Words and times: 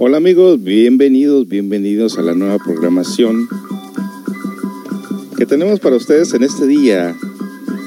Hola 0.00 0.18
amigos, 0.18 0.62
bienvenidos, 0.62 1.48
bienvenidos 1.48 2.18
a 2.18 2.22
la 2.22 2.32
nueva 2.32 2.58
programación 2.58 3.48
que 5.36 5.44
tenemos 5.44 5.80
para 5.80 5.96
ustedes 5.96 6.32
en 6.34 6.44
este 6.44 6.68
día, 6.68 7.16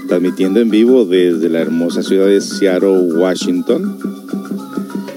transmitiendo 0.09 0.59
en 0.59 0.70
vivo 0.70 1.05
desde 1.05 1.47
la 1.47 1.61
hermosa 1.61 2.03
ciudad 2.03 2.25
de 2.25 2.41
Seattle, 2.41 3.13
Washington, 3.13 3.97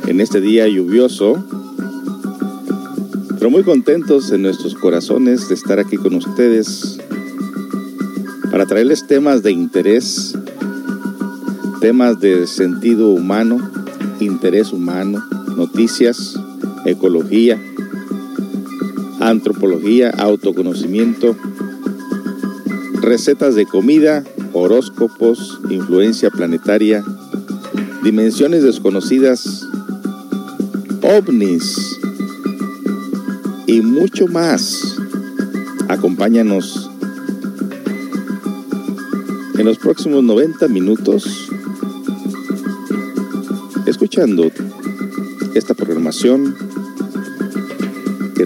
en 0.07 0.21
este 0.21 0.41
día 0.41 0.69
lluvioso, 0.69 1.45
pero 3.41 3.51
muy 3.51 3.65
contentos 3.65 4.31
en 4.31 4.43
nuestros 4.43 4.77
corazones 4.77 5.49
de 5.49 5.57
estar 5.57 5.81
aquí 5.81 5.97
con 5.97 6.15
ustedes 6.15 7.01
para 8.53 8.67
traerles 8.67 9.05
temas 9.09 9.43
de 9.43 9.51
interés, 9.51 10.39
temas 11.81 12.21
de 12.21 12.47
sentido 12.47 13.09
humano, 13.09 13.59
interés 14.21 14.73
humano, 14.73 15.21
noticias, 15.57 16.39
ecología, 16.85 17.61
antropología, 19.21 20.11
autoconocimiento, 20.11 21.37
recetas 23.01 23.55
de 23.55 23.67
comida, 23.67 24.25
horóscopos, 24.53 25.61
influencia 25.71 26.31
planetaria, 26.31 27.05
dimensiones 28.03 28.63
desconocidas, 28.63 29.67
ovnis 31.03 31.99
y 33.67 33.81
mucho 33.81 34.27
más. 34.27 34.97
Acompáñanos 35.89 36.91
en 39.59 39.65
los 39.65 39.79
próximos 39.79 40.23
90 40.23 40.69
minutos 40.69 41.49
escuchando 43.87 44.51
esta 45.55 45.75
programación 45.75 46.64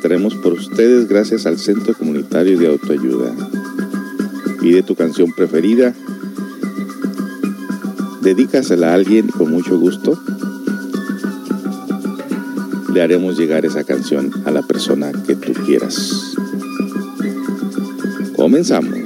traemos 0.00 0.34
por 0.34 0.52
ustedes 0.52 1.08
gracias 1.08 1.46
al 1.46 1.58
Centro 1.58 1.94
Comunitario 1.94 2.58
de 2.58 2.68
Autoayuda. 2.68 3.34
Pide 4.60 4.82
tu 4.82 4.94
canción 4.94 5.32
preferida, 5.32 5.94
dedícasela 8.20 8.91
a 8.91 8.94
alguien 8.94 9.28
con 9.28 9.50
mucho 9.50 9.78
gusto. 9.78 10.20
Le 12.92 13.02
haremos 13.02 13.38
llegar 13.38 13.64
esa 13.64 13.84
canción 13.84 14.30
a 14.44 14.50
la 14.50 14.62
persona 14.62 15.12
que 15.26 15.36
tú 15.36 15.52
quieras. 15.64 16.34
Comenzamos. 18.36 18.97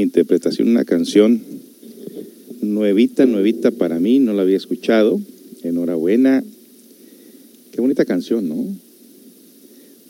Interpretación, 0.00 0.68
una 0.68 0.84
canción 0.84 1.40
nuevita, 2.60 3.26
nuevita 3.26 3.70
para 3.70 3.98
mí, 3.98 4.18
no 4.18 4.32
la 4.32 4.42
había 4.42 4.56
escuchado. 4.56 5.20
Enhorabuena. 5.62 6.44
Qué 7.72 7.80
bonita 7.80 8.04
canción, 8.04 8.48
¿no? 8.48 8.66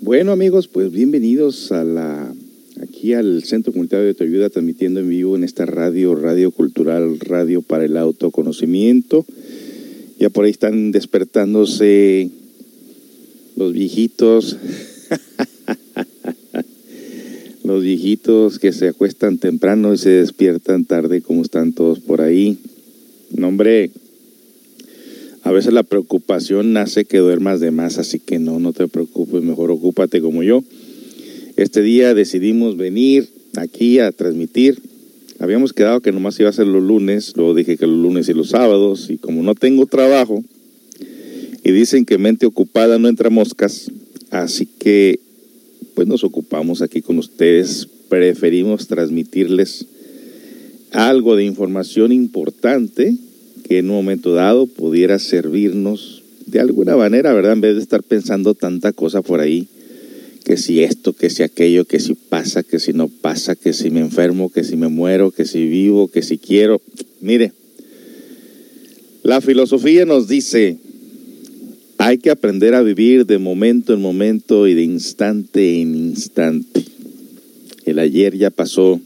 Bueno 0.01 0.33
amigos, 0.33 0.69
pues 0.69 0.93
bienvenidos 0.93 1.73
a 1.73 1.85
la 1.85 2.33
aquí 2.81 3.15
al 3.15 3.43
Centro 3.45 3.73
Comunitario 3.73 4.13
de 4.13 4.25
Ayuda 4.25 4.51
transmitiendo 4.51 5.01
en 5.01 5.09
vivo 5.09 5.37
en 5.37 5.45
esta 5.45 5.67
radio, 5.67 6.15
Radio 6.15 6.51
Cultural, 6.51 7.19
Radio 7.21 7.63
para 7.63 7.85
el 7.85 7.97
Autoconocimiento. 7.97 9.27
Ya 10.19 10.31
por 10.31 10.45
ahí 10.45 10.51
están 10.51 10.93
despertándose 10.93 12.31
los 13.57 13.73
viejitos, 13.73 14.57
los 17.65 17.83
que 18.61 18.73
se 18.73 18.89
acuestan 18.89 19.39
temprano 19.39 19.93
y 19.93 19.99
se 19.99 20.11
despiertan 20.11 20.85
tarde, 20.85 21.21
como 21.21 21.43
están 21.43 21.73
todos 21.73 22.01
por 22.01 22.21
ahí. 22.21 22.59
No, 23.31 23.49
hombre, 23.49 23.91
a 25.43 25.53
veces 25.53 25.73
la 25.73 25.83
preocupación 25.83 26.73
nace 26.73 27.05
que 27.05 27.19
duermas 27.19 27.61
de 27.61 27.71
más, 27.71 27.99
así 27.99 28.19
que 28.19 28.39
no, 28.39 28.59
no 28.59 28.73
te 28.73 28.89
preocupes, 28.89 29.43
mejor 29.43 29.71
ocúpate 29.71 30.21
como 30.21 30.43
yo. 30.43 30.63
Este 31.57 31.83
día 31.83 32.15
decidimos 32.15 32.77
venir 32.77 33.29
aquí 33.57 33.99
a 33.99 34.13
transmitir. 34.13 34.81
Habíamos 35.39 35.73
quedado 35.73 36.01
que 36.01 36.13
nomás 36.13 36.39
iba 36.41 36.49
a 36.49 36.53
ser 36.53 36.67
los 36.67 36.83
lunes, 36.83 37.35
luego 37.37 37.55
dije 37.55 37.77
que 37.77 37.87
los 37.87 37.99
lunes 37.99 38.29
y 38.29 38.35
los 38.35 38.51
sábados, 38.51 39.11
y 39.11 39.19
como 39.19 39.43
no 39.43 39.55
tengo 39.55 39.87
trabajo, 39.87 40.43
y 41.65 41.73
dicen 41.73 42.05
que 42.05 42.19
mente 42.19 42.47
ocupada 42.47 42.99
no 42.99 43.09
entra 43.09 43.29
moscas, 43.29 43.91
así 44.31 44.67
que 44.67 45.21
pues 45.99 46.07
nos 46.07 46.23
ocupamos 46.23 46.81
aquí 46.81 47.03
con 47.03 47.19
ustedes, 47.19 47.89
preferimos 48.09 48.87
transmitirles 48.87 49.85
algo 50.93 51.35
de 51.35 51.43
información 51.45 52.13
importante 52.13 53.17
que 53.65 53.79
en 53.79 53.91
un 53.91 53.97
momento 53.97 54.33
dado 54.33 54.69
pudiera 54.69 55.19
servirnos 55.19 56.23
de 56.47 56.61
alguna 56.61 56.97
manera, 56.97 57.33
¿verdad? 57.33 57.55
En 57.55 57.63
vez 57.63 57.75
de 57.75 57.83
estar 57.83 58.05
pensando 58.05 58.55
tanta 58.55 58.93
cosa 58.93 59.23
por 59.23 59.41
ahí, 59.41 59.67
que 60.45 60.57
si 60.57 60.85
esto, 60.85 61.15
que 61.15 61.31
si 61.31 61.43
aquello, 61.43 61.85
que 61.85 61.99
si 61.99 62.15
pasa, 62.15 62.63
que 62.63 62.79
si 62.79 62.93
no 62.93 63.09
pasa, 63.09 63.57
que 63.57 63.73
si 63.73 63.91
me 63.91 63.99
enfermo, 63.99 64.53
que 64.53 64.63
si 64.63 64.77
me 64.77 64.87
muero, 64.87 65.33
que 65.33 65.47
si 65.47 65.67
vivo, 65.67 66.07
que 66.07 66.23
si 66.23 66.39
quiero. 66.39 66.81
Mire, 67.21 67.51
la 69.25 69.41
filosofía 69.41 70.05
nos 70.05 70.29
dice, 70.29 70.79
hay 71.99 72.19
que 72.19 72.31
aprender 72.31 72.75
a 72.75 72.83
vivir 72.83 73.27
de 73.27 73.39
momento 73.39 73.93
en 73.93 74.01
momento 74.01 74.69
y 74.69 74.75
de 74.75 74.83
instante 74.83 75.81
en 75.81 75.97
instante. 75.97 76.85
El 77.85 77.99
ayer 77.99 78.37
ya 78.37 78.51
pasó. 78.51 79.01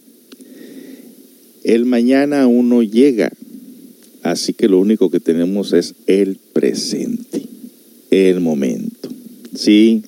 El 1.65 1.87
mañana 1.87 2.43
aún 2.43 2.69
no 2.69 2.83
llega. 2.83 3.33
Así 4.23 4.53
que 4.53 4.69
lo 4.69 4.79
único 4.79 5.11
que 5.11 5.21
tenemos 5.21 5.73
es 5.73 5.95
el 6.07 6.37
presente, 6.53 7.43
el 8.11 8.41
momento. 8.41 9.09
Sí, 9.55 10.03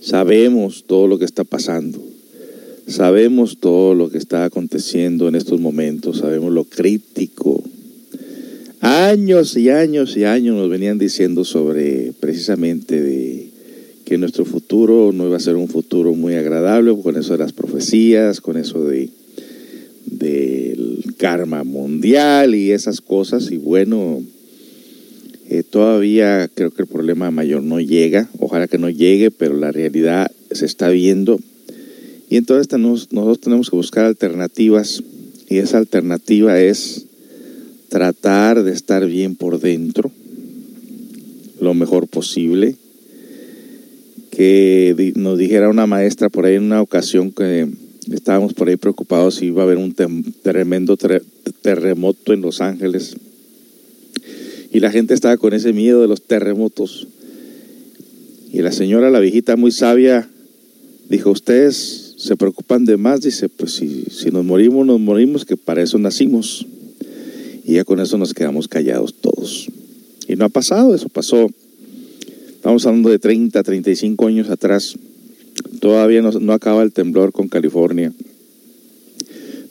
sabemos 0.00 0.84
todo 0.86 1.06
lo 1.06 1.18
que 1.18 1.24
está 1.24 1.44
pasando. 1.44 2.02
Sabemos 2.86 3.58
todo 3.58 3.94
lo 3.94 4.10
que 4.10 4.18
está 4.18 4.44
aconteciendo 4.44 5.26
en 5.26 5.34
estos 5.34 5.60
momentos. 5.60 6.18
Sabemos 6.18 6.52
lo 6.52 6.64
crítico, 6.64 7.62
años 8.80 9.56
y 9.56 9.70
años 9.70 10.16
y 10.16 10.24
años 10.24 10.56
nos 10.56 10.68
venían 10.68 10.98
diciendo 10.98 11.44
sobre 11.44 12.12
precisamente 12.18 13.00
de 13.00 13.48
que 14.04 14.18
nuestro 14.18 14.44
futuro 14.44 15.12
no 15.12 15.26
iba 15.26 15.36
a 15.36 15.40
ser 15.40 15.56
un 15.56 15.68
futuro 15.68 16.14
muy 16.14 16.34
agradable 16.34 16.96
con 17.02 17.16
eso 17.16 17.32
de 17.32 17.40
las 17.40 17.52
profecías, 17.52 18.40
con 18.40 18.56
eso 18.56 18.84
de 18.84 19.10
del 20.06 21.04
karma 21.18 21.64
mundial 21.64 22.54
y 22.54 22.70
esas 22.70 23.00
cosas. 23.00 23.50
Y 23.50 23.56
bueno 23.56 24.22
eh, 25.48 25.62
todavía 25.62 26.48
creo 26.52 26.72
que 26.72 26.82
el 26.82 26.88
problema 26.88 27.30
mayor 27.30 27.62
no 27.62 27.80
llega, 27.80 28.28
ojalá 28.40 28.66
que 28.66 28.78
no 28.78 28.90
llegue, 28.90 29.30
pero 29.30 29.56
la 29.56 29.70
realidad 29.70 30.30
se 30.50 30.66
está 30.66 30.88
viendo. 30.88 31.38
Y 32.28 32.36
entonces 32.36 32.76
nosotros 32.78 33.40
tenemos 33.40 33.70
que 33.70 33.76
buscar 33.76 34.04
alternativas 34.06 35.02
y 35.48 35.58
esa 35.58 35.78
alternativa 35.78 36.60
es 36.60 37.05
tratar 37.88 38.62
de 38.62 38.72
estar 38.72 39.06
bien 39.06 39.36
por 39.36 39.60
dentro, 39.60 40.10
lo 41.60 41.74
mejor 41.74 42.08
posible. 42.08 42.76
Que 44.30 45.12
nos 45.16 45.38
dijera 45.38 45.70
una 45.70 45.86
maestra 45.86 46.28
por 46.28 46.44
ahí 46.44 46.56
en 46.56 46.64
una 46.64 46.82
ocasión 46.82 47.32
que 47.32 47.68
estábamos 48.12 48.52
por 48.52 48.68
ahí 48.68 48.76
preocupados 48.76 49.36
si 49.36 49.46
iba 49.46 49.62
a 49.62 49.64
haber 49.64 49.78
un 49.78 49.94
tremendo 50.42 50.98
terremoto 51.62 52.32
en 52.34 52.42
Los 52.42 52.60
Ángeles. 52.60 53.16
Y 54.70 54.80
la 54.80 54.90
gente 54.90 55.14
estaba 55.14 55.38
con 55.38 55.54
ese 55.54 55.72
miedo 55.72 56.02
de 56.02 56.08
los 56.08 56.22
terremotos. 56.22 57.08
Y 58.52 58.60
la 58.60 58.72
señora, 58.72 59.10
la 59.10 59.20
viejita 59.20 59.56
muy 59.56 59.72
sabia, 59.72 60.28
dijo, 61.08 61.30
ustedes 61.30 62.14
se 62.18 62.36
preocupan 62.36 62.84
de 62.84 62.96
más, 62.96 63.22
dice, 63.22 63.48
pues 63.48 63.72
si, 63.72 64.04
si 64.10 64.30
nos 64.30 64.44
morimos, 64.44 64.86
nos 64.86 65.00
morimos, 65.00 65.44
que 65.44 65.56
para 65.56 65.82
eso 65.82 65.98
nacimos. 65.98 66.66
Y 67.66 67.74
ya 67.74 67.84
con 67.84 67.98
eso 67.98 68.16
nos 68.16 68.32
quedamos 68.32 68.68
callados 68.68 69.12
todos. 69.12 69.66
Y 70.28 70.36
no 70.36 70.44
ha 70.44 70.48
pasado, 70.48 70.94
eso 70.94 71.08
pasó. 71.08 71.50
Estamos 72.48 72.86
hablando 72.86 73.10
de 73.10 73.18
30, 73.18 73.60
35 73.60 74.26
años 74.28 74.50
atrás. 74.50 74.94
Todavía 75.80 76.22
no, 76.22 76.30
no 76.30 76.52
acaba 76.52 76.84
el 76.84 76.92
temblor 76.92 77.32
con 77.32 77.48
California. 77.48 78.12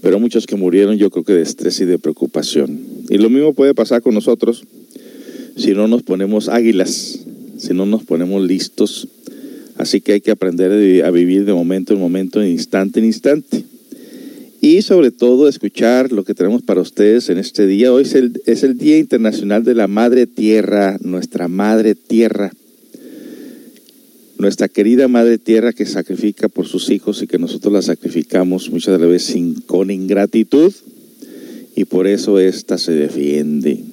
Pero 0.02 0.20
muchos 0.20 0.46
que 0.46 0.58
murieron 0.58 0.98
yo 0.98 1.10
creo 1.10 1.24
que 1.24 1.34
de 1.34 1.42
estrés 1.42 1.80
y 1.80 1.86
de 1.86 1.98
preocupación. 1.98 2.82
Y 3.10 3.18
lo 3.18 3.30
mismo 3.30 3.54
puede 3.54 3.74
pasar 3.74 4.02
con 4.02 4.14
nosotros 4.14 4.66
si 5.56 5.72
no 5.72 5.88
nos 5.88 6.04
ponemos 6.04 6.50
águilas, 6.50 7.20
si 7.58 7.74
no 7.74 7.86
nos 7.86 8.04
ponemos 8.04 8.44
listos. 8.44 9.08
Así 9.78 10.02
que 10.02 10.14
hay 10.14 10.22
que 10.22 10.32
aprender 10.32 11.06
a 11.06 11.12
vivir 11.12 11.46
de 11.46 11.54
momento 11.54 11.94
en 11.94 12.02
momento, 12.02 12.42
de 12.42 12.50
instante 12.50 13.00
en 13.00 13.06
instante 13.06 13.64
y 14.66 14.82
sobre 14.82 15.12
todo 15.12 15.48
escuchar 15.48 16.12
lo 16.12 16.24
que 16.24 16.34
tenemos 16.34 16.64
para 16.64 16.82
ustedes 16.82 17.30
en 17.30 17.38
este 17.38 17.68
día. 17.68 17.94
Hoy 17.94 18.02
es 18.02 18.64
el, 18.64 18.78
Día 18.80 18.98
Internacional 18.98 19.64
de 19.64 19.76
la 19.76 19.86
Madre 19.86 20.26
Tierra, 20.26 20.98
nuestra 21.02 21.48
Madre 21.48 21.94
Tierra, 21.94 22.52
nuestra 24.40 24.68
querida 24.68 25.08
Madre 25.08 25.38
Tierra 25.38 25.72
que 25.72 25.86
sacrifica 25.86 26.50
por 26.50 26.66
sus 26.66 26.90
hijos 26.90 27.22
y 27.22 27.28
que 27.28 27.38
nosotros 27.38 27.72
la 27.72 27.84
sacrificamos 27.84 28.72
muchas 28.72 28.96
de 28.96 29.02
las 29.02 29.10
veces 29.10 29.34
sin, 29.34 29.54
con 29.54 29.92
ingratitud 29.92 30.74
y 31.76 31.86
por 31.86 32.08
eso 32.08 32.40
esta 32.40 32.80
se 32.80 32.94
defiende. 32.94 33.84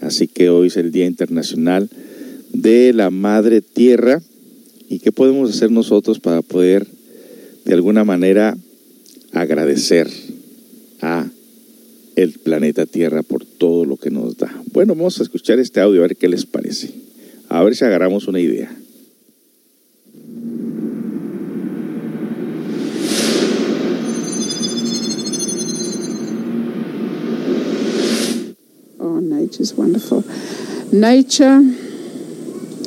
Así 0.00 0.26
que 0.26 0.50
hoy 0.50 0.66
es 0.66 0.76
el 0.76 0.90
Día 0.90 1.06
Internacional 1.06 1.88
de 2.52 2.92
la 2.92 3.10
Madre 3.10 3.60
Tierra 3.60 4.20
y 4.88 4.98
qué 4.98 5.12
podemos 5.12 5.50
hacer 5.50 5.70
nosotros 5.70 6.18
para 6.18 6.42
poder 6.42 6.84
de 7.64 7.74
alguna 7.74 8.02
manera 8.02 8.56
agradecer 9.32 10.08
a 11.02 11.26
el 12.16 12.32
planeta 12.32 12.86
Tierra 12.86 13.22
por 13.22 13.44
todo 13.44 13.84
lo 13.84 13.96
que 13.98 14.10
nos 14.10 14.36
da. 14.38 14.52
Bueno, 14.72 14.94
vamos 14.94 15.20
a 15.20 15.22
escuchar 15.22 15.58
este 15.58 15.80
audio 15.80 16.00
a 16.00 16.08
ver 16.08 16.16
qué 16.16 16.28
les 16.28 16.46
parece. 16.46 16.90
A 17.48 17.62
ver 17.62 17.76
si 17.76 17.84
agarramos 17.84 18.26
una 18.26 18.40
idea. 18.40 18.74
Oh, 28.98 29.20
nature 29.20 29.62
is 29.62 29.74
wonderful. 29.74 30.24
Nature 30.90 31.60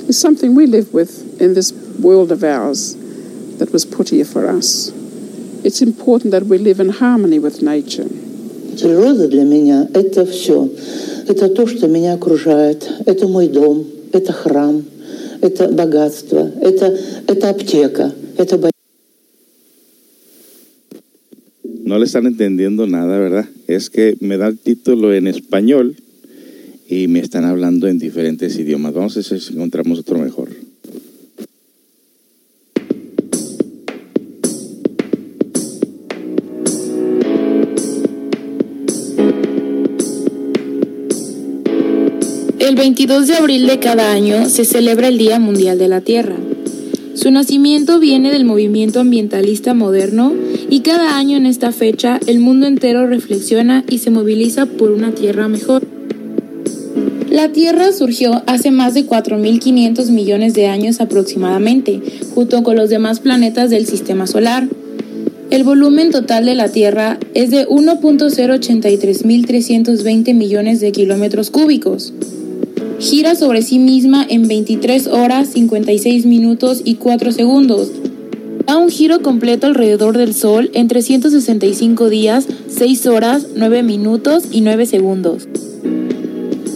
is 0.08 0.18
something 0.18 0.56
we 0.56 0.66
live 0.66 0.92
with 0.92 1.40
in 1.40 1.54
this 1.54 1.72
world 2.00 2.32
of 2.32 2.44
ours 2.44 2.96
that 3.60 3.72
was 3.72 3.86
put 3.86 4.10
here 4.10 4.26
for 4.26 4.48
us. 4.48 4.92
It's 5.63 5.81
important 5.81 6.33
that 6.33 6.45
we 6.45 6.59
live 6.59 6.81
in 6.81 6.91
harmony 6.91 7.39
with 7.39 7.63
nature. 7.63 8.09
Природа 8.81 9.29
для 9.29 9.45
меня – 9.45 9.95
это 9.95 10.27
все. 10.27 10.69
Это 11.27 11.49
то, 11.49 11.67
что 11.67 11.89
меня 11.89 12.15
окружает. 12.15 12.87
Это 13.07 13.29
мой 13.29 13.49
дом, 13.49 13.87
это 14.13 14.33
храм, 14.33 14.85
это 15.41 15.69
богатство, 15.69 16.51
это, 16.61 16.99
это 17.27 17.51
аптека, 17.51 18.13
это 18.37 18.71
No 21.85 21.99
le 21.99 22.07
están 22.07 22.27
entendiendo 22.27 22.87
nada, 22.87 23.19
¿verdad? 23.19 23.47
Es 23.67 23.91
que 23.91 24.17
me 24.21 24.39
da 24.39 24.47
el 24.47 24.59
título 24.59 25.13
en 25.13 25.27
español 25.27 25.97
y 26.89 27.09
me 27.09 27.21
están 27.21 27.45
hablando 27.45 27.89
en 27.89 27.99
diferentes 27.99 28.59
idiomas. 28.59 28.95
Vamos 28.95 29.17
a 29.17 29.21
ver 29.21 29.41
si 29.41 29.53
encontramos 29.53 29.99
otro 29.99 30.19
mejor. 30.19 30.49
22 42.80 43.28
de 43.28 43.36
abril 43.36 43.68
de 43.68 43.78
cada 43.80 44.12
año 44.14 44.48
se 44.48 44.64
celebra 44.64 45.10
el 45.10 45.18
Día 45.18 45.38
Mundial 45.38 45.78
de 45.78 45.90
la 45.90 46.00
Tierra. 46.00 46.38
Su 47.14 47.30
nacimiento 47.30 48.00
viene 48.00 48.32
del 48.32 48.46
movimiento 48.46 49.02
ambientalista 49.02 49.74
moderno 49.74 50.32
y 50.70 50.80
cada 50.80 51.18
año 51.18 51.36
en 51.36 51.46
esta 51.46 51.74
fecha 51.74 52.22
el 52.26 52.40
mundo 52.40 52.68
entero 52.68 53.06
reflexiona 53.06 53.84
y 53.90 53.98
se 53.98 54.12
moviliza 54.12 54.66
por 54.66 54.92
una 54.92 55.12
Tierra 55.12 55.50
mejor. 55.50 55.86
La 57.30 57.52
Tierra 57.52 57.92
surgió 57.92 58.44
hace 58.48 58.72
más 58.72 58.94
de 58.94 59.06
4.500 59.06 60.10
millones 60.12 60.54
de 60.54 60.68
años 60.68 61.02
aproximadamente, 61.02 62.00
junto 62.34 62.64
con 62.64 62.78
los 62.78 62.90
demás 62.90 63.20
planetas 63.20 63.70
del 63.70 63.88
Sistema 63.88 64.26
Solar. 64.26 64.70
El 65.50 65.66
volumen 65.66 66.12
total 66.12 66.46
de 66.46 66.56
la 66.56 66.70
Tierra 66.70 67.20
es 67.34 67.52
de 67.52 67.68
1.083320 67.68 70.34
millones 70.34 70.80
de 70.80 70.94
kilómetros 70.94 71.50
cúbicos. 71.50 72.14
Gira 73.00 73.34
sobre 73.36 73.62
sí 73.62 73.80
misma 73.80 74.26
en 74.30 74.50
23 74.50 75.08
horas 75.08 75.48
56 75.54 76.26
minutos 76.26 76.82
y 76.84 76.96
4 76.96 77.32
segundos. 77.32 77.92
Da 78.66 78.78
un 78.78 78.90
giro 78.90 79.22
completo 79.22 79.68
alrededor 79.68 80.18
del 80.18 80.34
Sol 80.34 80.70
en 80.74 80.90
365 80.90 82.10
días, 82.10 82.46
6 82.68 83.06
horas, 83.08 83.48
9 83.56 83.84
minutos 83.84 84.44
y 84.52 84.60
9 84.62 84.86
segundos. 84.86 85.48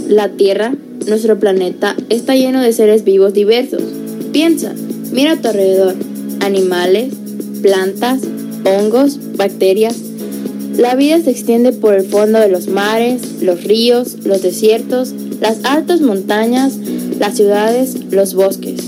La 0.07 0.29
Tierra, 0.29 0.73
nuestro 1.09 1.37
planeta, 1.39 1.97
está 2.09 2.35
lleno 2.35 2.61
de 2.61 2.71
seres 2.71 3.03
vivos 3.03 3.33
diversos. 3.33 3.83
Piensa, 4.31 4.73
mira 5.11 5.33
a 5.33 5.41
tu 5.41 5.49
alrededor. 5.49 5.95
Animales, 6.39 7.13
plantas, 7.61 8.21
hongos, 8.63 9.19
bacterias. 9.35 10.12
La 10.77 10.95
vida 10.95 11.21
se 11.21 11.29
extiende 11.29 11.71
por 11.71 11.93
el 11.93 12.03
fondo 12.03 12.39
de 12.39 12.49
los 12.49 12.67
mares, 12.67 13.41
los 13.41 13.63
ríos, 13.63 14.25
los 14.25 14.41
desiertos, 14.41 15.13
las 15.39 15.63
altas 15.65 16.01
montañas, 16.01 16.77
las 17.19 17.35
ciudades, 17.35 17.95
los 18.11 18.33
bosques. 18.33 18.81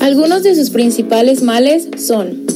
Algunos 0.00 0.42
de 0.42 0.54
sus 0.54 0.70
principales 0.70 1.42
males 1.42 1.88
son 1.96 2.46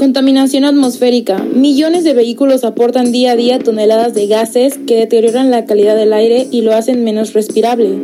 Contaminación 0.00 0.64
atmosférica. 0.64 1.44
Millones 1.54 2.04
de 2.04 2.14
vehículos 2.14 2.64
aportan 2.64 3.12
día 3.12 3.32
a 3.32 3.36
día 3.36 3.58
toneladas 3.58 4.14
de 4.14 4.26
gases 4.28 4.78
que 4.86 4.96
deterioran 4.96 5.50
la 5.50 5.66
calidad 5.66 5.94
del 5.94 6.14
aire 6.14 6.48
y 6.50 6.62
lo 6.62 6.72
hacen 6.72 7.04
menos 7.04 7.34
respirable. 7.34 8.00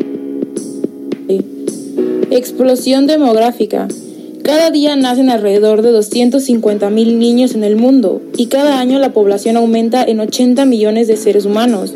Explosión 2.30 3.06
demográfica. 3.06 3.88
Cada 4.46 4.70
día 4.70 4.94
nacen 4.94 5.28
alrededor 5.28 5.82
de 5.82 5.90
250.000 5.90 7.16
niños 7.16 7.56
en 7.56 7.64
el 7.64 7.74
mundo 7.74 8.22
y 8.36 8.46
cada 8.46 8.78
año 8.78 9.00
la 9.00 9.12
población 9.12 9.56
aumenta 9.56 10.04
en 10.04 10.20
80 10.20 10.64
millones 10.66 11.08
de 11.08 11.16
seres 11.16 11.46
humanos. 11.46 11.90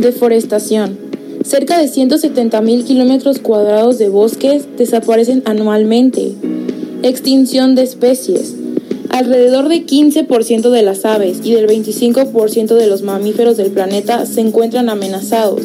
Deforestación. 0.00 0.98
Cerca 1.44 1.78
de 1.78 1.84
170.000 1.84 2.82
kilómetros 2.82 3.38
cuadrados 3.38 3.96
de 3.98 4.08
bosques 4.08 4.64
desaparecen 4.76 5.44
anualmente. 5.44 6.32
Extinción 7.04 7.76
de 7.76 7.84
especies. 7.84 8.56
Alrededor 9.10 9.68
de 9.68 9.86
15% 9.86 10.70
de 10.70 10.82
las 10.82 11.04
aves 11.04 11.38
y 11.44 11.52
del 11.52 11.68
25% 11.68 12.74
de 12.74 12.88
los 12.88 13.02
mamíferos 13.02 13.56
del 13.56 13.70
planeta 13.70 14.26
se 14.26 14.40
encuentran 14.40 14.88
amenazados. 14.88 15.60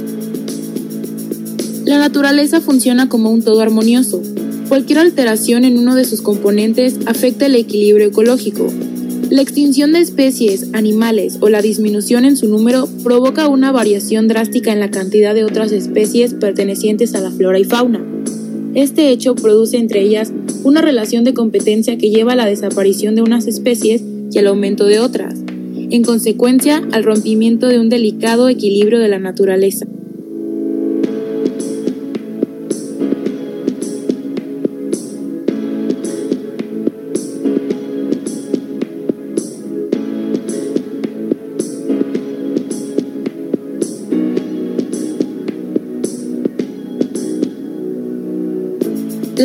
La 1.85 1.97
naturaleza 1.97 2.61
funciona 2.61 3.09
como 3.09 3.31
un 3.31 3.41
todo 3.41 3.61
armonioso, 3.61 4.21
Cualquier 4.69 4.99
alteración 4.99 5.63
en 5.65 5.79
uno 5.79 5.95
de 5.95 6.05
sus 6.05 6.21
componentes 6.21 6.99
afecta 7.07 7.47
el 7.47 7.55
equilibrio 7.55 8.09
ecológico. 8.09 8.71
La 9.31 9.41
extinción 9.41 9.93
de 9.93 9.99
especies, 9.99 10.67
animales 10.73 11.37
o 11.39 11.49
la 11.49 11.63
disminución 11.63 12.23
en 12.23 12.37
su 12.37 12.47
número 12.47 12.87
provoca 13.03 13.47
una 13.47 13.71
variación 13.71 14.27
drástica 14.27 14.71
en 14.71 14.79
la 14.79 14.91
cantidad 14.91 15.33
de 15.33 15.43
otras 15.43 15.71
especies 15.71 16.35
pertenecientes 16.35 17.15
a 17.15 17.21
la 17.21 17.31
flora 17.31 17.57
y 17.57 17.63
fauna. 17.63 18.05
Este 18.75 19.09
hecho 19.09 19.33
produce 19.33 19.77
entre 19.77 20.03
ellas 20.03 20.31
una 20.63 20.81
relación 20.81 21.23
de 21.23 21.33
competencia 21.33 21.97
que 21.97 22.11
lleva 22.11 22.33
a 22.33 22.35
la 22.35 22.45
desaparición 22.45 23.15
de 23.15 23.23
unas 23.23 23.47
especies 23.47 24.03
y 24.31 24.37
al 24.37 24.45
aumento 24.45 24.85
de 24.85 24.99
otras, 24.99 25.33
en 25.89 26.03
consecuencia 26.03 26.87
al 26.91 27.03
rompimiento 27.03 27.67
de 27.69 27.79
un 27.79 27.89
delicado 27.89 28.49
equilibrio 28.49 28.99
de 28.99 29.07
la 29.09 29.17
naturaleza. 29.17 29.87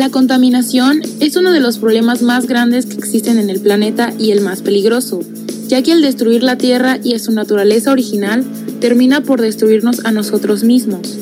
La 0.05 0.11
contaminación 0.11 1.01
es 1.19 1.35
uno 1.35 1.51
de 1.51 1.59
los 1.59 1.79
problemas 1.79 2.21
más 2.21 2.45
grandes 2.45 2.85
que 2.85 2.95
existen 2.95 3.39
en 3.39 3.49
el 3.49 3.59
planeta 3.59 4.13
y 4.19 4.29
el 4.29 4.41
más 4.41 4.61
peligroso, 4.61 5.21
ya 5.67 5.81
que 5.81 5.93
al 5.93 6.03
destruir 6.03 6.43
la 6.43 6.59
Tierra 6.59 6.99
y 7.03 7.17
su 7.17 7.31
naturaleza 7.31 7.91
original, 7.91 8.45
termina 8.79 9.21
por 9.21 9.41
destruirnos 9.41 10.05
a 10.05 10.11
nosotros 10.11 10.63
mismos. 10.63 11.17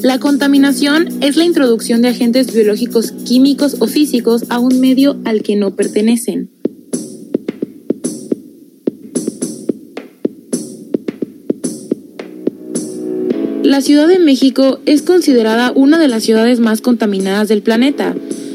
La 0.00 0.18
contaminación 0.18 1.08
es 1.20 1.36
la 1.36 1.44
introducción 1.44 2.00
de 2.00 2.08
agentes 2.08 2.54
biológicos, 2.54 3.12
químicos 3.12 3.76
o 3.80 3.86
físicos 3.86 4.44
a 4.48 4.60
un 4.60 4.80
medio 4.80 5.18
al 5.26 5.42
que 5.42 5.56
no 5.56 5.76
pertenecen. 5.76 6.55
La 13.76 13.82
Ciudad 13.82 14.08
de 14.08 14.18
México 14.18 14.78
es 14.86 15.02
considerada 15.02 15.70
una 15.74 15.98
de 15.98 16.08
las 16.08 16.22
ciudades 16.22 16.60
más 16.60 16.80
contaminadas 16.80 17.48
del 17.48 17.60
planeta, 17.60 18.14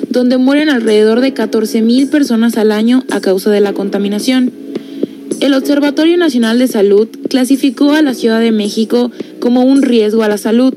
donde 0.09 0.39
mueren 0.39 0.67
alrededor 0.67 1.21
de 1.21 1.31
14.000 1.31 2.09
personas 2.09 2.57
al 2.57 2.71
año 2.71 3.03
a 3.11 3.21
causa 3.21 3.51
de 3.51 3.61
la 3.61 3.71
contaminación. 3.71 4.51
El 5.39 5.53
Observatorio 5.53 6.17
Nacional 6.17 6.57
de 6.57 6.67
Salud 6.67 7.07
clasificó 7.29 7.91
a 7.91 8.01
la 8.01 8.15
Ciudad 8.15 8.39
de 8.39 8.51
México 8.51 9.11
como 9.39 9.61
un 9.61 9.83
riesgo 9.83 10.23
a 10.23 10.27
la 10.27 10.39
salud. 10.39 10.73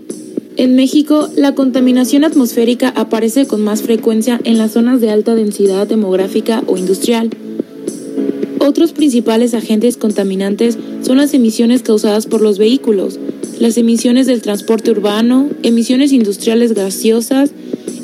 En 0.58 0.76
México, 0.76 1.30
la 1.38 1.54
contaminación 1.54 2.22
atmosférica 2.22 2.92
aparece 2.96 3.46
con 3.46 3.64
más 3.64 3.80
frecuencia 3.80 4.38
en 4.44 4.58
las 4.58 4.72
zonas 4.72 5.00
de 5.00 5.08
alta 5.08 5.34
densidad 5.34 5.86
demográfica 5.86 6.62
o 6.66 6.76
industrial. 6.76 7.30
Otros 8.58 8.92
principales 8.92 9.54
agentes 9.54 9.96
contaminantes 9.96 10.76
son 11.00 11.16
las 11.16 11.32
emisiones 11.32 11.82
causadas 11.82 12.26
por 12.26 12.42
los 12.42 12.58
vehículos, 12.58 13.18
las 13.61 13.76
emisiones 13.78 14.26
del 14.26 14.42
transporte 14.42 14.90
urbano, 14.90 15.49
emisiones 15.62 16.12
industriales 16.12 16.75
gaseosas, 16.75 17.50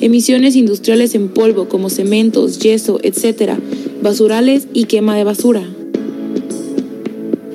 emisiones 0.00 0.56
industriales 0.56 1.14
en 1.14 1.28
polvo 1.28 1.68
como 1.68 1.90
cementos, 1.90 2.58
yeso, 2.58 3.00
etc., 3.02 3.54
basurales 4.02 4.66
y 4.72 4.84
quema 4.84 5.16
de 5.16 5.24
basura. 5.24 5.62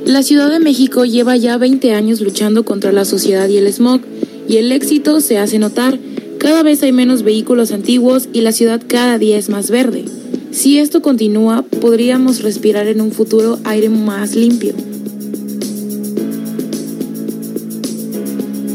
La 0.06 0.22
Ciudad 0.22 0.52
de 0.52 0.60
México 0.60 1.06
lleva 1.06 1.36
ya 1.36 1.58
20 1.58 1.94
años 1.94 2.22
luchando 2.22 2.64
contra 2.64 2.92
la 2.92 3.06
sociedad 3.06 3.50
y 3.50 3.58
el 3.58 3.72
smog, 3.74 4.02
y 4.48 4.58
el 4.58 4.72
éxito 4.72 5.20
se 5.20 5.38
hace 5.38 5.58
notar. 5.58 5.98
Cada 6.38 6.62
vez 6.62 6.84
hay 6.84 6.92
menos 6.92 7.24
vehículos 7.24 7.72
antiguos 7.72 8.30
y 8.32 8.42
la 8.42 8.52
ciudad 8.52 8.82
cada 8.86 9.18
día 9.18 9.38
es 9.38 9.50
más 9.50 9.72
verde. 9.72 10.06
Si 10.52 10.78
esto 10.78 11.02
continúa, 11.02 11.64
podríamos 11.82 12.44
respirar 12.44 12.88
en 12.88 13.02
un 13.02 13.12
futuro 13.12 13.58
aire 13.64 13.90
más 13.90 14.36
limpio. 14.36 14.76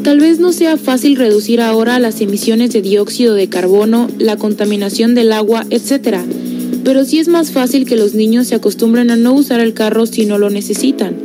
Tal 0.02 0.18
vez 0.18 0.38
no 0.38 0.52
sea 0.52 0.78
fácil 0.78 1.16
reducir 1.16 1.60
ahora 1.60 1.98
las 1.98 2.22
emisiones 2.22 2.72
de 2.72 2.80
dióxido 2.80 3.34
de 3.34 3.50
carbono, 3.50 4.08
la 4.18 4.36
contaminación 4.36 5.14
del 5.14 5.30
agua, 5.30 5.66
etc. 5.68 6.20
Pero 6.84 7.04
sí 7.04 7.18
es 7.18 7.28
más 7.28 7.50
fácil 7.50 7.84
que 7.84 7.96
los 7.96 8.14
niños 8.14 8.46
se 8.46 8.54
acostumbren 8.54 9.10
a 9.10 9.16
no 9.16 9.34
usar 9.34 9.60
el 9.60 9.74
carro 9.74 10.06
si 10.06 10.24
no 10.24 10.38
lo 10.38 10.48
necesitan, 10.48 11.16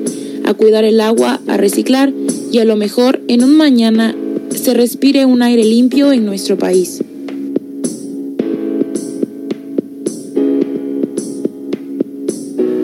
a 0.43 0.53
cuidar 0.53 0.83
el 0.83 0.99
agua, 0.99 1.39
a 1.47 1.55
reciclar 1.55 2.11
y 2.51 2.59
a 2.59 2.65
lo 2.65 2.75
mejor 2.75 3.21
en 3.29 3.45
un 3.45 3.55
mañana 3.55 4.13
se 4.53 4.73
respire 4.73 5.25
un 5.25 5.41
aire 5.41 5.63
limpio 5.63 6.11
en 6.11 6.25
nuestro 6.25 6.57
país. 6.57 7.01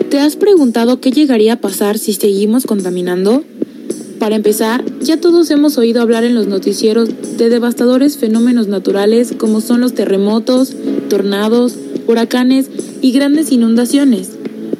¿Te 0.08 0.18
has 0.18 0.36
preguntado 0.36 1.00
qué 1.00 1.10
llegaría 1.10 1.54
a 1.54 1.60
pasar 1.60 1.98
si 1.98 2.14
seguimos 2.14 2.64
contaminando? 2.64 3.44
Para 4.22 4.36
empezar, 4.36 4.84
ya 5.00 5.16
todos 5.16 5.50
hemos 5.50 5.78
oído 5.78 6.00
hablar 6.00 6.22
en 6.22 6.36
los 6.36 6.46
noticieros 6.46 7.08
de 7.38 7.48
devastadores 7.48 8.18
fenómenos 8.18 8.68
naturales 8.68 9.34
como 9.36 9.60
son 9.60 9.80
los 9.80 9.94
terremotos, 9.94 10.76
tornados, 11.10 11.74
huracanes 12.06 12.70
y 13.00 13.10
grandes 13.10 13.50
inundaciones. 13.50 14.30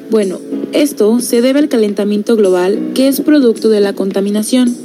Bueno, 0.09 0.39
esto 0.71 1.19
se 1.19 1.41
debe 1.41 1.59
al 1.59 1.67
calentamiento 1.67 2.37
global 2.37 2.91
que 2.95 3.09
es 3.09 3.19
producto 3.19 3.67
de 3.67 3.81
la 3.81 3.91
contaminación. 3.91 4.77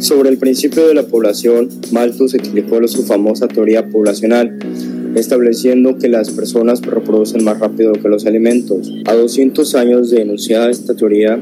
Sobre 0.00 0.30
el 0.30 0.38
principio 0.38 0.88
de 0.88 0.94
la 0.94 1.02
población, 1.02 1.68
Malthus 1.92 2.32
explicó 2.32 2.80
su 2.88 3.04
famosa 3.04 3.48
teoría 3.48 3.90
poblacional, 3.90 4.58
estableciendo 5.14 5.98
que 5.98 6.08
las 6.08 6.30
personas 6.30 6.80
reproducen 6.80 7.44
más 7.44 7.60
rápido 7.60 7.92
que 7.92 8.08
los 8.08 8.24
alimentos. 8.24 8.90
A 9.04 9.14
200 9.14 9.74
años 9.74 10.10
de 10.10 10.22
enunciada 10.22 10.70
esta 10.70 10.94
teoría, 10.94 11.38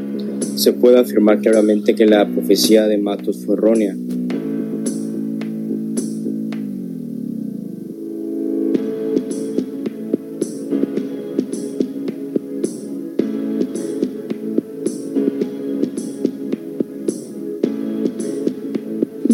se 0.56 0.72
puede 0.72 0.98
afirmar 0.98 1.40
claramente 1.40 1.94
que 1.94 2.06
la 2.06 2.26
profecía 2.26 2.88
de 2.88 2.98
Malthus 2.98 3.44
fue 3.46 3.54
errónea. 3.54 3.96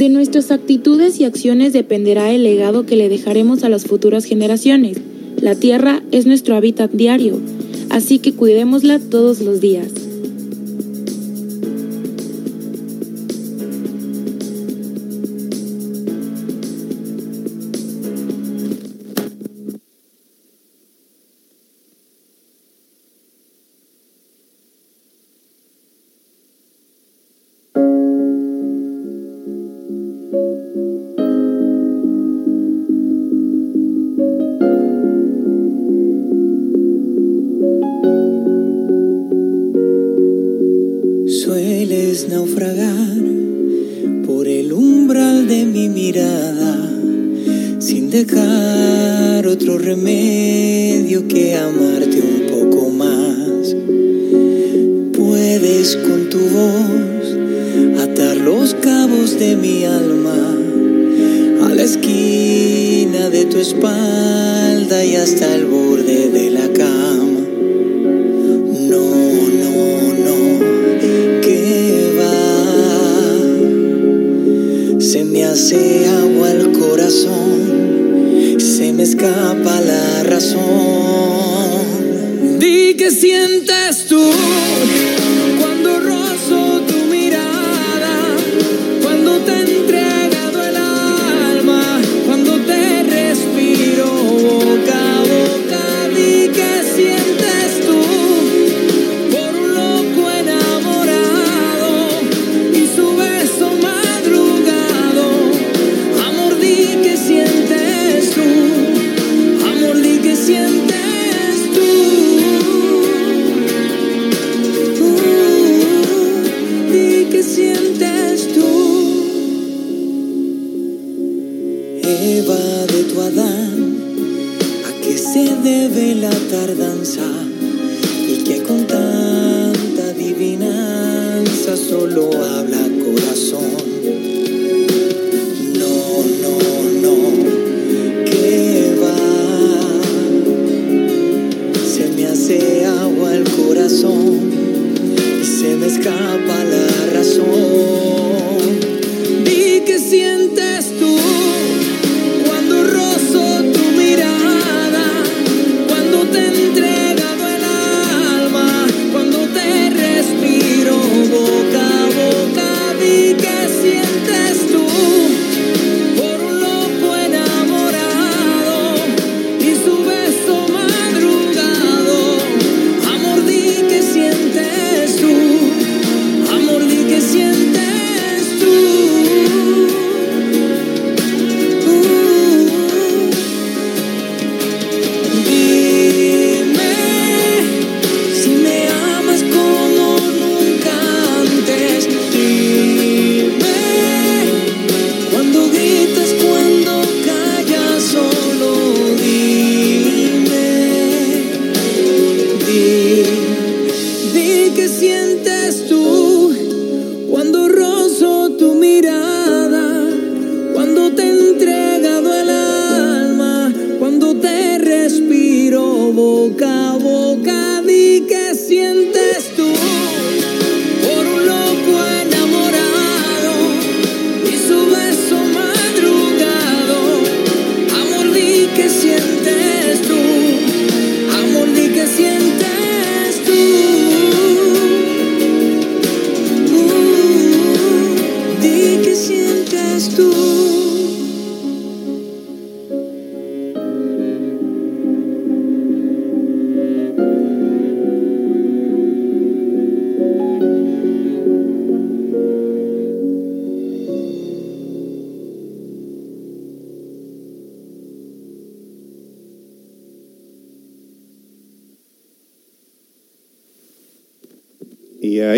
De 0.04 0.10
nuestras 0.10 0.50
actitudes 0.50 1.18
y 1.18 1.24
acciones 1.24 1.72
dependerá 1.72 2.30
el 2.30 2.44
legado 2.44 2.84
que 2.84 2.94
le 2.94 3.08
dejaremos 3.08 3.64
a 3.64 3.70
las 3.70 3.86
futuras 3.86 4.26
generaciones. 4.26 4.98
La 5.40 5.54
tierra 5.54 6.02
es 6.12 6.26
nuestro 6.26 6.56
hábitat 6.56 6.90
diario, 6.90 7.40
así 7.88 8.18
que 8.18 8.34
cuidémosla 8.34 8.98
todos 8.98 9.40
los 9.40 9.62
días. 9.62 10.03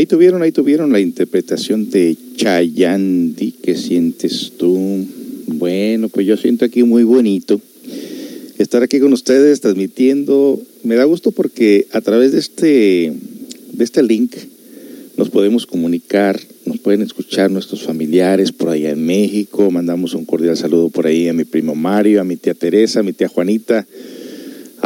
Ahí 0.06 0.08
tuvieron, 0.08 0.42
ahí 0.42 0.52
tuvieron 0.52 0.92
la 0.92 1.00
interpretación 1.00 1.90
de 1.90 2.16
Chayandi. 2.36 3.50
¿Qué 3.60 3.74
sientes 3.74 4.52
tú? 4.56 5.04
Bueno, 5.48 6.08
pues 6.08 6.24
yo 6.24 6.36
siento 6.36 6.64
aquí 6.64 6.84
muy 6.84 7.02
bonito 7.02 7.60
estar 8.56 8.84
aquí 8.84 9.00
con 9.00 9.12
ustedes 9.12 9.60
transmitiendo. 9.60 10.62
Me 10.84 10.94
da 10.94 11.02
gusto 11.02 11.32
porque 11.32 11.88
a 11.90 12.00
través 12.02 12.30
de 12.30 12.38
este, 12.38 13.14
de 13.72 13.84
este 13.84 14.04
link 14.04 14.36
nos 15.16 15.28
podemos 15.28 15.66
comunicar, 15.66 16.38
nos 16.66 16.78
pueden 16.78 17.02
escuchar 17.02 17.50
nuestros 17.50 17.82
familiares 17.82 18.52
por 18.52 18.68
allá 18.68 18.90
en 18.90 19.04
México. 19.04 19.72
Mandamos 19.72 20.14
un 20.14 20.24
cordial 20.24 20.56
saludo 20.56 20.88
por 20.88 21.08
ahí 21.08 21.26
a 21.26 21.32
mi 21.32 21.42
primo 21.42 21.74
Mario, 21.74 22.20
a 22.20 22.24
mi 22.24 22.36
tía 22.36 22.54
Teresa, 22.54 23.00
a 23.00 23.02
mi 23.02 23.12
tía 23.12 23.26
Juanita, 23.26 23.84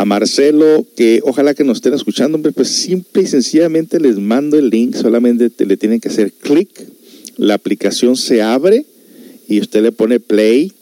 a 0.00 0.06
Marcelo, 0.06 0.86
que 0.96 1.20
ojalá 1.24 1.52
que 1.52 1.62
nos 1.62 1.76
estén 1.76 1.92
escuchando, 1.92 2.36
hombre, 2.36 2.52
pues 2.52 2.68
simple 2.68 3.20
y 3.20 3.26
sencillamente 3.26 4.00
les 4.00 4.16
mando 4.16 4.58
el 4.58 4.70
link, 4.70 4.96
solamente 4.96 5.50
te, 5.50 5.66
le 5.66 5.76
tienen 5.76 6.00
que 6.00 6.08
hacer 6.08 6.32
clic, 6.32 6.70
la 7.36 7.52
aplicación 7.52 8.16
se 8.16 8.40
abre 8.40 8.86
y 9.46 9.60
usted 9.60 9.82
le 9.82 9.92
pone 9.92 10.18
play 10.18 10.72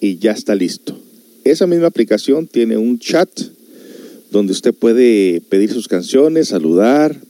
y 0.00 0.16
ya 0.16 0.32
está 0.32 0.54
listo. 0.54 0.98
Esa 1.44 1.66
misma 1.66 1.88
aplicación 1.88 2.46
tiene 2.46 2.78
un 2.78 2.98
chat 2.98 3.28
donde 4.30 4.52
usted 4.52 4.72
puede 4.72 5.42
pedir 5.50 5.70
sus 5.70 5.86
canciones, 5.86 6.48
saludar, 6.48 7.20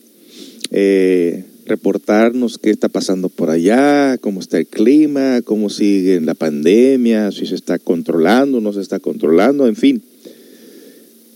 eh, 0.71 1.43
reportarnos 1.67 2.59
qué 2.59 2.71
está 2.71 2.89
pasando 2.89 3.29
por 3.29 3.51
allá, 3.51 4.19
cómo 4.19 4.39
está 4.39 4.59
el 4.59 4.69
clima, 4.69 5.43
cómo 5.43 5.69
sigue 5.69 6.21
la 6.21 6.35
pandemia, 6.35 7.33
si 7.33 7.45
se 7.45 7.57
está 7.57 7.81
controlando, 7.81 8.61
no 8.61 8.73
se 8.73 8.83
está 8.83 9.01
controlando, 9.01 9.67
en 9.67 9.75
fin. 9.75 10.01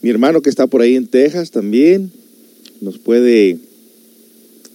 Mi 0.02 0.10
hermano 0.10 0.42
que 0.42 0.50
está 0.50 0.66
por 0.66 0.82
ahí 0.82 0.96
en 0.96 1.06
Texas 1.06 1.52
también 1.52 2.10
nos 2.80 2.98
puede 2.98 3.58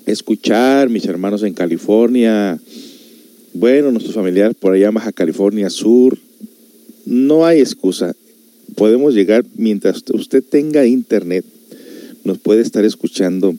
escuchar, 0.05 0.89
mis 0.89 1.03
hermanos 1.03 1.43
en 1.43 1.53
California, 1.53 2.57
bueno, 3.53 3.91
nuestros 3.91 4.15
familiares 4.15 4.55
por 4.57 4.73
allá 4.73 4.89
Baja 4.89 5.11
California 5.11 5.69
Sur. 5.69 6.17
No 7.05 7.45
hay 7.45 7.59
excusa. 7.59 8.15
Podemos 8.75 9.13
llegar 9.13 9.43
mientras 9.57 10.01
usted 10.13 10.41
tenga 10.41 10.85
internet, 10.85 11.43
nos 12.23 12.37
puede 12.37 12.61
estar 12.61 12.85
escuchando 12.85 13.53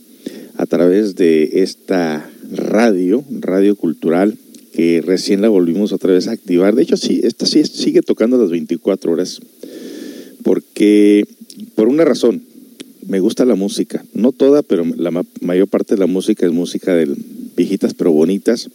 a 0.56 0.64
través 0.64 1.16
de 1.16 1.62
esta 1.62 2.30
radio, 2.50 3.22
radio 3.30 3.76
cultural, 3.76 4.38
que 4.72 5.02
recién 5.04 5.42
la 5.42 5.50
volvimos 5.50 5.92
otra 5.92 6.14
vez 6.14 6.28
a 6.28 6.32
activar. 6.32 6.74
De 6.74 6.82
hecho, 6.84 6.96
sí, 6.96 7.20
esta 7.24 7.44
sí 7.44 7.62
sigue 7.64 8.00
tocando 8.00 8.38
las 8.38 8.50
24 8.50 9.12
horas, 9.12 9.40
porque 10.42 11.26
por 11.78 11.86
una 11.86 12.04
razón, 12.04 12.42
me 13.06 13.20
gusta 13.20 13.44
la 13.44 13.54
música, 13.54 14.04
no 14.12 14.32
toda, 14.32 14.64
pero 14.64 14.84
la 14.96 15.12
ma 15.12 15.22
mayor 15.40 15.68
parte 15.68 15.94
de 15.94 16.00
la 16.00 16.08
música 16.08 16.44
es 16.44 16.50
música 16.50 16.92
de 16.92 17.08
viejitas 17.56 17.94
pero 17.94 18.10
bonitas. 18.10 18.68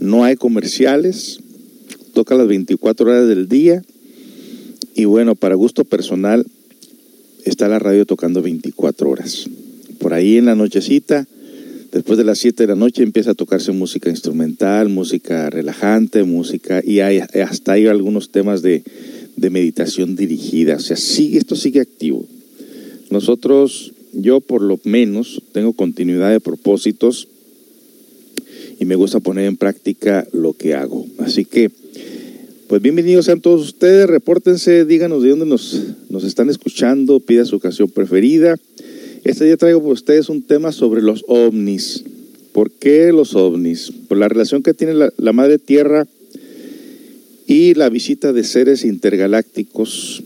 No 0.00 0.24
hay 0.24 0.34
comerciales, 0.34 1.38
toca 2.12 2.34
las 2.34 2.48
24 2.48 3.08
horas 3.08 3.28
del 3.28 3.48
día 3.48 3.84
y 4.96 5.04
bueno, 5.04 5.36
para 5.36 5.54
gusto 5.54 5.84
personal 5.84 6.44
está 7.44 7.68
la 7.68 7.78
radio 7.78 8.04
tocando 8.04 8.42
24 8.42 9.08
horas. 9.08 9.48
Por 10.00 10.12
ahí 10.12 10.36
en 10.36 10.46
la 10.46 10.56
nochecita, 10.56 11.28
después 11.92 12.18
de 12.18 12.24
las 12.24 12.38
7 12.40 12.64
de 12.64 12.66
la 12.66 12.74
noche 12.74 13.04
empieza 13.04 13.30
a 13.30 13.34
tocarse 13.34 13.70
música 13.70 14.10
instrumental, 14.10 14.88
música 14.88 15.50
relajante, 15.50 16.24
música 16.24 16.82
y 16.84 16.98
hay, 16.98 17.20
hasta 17.20 17.74
hay 17.74 17.86
algunos 17.86 18.30
temas 18.30 18.60
de, 18.60 18.82
de 19.36 19.50
meditación 19.50 20.16
dirigida. 20.16 20.76
O 20.76 20.80
sea, 20.80 20.96
sigue, 20.96 21.38
esto 21.38 21.56
sigue 21.56 21.80
activo. 21.80 22.26
Nosotros, 23.10 23.92
yo 24.12 24.40
por 24.40 24.62
lo 24.62 24.78
menos, 24.84 25.42
tengo 25.52 25.72
continuidad 25.72 26.30
de 26.30 26.40
propósitos 26.40 27.28
y 28.78 28.84
me 28.84 28.96
gusta 28.96 29.20
poner 29.20 29.46
en 29.46 29.56
práctica 29.56 30.26
lo 30.32 30.52
que 30.52 30.74
hago. 30.74 31.06
Así 31.18 31.44
que, 31.44 31.70
pues 32.68 32.82
bienvenidos 32.82 33.26
sean 33.26 33.40
todos 33.40 33.62
ustedes, 33.62 34.08
repórtense, 34.08 34.84
díganos 34.84 35.22
de 35.22 35.30
dónde 35.30 35.46
nos, 35.46 35.80
nos 36.10 36.24
están 36.24 36.50
escuchando, 36.50 37.20
pida 37.20 37.44
su 37.44 37.60
canción 37.60 37.88
preferida. 37.88 38.56
Este 39.24 39.44
día 39.44 39.56
traigo 39.56 39.80
para 39.80 39.92
ustedes 39.92 40.28
un 40.28 40.42
tema 40.42 40.72
sobre 40.72 41.02
los 41.02 41.24
ovnis. 41.28 42.04
¿Por 42.52 42.70
qué 42.70 43.12
los 43.12 43.34
ovnis? 43.34 43.92
Por 44.08 44.18
la 44.18 44.28
relación 44.28 44.62
que 44.62 44.74
tiene 44.74 44.94
la, 44.94 45.12
la 45.16 45.32
Madre 45.32 45.58
Tierra 45.58 46.06
y 47.46 47.74
la 47.74 47.88
visita 47.88 48.32
de 48.32 48.44
seres 48.44 48.84
intergalácticos 48.84 50.22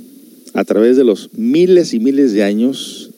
a 0.54 0.64
través 0.64 0.96
de 0.96 1.04
los 1.04 1.30
miles 1.34 1.94
y 1.94 2.00
miles 2.00 2.32
de 2.32 2.42
años. 2.42 3.10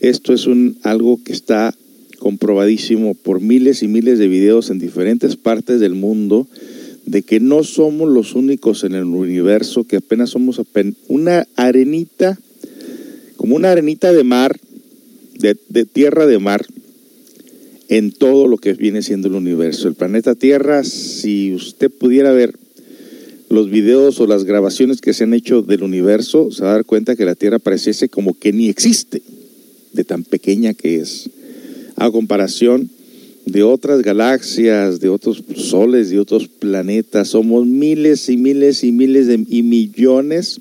Esto 0.00 0.32
es 0.32 0.46
un, 0.46 0.78
algo 0.82 1.20
que 1.24 1.32
está 1.32 1.74
comprobadísimo 2.18 3.14
por 3.14 3.40
miles 3.40 3.82
y 3.82 3.88
miles 3.88 4.18
de 4.18 4.28
videos 4.28 4.70
en 4.70 4.78
diferentes 4.78 5.36
partes 5.36 5.80
del 5.80 5.94
mundo 5.94 6.46
de 7.06 7.22
que 7.22 7.38
no 7.38 7.62
somos 7.62 8.10
los 8.10 8.34
únicos 8.34 8.82
en 8.82 8.94
el 8.94 9.04
universo, 9.04 9.84
que 9.84 9.96
apenas 9.96 10.30
somos 10.30 10.60
una 11.08 11.46
arenita, 11.54 12.38
como 13.36 13.54
una 13.54 13.70
arenita 13.70 14.12
de 14.12 14.24
mar, 14.24 14.58
de, 15.38 15.56
de 15.68 15.84
tierra 15.84 16.26
de 16.26 16.38
mar, 16.40 16.66
en 17.88 18.10
todo 18.10 18.48
lo 18.48 18.58
que 18.58 18.72
viene 18.72 19.02
siendo 19.02 19.28
el 19.28 19.34
universo. 19.34 19.86
El 19.86 19.94
planeta 19.94 20.34
Tierra, 20.34 20.82
si 20.82 21.54
usted 21.54 21.90
pudiera 21.90 22.32
ver 22.32 22.58
los 23.48 23.70
videos 23.70 24.20
o 24.20 24.26
las 24.26 24.44
grabaciones 24.44 25.00
que 25.00 25.14
se 25.14 25.24
han 25.24 25.34
hecho 25.34 25.62
del 25.62 25.82
universo, 25.82 26.50
se 26.50 26.62
va 26.62 26.70
a 26.70 26.74
dar 26.74 26.84
cuenta 26.84 27.16
que 27.16 27.24
la 27.24 27.34
Tierra 27.34 27.58
pareciese 27.58 28.08
como 28.08 28.38
que 28.38 28.52
ni 28.52 28.68
existe, 28.68 29.22
de 29.92 30.04
tan 30.04 30.24
pequeña 30.24 30.74
que 30.74 30.96
es. 30.96 31.30
A 31.96 32.10
comparación 32.10 32.90
de 33.46 33.62
otras 33.62 34.02
galaxias, 34.02 35.00
de 35.00 35.08
otros 35.08 35.44
soles, 35.54 36.10
de 36.10 36.18
otros 36.18 36.48
planetas, 36.48 37.28
somos 37.28 37.66
miles 37.66 38.28
y 38.28 38.36
miles 38.36 38.82
y 38.82 38.90
miles 38.90 39.28
de, 39.28 39.44
y 39.48 39.62
millones 39.62 40.60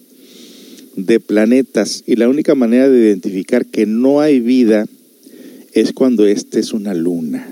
de 0.95 1.19
planetas. 1.19 2.03
Y 2.05 2.15
la 2.15 2.29
única 2.29 2.53
manera 2.53 2.87
de 2.87 2.99
identificar 2.99 3.65
que 3.65 3.87
no 3.87 4.21
hay 4.21 4.39
vida 4.39 4.85
es 5.73 5.91
cuando 5.91 6.25
este 6.27 6.59
es 6.59 6.71
una 6.71 6.93
luna. 6.93 7.51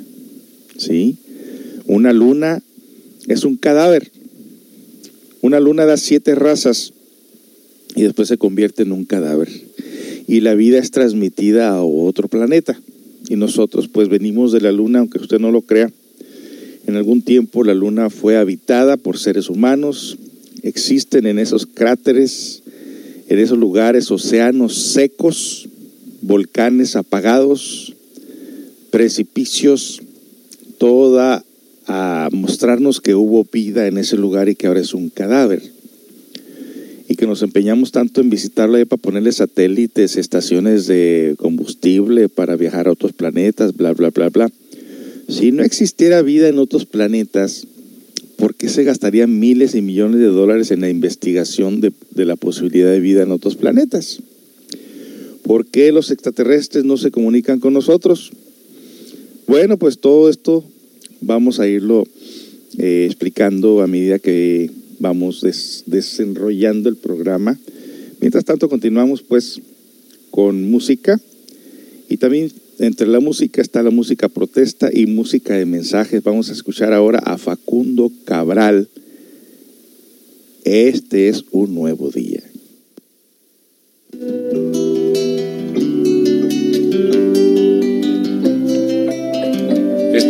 ¿Sí? 0.77 1.17
Una 1.87 2.13
luna 2.13 2.61
es 3.27 3.43
un 3.43 3.57
cadáver 3.57 4.11
una 5.43 5.59
luna 5.59 5.85
da 5.85 5.97
siete 5.97 6.35
razas 6.35 6.93
y 7.95 8.03
después 8.03 8.29
se 8.29 8.37
convierte 8.37 8.83
en 8.83 8.93
un 8.93 9.03
cadáver. 9.03 9.49
Y 10.25 10.39
la 10.39 10.55
vida 10.55 10.79
es 10.79 10.89
transmitida 10.89 11.67
a 11.67 11.83
otro 11.83 12.29
planeta. 12.29 12.79
Y 13.27 13.35
nosotros 13.35 13.89
pues 13.89 14.07
venimos 14.07 14.53
de 14.53 14.61
la 14.61 14.71
luna, 14.71 14.99
aunque 14.99 15.19
usted 15.19 15.39
no 15.39 15.51
lo 15.51 15.61
crea. 15.61 15.91
En 16.87 16.95
algún 16.95 17.23
tiempo 17.23 17.65
la 17.65 17.73
luna 17.73 18.09
fue 18.09 18.37
habitada 18.37 18.95
por 18.95 19.19
seres 19.19 19.49
humanos. 19.49 20.17
Existen 20.61 21.27
en 21.27 21.37
esos 21.37 21.65
cráteres, 21.65 22.63
en 23.27 23.37
esos 23.37 23.57
lugares, 23.57 24.11
océanos 24.11 24.93
secos, 24.93 25.67
volcanes 26.21 26.95
apagados, 26.95 27.93
precipicios, 28.91 30.01
toda 30.77 31.43
a 31.87 32.29
mostrarnos 32.31 33.01
que 33.01 33.15
hubo 33.15 33.45
vida 33.51 33.87
en 33.87 33.97
ese 33.97 34.17
lugar 34.17 34.49
y 34.49 34.55
que 34.55 34.67
ahora 34.67 34.79
es 34.79 34.93
un 34.93 35.09
cadáver. 35.09 35.61
Y 37.09 37.15
que 37.15 37.27
nos 37.27 37.41
empeñamos 37.41 37.91
tanto 37.91 38.21
en 38.21 38.29
visitarlo 38.29 38.83
para 38.85 39.01
ponerle 39.01 39.31
satélites, 39.31 40.15
estaciones 40.15 40.87
de 40.87 41.35
combustible 41.37 42.29
para 42.29 42.55
viajar 42.55 42.87
a 42.87 42.91
otros 42.91 43.13
planetas, 43.13 43.75
bla, 43.75 43.93
bla, 43.93 44.09
bla, 44.09 44.29
bla. 44.29 44.51
Si 45.27 45.51
no 45.51 45.63
existiera 45.63 46.21
vida 46.21 46.47
en 46.47 46.59
otros 46.59 46.85
planetas, 46.85 47.67
¿por 48.37 48.55
qué 48.55 48.69
se 48.69 48.83
gastarían 48.83 49.39
miles 49.39 49.75
y 49.75 49.81
millones 49.81 50.19
de 50.19 50.27
dólares 50.27 50.71
en 50.71 50.81
la 50.81 50.89
investigación 50.89 51.81
de, 51.81 51.91
de 52.11 52.25
la 52.25 52.35
posibilidad 52.35 52.89
de 52.89 52.99
vida 52.99 53.23
en 53.23 53.31
otros 53.31 53.55
planetas? 53.55 54.19
¿Por 55.43 55.65
qué 55.65 55.91
los 55.91 56.09
extraterrestres 56.09 56.85
no 56.85 56.97
se 56.97 57.11
comunican 57.11 57.59
con 57.59 57.73
nosotros? 57.73 58.31
Bueno, 59.45 59.77
pues 59.77 59.99
todo 59.99 60.29
esto 60.29 60.63
vamos 61.25 61.59
a 61.59 61.67
irlo 61.67 62.05
eh, 62.77 63.05
explicando 63.05 63.81
a 63.81 63.87
medida 63.87 64.19
que 64.19 64.69
vamos 64.99 65.41
des, 65.41 65.83
desenrollando 65.85 66.89
el 66.89 66.95
programa. 66.95 67.59
Mientras 68.19 68.45
tanto, 68.45 68.69
continuamos 68.69 69.21
pues 69.21 69.61
con 70.31 70.69
música 70.69 71.19
y 72.09 72.17
también 72.17 72.51
entre 72.79 73.07
la 73.07 73.19
música 73.19 73.61
está 73.61 73.83
la 73.83 73.91
música 73.91 74.29
protesta 74.29 74.89
y 74.91 75.05
música 75.05 75.55
de 75.55 75.65
mensajes. 75.65 76.23
Vamos 76.23 76.49
a 76.49 76.53
escuchar 76.53 76.93
ahora 76.93 77.19
a 77.19 77.37
Facundo 77.37 78.11
Cabral. 78.25 78.89
Este 80.63 81.29
es 81.29 81.43
un 81.51 81.75
nuevo 81.75 82.09
día. 82.09 82.41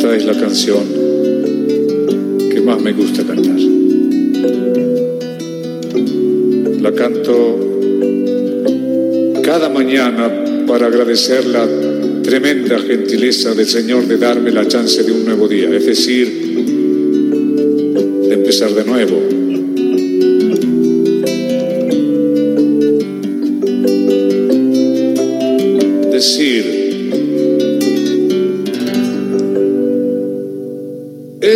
Esta 0.04 0.18
es 0.18 0.26
la 0.26 0.38
canción 0.38 0.84
que 2.52 2.60
más 2.60 2.82
me 2.82 2.92
gusta 2.92 3.24
cantar. 3.24 3.58
La 6.82 6.92
canto 6.92 7.58
cada 9.42 9.70
mañana 9.70 10.66
para 10.68 10.88
agradecerla 10.88 11.66
tremenda 12.22 12.80
gentileza 12.80 13.54
del 13.54 13.66
Señor 13.66 14.06
de 14.06 14.18
darme 14.18 14.52
la 14.52 14.68
chance 14.68 15.04
de 15.04 15.12
un 15.13 15.24
nuevo 15.24 15.48
día, 15.48 15.74
es 15.74 15.86
decir, 15.86 16.28
de 18.28 18.34
empezar 18.34 18.74
de 18.74 18.84
nuevo. 18.84 19.33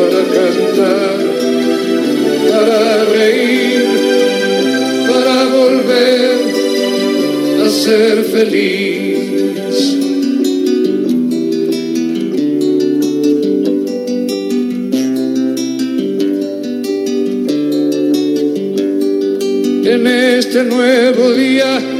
para 0.00 0.22
cantar, 0.36 1.18
para 2.50 3.04
reír, 3.04 3.84
para 5.08 5.44
volver 5.58 6.38
a 7.64 7.68
ser 7.68 8.24
feliz. 8.24 9.00
en 19.82 20.06
este 20.06 20.62
nuevo 20.64 21.32
día. 21.32 21.99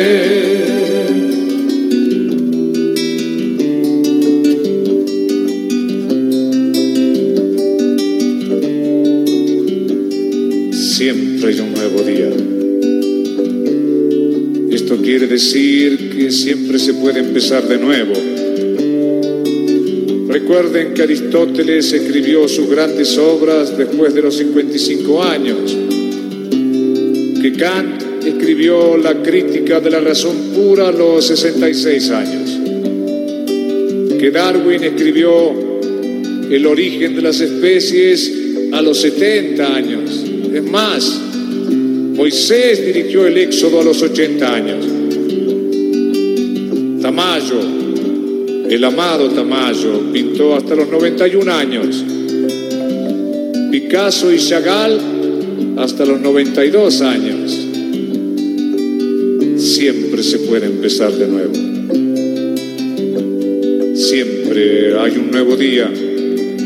Quiere 15.11 15.27
decir 15.27 16.09
que 16.09 16.31
siempre 16.31 16.79
se 16.79 16.93
puede 16.93 17.19
empezar 17.19 17.67
de 17.67 17.77
nuevo. 17.77 18.13
Recuerden 20.29 20.93
que 20.93 21.01
Aristóteles 21.01 21.91
escribió 21.91 22.47
sus 22.47 22.69
grandes 22.69 23.17
obras 23.17 23.77
después 23.77 24.13
de 24.13 24.21
los 24.21 24.37
55 24.37 25.21
años, 25.21 25.75
que 27.41 27.51
Kant 27.51 28.25
escribió 28.25 28.95
la 28.95 29.21
crítica 29.21 29.81
de 29.81 29.89
la 29.89 29.99
razón 29.99 30.53
pura 30.55 30.87
a 30.87 30.91
los 30.93 31.27
66 31.27 32.09
años, 32.11 32.49
que 34.17 34.31
Darwin 34.31 34.81
escribió 34.81 35.51
el 36.49 36.65
origen 36.65 37.17
de 37.17 37.21
las 37.21 37.41
especies 37.41 38.31
a 38.71 38.81
los 38.81 39.01
70 39.01 39.75
años. 39.75 40.23
Es 40.53 40.63
más, 40.63 41.19
Moisés 42.15 42.85
dirigió 42.85 43.27
el 43.27 43.37
éxodo 43.39 43.81
a 43.81 43.83
los 43.83 44.01
80 44.01 44.55
años. 44.55 44.90
Tamayo, 47.01 47.59
el 48.69 48.83
amado 48.83 49.27
Tamayo 49.29 50.13
pintó 50.13 50.55
hasta 50.55 50.75
los 50.75 50.87
91 50.87 51.51
años. 51.51 52.05
Picasso 53.71 54.31
y 54.31 54.37
Chagall 54.37 54.99
hasta 55.77 56.05
los 56.05 56.21
92 56.21 57.01
años. 57.01 57.57
Siempre 59.57 60.21
se 60.21 60.39
puede 60.39 60.67
empezar 60.67 61.11
de 61.11 61.27
nuevo. 61.27 61.53
Siempre 63.95 64.99
hay 64.99 65.17
un 65.17 65.31
nuevo 65.31 65.55
día. 65.55 65.91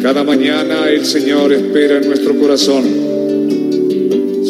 Cada 0.01 0.25
mañana 0.25 0.89
el 0.89 1.05
Señor 1.05 1.53
espera 1.53 1.97
en 1.97 2.07
nuestro 2.07 2.35
corazón. 2.37 2.83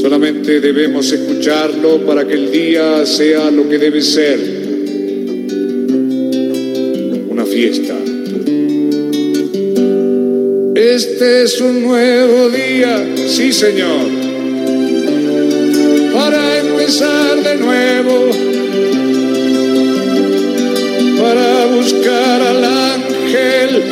Solamente 0.01 0.59
debemos 0.59 1.11
escucharlo 1.11 1.99
para 2.07 2.27
que 2.27 2.33
el 2.33 2.51
día 2.51 3.05
sea 3.05 3.51
lo 3.51 3.69
que 3.69 3.77
debe 3.77 4.01
ser 4.01 4.54
fiesta. 7.55 7.95
Este 10.75 11.43
es 11.43 11.61
un 11.61 11.83
nuevo 11.83 12.49
día, 12.49 13.07
sí 13.29 13.53
Señor, 13.53 14.07
para 16.13 16.57
empezar 16.59 17.41
de 17.47 17.55
nuevo, 17.55 18.17
para 21.21 21.65
buscar 21.67 22.41
al 22.41 22.61
ángel 22.65 23.83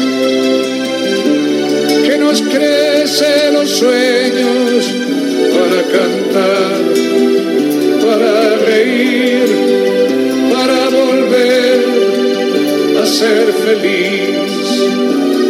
que 2.05 2.17
nos 2.17 2.41
crece 2.41 3.51
los 3.53 3.69
sueños, 3.69 4.93
para 5.55 5.79
cantar, 5.97 6.81
para 8.05 8.57
reír, 8.57 9.47
para 10.51 10.89
volver 10.89 12.22
a 13.03 13.05
ser 13.05 13.51
feliz, 13.51 14.51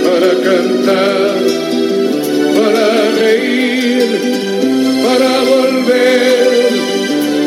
para 0.04 0.32
cantar, 0.42 1.38
para 2.58 3.12
reír, 3.12 4.08
para 5.06 5.44
volver 5.44 6.48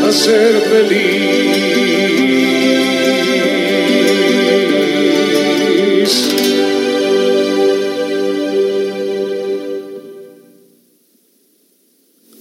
a 0.07 0.13
ser 0.13 0.53
feliz. 0.71 1.27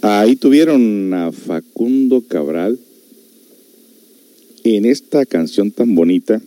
Ahí 0.04 0.36
tuvieron 0.36 1.12
a 1.16 1.32
Facundo 1.32 2.22
Cabral 2.28 2.78
en 4.64 4.86
esta 4.86 5.26
canción 5.26 5.72
tan 5.72 5.96
bonita 5.96 6.40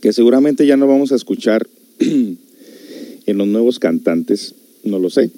que 0.00 0.12
seguramente 0.12 0.66
ya 0.66 0.76
no 0.76 0.86
vamos 0.86 1.12
a 1.12 1.16
escuchar 1.16 1.66
en 2.00 2.38
los 3.26 3.46
nuevos 3.46 3.78
cantantes, 3.78 4.54
no 4.84 4.98
lo 4.98 5.10
sé. 5.10 5.30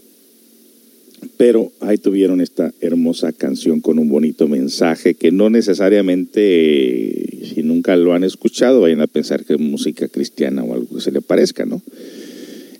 Pero 1.36 1.70
ahí 1.80 1.98
tuvieron 1.98 2.40
esta 2.40 2.72
hermosa 2.80 3.32
canción 3.32 3.80
con 3.80 3.98
un 3.98 4.08
bonito 4.08 4.48
mensaje 4.48 5.14
que 5.14 5.30
no 5.30 5.50
necesariamente, 5.50 7.50
si 7.54 7.62
nunca 7.62 7.96
lo 7.96 8.12
han 8.12 8.24
escuchado, 8.24 8.80
vayan 8.80 9.00
a 9.00 9.06
pensar 9.06 9.44
que 9.44 9.54
es 9.54 9.60
música 9.60 10.08
cristiana 10.08 10.64
o 10.64 10.74
algo 10.74 10.96
que 10.96 11.00
se 11.00 11.12
le 11.12 11.20
parezca, 11.20 11.64
¿no? 11.64 11.80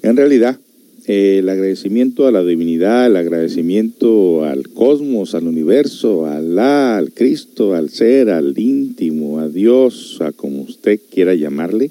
En 0.02 0.16
realidad, 0.16 0.58
eh, 1.06 1.38
el 1.38 1.48
agradecimiento 1.48 2.26
a 2.26 2.32
la 2.32 2.44
divinidad, 2.44 3.06
el 3.06 3.16
agradecimiento 3.16 4.44
al 4.44 4.68
cosmos, 4.68 5.34
al 5.34 5.48
universo, 5.48 6.26
a 6.26 6.36
Alá, 6.36 6.96
al 6.96 7.12
Cristo, 7.12 7.74
al 7.74 7.90
ser, 7.90 8.30
al 8.30 8.58
íntimo, 8.58 9.40
a 9.40 9.48
Dios, 9.48 10.18
a 10.20 10.32
como 10.32 10.62
usted 10.62 11.00
quiera 11.10 11.34
llamarle, 11.34 11.90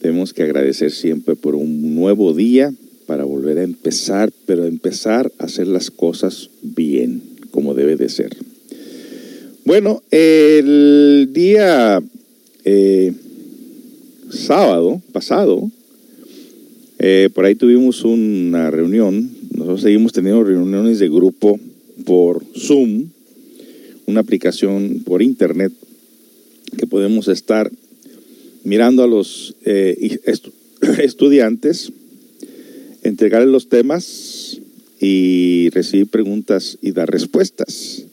tenemos 0.00 0.32
que 0.32 0.42
agradecer 0.42 0.92
siempre 0.92 1.34
por 1.34 1.54
un 1.54 1.94
nuevo 1.94 2.34
día 2.34 2.72
para 3.06 3.24
volver 3.24 3.58
a 3.58 3.62
empezar, 3.62 4.30
pero 4.46 4.64
empezar 4.64 5.32
a 5.38 5.44
hacer 5.44 5.66
las 5.66 5.90
cosas 5.90 6.50
bien, 6.62 7.22
como 7.50 7.74
debe 7.74 7.96
de 7.96 8.08
ser. 8.08 8.36
Bueno, 9.64 10.02
el 10.10 11.30
día 11.32 12.02
eh, 12.64 13.12
sábado 14.30 15.00
pasado, 15.12 15.70
eh, 16.98 17.28
por 17.34 17.44
ahí 17.44 17.54
tuvimos 17.54 18.04
una 18.04 18.70
reunión. 18.70 19.30
Nosotros 19.52 19.82
seguimos 19.82 20.12
teniendo 20.12 20.44
reuniones 20.44 20.98
de 20.98 21.08
grupo 21.08 21.58
por 22.04 22.42
Zoom 22.56 23.08
una 24.06 24.20
aplicación 24.20 25.02
por 25.04 25.22
internet 25.22 25.72
que 26.76 26.86
podemos 26.86 27.28
estar 27.28 27.70
mirando 28.64 29.02
a 29.02 29.06
los 29.06 29.54
eh, 29.64 30.18
estudiantes, 30.98 31.92
entregarles 33.02 33.50
los 33.50 33.68
temas 33.68 34.60
y 35.00 35.70
recibir 35.70 36.06
preguntas 36.08 36.78
y 36.80 36.92
dar 36.92 37.10
respuestas. 37.10 38.04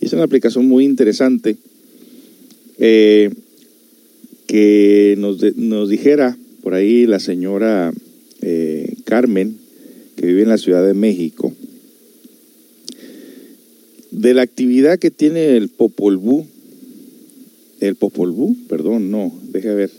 Es 0.00 0.12
una 0.12 0.24
aplicación 0.24 0.66
muy 0.66 0.84
interesante 0.84 1.56
eh, 2.78 3.30
que 4.46 5.14
nos, 5.18 5.40
nos, 5.56 5.88
dijera 5.88 6.36
por 6.62 6.74
ahí 6.74 7.06
la 7.06 7.20
señora 7.20 7.92
eh, 8.42 8.94
Carmen, 9.04 9.56
que 10.16 10.26
vive 10.26 10.42
en 10.42 10.48
la 10.48 10.58
Ciudad 10.58 10.86
de 10.86 10.94
México, 10.94 11.52
de 14.10 14.34
la 14.34 14.42
actividad 14.42 14.98
que 14.98 15.10
tiene 15.10 15.56
el 15.56 15.68
Popol 15.68 16.16
Vuh, 16.16 16.44
el 17.80 17.96
Popol 17.96 18.30
Vuh, 18.30 18.56
perdón, 18.68 19.10
no, 19.10 19.32
deje 19.50 19.74
ver, 19.74 19.90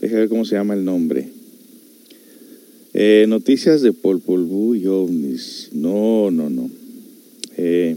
deje 0.00 0.14
ver 0.14 0.28
cómo 0.28 0.44
se 0.44 0.56
llama 0.56 0.74
el 0.74 0.84
nombre. 0.84 1.28
Eh, 2.92 3.26
noticias 3.28 3.82
de 3.82 3.92
Popol 3.92 4.44
Vuh 4.44 4.74
y 4.74 4.86
ovnis, 4.86 5.70
no, 5.72 6.30
no, 6.30 6.50
no. 6.50 6.70
Eh, 7.56 7.96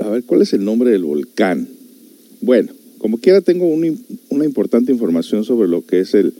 a 0.00 0.08
ver, 0.08 0.24
¿cuál 0.24 0.42
es 0.42 0.52
el 0.52 0.64
nombre 0.64 0.90
del 0.90 1.04
volcán? 1.04 1.68
Bueno, 2.40 2.72
como 2.98 3.18
quiera 3.18 3.40
tengo 3.40 3.66
una, 3.66 4.44
importante 4.44 4.92
información 4.92 5.44
sobre 5.44 5.68
lo 5.68 5.84
que 5.84 6.00
es 6.00 6.14
el 6.14 6.34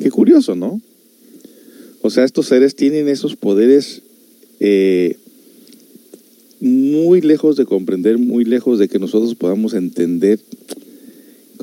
Qué 0.00 0.10
curioso, 0.10 0.54
¿no? 0.54 0.80
O 2.02 2.10
sea, 2.10 2.24
estos 2.24 2.48
seres 2.48 2.74
tienen 2.74 3.08
esos 3.08 3.36
poderes 3.36 4.02
eh, 4.60 5.16
muy 6.60 7.20
lejos 7.20 7.56
de 7.56 7.64
comprender, 7.64 8.18
muy 8.18 8.44
lejos 8.44 8.78
de 8.78 8.88
que 8.88 8.98
nosotros 8.98 9.34
podamos 9.34 9.74
entender 9.74 10.40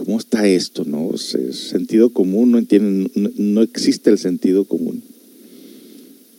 ¿cómo 0.09 0.17
está 0.17 0.47
esto? 0.47 0.85
No? 0.85 1.15
sentido 1.17 2.09
común, 2.09 2.51
no, 2.51 2.57
entienden, 2.57 3.11
no, 3.37 3.61
existe 3.61 4.09
el 4.09 4.17
sentido 4.17 4.63
común 4.63 5.03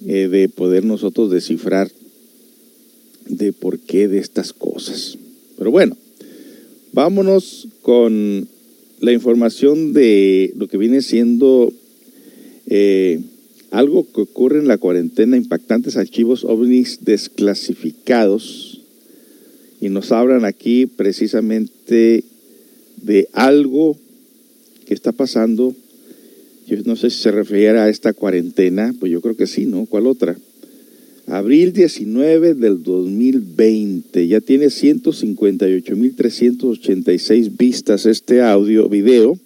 eh, 0.06 0.28
de 0.28 0.48
poder 0.48 0.84
nosotros 0.84 1.30
descifrar 1.30 1.90
de 3.28 3.52
por 3.52 3.78
qué 3.78 4.08
de 4.08 4.18
estas 4.18 4.52
cosas. 4.52 5.18
Pero 5.58 5.70
bueno, 5.70 5.96
vámonos 6.92 7.68
con 7.82 8.48
la 9.00 9.12
información 9.12 9.92
de 9.92 10.52
lo 10.56 10.66
que 10.66 10.78
viene 10.78 11.02
siendo 11.02 11.72
eh, 12.66 13.20
algo 13.70 14.06
que 14.12 14.22
ocurre 14.22 14.58
en 14.58 14.68
la 14.68 14.78
cuarentena, 14.78 15.36
impactantes 15.36 15.96
archivos 15.96 16.44
ovnis 16.44 17.04
desclasificados. 17.04 18.80
Y 19.80 19.88
nos 19.88 20.10
hablan 20.12 20.44
aquí 20.44 20.86
precisamente 20.86 22.24
de 23.02 23.28
algo 23.32 23.96
que 24.86 24.94
está 24.94 25.12
pasando. 25.12 25.74
Yo 26.66 26.76
no 26.84 26.96
sé 26.96 27.10
si 27.10 27.18
se 27.18 27.30
refiere 27.30 27.78
a 27.78 27.88
esta 27.88 28.12
cuarentena, 28.12 28.92
pues 28.98 29.12
yo 29.12 29.20
creo 29.20 29.36
que 29.36 29.46
sí, 29.46 29.66
¿no? 29.66 29.86
¿Cuál 29.86 30.06
otra? 30.06 30.36
Abril 31.26 31.72
19 31.72 32.54
del 32.54 32.82
2020, 32.82 34.26
ya 34.26 34.40
tiene 34.40 34.66
158.386 34.66 37.56
vistas 37.56 38.06
este 38.06 38.42
audio, 38.42 38.88
video 38.88 39.38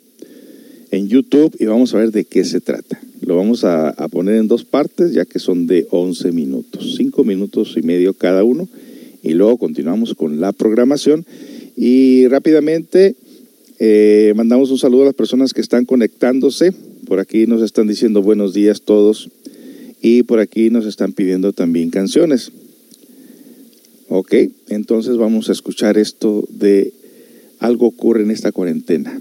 en 0.96 1.08
YouTube 1.08 1.54
y 1.58 1.66
vamos 1.66 1.94
a 1.94 1.98
ver 1.98 2.10
de 2.10 2.24
qué 2.24 2.44
se 2.44 2.60
trata. 2.60 3.00
Lo 3.20 3.36
vamos 3.36 3.64
a, 3.64 3.94
poner 4.10 4.36
en 4.36 4.48
dos 4.48 4.64
partes 4.64 5.12
ya 5.12 5.24
que 5.24 5.38
son 5.38 5.66
de 5.66 5.86
11 5.90 6.32
minutos, 6.32 6.94
5 6.96 7.24
minutos 7.24 7.74
y 7.76 7.82
medio 7.82 8.14
cada 8.14 8.44
uno 8.44 8.68
y 9.22 9.32
luego 9.32 9.56
continuamos 9.56 10.14
con 10.14 10.40
la 10.40 10.52
programación 10.52 11.24
y 11.76 12.28
rápidamente 12.28 13.16
eh, 13.78 14.32
mandamos 14.36 14.70
un 14.70 14.78
saludo 14.78 15.02
a 15.02 15.06
las 15.06 15.14
personas 15.14 15.52
que 15.52 15.60
están 15.60 15.84
conectándose. 15.84 16.72
Por 17.06 17.18
aquí 17.18 17.46
nos 17.46 17.62
están 17.62 17.88
diciendo 17.88 18.22
buenos 18.22 18.54
días 18.54 18.82
todos. 18.82 19.30
Y 20.00 20.22
por 20.22 20.38
aquí 20.38 20.68
nos 20.68 20.84
están 20.84 21.12
pidiendo 21.12 21.52
también 21.54 21.90
canciones. 21.90 22.52
Ok, 24.08 24.34
entonces 24.68 25.16
vamos 25.16 25.48
a 25.48 25.52
escuchar 25.52 25.96
esto 25.96 26.44
de 26.50 26.92
algo 27.58 27.86
ocurre 27.86 28.22
en 28.22 28.30
esta 28.30 28.52
cuarentena. 28.52 29.20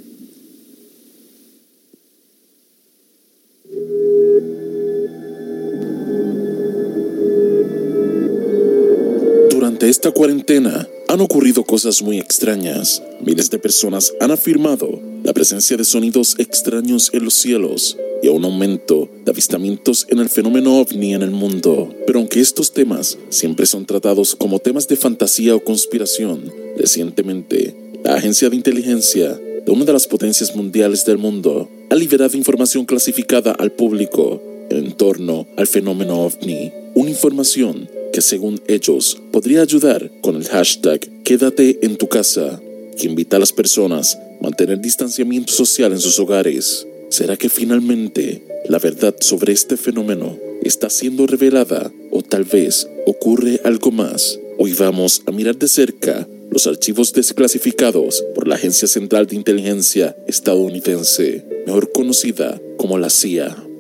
Durante 9.84 10.00
esta 10.00 10.12
cuarentena, 10.12 10.88
han 11.10 11.20
ocurrido 11.20 11.66
cosas 11.66 12.02
muy 12.02 12.18
extrañas. 12.18 13.04
Miles 13.20 13.50
de 13.50 13.60
personas 13.60 14.14
han 14.22 14.32
afirmado 14.32 15.02
la 15.26 15.34
presencia 15.34 15.76
de 15.76 15.84
sonidos 15.84 16.36
extraños 16.38 17.10
en 17.12 17.26
los 17.26 17.34
cielos 17.34 17.98
y 18.22 18.30
a 18.30 18.32
un 18.32 18.46
aumento 18.46 19.10
de 19.26 19.32
avistamientos 19.32 20.08
en 20.10 20.20
el 20.20 20.30
fenómeno 20.30 20.80
ovni 20.80 21.14
en 21.14 21.22
el 21.22 21.32
mundo. 21.32 21.94
Pero 22.08 22.20
aunque 22.20 22.40
estos 22.40 22.72
temas 22.72 23.18
siempre 23.28 23.66
son 23.66 23.86
tratados 23.86 24.38
como 24.38 24.60
temas 24.60 24.88
de 24.88 24.96
fantasía 24.96 25.54
o 25.54 25.62
conspiración, 25.62 26.50
recientemente 26.78 27.76
la 28.06 28.16
agencia 28.16 28.50
de 28.50 28.56
inteligencia 28.56 29.38
de 29.66 29.70
una 29.70 29.84
de 29.84 29.92
las 29.92 30.08
potencias 30.08 30.56
mundiales 30.56 31.04
del 31.04 31.18
mundo 31.18 31.68
ha 31.90 31.96
liberado 31.96 32.38
información 32.38 32.86
clasificada 32.86 33.52
al 33.52 33.74
público 33.74 34.42
en 34.70 34.94
torno 34.94 35.46
al 35.58 35.68
fenómeno 35.68 36.22
ovni. 36.22 36.72
Una 36.96 37.10
información 37.10 37.90
que 38.14 38.22
según 38.22 38.62
ellos 38.68 39.18
podría 39.32 39.64
ayudar 39.64 40.10
con 40.22 40.36
el 40.38 40.48
hashtag 40.48 41.02
Quédate 41.24 41.80
en 41.82 41.98
tu 41.98 42.08
casa, 42.08 42.62
que 42.98 43.08
invita 43.08 43.38
a 43.38 43.40
las 43.40 43.52
personas 43.52 44.16
a 44.16 44.44
mantener 44.44 44.80
distanciamiento 44.80 45.52
social 45.52 45.92
en 45.92 46.00
sus 46.00 46.20
hogares. 46.20 46.86
¿Será 47.10 47.36
que 47.38 47.50
finalmente 47.50 48.46
la 48.70 48.78
verdad 48.78 49.16
sobre 49.20 49.52
este 49.52 49.78
fenómeno 49.78 50.38
está 50.64 50.90
siendo 50.90 51.26
revelada 51.28 51.92
o 52.12 52.22
tal 52.22 52.44
vez 52.44 52.88
ocurre 53.06 53.60
algo 53.64 53.92
más? 53.92 54.40
Hoy 54.58 54.74
vamos 54.74 55.24
a 55.26 55.32
mirar 55.32 55.58
de 55.58 55.68
cerca 55.68 56.28
los 56.52 56.68
archivos 56.68 57.14
desclasificados 57.14 58.24
por 58.36 58.48
la 58.48 58.56
Agencia 58.56 58.88
Central 58.88 59.26
de 59.26 59.38
Inteligencia 59.38 60.16
estadounidense, 60.28 61.46
mejor 61.66 61.92
conocida 61.92 62.62
como 62.78 63.00
la 63.00 63.10
CIA. 63.10 63.73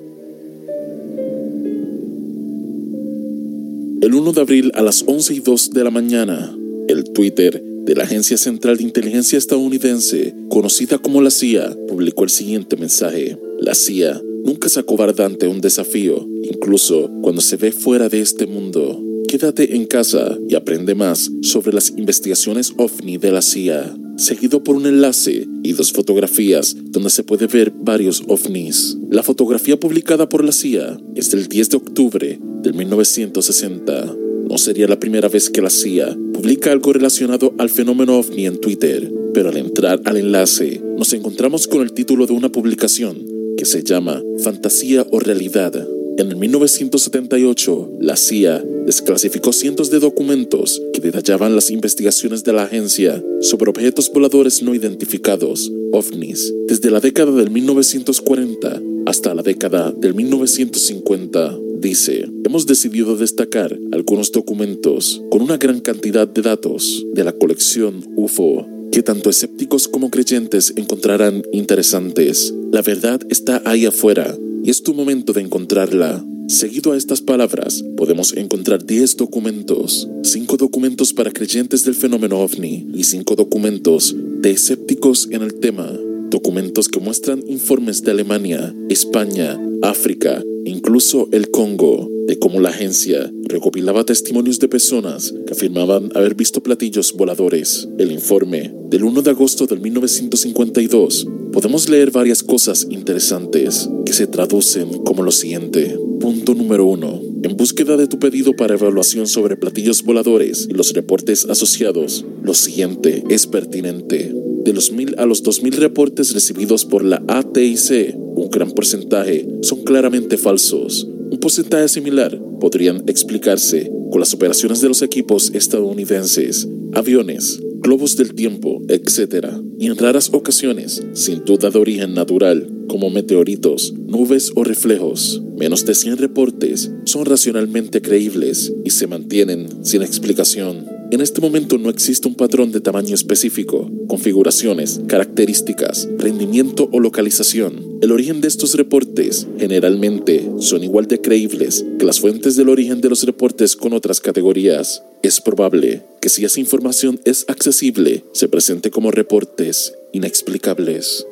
El 4.04 4.16
1 4.16 4.34
de 4.34 4.42
abril 4.42 4.72
a 4.76 4.82
las 4.82 5.06
11 5.08 5.34
y 5.34 5.40
2 5.40 5.72
de 5.72 5.82
la 5.86 5.90
mañana, 5.90 6.54
el 6.90 7.06
Twitter 7.14 7.64
de 7.64 7.96
la 7.96 8.04
Agencia 8.04 8.36
Central 8.36 8.76
de 8.76 8.84
Inteligencia 8.84 9.38
estadounidense, 9.38 10.36
conocida 10.50 10.98
como 10.98 11.22
la 11.22 11.32
CIA, 11.32 11.74
publicó 11.88 12.26
el 12.26 12.30
siguiente 12.30 12.76
mensaje. 12.76 13.38
La 13.62 13.74
CIA 13.74 14.22
nunca 14.44 14.68
se 14.68 14.82
acobarda 14.82 15.26
ante 15.26 15.48
un 15.48 15.62
desafío, 15.62 16.28
incluso 16.44 17.10
cuando 17.22 17.40
se 17.40 17.56
ve 17.56 17.72
fuera 17.72 18.10
de 18.10 18.20
este 18.20 18.46
mundo. 18.46 19.02
Quédate 19.30 19.74
en 19.74 19.86
casa 19.86 20.38
y 20.50 20.56
aprende 20.56 20.96
más 20.96 21.32
sobre 21.42 21.72
las 21.72 21.94
investigaciones 21.96 22.74
OVNI 22.76 23.18
de 23.20 23.32
la 23.32 23.42
CIA, 23.42 23.96
seguido 24.18 24.64
por 24.64 24.76
un 24.76 24.86
enlace 24.86 25.48
y 25.64 25.74
dos 25.74 25.92
fotografías 25.92 26.76
donde 26.84 27.10
se 27.10 27.24
puede 27.24 27.48
ver 27.48 27.72
varios 27.72 28.24
OVNIs. 28.28 28.98
La 29.10 29.24
fotografía 29.24 29.80
publicada 29.80 30.30
por 30.30 30.44
la 30.44 30.52
CIA 30.52 31.00
es 31.16 31.32
del 31.32 31.48
10 31.48 31.70
de 31.70 31.78
octubre 31.78 32.40
del 32.62 32.74
1960. 32.74 34.16
No 34.50 34.58
sería 34.58 34.88
la 34.88 35.00
primera 35.00 35.30
vez 35.30 35.50
que 35.50 35.62
la 35.62 35.70
CIA 35.70 36.18
publica 36.34 36.72
algo 36.72 36.94
relacionado 36.94 37.54
al 37.58 37.70
fenómeno 37.70 38.18
ovni 38.18 38.46
en 38.46 38.60
Twitter, 38.60 39.12
pero 39.34 39.50
al 39.50 39.58
entrar 39.58 40.02
al 40.06 40.18
enlace 40.18 40.82
nos 40.98 41.14
encontramos 41.14 41.68
con 41.68 41.82
el 41.82 41.94
título 41.94 42.28
de 42.28 42.34
una 42.34 42.52
publicación 42.52 43.26
que 43.58 43.66
se 43.66 43.84
llama 43.84 44.22
Fantasía 44.40 45.06
o 45.12 45.20
Realidad. 45.20 45.88
En 46.18 46.30
el 46.30 46.36
1978, 46.36 47.98
la 48.00 48.16
CIA 48.16 48.64
desclasificó 48.86 49.52
cientos 49.52 49.90
de 49.90 50.00
documentos 50.00 50.82
que 50.94 51.02
detallaban 51.02 51.56
las 51.56 51.72
investigaciones 51.72 52.44
de 52.44 52.54
la 52.54 52.64
agencia 52.64 53.24
sobre 53.42 53.72
objetos 53.72 54.12
voladores 54.14 54.62
no 54.62 54.76
identificados, 54.76 55.72
ovnis, 55.92 56.54
desde 56.68 56.92
la 56.92 57.00
década 57.00 57.32
del 57.32 57.50
1940 57.50 58.82
hasta 59.06 59.34
la 59.34 59.42
década 59.42 59.92
del 59.92 60.14
1950 60.14 61.60
dice, 61.80 62.30
hemos 62.46 62.66
decidido 62.66 63.18
destacar 63.18 63.78
algunos 63.92 64.32
documentos 64.32 65.22
con 65.30 65.42
una 65.42 65.58
gran 65.58 65.82
cantidad 65.82 66.28
de 66.28 66.42
datos 66.42 67.06
de 67.14 67.24
la 67.24 67.34
colección 67.34 68.06
UFO 68.16 68.66
que 68.92 69.04
tanto 69.04 69.30
escépticos 69.30 69.88
como 69.88 70.10
creyentes 70.10 70.74
encontrarán 70.78 71.42
interesantes. 71.52 72.54
La 72.72 72.84
verdad 72.84 73.20
está 73.30 73.62
ahí 73.66 73.86
afuera 73.88 74.38
es 74.72 74.84
tu 74.84 74.94
momento 74.94 75.34
de 75.34 75.42
encontrarla. 75.42 76.24
Seguido 76.48 76.92
a 76.92 76.98
estas 76.98 77.22
palabras, 77.22 77.84
podemos 77.98 78.34
encontrar 78.36 78.86
10 78.86 79.18
documentos, 79.18 80.08
5 80.24 80.58
documentos 80.58 81.14
para 81.14 81.32
creyentes 81.32 81.84
del 81.84 81.96
fenómeno 81.96 82.40
ovni 82.40 82.88
y 82.94 83.04
5 83.04 83.36
documentos 83.36 84.16
de 84.18 84.52
escépticos 84.52 85.30
en 85.32 85.42
el 85.42 85.56
tema, 85.56 85.92
documentos 86.30 86.90
que 86.90 87.00
muestran 87.00 87.44
informes 87.48 88.04
de 88.04 88.12
Alemania, 88.12 88.76
España, 88.90 89.60
África, 89.82 90.44
incluso 90.66 91.30
el 91.32 91.50
Congo, 91.50 92.10
de 92.28 92.40
cómo 92.40 92.60
la 92.60 92.70
agencia 92.70 93.32
recopilaba 93.44 94.06
testimonios 94.06 94.60
de 94.60 94.70
personas 94.70 95.34
que 95.46 95.54
afirmaban 95.54 96.10
haber 96.16 96.36
visto 96.36 96.64
platillos 96.64 97.14
voladores. 97.14 97.88
El 97.98 98.12
informe 98.12 98.74
del 98.90 99.04
1 99.04 99.22
de 99.22 99.32
agosto 99.32 99.68
del 99.68 99.82
1952 99.82 101.28
podemos 101.52 101.90
leer 101.90 102.12
varias 102.12 102.42
cosas 102.44 102.88
interesantes 102.90 103.90
que 104.06 104.14
se 104.14 104.28
traducen 104.28 105.04
como 105.04 105.24
lo 105.24 105.32
siguiente. 105.32 105.98
Punto 106.20 106.56
número 106.56 106.86
1. 106.86 107.22
En 107.44 107.58
búsqueda 107.58 107.98
de 107.98 108.08
tu 108.08 108.20
pedido 108.20 108.56
para 108.56 108.76
evaluación 108.76 109.28
sobre 109.28 109.58
platillos 109.58 110.04
voladores 110.04 110.68
y 110.70 110.74
los 110.74 110.94
reportes 110.94 111.46
asociados, 111.46 112.26
lo 112.42 112.54
siguiente 112.54 113.24
es 113.30 113.48
pertinente. 113.48 114.43
De 114.64 114.72
los 114.72 114.92
mil 114.92 115.16
a 115.18 115.26
los 115.26 115.44
dos 115.44 115.62
mil 115.62 115.74
reportes 115.74 116.34
recibidos 116.34 116.86
por 116.86 117.04
la 117.04 117.22
ATIC, 117.28 118.16
un 118.18 118.50
gran 118.50 118.72
porcentaje 118.72 119.46
son 119.62 119.84
claramente 119.84 120.38
falsos. 120.38 121.06
Un 121.30 121.40
porcentaje 121.40 121.90
similar 121.90 122.40
podrían 122.62 123.04
explicarse 123.08 123.92
con 124.10 124.22
las 124.22 124.34
operaciones 124.34 124.80
de 124.80 124.88
los 124.88 125.02
equipos 125.02 125.52
estadounidenses, 125.54 126.68
aviones, 126.94 127.60
globos 127.80 128.16
del 128.16 128.36
tiempo, 128.36 128.82
etc. 128.88 129.48
Y 129.78 129.88
en 129.88 129.98
raras 129.98 130.30
ocasiones, 130.32 131.04
sin 131.14 131.44
duda 131.44 131.70
de 131.70 131.80
origen 131.80 132.14
natural, 132.14 132.70
como 132.88 133.10
meteoritos, 133.10 133.94
nubes 134.08 134.52
o 134.56 134.64
reflejos. 134.64 135.42
Menos 135.58 135.86
de 135.86 135.94
100 135.94 136.18
reportes 136.18 136.92
son 137.06 137.26
racionalmente 137.26 138.02
creíbles 138.02 138.74
y 138.86 138.92
se 138.92 139.08
mantienen 139.08 139.84
sin 139.84 140.04
explicación. 140.04 140.88
En 141.14 141.22
este 141.22 141.42
momento 141.42 141.78
no 141.78 141.92
existe 141.92 142.28
un 142.28 142.34
patrón 142.34 142.72
de 142.72 142.82
tamaño 142.82 143.14
específico, 143.14 143.88
configuraciones, 144.08 145.00
características, 145.06 146.10
rendimiento 146.18 146.90
o 146.92 147.00
localización. 147.00 148.00
El 148.02 148.12
origen 148.12 148.42
de 148.42 148.48
estos 148.48 148.74
reportes 148.74 149.46
generalmente 149.60 150.50
son 150.58 150.84
igual 150.84 151.06
de 151.06 151.22
creíbles 151.22 151.86
que 152.00 152.06
las 152.06 152.20
fuentes 152.20 152.56
del 152.56 152.68
origen 152.68 153.00
de 153.00 153.10
los 153.10 153.22
reportes 153.28 153.76
con 153.76 153.94
otras 153.94 154.22
categorías. 154.22 155.04
Es 155.22 155.40
probable 155.40 156.02
que 156.20 156.30
si 156.30 156.46
esa 156.46 156.60
información 156.60 157.20
es 157.26 157.46
accesible, 157.48 158.24
se 158.32 158.48
presente 158.48 158.90
como 158.90 159.12
reportes 159.12 159.94
inexplicables. 160.14 161.28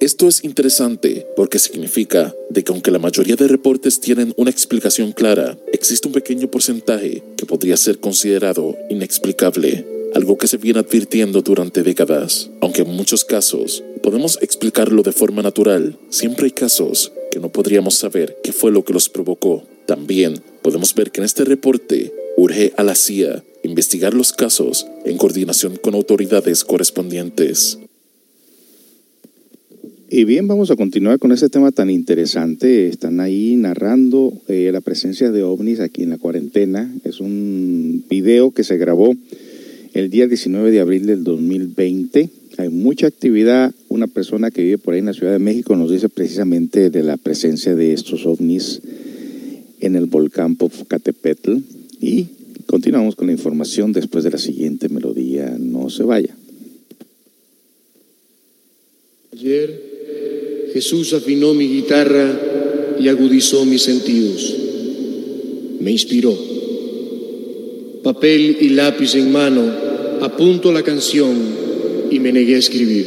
Esto 0.00 0.28
es 0.28 0.44
interesante 0.44 1.26
porque 1.36 1.58
significa 1.58 2.34
de 2.50 2.62
que 2.62 2.72
aunque 2.72 2.90
la 2.90 2.98
mayoría 2.98 3.36
de 3.36 3.48
reportes 3.48 4.00
tienen 4.00 4.34
una 4.36 4.50
explicación 4.50 5.12
clara, 5.12 5.56
existe 5.72 6.08
un 6.08 6.14
pequeño 6.14 6.50
porcentaje 6.50 7.22
que 7.36 7.46
podría 7.46 7.76
ser 7.76 8.00
considerado 8.00 8.76
inexplicable, 8.90 9.86
algo 10.14 10.36
que 10.36 10.48
se 10.48 10.56
viene 10.58 10.80
advirtiendo 10.80 11.42
durante 11.42 11.82
décadas. 11.82 12.50
Aunque 12.60 12.82
en 12.82 12.90
muchos 12.90 13.24
casos 13.24 13.82
podemos 14.02 14.38
explicarlo 14.42 15.02
de 15.02 15.12
forma 15.12 15.42
natural, 15.42 15.96
siempre 16.10 16.46
hay 16.46 16.52
casos 16.52 17.12
que 17.30 17.40
no 17.40 17.50
podríamos 17.50 17.94
saber 17.94 18.36
qué 18.42 18.52
fue 18.52 18.72
lo 18.72 18.84
que 18.84 18.92
los 18.92 19.08
provocó. 19.08 19.64
También 19.86 20.42
podemos 20.62 20.94
ver 20.94 21.12
que 21.12 21.20
en 21.20 21.24
este 21.24 21.44
reporte 21.44 22.12
urge 22.36 22.72
a 22.76 22.82
la 22.82 22.94
CIA 22.94 23.44
investigar 23.62 24.12
los 24.12 24.32
casos 24.32 24.86
en 25.04 25.16
coordinación 25.16 25.76
con 25.76 25.94
autoridades 25.94 26.64
correspondientes. 26.64 27.78
Y 30.16 30.22
bien, 30.22 30.46
vamos 30.46 30.70
a 30.70 30.76
continuar 30.76 31.18
con 31.18 31.32
este 31.32 31.48
tema 31.48 31.72
tan 31.72 31.90
interesante. 31.90 32.86
Están 32.86 33.18
ahí 33.18 33.56
narrando 33.56 34.32
eh, 34.46 34.70
la 34.72 34.80
presencia 34.80 35.32
de 35.32 35.42
ovnis 35.42 35.80
aquí 35.80 36.04
en 36.04 36.10
la 36.10 36.18
cuarentena. 36.18 36.88
Es 37.02 37.18
un 37.18 38.04
video 38.08 38.52
que 38.52 38.62
se 38.62 38.76
grabó 38.76 39.16
el 39.92 40.10
día 40.10 40.28
19 40.28 40.70
de 40.70 40.78
abril 40.78 41.06
del 41.06 41.24
2020. 41.24 42.30
Hay 42.58 42.68
mucha 42.68 43.08
actividad. 43.08 43.74
Una 43.88 44.06
persona 44.06 44.52
que 44.52 44.62
vive 44.62 44.78
por 44.78 44.94
ahí 44.94 45.00
en 45.00 45.06
la 45.06 45.14
Ciudad 45.14 45.32
de 45.32 45.40
México 45.40 45.74
nos 45.74 45.90
dice 45.90 46.08
precisamente 46.08 46.90
de 46.90 47.02
la 47.02 47.16
presencia 47.16 47.74
de 47.74 47.92
estos 47.92 48.24
ovnis 48.24 48.82
en 49.80 49.96
el 49.96 50.06
volcán 50.06 50.54
Popocatépetl. 50.54 51.56
Y 52.00 52.28
continuamos 52.66 53.16
con 53.16 53.26
la 53.26 53.32
información 53.32 53.92
después 53.92 54.22
de 54.22 54.30
la 54.30 54.38
siguiente 54.38 54.88
melodía. 54.88 55.56
No 55.58 55.90
se 55.90 56.04
vaya. 56.04 56.36
Ayer 59.32 59.83
Jesús 60.74 61.12
afinó 61.12 61.54
mi 61.54 61.68
guitarra 61.68 62.96
y 62.98 63.06
agudizó 63.06 63.64
mis 63.64 63.82
sentidos. 63.82 64.56
Me 65.78 65.92
inspiró. 65.92 66.36
Papel 68.02 68.56
y 68.60 68.70
lápiz 68.70 69.14
en 69.14 69.30
mano, 69.30 69.62
apunto 70.20 70.72
la 70.72 70.82
canción 70.82 71.36
y 72.10 72.18
me 72.18 72.32
negué 72.32 72.56
a 72.56 72.58
escribir. 72.58 73.06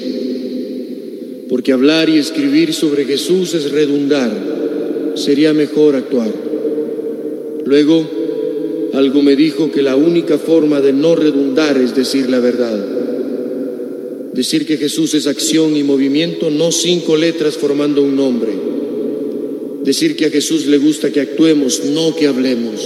Porque 1.50 1.74
hablar 1.74 2.08
y 2.08 2.18
escribir 2.18 2.74
sobre 2.74 3.04
Jesús 3.04 3.54
es 3.54 3.70
redundar. 3.70 5.12
Sería 5.16 5.54
mejor 5.54 5.98
actuar. 5.98 6.32
Luego, 7.66 8.10
algo 8.94 9.22
me 9.22 9.36
dijo 9.36 9.74
que 9.74 9.82
la 9.82 9.98
única 9.98 10.38
forma 10.38 10.80
de 10.80 10.94
no 10.94 11.18
redundar 11.18 11.78
es 11.78 11.94
decir 11.94 12.30
la 12.30 12.40
verdad. 12.40 12.97
Decir 14.38 14.68
que 14.68 14.78
Jesús 14.78 15.16
es 15.16 15.26
acción 15.26 15.76
y 15.76 15.82
movimiento, 15.82 16.52
no 16.52 16.72
cinco 16.72 17.18
letras 17.18 17.58
formando 17.58 18.04
un 18.04 18.16
nombre. 18.16 18.52
Decir 19.84 20.16
que 20.16 20.28
a 20.28 20.30
Jesús 20.30 20.68
le 20.68 20.78
gusta 20.78 21.12
que 21.12 21.22
actuemos, 21.22 21.84
no 21.86 22.16
que 22.16 22.28
hablemos. 22.28 22.80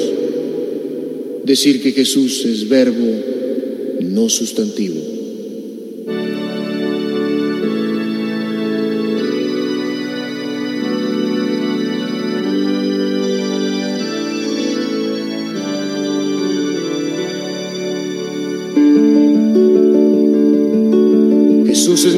Decir 1.43 1.83
que 1.83 1.91
Jesús 1.91 2.45
es 2.45 2.69
verbo, 2.69 3.05
no 3.99 4.29
sustantivo. 4.29 5.10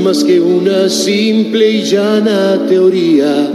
Más 0.03 0.23
que 0.25 0.41
una 0.41 0.89
simple 0.89 1.71
y 1.71 1.83
llana 1.83 2.65
teoría. 2.67 3.49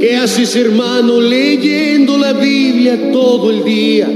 ¿Qué 0.00 0.16
haces 0.16 0.56
hermano 0.56 1.20
leyendo 1.20 2.18
la 2.18 2.32
Biblia 2.32 3.12
todo 3.12 3.50
el 3.50 3.62
día? 3.62 4.10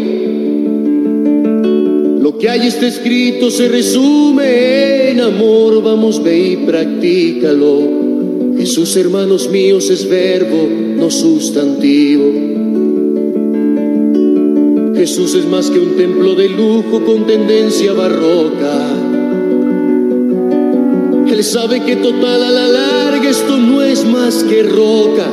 Lo 2.21 2.37
que 2.37 2.49
hay 2.49 2.67
está 2.67 2.89
escrito 2.89 3.53
se 3.53 3.69
resume 3.69 5.11
en 5.11 5.21
amor, 5.21 5.81
vamos 5.85 6.21
ve 6.21 6.39
y 6.39 6.57
practícalo. 6.57 8.57
Jesús 8.59 8.97
hermanos 8.97 9.49
míos 9.51 9.89
es 9.89 10.09
verbo, 10.09 10.69
no 10.97 11.13
sustantivo. 11.13 12.25
Jesús 14.97 15.37
es 15.37 15.47
más 15.47 15.71
que 15.71 15.79
un 15.79 15.97
templo 15.97 16.35
de 16.35 16.49
lujo 16.49 17.05
con 17.05 17.25
tendencia 17.25 17.93
barroca. 17.93 19.02
Él 21.33 21.43
sabe 21.45 21.83
que 21.83 21.97
total 21.97 22.45
a 22.45 22.51
la 22.51 22.69
larga 22.69 23.31
esto 23.31 23.57
no 23.57 23.81
es 23.81 24.05
más 24.05 24.45
que 24.45 24.63
roca. 24.65 25.27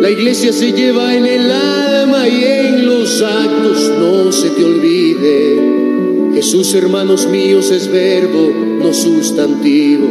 La 0.00 0.10
iglesia 0.10 0.52
se 0.52 0.72
lleva 0.72 1.14
en 1.14 1.24
el 1.24 1.48
alma 1.48 2.28
y 2.28 2.42
en 2.42 2.84
los 2.84 3.22
actos, 3.22 3.92
no 3.96 4.32
se 4.32 4.50
te 4.50 4.64
olvide. 4.64 6.32
Jesús, 6.34 6.74
hermanos 6.74 7.28
míos, 7.28 7.70
es 7.70 7.86
verbo, 7.86 8.52
no 8.82 8.92
sustantivo. 8.92 10.08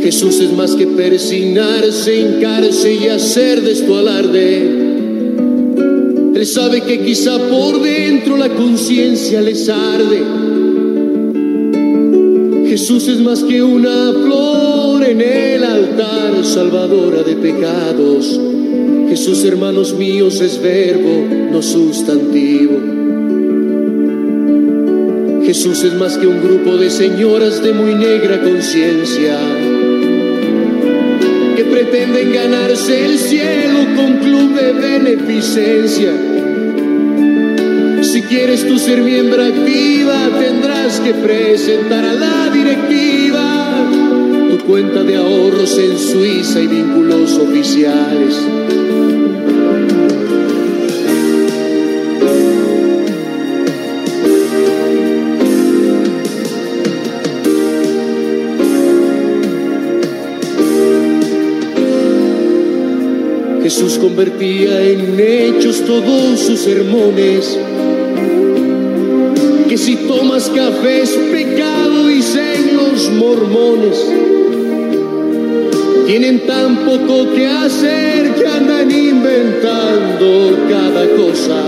Jesús 0.00 0.40
es 0.40 0.52
más 0.52 0.74
que 0.74 0.88
persignarse, 0.88 2.18
hincarse 2.18 2.94
y 2.94 3.06
hacer 3.06 3.62
de 3.62 3.70
esto 3.70 3.96
alarde. 3.96 4.88
Él 6.34 6.46
sabe 6.46 6.80
que 6.80 7.04
quizá 7.04 7.38
por 7.48 7.80
dentro 7.82 8.36
la 8.36 8.48
conciencia 8.48 9.40
les 9.40 9.68
arde. 9.68 10.47
Jesús 12.78 13.08
es 13.08 13.18
más 13.18 13.42
que 13.42 13.60
una 13.60 14.12
flor 14.12 15.02
en 15.02 15.20
el 15.20 15.64
altar, 15.64 16.44
salvadora 16.44 17.24
de 17.24 17.34
pecados. 17.34 18.40
Jesús, 19.08 19.44
hermanos 19.44 19.94
míos, 19.94 20.40
es 20.40 20.62
verbo, 20.62 21.26
no 21.50 21.60
sustantivo. 21.60 22.78
Jesús 25.44 25.82
es 25.82 25.94
más 25.94 26.18
que 26.18 26.28
un 26.28 26.40
grupo 26.40 26.76
de 26.76 26.88
señoras 26.88 27.60
de 27.64 27.72
muy 27.72 27.96
negra 27.96 28.40
conciencia 28.44 29.36
que 31.56 31.64
pretenden 31.64 32.32
ganarse 32.32 33.06
el 33.06 33.18
cielo 33.18 33.80
con 33.96 34.18
club 34.18 34.54
de 34.54 34.72
beneficencia. 34.72 36.27
Si 38.10 38.22
quieres 38.22 38.66
tú 38.66 38.78
ser 38.78 39.02
miembro 39.02 39.44
activa, 39.44 40.30
tendrás 40.38 40.98
que 40.98 41.12
presentar 41.12 42.06
a 42.06 42.14
la 42.14 42.48
directiva 42.48 43.86
tu 44.48 44.64
cuenta 44.64 45.04
de 45.04 45.16
ahorros 45.16 45.78
en 45.78 45.98
Suiza 45.98 46.58
y 46.58 46.68
vínculos 46.68 47.36
oficiales. 47.36 48.34
Jesús 63.62 63.98
convertía 63.98 64.82
en 64.82 65.20
hechos 65.20 65.84
todos 65.84 66.40
sus 66.40 66.58
sermones. 66.58 67.58
Si 69.78 69.94
tomas 69.94 70.50
café 70.50 71.02
es 71.02 71.10
pecado, 71.10 72.08
dicen 72.08 72.76
los 72.76 73.10
mormones. 73.10 74.04
Tienen 76.04 76.44
tan 76.46 76.78
poco 76.84 77.32
que 77.32 77.46
hacer 77.46 78.34
que 78.34 78.46
andan 78.46 78.90
inventando 78.90 80.58
cada 80.68 81.06
cosa. 81.16 81.62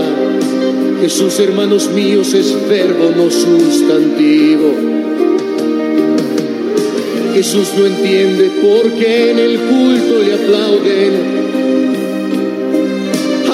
Jesús, 1.01 1.39
hermanos 1.39 1.89
míos, 1.93 2.33
es 2.33 2.53
verbo, 2.67 3.13
no 3.15 3.31
sustantivo. 3.31 4.73
Jesús 7.33 7.69
no 7.77 7.85
entiende 7.85 8.51
por 8.61 8.91
qué 8.91 9.31
en 9.31 9.39
el 9.39 9.57
culto 9.57 10.21
le 10.21 10.33
aplauden 10.33 11.41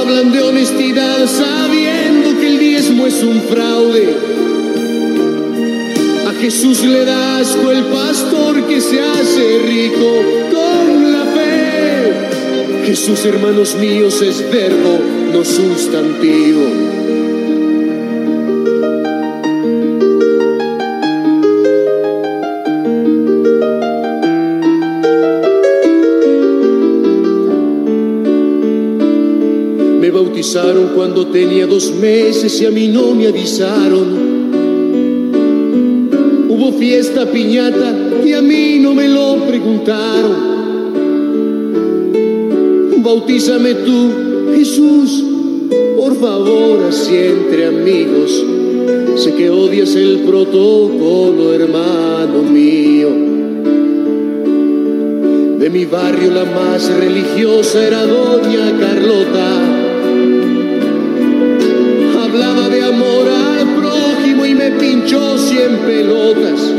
hablan 0.08 0.32
de 0.32 0.42
honestidad 0.42 1.28
sabiendo 1.28 2.40
que 2.40 2.48
el 2.48 2.60
diezmo 2.60 3.06
es 3.08 3.22
un 3.24 3.42
fraude. 3.42 4.37
Jesús 6.40 6.84
le 6.86 7.04
da 7.04 7.40
asco 7.40 7.72
el 7.72 7.84
pastor 7.86 8.68
que 8.68 8.80
se 8.80 9.02
hace 9.02 9.60
rico 9.66 10.22
con 10.52 11.12
la 11.12 11.26
fe. 11.26 12.86
Jesús, 12.86 13.26
hermanos 13.26 13.76
míos, 13.76 14.22
es 14.22 14.44
verbo, 14.52 15.00
no 15.34 15.44
sustantivo. 15.44 16.62
Me 30.00 30.12
bautizaron 30.12 30.90
cuando 30.96 31.28
tenía 31.28 31.66
dos 31.66 31.92
meses 31.94 32.62
y 32.62 32.66
a 32.68 32.70
mí 32.70 32.88
no 32.90 33.16
me 33.16 33.28
avisaron. 33.28 34.27
Fiesta 36.90 37.26
piñata 37.26 37.94
y 38.24 38.32
a 38.32 38.42
mí 38.42 38.80
no 38.80 38.94
me 38.94 39.10
lo 39.10 39.46
preguntaron. 39.46 40.36
Bautízame 43.04 43.74
tú, 43.76 44.54
Jesús, 44.56 45.22
por 45.98 46.16
favor, 46.16 46.86
así 46.88 47.14
entre 47.14 47.66
amigos. 47.66 48.42
Sé 49.18 49.34
que 49.34 49.50
odias 49.50 49.96
el 49.96 50.20
protocolo, 50.20 51.54
hermano 51.54 52.44
mío. 52.44 53.10
De 55.60 55.70
mi 55.70 55.84
barrio 55.84 56.32
la 56.32 56.46
más 56.46 56.90
religiosa 56.90 57.86
era 57.86 58.06
doña 58.06 58.80
Carlota. 58.80 59.77
Pinchó 65.08 65.38
cien 65.38 65.78
pelotas. 65.86 66.74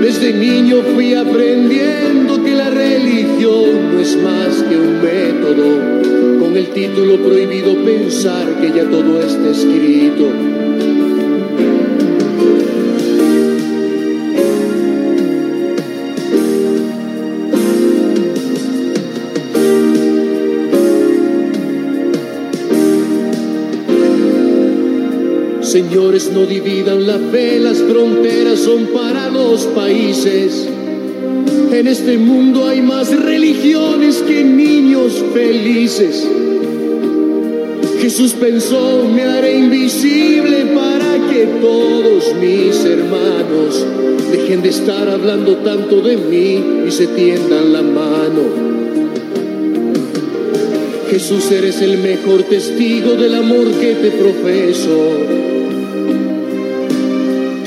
Desde 0.00 0.32
niño 0.32 0.82
fui 0.94 1.12
aprendiendo 1.14 2.42
que 2.44 2.54
la 2.54 2.70
religión 2.70 3.94
no 3.94 4.00
es 4.00 4.16
más 4.22 4.62
que 4.62 4.76
un 4.76 5.02
método. 5.02 6.38
Con 6.38 6.56
el 6.56 6.68
título 6.68 7.16
prohibido 7.16 7.74
pensar 7.84 8.60
que 8.60 8.68
ya 8.68 8.84
todo 8.84 9.20
está 9.20 9.50
escrito. 9.50 10.47
Señores, 25.68 26.30
no 26.32 26.46
dividan 26.46 27.06
la 27.06 27.18
fe, 27.18 27.60
las 27.60 27.76
fronteras 27.82 28.58
son 28.58 28.86
para 28.86 29.28
los 29.28 29.64
países. 29.66 30.66
En 31.70 31.86
este 31.86 32.16
mundo 32.16 32.66
hay 32.66 32.80
más 32.80 33.14
religiones 33.14 34.24
que 34.26 34.44
niños 34.44 35.22
felices. 35.34 36.26
Jesús 38.00 38.32
pensó, 38.32 39.06
me 39.14 39.24
haré 39.24 39.58
invisible 39.58 40.68
para 40.74 41.28
que 41.30 41.46
todos 41.60 42.34
mis 42.40 42.82
hermanos 42.86 43.84
dejen 44.32 44.62
de 44.62 44.70
estar 44.70 45.06
hablando 45.10 45.56
tanto 45.56 46.00
de 46.00 46.16
mí 46.16 46.86
y 46.88 46.90
se 46.90 47.08
tiendan 47.08 47.74
la 47.74 47.82
mano. 47.82 48.78
Jesús, 51.10 51.50
eres 51.50 51.82
el 51.82 51.98
mejor 51.98 52.44
testigo 52.44 53.16
del 53.16 53.34
amor 53.34 53.70
que 53.72 53.94
te 53.96 54.10
profeso. 54.12 55.57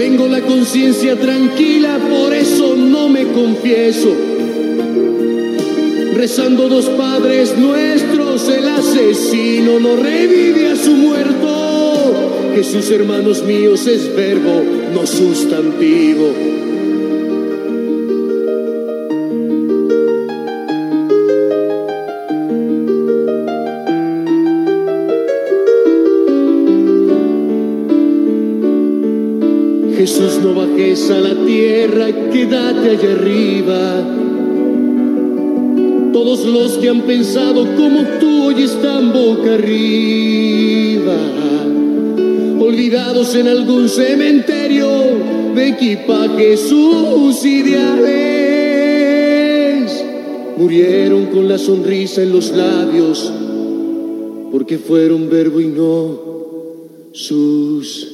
Tengo 0.01 0.27
la 0.27 0.41
conciencia 0.41 1.15
tranquila, 1.15 1.99
por 2.09 2.33
eso 2.33 2.75
no 2.75 3.07
me 3.07 3.27
confieso. 3.27 4.11
Rezando 6.15 6.67
dos 6.67 6.89
padres 6.89 7.55
nuestros, 7.55 8.49
el 8.49 8.67
asesino 8.67 9.79
no 9.79 9.95
revive 9.97 10.71
a 10.71 10.75
su 10.75 10.93
muerto. 10.93 12.51
Jesús, 12.55 12.89
hermanos 12.89 13.43
míos, 13.43 13.85
es 13.85 14.15
verbo, 14.15 14.63
no 14.91 15.05
sustantivo. 15.05 16.60
A 30.91 31.21
la 31.21 31.45
tierra, 31.45 32.07
quédate 32.33 32.89
allá 32.89 33.13
arriba. 33.13 34.03
Todos 36.11 36.45
los 36.45 36.73
que 36.79 36.89
han 36.89 37.03
pensado 37.03 37.65
como 37.77 38.03
tú 38.19 38.43
hoy 38.47 38.63
están 38.63 39.13
boca 39.13 39.53
arriba, 39.53 41.15
olvidados 42.59 43.33
en 43.35 43.47
algún 43.47 43.87
cementerio 43.87 44.89
de 45.55 45.69
equipajes 45.69 46.59
sus 46.59 47.45
ideales. 47.45 48.03
Murieron 50.57 51.27
con 51.27 51.47
la 51.47 51.57
sonrisa 51.57 52.21
en 52.21 52.33
los 52.33 52.51
labios 52.51 53.31
porque 54.51 54.77
fueron 54.77 55.29
verbo 55.29 55.61
y 55.61 55.67
no 55.67 56.19
sustantivo. 57.13 58.10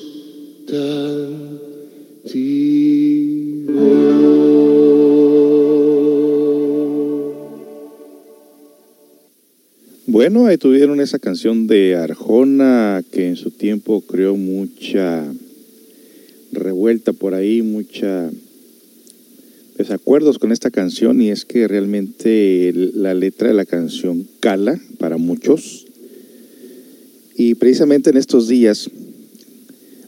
Tuvieron 10.60 11.02
esa 11.02 11.18
canción 11.18 11.66
de 11.66 11.96
Arjona 11.96 13.04
que 13.12 13.28
en 13.28 13.38
su 13.38 13.50
tiempo 13.50 14.02
creó 14.02 14.38
mucha 14.38 15.26
revuelta 16.52 17.12
por 17.12 17.34
ahí, 17.34 17.64
mucha 17.64 18.30
desacuerdos 19.78 20.38
con 20.38 20.52
esta 20.52 20.70
canción 20.70 21.22
y 21.22 21.32
es 21.32 21.44
que 21.44 21.68
realmente 21.68 22.72
la 22.74 23.16
letra 23.16 23.48
de 23.48 23.56
la 23.56 23.66
canción 23.66 24.28
cala 24.40 24.80
para 25.00 25.18
muchos. 25.18 25.88
Y 27.36 27.56
precisamente 27.56 28.12
en 28.12 28.18
estos 28.18 28.48
días 28.48 28.92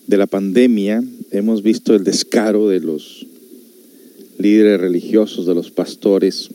de 0.05 0.17
la 0.17 0.27
pandemia 0.27 1.03
hemos 1.31 1.63
visto 1.63 1.95
el 1.95 2.03
descaro 2.03 2.69
de 2.69 2.81
los 2.81 3.25
líderes 4.37 4.79
religiosos, 4.79 5.47
de 5.47 5.55
los 5.55 5.71
pastores, 5.71 6.49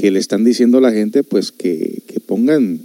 que 0.00 0.10
le 0.10 0.18
están 0.18 0.44
diciendo 0.44 0.78
a 0.78 0.80
la 0.80 0.92
gente 0.92 1.22
pues 1.22 1.52
que, 1.52 2.00
que 2.06 2.20
pongan 2.20 2.80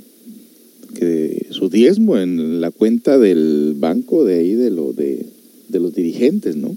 que 0.96 1.48
su 1.52 1.70
diezmo 1.70 2.18
en 2.18 2.60
la 2.60 2.72
cuenta 2.72 3.18
del 3.18 3.74
banco 3.78 4.26
de 4.26 4.40
ahí 4.40 4.56
de 4.56 4.70
lo 4.70 4.92
de, 4.92 5.26
de 5.70 5.80
los 5.80 5.96
dirigentes, 5.96 6.58
¿no? 6.58 6.76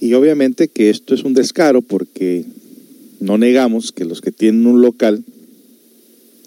Y 0.00 0.14
obviamente 0.14 0.68
que 0.68 0.88
esto 0.88 1.14
es 1.14 1.22
un 1.22 1.34
descaro 1.34 1.82
porque 1.82 2.46
no 3.20 3.36
negamos 3.36 3.92
que 3.92 4.06
los 4.06 4.22
que 4.22 4.32
tienen 4.32 4.66
un 4.66 4.80
local 4.80 5.22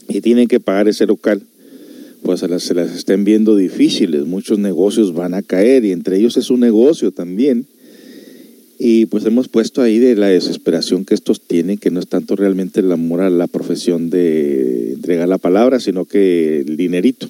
y 0.09 0.21
tienen 0.21 0.47
que 0.47 0.59
pagar 0.59 0.87
ese 0.87 1.05
local, 1.05 1.43
pues 2.23 2.39
se 2.39 2.47
las, 2.47 2.63
se 2.63 2.73
las 2.73 2.91
estén 2.91 3.23
viendo 3.23 3.55
difíciles, 3.55 4.25
muchos 4.25 4.57
negocios 4.57 5.13
van 5.13 5.35
a 5.35 5.43
caer 5.43 5.85
y 5.85 5.91
entre 5.91 6.17
ellos 6.17 6.37
es 6.37 6.49
un 6.49 6.61
negocio 6.61 7.11
también. 7.11 7.67
Y 8.83 9.05
pues 9.05 9.23
hemos 9.25 9.47
puesto 9.47 9.83
ahí 9.83 9.99
de 9.99 10.15
la 10.15 10.29
desesperación 10.29 11.05
que 11.05 11.13
estos 11.13 11.39
tienen, 11.39 11.77
que 11.77 11.91
no 11.91 11.99
es 11.99 12.07
tanto 12.07 12.35
realmente 12.35 12.79
el 12.79 12.91
amor 12.91 13.21
a 13.21 13.29
la 13.29 13.45
profesión 13.45 14.09
de 14.09 14.93
entregar 14.93 15.29
la 15.29 15.37
palabra, 15.37 15.79
sino 15.79 16.05
que 16.05 16.61
el 16.61 16.77
dinerito, 16.77 17.29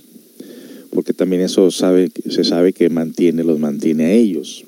porque 0.92 1.12
también 1.12 1.42
eso 1.42 1.70
sabe, 1.70 2.10
se 2.30 2.46
sabe 2.46 2.72
que 2.72 2.90
mantiene, 2.90 3.44
los 3.44 3.60
mantiene 3.60 4.06
a 4.06 4.14
ellos. 4.14 4.64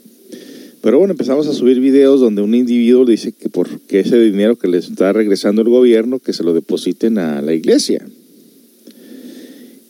Pero 0.81 0.99
bueno, 0.99 1.13
empezamos 1.13 1.47
a 1.47 1.53
subir 1.53 1.79
videos 1.79 2.19
donde 2.19 2.41
un 2.41 2.53
individuo 2.53 3.05
dice 3.05 3.31
que 3.31 3.47
porque 3.47 4.01
ese 4.01 4.19
dinero 4.19 4.57
que 4.57 4.67
les 4.67 4.89
está 4.89 5.13
regresando 5.13 5.61
el 5.61 5.69
gobierno, 5.69 6.19
que 6.19 6.33
se 6.33 6.43
lo 6.43 6.53
depositen 6.53 7.17
a 7.17 7.41
la 7.41 7.53
iglesia. 7.53 8.05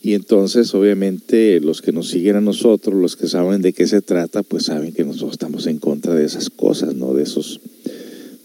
Y 0.06 0.16
entonces, 0.16 0.76
obviamente, 0.76 1.62
los 1.62 1.82
que 1.82 1.94
nos 1.94 2.10
siguen 2.10 2.36
a 2.36 2.42
nosotros, 2.42 2.94
los 2.94 3.16
que 3.16 3.30
saben 3.30 3.62
de 3.62 3.72
qué 3.72 3.88
se 3.88 4.02
trata, 4.02 4.44
pues 4.44 4.66
saben 4.66 4.92
que 4.92 5.06
nosotros 5.06 5.32
estamos 5.32 5.66
en 5.66 5.78
contra 5.78 6.14
de 6.14 6.26
esas 6.26 6.50
cosas, 6.50 6.94
¿no? 6.94 7.14
De 7.14 7.24
esos, 7.24 7.62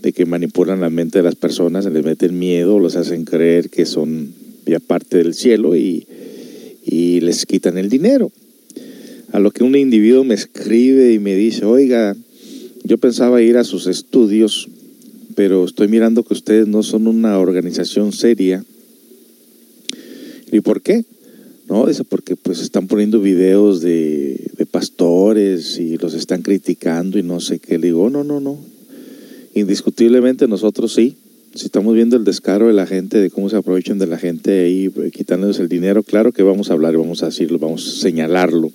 de 0.00 0.12
que 0.12 0.24
manipulan 0.24 0.80
la 0.80 0.88
mente 0.88 1.18
de 1.18 1.24
las 1.24 1.34
personas, 1.34 1.84
les 1.84 2.04
meten 2.04 2.38
miedo, 2.38 2.78
los 2.78 2.94
hacen 2.94 3.24
creer 3.24 3.70
que 3.70 3.86
son 3.86 4.32
ya 4.66 4.78
parte 4.78 5.16
del 5.16 5.34
cielo 5.34 5.74
y, 5.74 6.06
y 6.86 7.18
les 7.22 7.44
quitan 7.44 7.76
el 7.76 7.88
dinero. 7.88 8.30
A 9.32 9.40
lo 9.40 9.50
que 9.50 9.64
un 9.64 9.74
individuo 9.74 10.22
me 10.22 10.34
escribe 10.34 11.12
y 11.12 11.18
me 11.18 11.34
dice, 11.34 11.64
oiga, 11.64 12.16
yo 12.84 12.98
pensaba 12.98 13.42
ir 13.42 13.56
a 13.56 13.64
sus 13.64 13.88
estudios, 13.88 14.68
pero 15.34 15.64
estoy 15.64 15.88
mirando 15.88 16.22
que 16.22 16.34
ustedes 16.34 16.68
no 16.68 16.84
son 16.84 17.08
una 17.08 17.36
organización 17.40 18.12
seria. 18.12 18.64
¿Y 20.52 20.60
por 20.60 20.82
qué? 20.82 21.04
No, 21.68 21.86
dice, 21.86 22.02
porque 22.04 22.34
pues 22.34 22.60
están 22.60 22.86
poniendo 22.86 23.20
videos 23.20 23.82
de, 23.82 24.36
pastores 24.70 25.78
y 25.78 25.96
los 25.96 26.14
están 26.14 26.42
criticando 26.42 27.18
y 27.18 27.22
no 27.22 27.40
sé 27.40 27.58
qué. 27.58 27.78
Le 27.78 27.88
digo, 27.88 28.08
no, 28.10 28.24
no, 28.24 28.40
no. 28.40 28.58
Indiscutiblemente 29.54 30.48
nosotros 30.48 30.94
sí. 30.94 31.16
Si 31.54 31.66
estamos 31.66 31.94
viendo 31.94 32.16
el 32.16 32.24
descaro 32.24 32.68
de 32.68 32.74
la 32.74 32.86
gente, 32.86 33.18
de 33.18 33.30
cómo 33.30 33.48
se 33.48 33.56
aprovechan 33.56 33.98
de 33.98 34.06
la 34.06 34.18
gente 34.18 34.60
ahí, 34.60 34.90
eh, 34.94 35.10
quitándoles 35.10 35.58
el 35.58 35.68
dinero, 35.68 36.02
claro 36.02 36.32
que 36.32 36.42
vamos 36.42 36.70
a 36.70 36.74
hablar 36.74 36.94
y 36.94 36.98
vamos 36.98 37.22
a 37.22 37.26
decirlo, 37.26 37.58
vamos 37.58 37.86
a 37.86 38.00
señalarlo. 38.00 38.70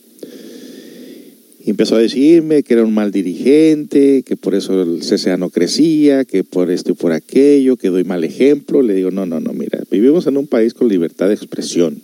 Empezó 1.66 1.96
a 1.96 2.00
decirme 2.00 2.64
que 2.64 2.74
era 2.74 2.84
un 2.84 2.94
mal 2.94 3.12
dirigente, 3.12 4.24
que 4.24 4.36
por 4.36 4.54
eso 4.54 4.82
el 4.82 5.00
CCA 5.00 5.38
no 5.38 5.50
crecía, 5.50 6.26
que 6.26 6.44
por 6.44 6.70
esto 6.70 6.92
y 6.92 6.96
por 6.96 7.14
aquello, 7.14 7.78
que 7.78 7.90
doy 7.90 8.04
mal 8.04 8.24
ejemplo. 8.24 8.82
Le 8.82 8.96
digo, 8.96 9.12
no, 9.12 9.26
no, 9.26 9.40
no, 9.40 9.54
mira, 9.54 9.80
vivimos 9.90 10.28
en 10.28 10.38
un 10.38 10.48
país 10.48 10.74
con 10.74 10.90
libertad 10.90 11.30
de 11.30 11.36
expresión. 11.36 12.02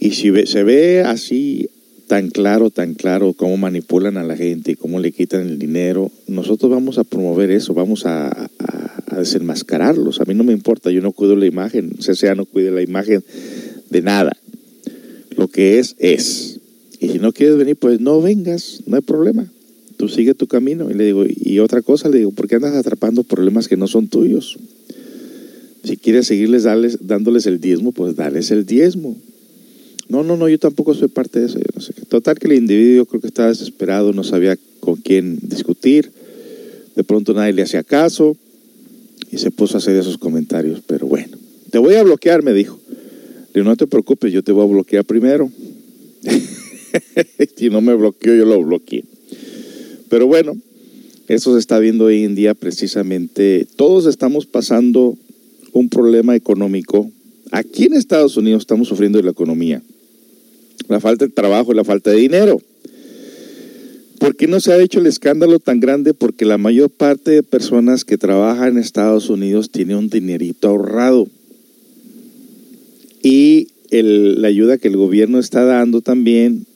Y 0.00 0.12
si 0.12 0.30
ve- 0.30 0.46
se 0.46 0.64
ve 0.64 1.02
así 1.02 1.68
tan 2.08 2.30
claro, 2.30 2.70
tan 2.70 2.94
claro 2.94 3.34
cómo 3.34 3.56
manipulan 3.56 4.16
a 4.16 4.24
la 4.24 4.36
gente 4.36 4.72
y 4.72 4.74
cómo 4.74 4.98
le 4.98 5.12
quitan 5.12 5.42
el 5.42 5.58
dinero, 5.58 6.10
nosotros 6.26 6.70
vamos 6.70 6.98
a 6.98 7.04
promover 7.04 7.52
eso, 7.52 7.74
vamos 7.74 8.04
a, 8.06 8.50
desenmascararlos. 9.16 10.20
A 10.20 10.24
mí 10.24 10.34
no 10.34 10.44
me 10.44 10.52
importa, 10.52 10.90
yo 10.90 11.02
no 11.02 11.12
cuido 11.12 11.36
la 11.36 11.44
imagen, 11.44 11.90
CCA 11.98 12.34
no 12.34 12.46
cuida 12.46 12.70
la 12.70 12.80
imagen 12.80 13.22
de 13.90 14.02
nada. 14.02 14.32
Lo 15.36 15.48
que 15.48 15.78
es, 15.78 15.94
es. 15.98 16.60
Y 17.00 17.08
si 17.08 17.18
no 17.18 17.32
quieres 17.32 17.56
venir, 17.58 17.76
pues 17.76 18.00
no 18.00 18.22
vengas, 18.22 18.82
no 18.86 18.96
hay 18.96 19.02
problema. 19.02 19.46
Tú 19.98 20.08
sigue 20.08 20.32
tu 20.32 20.46
camino. 20.46 20.90
Y 20.90 20.94
le 20.94 21.04
digo, 21.04 21.24
y 21.28 21.58
otra 21.58 21.82
cosa, 21.82 22.08
le 22.08 22.18
digo, 22.18 22.30
¿por 22.30 22.48
qué 22.48 22.54
andas 22.54 22.74
atrapando 22.74 23.24
problemas 23.24 23.68
que 23.68 23.76
no 23.76 23.86
son 23.86 24.08
tuyos? 24.08 24.58
Si 25.84 25.96
quieres 25.96 26.26
seguirles 26.26 26.62
darles, 26.62 27.06
dándoles 27.06 27.46
el 27.46 27.60
diezmo, 27.60 27.92
pues 27.92 28.16
dales 28.16 28.50
el 28.50 28.64
diezmo. 28.64 29.16
No, 30.10 30.24
no, 30.24 30.36
no, 30.36 30.48
yo 30.48 30.58
tampoco 30.58 30.92
soy 30.92 31.06
parte 31.06 31.38
de 31.38 31.46
eso. 31.46 31.58
Yo 31.60 31.66
no 31.72 31.80
sé. 31.80 31.92
Total 32.08 32.36
que 32.36 32.48
el 32.48 32.54
individuo 32.54 33.06
creo 33.06 33.20
que 33.20 33.28
estaba 33.28 33.48
desesperado, 33.48 34.12
no 34.12 34.24
sabía 34.24 34.58
con 34.80 34.96
quién 34.96 35.38
discutir. 35.40 36.10
De 36.96 37.04
pronto 37.04 37.32
nadie 37.32 37.52
le 37.52 37.62
hacía 37.62 37.84
caso 37.84 38.36
y 39.30 39.38
se 39.38 39.52
puso 39.52 39.76
a 39.76 39.78
hacer 39.78 39.94
esos 39.94 40.18
comentarios. 40.18 40.82
Pero 40.84 41.06
bueno, 41.06 41.38
te 41.70 41.78
voy 41.78 41.94
a 41.94 42.02
bloquear, 42.02 42.42
me 42.42 42.52
dijo. 42.52 42.76
Le 43.54 43.62
no 43.62 43.76
te 43.76 43.86
preocupes, 43.86 44.32
yo 44.32 44.42
te 44.42 44.50
voy 44.50 44.64
a 44.64 44.72
bloquear 44.72 45.04
primero. 45.04 45.48
si 47.56 47.70
no 47.70 47.80
me 47.80 47.94
bloqueó, 47.94 48.34
yo 48.34 48.46
lo 48.46 48.60
bloqueé. 48.64 49.04
Pero 50.08 50.26
bueno, 50.26 50.56
eso 51.28 51.52
se 51.52 51.60
está 51.60 51.78
viendo 51.78 52.06
hoy 52.06 52.24
en 52.24 52.34
día 52.34 52.54
precisamente. 52.54 53.64
Todos 53.76 54.06
estamos 54.06 54.46
pasando 54.46 55.16
un 55.72 55.88
problema 55.88 56.34
económico. 56.34 57.08
Aquí 57.52 57.84
en 57.84 57.94
Estados 57.94 58.36
Unidos 58.36 58.62
estamos 58.62 58.88
sufriendo 58.88 59.18
de 59.18 59.24
la 59.24 59.30
economía. 59.30 59.80
La 60.88 61.00
falta 61.00 61.26
de 61.26 61.32
trabajo 61.32 61.72
y 61.72 61.76
la 61.76 61.84
falta 61.84 62.10
de 62.10 62.16
dinero. 62.16 62.60
¿Por 64.18 64.36
qué 64.36 64.46
no 64.46 64.60
se 64.60 64.72
ha 64.72 64.82
hecho 64.82 65.00
el 65.00 65.06
escándalo 65.06 65.58
tan 65.60 65.80
grande? 65.80 66.12
Porque 66.12 66.44
la 66.44 66.58
mayor 66.58 66.90
parte 66.90 67.30
de 67.30 67.42
personas 67.42 68.04
que 68.04 68.18
trabajan 68.18 68.72
en 68.72 68.78
Estados 68.78 69.30
Unidos 69.30 69.70
tiene 69.70 69.96
un 69.96 70.10
dinerito 70.10 70.68
ahorrado. 70.68 71.26
Y 73.22 73.68
la 73.90 74.48
ayuda 74.48 74.78
que 74.78 74.88
el 74.88 74.96
gobierno 74.96 75.38
está 75.38 75.64
dando 75.64 76.00
también, 76.00 76.66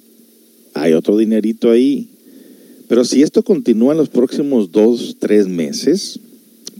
hay 0.72 0.94
otro 0.94 1.18
dinerito 1.18 1.70
ahí. 1.70 2.08
Pero 2.88 3.04
si 3.04 3.22
esto 3.22 3.42
continúa 3.42 3.92
en 3.92 3.98
los 3.98 4.08
próximos 4.08 4.72
dos, 4.72 5.16
tres 5.18 5.46
meses, 5.46 6.20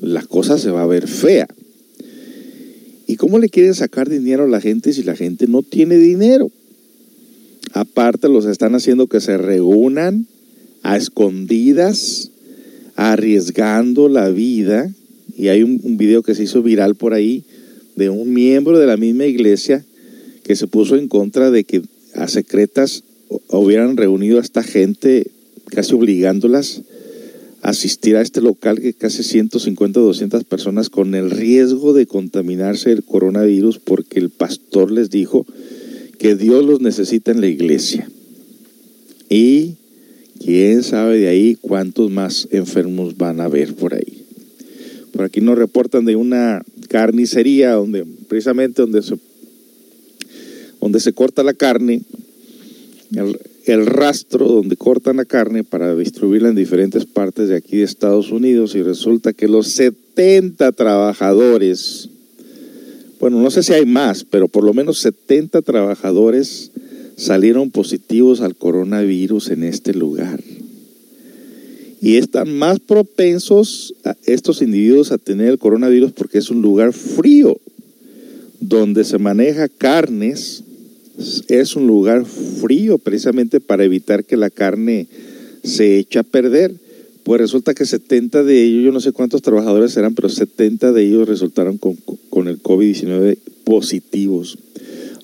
la 0.01 0.23
cosa 0.23 0.59
se 0.59 0.71
va 0.71 0.83
a 0.83 0.87
ver 0.87 1.09
fea. 1.09 1.47
¿Y 3.07 3.17
cómo 3.17 3.39
le 3.39 3.49
quieren 3.49 3.75
sacar 3.75 4.09
dinero 4.09 4.45
a 4.45 4.49
la 4.49 4.61
gente 4.61 4.93
si 4.93 5.03
la 5.03 5.15
gente 5.15 5.47
no 5.47 5.63
tiene 5.63 5.97
dinero? 5.99 6.51
Aparte, 7.75 8.29
los 8.29 8.47
están 8.47 8.77
haciendo 8.77 9.09
que 9.09 9.21
se 9.21 9.37
reúnan 9.37 10.29
a 10.85 10.97
escondidas, 10.97 12.31
arriesgando 12.95 14.09
la 14.09 14.31
vida. 14.31 14.93
Y 15.37 15.49
hay 15.49 15.65
un, 15.65 15.97
video 15.97 16.23
que 16.23 16.37
se 16.37 16.45
hizo 16.45 16.63
viral 16.63 16.95
por 16.95 17.15
ahí 17.15 17.43
de 17.97 18.11
un 18.11 18.33
miembro 18.33 18.79
de 18.79 18.87
la 18.87 18.97
misma 18.97 19.27
iglesia 19.27 19.85
que 20.45 20.55
se 20.55 20.69
puso 20.69 20.95
en 20.95 21.09
contra 21.09 21.51
de 21.51 21.65
que 21.65 21.83
a 22.15 22.29
secretas 22.29 23.03
hu- 23.29 23.41
hubieran 23.49 23.97
reunido 23.97 24.39
a 24.39 24.43
esta 24.43 24.63
gente, 24.63 25.33
casi 25.67 25.95
obligándolas 25.95 26.83
a 27.63 27.71
asistir 27.71 28.15
a 28.15 28.23
este 28.23 28.41
local 28.41 28.79
que 28.81 28.93
casi 28.93 29.25
150 29.25 29.99
o 29.99 30.05
200 30.05 30.45
personas 30.45 30.91
con 30.91 31.17
el 31.17 31.33
riesgo 31.33 31.93
de 31.93 32.07
contaminarse 32.07 32.93
el 32.93 33.03
coronavirus 33.03 33.81
porque 33.81 34.21
el 34.21 34.31
pastor 34.31 34.93
les 34.93 35.11
dijo 35.11 35.45
que 36.25 36.37
Dios 36.37 36.65
los 36.65 36.81
necesita 36.81 37.33
en 37.33 37.43
la 37.43 37.49
iglesia. 37.49 38.09
Y 39.29 39.75
quién 40.43 40.83
sabe 40.83 41.19
de 41.19 41.29
ahí 41.29 41.55
cuántos 41.61 42.11
más 42.11 42.49
enfermos 42.51 43.19
van 43.19 43.41
a 43.41 43.45
haber 43.45 43.75
por 43.75 43.93
ahí. 43.93 44.25
Por 45.13 45.27
aquí 45.27 45.43
nos 45.43 45.59
reportan 45.59 46.07
de 46.07 46.17
una 46.17 46.65
carnicería 46.89 47.73
donde 47.73 48.07
precisamente 48.27 48.81
donde 48.81 49.03
se, 49.03 49.19
donde 50.81 50.99
se 50.99 51.13
corta 51.13 51.43
la 51.43 51.53
carne, 51.53 52.01
el, 53.15 53.39
el 53.67 53.85
rastro 53.85 54.49
donde 54.49 54.79
cortan 54.79 55.19
la 55.19 55.27
carne 55.27 55.63
para 55.63 55.95
distribuirla 55.95 56.49
en 56.49 56.55
diferentes 56.55 57.05
partes 57.05 57.51
de 57.51 57.57
aquí 57.57 57.77
de 57.77 57.85
Estados 57.85 58.31
Unidos 58.31 58.75
y 58.75 58.83
resulta 58.83 59.35
que 59.35 59.47
los 59.47 59.69
70 59.73 60.73
trabajadores, 60.73 62.09
bueno, 63.25 63.41
no 63.41 63.51
sé 63.51 63.63
si 63.63 63.73
hay 63.73 63.87
más, 63.87 64.23
pero 64.23 64.49
por 64.49 64.65
lo 64.65 64.75
menos 64.75 64.99
70 64.99 65.63
trabajadores 65.63 66.73
salieron 67.17 67.71
positivos 67.71 68.43
al 68.43 68.55
coronavirus 68.55 69.49
en 69.49 69.65
este 69.65 69.95
lugar. 69.95 70.45
Y 72.03 72.19
están 72.19 72.55
más 72.55 72.81
propensos 72.81 73.95
estos 74.27 74.61
individuos 74.61 75.11
a 75.11 75.17
tener 75.17 75.49
el 75.49 75.59
coronavirus 75.59 76.13
porque 76.13 76.37
es 76.37 76.51
un 76.51 76.61
lugar 76.61 76.93
frío, 76.93 77.59
donde 78.61 79.05
se 79.05 79.17
maneja 79.17 79.71
carnes, 79.71 80.63
es 81.49 81.77
un 81.77 81.87
lugar 81.87 82.27
frío 82.27 82.99
precisamente 82.99 83.59
para 83.59 83.85
evitar 83.85 84.27
que 84.27 84.37
la 84.37 84.51
carne 84.51 85.07
se 85.63 85.97
eche 85.97 86.19
a 86.19 86.25
perder. 86.25 86.75
Pues 87.25 87.41
resulta 87.41 87.73
que 87.73 87.87
70 87.87 88.45
de 88.45 88.63
ellos, 88.63 88.85
yo 88.85 88.93
no 88.93 89.01
sé 89.01 89.13
cuántos 89.13 89.41
trabajadores 89.41 89.97
eran, 89.97 90.15
pero 90.15 90.29
70 90.29 90.93
de 90.93 91.03
ellos 91.03 91.27
resultaron 91.27 91.79
con, 91.79 91.97
el 92.49 92.63
COVID-19 92.63 93.39
positivos. 93.65 94.59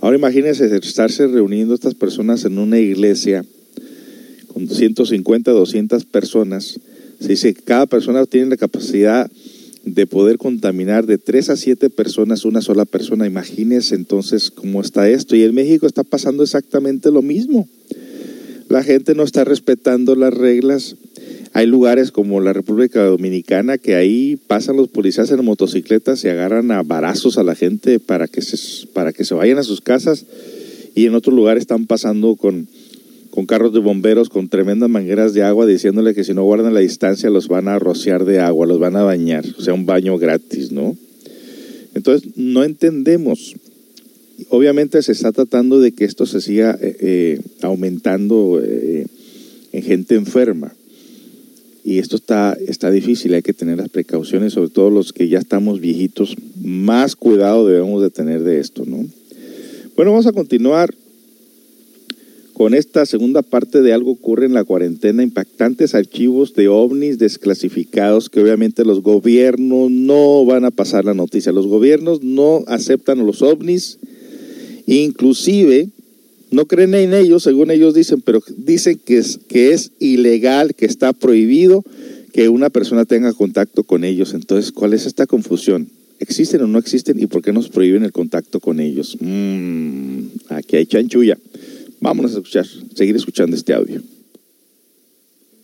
Ahora 0.00 0.16
imagínense 0.16 0.74
estarse 0.74 1.26
reuniendo 1.26 1.74
estas 1.74 1.94
personas 1.94 2.46
en 2.46 2.58
una 2.58 2.78
iglesia 2.78 3.44
con 4.48 4.66
150, 4.66 5.50
200 5.50 6.04
personas. 6.06 6.80
Se 7.20 7.28
dice 7.28 7.52
que 7.52 7.60
cada 7.62 7.84
persona 7.84 8.24
tiene 8.24 8.48
la 8.48 8.56
capacidad 8.56 9.30
de 9.84 10.06
poder 10.06 10.38
contaminar 10.38 11.04
de 11.04 11.18
3 11.18 11.50
a 11.50 11.56
7 11.56 11.90
personas 11.90 12.46
una 12.46 12.62
sola 12.62 12.86
persona. 12.86 13.26
Imagínense 13.26 13.94
entonces 13.94 14.50
cómo 14.50 14.80
está 14.80 15.06
esto. 15.10 15.36
Y 15.36 15.42
en 15.42 15.54
México 15.54 15.86
está 15.86 16.02
pasando 16.02 16.42
exactamente 16.42 17.10
lo 17.10 17.20
mismo. 17.20 17.68
La 18.70 18.82
gente 18.82 19.14
no 19.14 19.24
está 19.24 19.44
respetando 19.44 20.14
las 20.14 20.32
reglas. 20.32 20.96
Hay 21.52 21.66
lugares 21.66 22.12
como 22.12 22.40
la 22.40 22.52
República 22.52 23.04
Dominicana 23.04 23.76
que 23.76 23.96
ahí 23.96 24.38
pasan 24.46 24.76
los 24.76 24.88
policías 24.88 25.30
en 25.30 25.44
motocicletas 25.44 26.24
y 26.24 26.28
agarran 26.28 26.70
a 26.70 26.82
barazos 26.82 27.38
a 27.38 27.42
la 27.42 27.56
gente 27.56 27.98
para 27.98 28.28
que 28.28 28.40
se, 28.40 28.86
para 28.88 29.12
que 29.12 29.24
se 29.24 29.34
vayan 29.34 29.58
a 29.58 29.64
sus 29.64 29.80
casas. 29.80 30.26
Y 30.94 31.06
en 31.06 31.14
otros 31.14 31.34
lugares 31.34 31.62
están 31.62 31.86
pasando 31.86 32.36
con, 32.36 32.68
con 33.30 33.46
carros 33.46 33.72
de 33.72 33.80
bomberos 33.80 34.28
con 34.28 34.48
tremendas 34.48 34.90
mangueras 34.90 35.34
de 35.34 35.42
agua 35.42 35.66
diciéndole 35.66 36.14
que 36.14 36.24
si 36.24 36.34
no 36.34 36.44
guardan 36.44 36.74
la 36.74 36.80
distancia 36.80 37.30
los 37.30 37.48
van 37.48 37.68
a 37.68 37.78
rociar 37.78 38.24
de 38.24 38.40
agua, 38.40 38.66
los 38.66 38.78
van 38.78 38.96
a 38.96 39.02
bañar, 39.02 39.44
o 39.58 39.62
sea, 39.62 39.74
un 39.74 39.86
baño 39.86 40.18
gratis, 40.18 40.72
¿no? 40.72 40.96
Entonces, 41.94 42.30
no 42.36 42.64
entendemos. 42.64 43.54
Obviamente 44.48 45.02
se 45.02 45.12
está 45.12 45.32
tratando 45.32 45.80
de 45.80 45.92
que 45.92 46.04
esto 46.04 46.26
se 46.26 46.40
siga 46.40 46.78
eh, 46.80 46.96
eh, 47.00 47.40
aumentando 47.62 48.60
eh, 48.64 49.06
en 49.72 49.82
gente 49.82 50.14
enferma. 50.14 50.72
Y 51.84 51.98
esto 51.98 52.16
está, 52.16 52.56
está 52.66 52.90
difícil, 52.90 53.34
hay 53.34 53.42
que 53.42 53.54
tener 53.54 53.78
las 53.78 53.88
precauciones, 53.88 54.52
sobre 54.52 54.70
todo 54.70 54.90
los 54.90 55.12
que 55.12 55.28
ya 55.28 55.38
estamos 55.38 55.80
viejitos, 55.80 56.36
más 56.62 57.16
cuidado 57.16 57.66
debemos 57.66 58.02
de 58.02 58.10
tener 58.10 58.42
de 58.42 58.60
esto, 58.60 58.84
¿no? 58.86 59.06
Bueno, 59.96 60.12
vamos 60.12 60.26
a 60.26 60.32
continuar 60.32 60.94
con 62.60 62.74
esta 62.74 63.06
segunda 63.06 63.40
parte 63.40 63.80
de 63.80 63.94
algo 63.94 64.10
ocurre 64.10 64.44
en 64.44 64.52
la 64.52 64.64
cuarentena, 64.64 65.22
impactantes 65.22 65.94
archivos 65.94 66.52
de 66.52 66.68
ovnis 66.68 67.18
desclasificados 67.18 68.28
que 68.28 68.42
obviamente 68.42 68.84
los 68.84 69.02
gobiernos 69.02 69.90
no 69.90 70.44
van 70.44 70.66
a 70.66 70.70
pasar 70.70 71.06
la 71.06 71.14
noticia. 71.14 71.52
Los 71.52 71.66
gobiernos 71.66 72.22
no 72.22 72.64
aceptan 72.66 73.24
los 73.24 73.40
ovnis, 73.40 73.98
inclusive 74.84 75.88
no 76.50 76.66
creen 76.66 76.94
en 76.94 77.14
ellos, 77.14 77.42
según 77.42 77.70
ellos 77.70 77.94
dicen, 77.94 78.20
pero 78.22 78.42
dicen 78.56 79.00
que 79.04 79.18
es, 79.18 79.38
que 79.48 79.72
es 79.72 79.92
ilegal, 79.98 80.74
que 80.74 80.86
está 80.86 81.12
prohibido 81.12 81.84
que 82.32 82.48
una 82.48 82.70
persona 82.70 83.04
tenga 83.04 83.32
contacto 83.32 83.84
con 83.84 84.04
ellos. 84.04 84.34
Entonces, 84.34 84.72
¿cuál 84.72 84.94
es 84.94 85.06
esta 85.06 85.26
confusión? 85.26 85.88
¿Existen 86.18 86.62
o 86.62 86.66
no 86.66 86.78
existen 86.78 87.18
y 87.18 87.26
por 87.26 87.42
qué 87.42 87.52
nos 87.52 87.68
prohíben 87.68 88.04
el 88.04 88.12
contacto 88.12 88.60
con 88.60 88.80
ellos? 88.80 89.16
Mm, 89.20 90.26
aquí 90.48 90.76
hay 90.76 90.86
chanchulla. 90.86 91.38
Vámonos 92.00 92.32
a 92.34 92.38
escuchar, 92.38 92.66
seguir 92.94 93.16
escuchando 93.16 93.56
este 93.56 93.72
audio. 93.72 94.02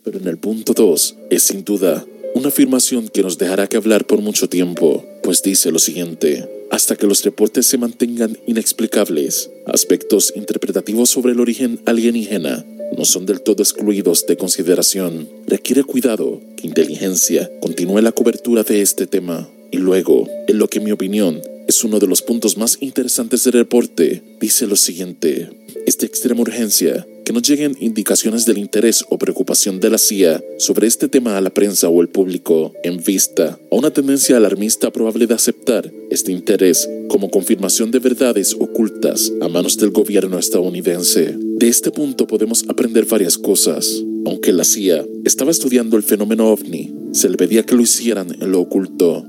Pero 0.05 0.19
en 0.19 0.29
el 0.29 0.39
punto 0.39 0.73
2 0.73 1.17
es 1.31 1.43
sin 1.43 1.65
duda 1.65 2.07
una 2.35 2.49
afirmación 2.49 3.09
que 3.09 3.23
nos 3.23 3.39
dejará 3.39 3.67
que 3.67 3.77
hablar 3.77 4.07
por 4.07 4.21
mucho 4.21 4.49
tiempo, 4.49 5.05
pues 5.23 5.43
dice 5.43 5.73
lo 5.73 5.79
siguiente, 5.79 6.49
hasta 6.71 6.97
que 6.97 7.07
los 7.07 7.25
reportes 7.25 7.67
se 7.67 7.79
mantengan 7.79 8.39
inexplicables, 8.47 9.51
aspectos 9.67 10.33
interpretativos 10.37 11.11
sobre 11.11 11.33
el 11.33 11.41
origen 11.41 11.81
alienígena 11.87 12.65
no 12.97 13.05
son 13.05 13.27
del 13.27 13.41
todo 13.41 13.63
excluidos 13.63 14.27
de 14.27 14.37
consideración. 14.37 15.29
Requiere 15.47 15.85
cuidado 15.85 16.41
que 16.57 16.67
inteligencia 16.67 17.51
continúe 17.61 18.01
la 18.01 18.13
cobertura 18.13 18.63
de 18.63 18.81
este 18.81 19.07
tema. 19.07 19.49
Y 19.71 19.79
luego, 19.79 20.29
en 20.47 20.59
lo 20.59 20.69
que 20.69 20.79
en 20.79 20.85
mi 20.85 20.93
opinión 20.93 21.43
es 21.67 21.83
uno 21.85 21.99
de 21.99 22.07
los 22.07 22.23
puntos 22.23 22.57
más 22.57 22.79
interesantes 22.81 23.45
del 23.45 23.55
reporte, 23.55 24.23
dice 24.41 24.67
lo 24.67 24.77
siguiente. 24.77 25.51
Esta 25.87 26.07
extrema 26.07 26.41
urgencia, 26.41 27.07
que 27.27 27.33
no 27.33 27.41
lleguen 27.41 27.77
indicaciones 27.81 28.47
del 28.47 28.57
interés 28.57 29.05
o 29.11 29.19
preocupación 29.19 29.81
de 29.81 29.91
la 29.91 29.99
CIA 29.99 30.41
sobre 30.59 30.87
este 30.87 31.09
tema 31.09 31.37
a 31.37 31.41
la 31.41 31.51
prensa 31.51 31.89
o 31.89 32.01
el 32.01 32.09
público, 32.09 32.73
en 32.85 33.03
vista 33.03 33.59
a 33.69 33.75
una 33.75 33.91
tendencia 33.91 34.37
alarmista 34.37 34.93
probable 34.93 35.27
de 35.27 35.35
aceptar 35.35 35.93
este 36.09 36.31
interés 36.31 36.89
como 37.09 37.29
confirmación 37.29 37.91
de 37.91 37.99
verdades 37.99 38.55
ocultas 38.55 39.33
a 39.41 39.49
manos 39.49 39.77
del 39.77 39.91
gobierno 39.91 40.39
estadounidense. 40.39 41.35
De 41.37 41.67
este 41.67 41.91
punto 41.91 42.29
podemos 42.29 42.65
aprender 42.69 43.07
varias 43.07 43.37
cosas. 43.37 44.05
Aunque 44.25 44.53
la 44.53 44.65
CIA 44.65 45.05
estaba 45.25 45.51
estudiando 45.51 45.97
el 45.97 46.05
fenómeno 46.05 46.49
ovni, 46.53 46.95
se 47.11 47.29
le 47.29 47.37
pedía 47.37 47.65
que 47.65 47.75
lo 47.75 47.83
hicieran 47.83 48.37
en 48.41 48.53
lo 48.53 48.61
oculto, 48.61 49.27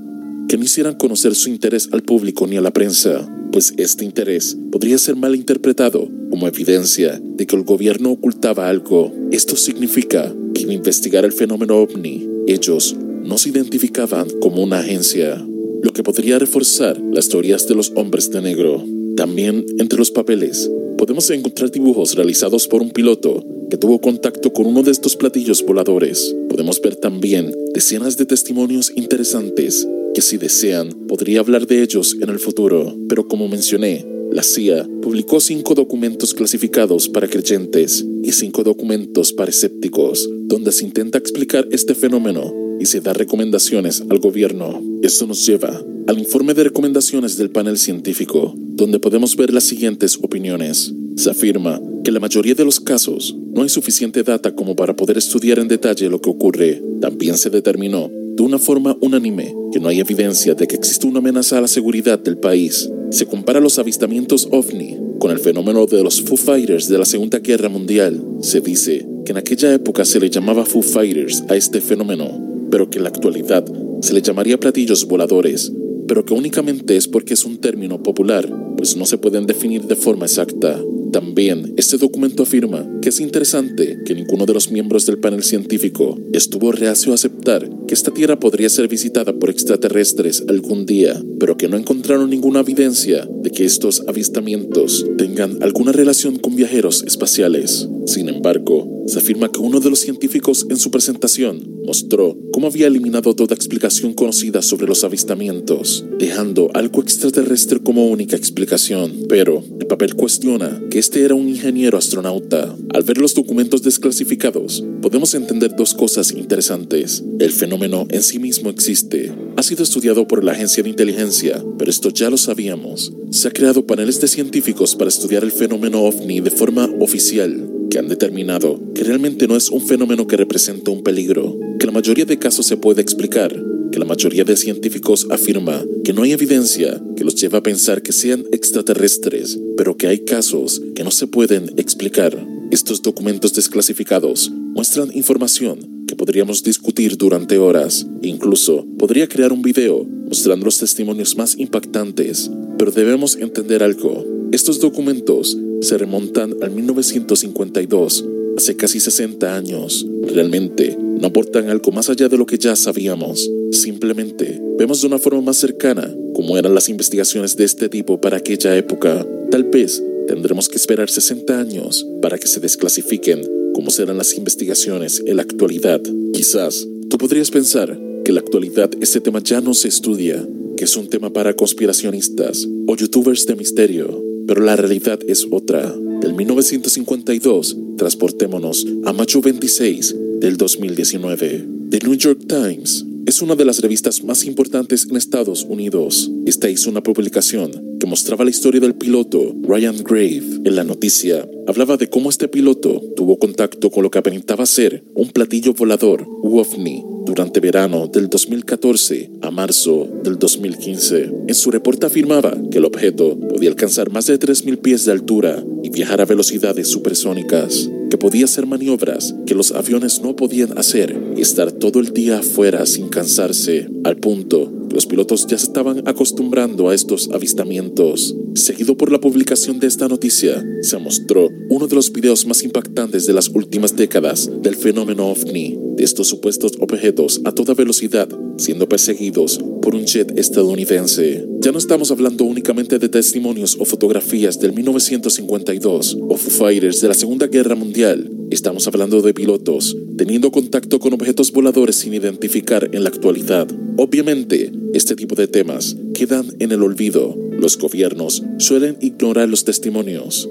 que 0.48 0.56
no 0.56 0.64
hicieran 0.64 0.94
conocer 0.94 1.34
su 1.34 1.50
interés 1.50 1.90
al 1.92 2.02
público 2.02 2.46
ni 2.46 2.56
a 2.56 2.62
la 2.62 2.72
prensa, 2.72 3.28
pues 3.52 3.74
este 3.76 4.04
interés 4.04 4.56
podría 4.72 4.96
ser 4.96 5.14
mal 5.14 5.34
interpretado 5.34 6.08
como 6.30 6.48
evidencia 6.48 7.20
de 7.22 7.46
que 7.46 7.54
el 7.54 7.64
gobierno 7.64 8.10
ocultaba 8.10 8.68
algo. 8.68 9.12
Esto 9.30 9.56
significa 9.56 10.34
que 10.54 10.64
al 10.64 10.72
investigar 10.72 11.26
el 11.26 11.32
fenómeno 11.32 11.76
ovni, 11.76 12.26
ellos 12.46 12.96
no 13.22 13.36
se 13.36 13.50
identificaban 13.50 14.28
como 14.40 14.62
una 14.62 14.78
agencia, 14.78 15.36
lo 15.82 15.92
que 15.92 16.02
podría 16.02 16.38
reforzar 16.38 16.98
las 17.12 17.28
teorías 17.28 17.68
de 17.68 17.74
los 17.74 17.92
hombres 17.94 18.30
de 18.30 18.40
negro. 18.40 18.84
También 19.16 19.66
entre 19.78 19.98
los 19.98 20.10
papeles 20.10 20.70
podemos 20.96 21.28
encontrar 21.30 21.70
dibujos 21.70 22.14
realizados 22.14 22.66
por 22.66 22.80
un 22.80 22.90
piloto 22.90 23.44
que 23.70 23.76
tuvo 23.76 24.00
contacto 24.00 24.52
con 24.52 24.66
uno 24.66 24.82
de 24.82 24.92
estos 24.92 25.14
platillos 25.14 25.62
voladores. 25.64 26.34
Podemos 26.48 26.80
ver 26.80 26.96
también 26.96 27.54
decenas 27.74 28.16
de 28.16 28.24
testimonios 28.24 28.90
interesantes 28.96 29.86
que 30.14 30.22
si 30.22 30.36
desean 30.36 30.92
podría 31.08 31.40
hablar 31.40 31.66
de 31.66 31.82
ellos 31.82 32.16
en 32.20 32.28
el 32.28 32.38
futuro, 32.38 32.96
pero 33.08 33.28
como 33.28 33.48
mencioné, 33.48 34.06
la 34.30 34.42
CIA 34.42 34.86
publicó 35.00 35.40
cinco 35.40 35.74
documentos 35.74 36.34
clasificados 36.34 37.08
para 37.08 37.28
creyentes 37.28 38.04
y 38.22 38.32
cinco 38.32 38.62
documentos 38.62 39.32
para 39.32 39.50
escépticos, 39.50 40.28
donde 40.44 40.72
se 40.72 40.84
intenta 40.84 41.16
explicar 41.16 41.66
este 41.70 41.94
fenómeno 41.94 42.52
y 42.78 42.86
se 42.86 43.00
da 43.00 43.14
recomendaciones 43.14 44.02
al 44.10 44.18
gobierno. 44.18 44.82
Esto 45.02 45.26
nos 45.26 45.46
lleva 45.46 45.82
al 46.06 46.18
informe 46.18 46.54
de 46.54 46.64
recomendaciones 46.64 47.36
del 47.36 47.50
panel 47.50 47.78
científico, 47.78 48.54
donde 48.56 48.98
podemos 48.98 49.36
ver 49.36 49.52
las 49.52 49.64
siguientes 49.64 50.18
opiniones. 50.20 50.92
Se 51.16 51.30
afirma 51.30 51.80
que 52.04 52.12
la 52.12 52.20
mayoría 52.20 52.54
de 52.54 52.64
los 52.64 52.80
casos 52.80 53.34
no 53.54 53.62
hay 53.62 53.68
suficiente 53.68 54.22
data 54.22 54.54
como 54.54 54.76
para 54.76 54.94
poder 54.94 55.18
estudiar 55.18 55.58
en 55.58 55.68
detalle 55.68 56.08
lo 56.08 56.20
que 56.20 56.30
ocurre. 56.30 56.82
También 57.00 57.36
se 57.36 57.50
determinó 57.50 58.10
de 58.38 58.44
una 58.44 58.60
forma 58.60 58.96
unánime 59.00 59.52
que 59.72 59.80
no 59.80 59.88
hay 59.88 59.98
evidencia 59.98 60.54
de 60.54 60.68
que 60.68 60.76
existe 60.76 61.08
una 61.08 61.18
amenaza 61.18 61.58
a 61.58 61.60
la 61.60 61.66
seguridad 61.66 62.20
del 62.20 62.38
país. 62.38 62.88
Se 63.10 63.26
compara 63.26 63.58
los 63.58 63.80
avistamientos 63.80 64.46
ovni 64.52 64.96
con 65.18 65.32
el 65.32 65.40
fenómeno 65.40 65.86
de 65.86 66.04
los 66.04 66.22
Foo 66.22 66.36
Fighters 66.36 66.88
de 66.88 66.98
la 66.98 67.04
Segunda 67.04 67.40
Guerra 67.40 67.68
Mundial. 67.68 68.24
Se 68.40 68.60
dice 68.60 69.04
que 69.24 69.32
en 69.32 69.38
aquella 69.38 69.74
época 69.74 70.04
se 70.04 70.20
le 70.20 70.30
llamaba 70.30 70.64
Foo 70.64 70.82
Fighters 70.82 71.42
a 71.48 71.56
este 71.56 71.80
fenómeno, 71.80 72.30
pero 72.70 72.88
que 72.88 72.98
en 72.98 73.04
la 73.04 73.08
actualidad 73.08 73.64
se 74.02 74.14
le 74.14 74.22
llamaría 74.22 74.60
platillos 74.60 75.08
voladores, 75.08 75.72
pero 76.06 76.24
que 76.24 76.32
únicamente 76.32 76.96
es 76.96 77.08
porque 77.08 77.34
es 77.34 77.44
un 77.44 77.58
término 77.58 78.04
popular, 78.04 78.48
pues 78.76 78.96
no 78.96 79.04
se 79.04 79.18
pueden 79.18 79.46
definir 79.46 79.82
de 79.82 79.96
forma 79.96 80.26
exacta. 80.26 80.80
También, 81.12 81.74
este 81.76 81.96
documento 81.96 82.42
afirma 82.42 82.86
que 83.00 83.08
es 83.08 83.20
interesante 83.20 83.98
que 84.04 84.14
ninguno 84.14 84.44
de 84.44 84.52
los 84.52 84.70
miembros 84.70 85.06
del 85.06 85.18
panel 85.18 85.42
científico 85.42 86.18
estuvo 86.32 86.70
reacio 86.72 87.12
a 87.12 87.14
aceptar 87.14 87.68
que 87.86 87.94
esta 87.94 88.12
Tierra 88.12 88.38
podría 88.38 88.68
ser 88.68 88.88
visitada 88.88 89.32
por 89.32 89.48
extraterrestres 89.48 90.44
algún 90.48 90.84
día, 90.84 91.20
pero 91.40 91.56
que 91.56 91.68
no 91.68 91.76
encontraron 91.76 92.30
ninguna 92.30 92.60
evidencia 92.60 93.26
de 93.42 93.50
que 93.50 93.64
estos 93.64 94.02
avistamientos 94.06 95.06
tengan 95.16 95.62
alguna 95.62 95.92
relación 95.92 96.38
con 96.38 96.56
viajeros 96.56 97.02
espaciales. 97.06 97.88
Sin 98.06 98.28
embargo, 98.28 98.98
se 99.06 99.18
afirma 99.18 99.50
que 99.50 99.60
uno 99.60 99.80
de 99.80 99.88
los 99.88 100.00
científicos 100.00 100.66
en 100.68 100.76
su 100.76 100.90
presentación 100.90 101.78
mostró 101.84 102.36
cómo 102.52 102.66
había 102.66 102.86
eliminado 102.86 103.34
toda 103.34 103.54
explicación 103.54 104.12
conocida 104.12 104.60
sobre 104.60 104.86
los 104.86 105.04
avistamientos, 105.04 106.04
dejando 106.18 106.70
algo 106.74 107.00
extraterrestre 107.00 107.80
como 107.80 108.08
única 108.08 108.36
explicación. 108.36 109.24
Pero 109.28 109.64
el 109.80 109.86
papel 109.86 110.14
cuestiona 110.14 110.82
que 110.90 110.97
este 110.98 111.24
era 111.24 111.34
un 111.34 111.48
ingeniero 111.48 111.96
astronauta. 111.96 112.74
Al 112.92 113.04
ver 113.04 113.18
los 113.18 113.34
documentos 113.34 113.82
desclasificados, 113.82 114.84
podemos 115.00 115.32
entender 115.34 115.76
dos 115.76 115.94
cosas 115.94 116.32
interesantes. 116.32 117.22
El 117.38 117.52
fenómeno 117.52 118.06
en 118.10 118.22
sí 118.22 118.40
mismo 118.40 118.68
existe. 118.68 119.32
Ha 119.56 119.62
sido 119.62 119.84
estudiado 119.84 120.26
por 120.26 120.42
la 120.42 120.52
agencia 120.52 120.82
de 120.82 120.88
inteligencia, 120.88 121.64
pero 121.78 121.90
esto 121.90 122.10
ya 122.10 122.30
lo 122.30 122.36
sabíamos. 122.36 123.12
Se 123.30 123.46
ha 123.46 123.52
creado 123.52 123.86
paneles 123.86 124.20
de 124.20 124.26
científicos 124.26 124.96
para 124.96 125.08
estudiar 125.08 125.44
el 125.44 125.52
fenómeno 125.52 126.02
ovni 126.02 126.40
de 126.40 126.50
forma 126.50 126.90
oficial 127.00 127.70
que 127.90 127.98
han 127.98 128.08
determinado 128.08 128.80
que 128.94 129.04
realmente 129.04 129.46
no 129.46 129.56
es 129.56 129.70
un 129.70 129.80
fenómeno 129.80 130.26
que 130.26 130.36
representa 130.36 130.90
un 130.90 131.02
peligro, 131.02 131.56
que 131.78 131.86
la 131.86 131.92
mayoría 131.92 132.24
de 132.24 132.38
casos 132.38 132.66
se 132.66 132.76
puede 132.76 133.00
explicar, 133.00 133.54
la 133.98 134.04
mayoría 134.04 134.44
de 134.44 134.56
científicos 134.56 135.26
afirma 135.30 135.84
que 136.04 136.12
no 136.12 136.22
hay 136.22 136.32
evidencia 136.32 137.02
que 137.16 137.24
los 137.24 137.34
lleva 137.34 137.58
a 137.58 137.62
pensar 137.62 138.02
que 138.02 138.12
sean 138.12 138.44
extraterrestres, 138.52 139.58
pero 139.76 139.96
que 139.96 140.06
hay 140.06 140.20
casos 140.20 140.80
que 140.94 141.04
no 141.04 141.10
se 141.10 141.26
pueden 141.26 141.72
explicar. 141.76 142.46
Estos 142.70 143.02
documentos 143.02 143.54
desclasificados 143.54 144.50
muestran 144.50 145.10
información 145.14 146.04
que 146.06 146.16
podríamos 146.16 146.62
discutir 146.62 147.16
durante 147.16 147.58
horas, 147.58 148.06
incluso 148.22 148.86
podría 148.98 149.28
crear 149.28 149.52
un 149.52 149.62
video 149.62 150.04
mostrando 150.04 150.66
los 150.66 150.78
testimonios 150.78 151.36
más 151.36 151.56
impactantes, 151.58 152.50
pero 152.78 152.90
debemos 152.90 153.36
entender 153.36 153.82
algo. 153.82 154.24
Estos 154.52 154.80
documentos 154.80 155.58
se 155.80 155.98
remontan 155.98 156.54
al 156.62 156.70
1952, 156.70 158.24
hace 158.56 158.76
casi 158.76 159.00
60 159.00 159.54
años. 159.54 160.06
Realmente 160.22 160.96
no 160.98 161.28
aportan 161.28 161.68
algo 161.68 161.92
más 161.92 162.10
allá 162.10 162.28
de 162.28 162.36
lo 162.36 162.46
que 162.46 162.58
ya 162.58 162.76
sabíamos. 162.76 163.50
Simplemente 163.72 164.60
vemos 164.78 165.00
de 165.00 165.06
una 165.06 165.18
forma 165.18 165.40
más 165.40 165.56
cercana 165.56 166.14
cómo 166.34 166.56
eran 166.56 166.74
las 166.74 166.88
investigaciones 166.88 167.56
de 167.56 167.64
este 167.64 167.88
tipo 167.88 168.20
para 168.20 168.38
aquella 168.38 168.76
época. 168.76 169.26
Tal 169.50 169.64
vez 169.64 170.02
tendremos 170.26 170.68
que 170.68 170.76
esperar 170.76 171.10
60 171.10 171.58
años 171.58 172.06
para 172.22 172.38
que 172.38 172.46
se 172.46 172.60
desclasifiquen 172.60 173.42
cómo 173.74 173.90
serán 173.90 174.18
las 174.18 174.34
investigaciones 174.36 175.22
en 175.26 175.36
la 175.36 175.42
actualidad. 175.42 176.00
Quizás 176.32 176.86
tú 177.10 177.18
podrías 177.18 177.50
pensar 177.50 177.98
que 178.24 178.30
en 178.30 178.34
la 178.34 178.40
actualidad 178.40 178.90
este 179.00 179.20
tema 179.20 179.42
ya 179.42 179.60
no 179.60 179.74
se 179.74 179.88
estudia, 179.88 180.46
que 180.76 180.84
es 180.84 180.96
un 180.96 181.08
tema 181.08 181.32
para 181.32 181.54
conspiracionistas 181.54 182.66
o 182.86 182.96
youtubers 182.96 183.46
de 183.46 183.56
misterio, 183.56 184.22
pero 184.46 184.62
la 184.62 184.76
realidad 184.76 185.18
es 185.26 185.46
otra. 185.50 185.94
Del 186.20 186.34
1952, 186.34 187.76
transportémonos 187.96 188.86
a 189.04 189.12
mayo 189.12 189.40
26 189.40 190.16
del 190.40 190.56
2019. 190.56 191.66
The 191.90 191.98
New 192.00 192.14
York 192.14 192.40
Times 192.46 193.04
es 193.28 193.42
una 193.42 193.54
de 193.54 193.66
las 193.66 193.80
revistas 193.82 194.24
más 194.24 194.46
importantes 194.46 195.06
en 195.10 195.14
Estados 195.14 195.62
Unidos. 195.62 196.30
Esta 196.46 196.70
hizo 196.70 196.88
una 196.88 197.02
publicación 197.02 197.98
que 198.00 198.06
mostraba 198.06 198.42
la 198.42 198.48
historia 198.48 198.80
del 198.80 198.94
piloto 198.94 199.54
Ryan 199.64 200.02
Grave. 200.02 200.42
En 200.64 200.74
la 200.74 200.82
noticia 200.82 201.46
hablaba 201.66 201.98
de 201.98 202.08
cómo 202.08 202.30
este 202.30 202.48
piloto 202.48 203.02
tuvo 203.16 203.38
contacto 203.38 203.90
con 203.90 204.02
lo 204.02 204.10
que 204.10 204.18
aparentaba 204.18 204.64
ser 204.64 205.04
un 205.14 205.28
platillo 205.28 205.74
volador, 205.74 206.26
UOVNI, 206.26 207.04
durante 207.26 207.60
verano 207.60 208.06
del 208.06 208.30
2014 208.30 209.30
a 209.42 209.50
marzo 209.50 210.08
del 210.24 210.38
2015. 210.38 211.30
En 211.48 211.54
su 211.54 211.70
reporte 211.70 212.06
afirmaba 212.06 212.56
que 212.70 212.78
el 212.78 212.86
objeto 212.86 213.38
podía 213.38 213.68
alcanzar 213.68 214.10
más 214.10 214.24
de 214.24 214.40
3.000 214.40 214.78
pies 214.78 215.04
de 215.04 215.12
altura 215.12 215.62
y 215.82 215.90
viajar 215.90 216.22
a 216.22 216.24
velocidades 216.24 216.88
supersónicas, 216.88 217.90
que 218.10 218.18
podía 218.18 218.46
hacer 218.46 218.66
maniobras 218.66 219.34
que 219.46 219.54
los 219.54 219.72
aviones 219.72 220.20
no 220.20 220.36
podían 220.36 220.76
hacer 220.78 221.18
y 221.36 221.42
estar 221.42 221.72
todo 221.72 222.00
el 222.00 222.12
día 222.12 222.38
afuera 222.38 222.86
sin 222.86 223.08
cansarse, 223.08 223.88
al 224.04 224.16
punto 224.16 224.78
los 224.92 225.06
pilotos 225.06 225.46
ya 225.46 225.58
se 225.58 225.66
estaban 225.66 226.06
acostumbrando 226.08 226.88
a 226.88 226.94
estos 226.94 227.30
avistamientos. 227.32 228.34
Seguido 228.54 228.96
por 228.96 229.12
la 229.12 229.20
publicación 229.20 229.78
de 229.78 229.86
esta 229.86 230.08
noticia, 230.08 230.64
se 230.82 230.98
mostró 230.98 231.48
uno 231.68 231.86
de 231.86 231.94
los 231.94 232.10
videos 232.10 232.46
más 232.46 232.62
impactantes 232.62 233.26
de 233.26 233.32
las 233.32 233.48
últimas 233.48 233.96
décadas 233.96 234.50
del 234.62 234.76
fenómeno 234.76 235.28
ovni, 235.28 235.78
de 235.96 236.04
estos 236.04 236.28
supuestos 236.28 236.72
objetos 236.80 237.40
a 237.44 237.52
toda 237.52 237.74
velocidad 237.74 238.28
siendo 238.58 238.88
perseguidos 238.88 239.60
por 239.88 239.94
un 239.94 240.04
jet 240.04 240.38
estadounidense. 240.38 241.46
Ya 241.60 241.72
no 241.72 241.78
estamos 241.78 242.10
hablando 242.10 242.44
únicamente 242.44 242.98
de 242.98 243.08
testimonios 243.08 243.74
o 243.80 243.86
fotografías 243.86 244.60
del 244.60 244.74
1952 244.74 246.18
o 246.28 246.36
Fighters 246.36 247.00
de 247.00 247.08
la 247.08 247.14
Segunda 247.14 247.46
Guerra 247.46 247.74
Mundial. 247.74 248.30
Estamos 248.50 248.86
hablando 248.86 249.22
de 249.22 249.32
pilotos 249.32 249.96
teniendo 250.18 250.50
contacto 250.50 250.98
con 250.98 251.14
objetos 251.14 251.52
voladores 251.52 251.96
sin 251.96 252.12
identificar 252.12 252.90
en 252.92 253.02
la 253.02 253.08
actualidad. 253.08 253.66
Obviamente, 253.96 254.70
este 254.92 255.16
tipo 255.16 255.34
de 255.34 255.48
temas 255.48 255.96
quedan 256.12 256.52
en 256.58 256.72
el 256.72 256.82
olvido. 256.82 257.34
Los 257.58 257.78
gobiernos 257.78 258.42
suelen 258.58 258.98
ignorar 259.00 259.48
los 259.48 259.64
testimonios. 259.64 260.50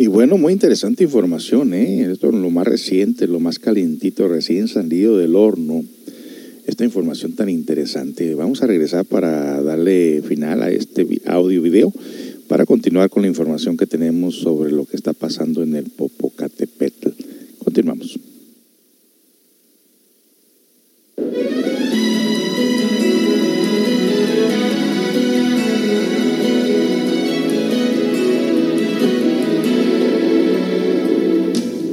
Y 0.00 0.06
bueno, 0.06 0.38
muy 0.38 0.54
interesante 0.54 1.04
información, 1.04 1.74
¿eh? 1.74 2.10
Esto 2.10 2.28
es 2.28 2.34
lo 2.34 2.48
más 2.48 2.66
reciente, 2.66 3.26
lo 3.26 3.38
más 3.38 3.58
calientito, 3.58 4.28
recién 4.28 4.66
salido 4.66 5.18
del 5.18 5.36
horno. 5.36 5.84
Esta 6.66 6.84
información 6.84 7.32
tan 7.32 7.48
interesante. 7.48 8.34
Vamos 8.34 8.62
a 8.62 8.66
regresar 8.66 9.04
para 9.04 9.62
darle 9.62 10.22
final 10.22 10.62
a 10.62 10.70
este 10.70 11.06
audio 11.26 11.62
video 11.62 11.92
para 12.50 12.66
continuar 12.66 13.10
con 13.10 13.22
la 13.22 13.28
información 13.28 13.76
que 13.76 13.86
tenemos 13.86 14.34
sobre 14.34 14.72
lo 14.72 14.84
que 14.84 14.96
está 14.96 15.12
pasando 15.12 15.62
en 15.62 15.76
el 15.76 15.84
Popocatépetl. 15.84 17.10
Continuamos. 17.58 18.18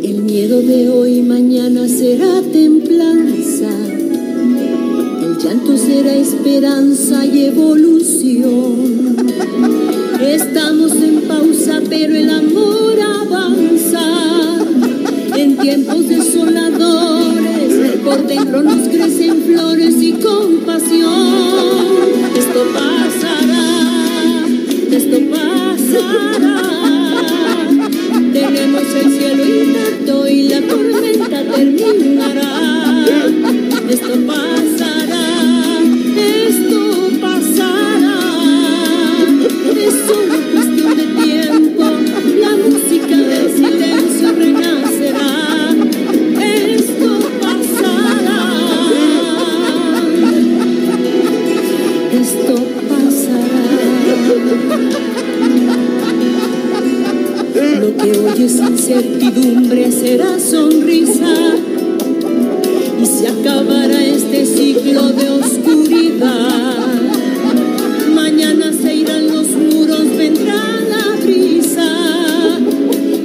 El 0.03 0.23
miedo 0.23 0.61
de 0.63 0.89
hoy 0.89 1.21
mañana 1.21 1.87
será 1.87 2.41
templanza. 2.51 4.06
Llanto 5.39 5.77
será 5.77 6.15
esperanza 6.15 7.23
y 7.23 7.45
evolución. 7.45 9.15
Estamos 10.19 10.93
en 10.93 11.21
pausa, 11.27 11.79
pero 11.87 12.15
el 12.15 12.29
amor 12.29 12.97
avanza. 12.99 14.01
En 15.35 15.57
tiempos 15.57 16.07
desoladores, 16.07 17.99
por 18.03 18.25
dentro 18.25 18.63
nos 18.63 18.87
crecen 18.87 19.43
flores 19.43 20.01
y 20.01 20.13
compasión. 20.13 21.27
Esto 22.35 22.63
pasará, 22.73 24.47
esto 24.91 25.17
pasará. 25.29 26.61
Tenemos 28.33 28.83
el 28.95 29.19
cielo 29.19 29.45
intacto 29.45 30.27
y 30.27 30.47
la 30.49 30.61
tormenta 30.61 31.43
terminará. 31.43 32.57
Esto 33.89 34.15
pasará, 34.27 35.79
esto 36.17 37.09
pasará. 37.21 38.19
Es 39.77 39.93
solo 40.07 40.35
cuestión 40.51 40.97
de 40.97 41.05
tiempo. 41.23 41.83
La 42.41 42.53
música 42.57 43.15
del 43.15 43.49
silencio 43.49 44.33
renacerá. 44.35 45.73
Esto 46.41 47.11
pasará. 47.39 48.41
Esto 52.11 52.55
pasará. 52.89 53.65
Lo 57.79 57.89
que 57.95 58.09
hoy 58.19 58.43
es 58.43 58.55
incertidumbre 58.59 59.91
será 59.91 60.37
sonrisa 60.39 61.66
se 63.17 63.27
acabará 63.27 63.99
este 64.03 64.45
ciclo 64.45 65.09
de 65.09 65.29
oscuridad. 65.29 66.77
Mañana 68.13 68.71
se 68.71 68.93
irán 68.93 69.27
los 69.27 69.47
muros, 69.47 70.15
vendrá 70.15 70.61
la 70.87 71.15
brisa 71.23 72.59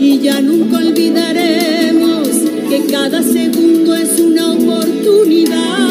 y 0.00 0.18
ya 0.18 0.40
nunca 0.40 0.78
olvidaremos 0.78 2.28
que 2.70 2.86
cada 2.90 3.22
segundo 3.22 3.94
es 3.94 4.18
una 4.18 4.52
oportunidad. 4.52 5.90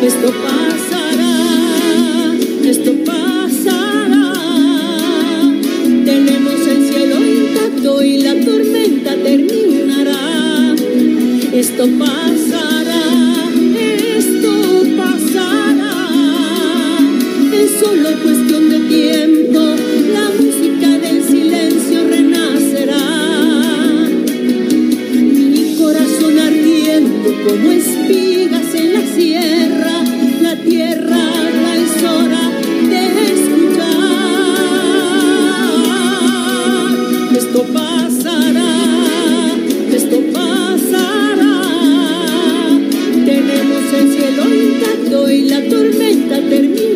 Esto 0.00 0.32
pasará, 0.46 2.34
esto 2.64 2.92
pasará. 3.04 4.32
Tenemos 6.04 6.66
el 6.68 6.88
cielo 6.88 7.16
intacto 7.16 8.02
y 8.02 8.18
la 8.18 8.34
tormenta 8.44 9.16
terminará. 9.16 10.76
Esto 11.52 11.86
pasará, 11.98 12.71
esto 14.22 14.84
pasará. 14.96 15.94
Es 17.52 17.70
solo 17.80 18.08
cuestión 18.22 18.70
de 18.70 18.80
tiempo. 18.80 19.60
La 20.16 20.26
música 20.38 20.88
del 21.04 21.22
silencio 21.24 21.98
renacerá. 22.08 23.06
Mi 25.14 25.76
corazón 25.76 26.38
ardiente 26.38 27.30
como 27.46 27.72
espigas 27.72 28.74
en 28.74 28.92
la 28.94 29.04
sierra. 29.14 29.96
La 30.40 30.56
tierra 30.56 31.22
la 31.64 32.61
tormenta 46.22 46.48
terminará. 46.48 46.91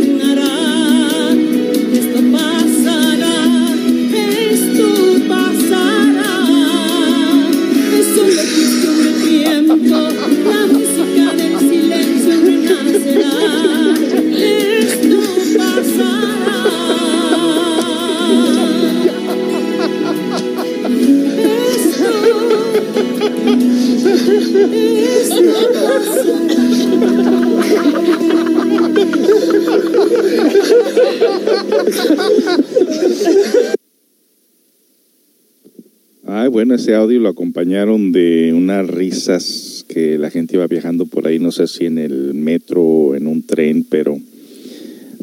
Ese 36.86 36.94
audio 36.94 37.18
lo 37.18 37.30
acompañaron 37.30 38.12
de 38.12 38.52
unas 38.54 38.86
risas 38.86 39.84
que 39.88 40.18
la 40.18 40.30
gente 40.30 40.54
iba 40.54 40.68
viajando 40.68 41.04
por 41.06 41.26
ahí, 41.26 41.40
no 41.40 41.50
sé 41.50 41.66
si 41.66 41.84
en 41.84 41.98
el 41.98 42.32
metro 42.32 42.80
o 42.80 43.16
en 43.16 43.26
un 43.26 43.42
tren, 43.42 43.84
pero 43.90 44.16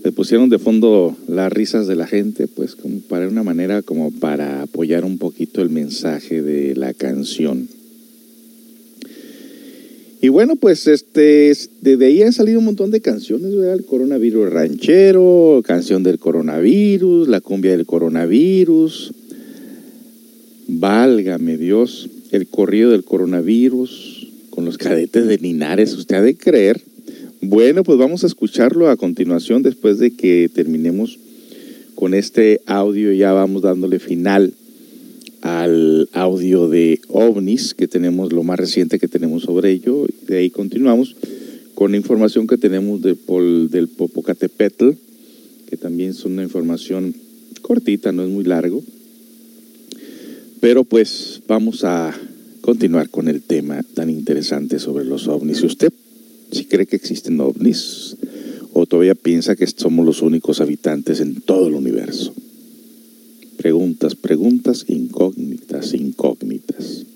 le 0.03 0.11
pusieron 0.11 0.49
de 0.49 0.59
fondo 0.59 1.15
las 1.29 1.53
risas 1.53 1.87
de 1.87 1.95
la 1.95 2.05
gente, 2.05 2.49
pues 2.49 2.75
como 2.75 2.99
para 3.07 3.29
una 3.29 3.43
manera 3.43 3.81
como 3.81 4.11
para 4.11 4.63
apoyar 4.63 5.05
un 5.05 5.17
poquito 5.17 5.61
el 5.61 5.69
mensaje 5.69 6.41
de 6.41 6.75
la 6.75 6.93
canción. 6.93 7.69
Y 10.21 10.27
bueno, 10.27 10.57
pues 10.57 10.87
este, 10.87 11.53
desde 11.79 12.05
ahí 12.05 12.23
han 12.23 12.33
salido 12.33 12.59
un 12.59 12.65
montón 12.65 12.91
de 12.91 12.99
canciones, 12.99 13.55
¿verdad? 13.55 13.75
El 13.75 13.85
coronavirus 13.85 14.51
ranchero, 14.51 15.61
canción 15.65 16.03
del 16.03 16.19
coronavirus, 16.19 17.29
la 17.29 17.39
cumbia 17.39 17.71
del 17.71 17.85
coronavirus, 17.85 19.13
válgame 20.67 21.57
Dios, 21.57 22.09
el 22.31 22.47
corrido 22.47 22.91
del 22.91 23.03
coronavirus 23.03 24.27
con 24.49 24.65
los 24.65 24.77
cadetes 24.77 25.27
de 25.27 25.37
Linares, 25.37 25.93
usted 25.93 26.15
ha 26.15 26.21
de 26.21 26.35
creer. 26.35 26.81
Bueno, 27.41 27.83
pues 27.83 27.97
vamos 27.97 28.23
a 28.23 28.27
escucharlo 28.27 28.89
a 28.89 28.97
continuación 28.97 29.63
después 29.63 29.99
de 29.99 30.11
que 30.11 30.49
terminemos 30.53 31.19
con 31.95 32.13
este 32.13 32.61
audio, 32.65 33.11
ya 33.13 33.33
vamos 33.33 33.61
dándole 33.61 33.99
final 33.99 34.53
al 35.41 36.07
audio 36.13 36.69
de 36.69 37.01
ovnis 37.09 37.73
que 37.73 37.87
tenemos, 37.87 38.31
lo 38.31 38.43
más 38.43 38.57
reciente 38.57 38.97
que 38.97 39.09
tenemos 39.09 39.43
sobre 39.43 39.71
ello. 39.71 40.05
De 40.27 40.37
ahí 40.37 40.49
continuamos 40.49 41.15
con 41.75 41.91
la 41.91 41.97
información 41.97 42.47
que 42.47 42.57
tenemos 42.57 43.01
de 43.01 43.15
del 43.69 43.87
Popocatépetl, 43.89 44.91
que 45.69 45.77
también 45.77 46.11
es 46.11 46.23
una 46.23 46.43
información 46.43 47.13
cortita, 47.61 48.11
no 48.11 48.23
es 48.23 48.29
muy 48.29 48.45
largo. 48.45 48.81
Pero 50.63 50.85
pues 50.85 51.41
vamos 51.45 51.83
a 51.83 52.17
continuar 52.61 53.09
con 53.09 53.27
el 53.27 53.41
tema 53.41 53.83
tan 53.95 54.09
interesante 54.09 54.79
sobre 54.79 55.03
los 55.03 55.27
ovnis. 55.27 55.57
Si 55.57 55.65
usted 55.65 55.91
si 56.53 56.63
cree 56.63 56.85
que 56.85 56.95
existen 56.95 57.41
ovnis 57.41 58.15
o 58.71 58.85
todavía 58.85 59.13
piensa 59.13 59.57
que 59.57 59.67
somos 59.67 60.05
los 60.05 60.21
únicos 60.21 60.61
habitantes 60.61 61.19
en 61.19 61.41
todo 61.41 61.67
el 61.67 61.73
universo. 61.73 62.33
Preguntas, 63.57 64.15
preguntas, 64.15 64.85
incógnitas, 64.87 65.93
incógnitas. 65.93 67.07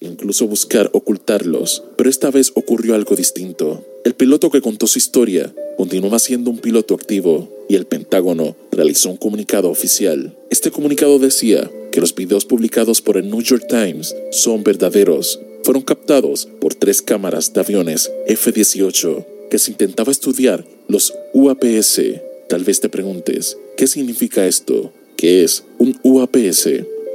Incluso 0.00 0.46
buscar 0.46 0.90
ocultarlos, 0.92 1.82
pero 1.96 2.08
esta 2.10 2.30
vez 2.30 2.52
ocurrió 2.54 2.94
algo 2.94 3.16
distinto. 3.16 3.84
El 4.04 4.14
piloto 4.14 4.50
que 4.50 4.60
contó 4.60 4.86
su 4.86 4.98
historia 4.98 5.54
continuaba 5.76 6.18
siendo 6.18 6.50
un 6.50 6.58
piloto 6.58 6.94
activo 6.94 7.48
y 7.68 7.74
el 7.74 7.86
Pentágono 7.86 8.56
realizó 8.70 9.10
un 9.10 9.16
comunicado 9.16 9.70
oficial. 9.70 10.36
Este 10.50 10.70
comunicado 10.70 11.18
decía 11.18 11.70
que 11.92 12.00
los 12.00 12.14
videos 12.14 12.44
publicados 12.44 13.02
por 13.02 13.16
el 13.16 13.28
New 13.28 13.42
York 13.42 13.66
Times 13.68 14.14
son 14.30 14.64
verdaderos. 14.64 15.40
Fueron 15.64 15.82
captados 15.82 16.48
por 16.60 16.74
tres 16.74 17.02
cámaras 17.02 17.52
de 17.52 17.60
aviones 17.60 18.10
F-18 18.26 19.26
que 19.50 19.58
se 19.58 19.72
intentaba 19.72 20.12
estudiar 20.12 20.64
los 20.86 21.12
UAPS. 21.34 22.00
Tal 22.48 22.64
vez 22.64 22.80
te 22.80 22.88
preguntes, 22.88 23.58
¿qué 23.76 23.86
significa 23.86 24.46
esto? 24.46 24.92
¿Qué 25.16 25.44
es 25.44 25.64
un 25.78 25.98
UAPS? 26.02 26.68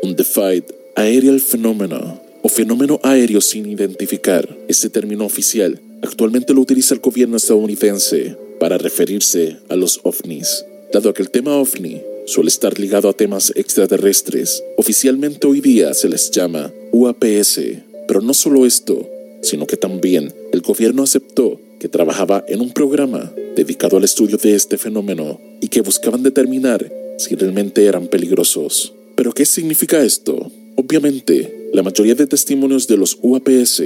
Un 0.03 0.15
Defied 0.15 0.63
Aerial 0.95 1.39
Phenomenon 1.39 2.22
o 2.43 2.49
fenómeno 2.49 2.99
aéreo 3.03 3.41
sin 3.41 3.65
identificar. 3.65 4.47
Este 4.67 4.89
término 4.89 5.25
oficial 5.25 5.79
actualmente 6.03 6.53
lo 6.53 6.61
utiliza 6.61 6.93
el 6.93 6.99
gobierno 6.99 7.37
estadounidense 7.37 8.37
para 8.59 8.77
referirse 8.77 9.57
a 9.69 9.75
los 9.75 10.01
ovnis. 10.03 10.65
Dado 10.93 11.13
que 11.13 11.23
el 11.23 11.31
tema 11.31 11.55
ovni 11.55 12.01
suele 12.27 12.49
estar 12.49 12.77
ligado 12.77 13.09
a 13.09 13.13
temas 13.13 13.51
extraterrestres, 13.55 14.61
oficialmente 14.77 15.47
hoy 15.47 15.61
día 15.61 15.93
se 15.93 16.09
les 16.09 16.29
llama 16.29 16.71
UAPS. 16.91 17.59
Pero 18.07 18.21
no 18.21 18.33
solo 18.33 18.65
esto, 18.65 19.09
sino 19.41 19.65
que 19.65 19.77
también 19.77 20.33
el 20.51 20.61
gobierno 20.61 21.03
aceptó 21.03 21.59
que 21.79 21.87
trabajaba 21.89 22.43
en 22.47 22.61
un 22.61 22.71
programa 22.71 23.33
dedicado 23.55 23.97
al 23.97 24.03
estudio 24.03 24.37
de 24.37 24.55
este 24.55 24.77
fenómeno 24.77 25.39
y 25.61 25.69
que 25.69 25.81
buscaban 25.81 26.23
determinar 26.23 26.91
si 27.17 27.35
realmente 27.35 27.85
eran 27.85 28.07
peligrosos. 28.07 28.93
¿Pero 29.15 29.31
qué 29.31 29.45
significa 29.45 30.03
esto? 30.03 30.51
Obviamente, 30.75 31.62
la 31.73 31.81
mayoría 31.81 32.13
de 32.13 32.27
testimonios 32.27 32.87
de 32.87 32.97
los 32.97 33.17
UAPS 33.23 33.81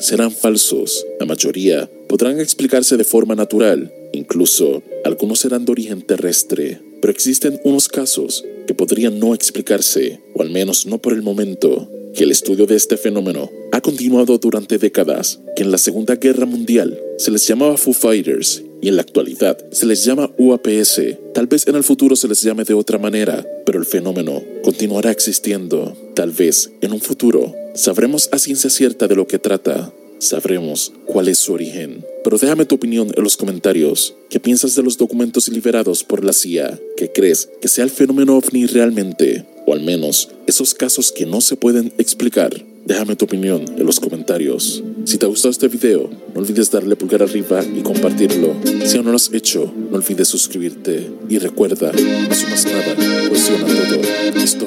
serán 0.00 0.32
falsos. 0.32 1.06
La 1.20 1.26
mayoría 1.26 1.88
podrán 2.08 2.40
explicarse 2.40 2.96
de 2.96 3.04
forma 3.04 3.36
natural, 3.36 3.92
incluso 4.12 4.82
algunos 5.04 5.38
serán 5.38 5.64
de 5.64 5.70
origen 5.70 6.02
terrestre. 6.02 6.80
Pero 7.00 7.12
existen 7.12 7.60
unos 7.62 7.88
casos 7.88 8.44
que 8.66 8.74
podrían 8.74 9.20
no 9.20 9.34
explicarse, 9.34 10.20
o 10.34 10.42
al 10.42 10.50
menos 10.50 10.84
no 10.84 10.98
por 10.98 11.12
el 11.12 11.22
momento, 11.22 11.88
que 12.12 12.24
el 12.24 12.32
estudio 12.32 12.66
de 12.66 12.74
este 12.74 12.96
fenómeno 12.96 13.50
ha 13.70 13.80
continuado 13.80 14.38
durante 14.38 14.78
décadas, 14.78 15.38
que 15.54 15.62
en 15.62 15.70
la 15.70 15.78
Segunda 15.78 16.16
Guerra 16.16 16.44
Mundial 16.44 17.00
se 17.18 17.30
les 17.30 17.46
llamaba 17.46 17.76
Foo 17.76 17.94
Fighters 17.94 18.64
y 18.84 18.88
en 18.88 18.96
la 18.96 19.02
actualidad 19.02 19.56
se 19.72 19.86
les 19.86 20.04
llama 20.04 20.30
UAPS. 20.36 21.00
Tal 21.32 21.46
vez 21.46 21.66
en 21.66 21.74
el 21.74 21.84
futuro 21.84 22.16
se 22.16 22.28
les 22.28 22.42
llame 22.42 22.64
de 22.64 22.74
otra 22.74 22.98
manera, 22.98 23.42
pero 23.64 23.78
el 23.78 23.86
fenómeno 23.86 24.42
continuará 24.62 25.10
existiendo. 25.10 25.96
Tal 26.12 26.32
vez 26.32 26.70
en 26.82 26.92
un 26.92 27.00
futuro 27.00 27.54
sabremos 27.74 28.28
a 28.30 28.38
ciencia 28.38 28.68
cierta 28.68 29.08
de 29.08 29.16
lo 29.16 29.26
que 29.26 29.38
trata, 29.38 29.90
sabremos 30.18 30.92
cuál 31.06 31.28
es 31.28 31.38
su 31.38 31.54
origen. 31.54 32.04
Pero 32.24 32.36
déjame 32.36 32.66
tu 32.66 32.74
opinión 32.74 33.10
en 33.16 33.24
los 33.24 33.38
comentarios. 33.38 34.16
¿Qué 34.28 34.38
piensas 34.38 34.74
de 34.74 34.82
los 34.82 34.98
documentos 34.98 35.48
liberados 35.48 36.04
por 36.04 36.22
la 36.22 36.34
CIA? 36.34 36.78
¿Qué 36.98 37.10
crees 37.10 37.48
que 37.62 37.68
sea 37.68 37.84
el 37.84 37.90
fenómeno 37.90 38.36
ovni 38.36 38.66
realmente? 38.66 39.46
O 39.64 39.72
al 39.72 39.80
menos 39.80 40.28
esos 40.46 40.74
casos 40.74 41.10
que 41.10 41.24
no 41.24 41.40
se 41.40 41.56
pueden 41.56 41.94
explicar. 41.96 42.62
Déjame 42.84 43.16
tu 43.16 43.24
opinión 43.24 43.64
en 43.78 43.86
los 43.86 43.98
comentarios. 43.98 44.84
Si 45.04 45.18
te 45.18 45.26
ha 45.26 45.28
gustado 45.28 45.50
este 45.50 45.68
video, 45.68 46.08
no 46.34 46.40
olvides 46.40 46.70
darle 46.70 46.96
pulgar 46.96 47.22
arriba 47.22 47.62
y 47.62 47.82
compartirlo. 47.82 48.54
Si 48.86 48.96
aún 48.96 49.06
no 49.06 49.10
lo 49.10 49.16
has 49.16 49.30
hecho, 49.32 49.72
no 49.90 49.96
olvides 49.96 50.28
suscribirte. 50.28 51.10
Y 51.28 51.38
recuerda, 51.38 51.92
no 51.92 52.34
sumas 52.34 52.64
nada, 52.64 53.28
cuestiona 53.28 53.66
todo. 53.66 54.00
Esto 54.42 54.66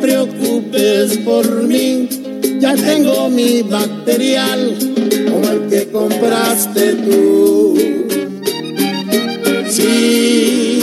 preocupes 0.00 1.18
por 1.18 1.62
mí, 1.62 2.08
ya 2.60 2.74
tengo 2.74 3.28
mi 3.28 3.62
material 3.62 4.76
como 5.30 5.48
el 5.48 5.68
que 5.68 5.88
compraste 5.90 6.94
tú. 6.94 7.78
Sí, 9.68 10.80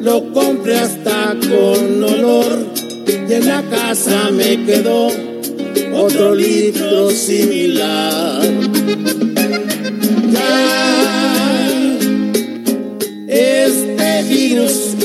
lo 0.00 0.32
compré 0.32 0.78
hasta 0.78 1.36
con 1.40 2.04
olor 2.04 2.66
y 3.06 3.32
en 3.32 3.46
la 3.46 3.62
casa 3.62 4.30
me 4.30 4.64
quedó 4.64 5.08
otro 5.92 6.34
litro 6.34 7.10
similar. 7.10 8.42
Ya 10.32 10.84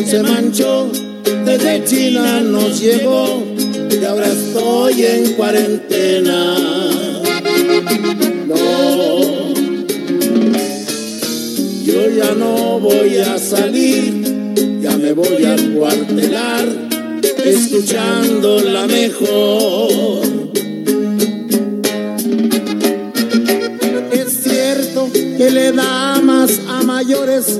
se 0.09 0.23
manchó, 0.23 0.91
desde 1.23 1.83
China 1.85 2.41
nos 2.41 2.79
llegó 2.79 3.43
y 3.89 4.03
ahora 4.05 4.27
estoy 4.27 5.03
en 5.03 5.33
cuarentena. 5.33 6.55
No, 8.47 9.53
yo 11.83 12.09
ya 12.09 12.33
no 12.35 12.79
voy 12.79 13.17
a 13.17 13.37
salir, 13.37 14.53
ya 14.81 14.97
me 14.97 15.13
voy 15.13 15.45
a 15.45 15.55
cuartelar, 15.75 16.67
escuchando 17.43 18.59
la 18.61 18.87
mejor. 18.87 20.21
Es 24.11 24.43
cierto 24.43 25.09
que 25.11 25.49
le 25.51 25.71
da 25.71 26.19
más 26.21 26.59
a 26.67 26.83
mayores, 26.83 27.59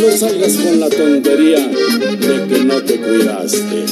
No 0.00 0.16
salgas 0.16 0.52
con 0.56 0.80
la 0.80 0.88
tontería 0.90 1.66
de 1.66 2.46
que 2.48 2.64
no 2.64 2.82
te 2.82 3.00
cuidaste. 3.00 3.84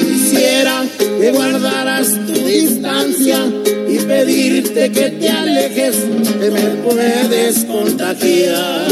Quisiera 0.00 0.84
que 1.20 1.30
guardaras 1.32 2.08
tu 2.26 2.32
distancia 2.32 3.44
y 3.88 3.98
pedirte 3.98 4.90
que 4.92 5.10
te 5.10 5.28
alejes, 5.28 5.96
que 6.40 6.50
me 6.50 6.62
puedes 6.84 7.64
contagiar. 7.64 8.87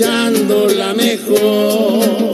Escuchando 0.00 0.68
la 0.68 0.94
mejor. 0.94 2.30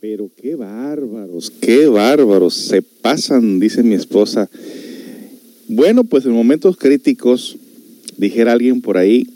Pero 0.00 0.30
qué 0.40 0.54
bárbaros, 0.54 1.50
qué 1.50 1.86
bárbaros, 1.86 2.54
se 2.54 2.82
pasan, 2.82 3.58
dice 3.58 3.82
mi 3.82 3.94
esposa. 3.94 4.48
Bueno, 5.68 6.04
pues 6.04 6.24
en 6.24 6.32
momentos 6.32 6.76
críticos, 6.76 7.56
dijera 8.18 8.52
alguien 8.52 8.82
por 8.82 8.98
ahí, 8.98 9.26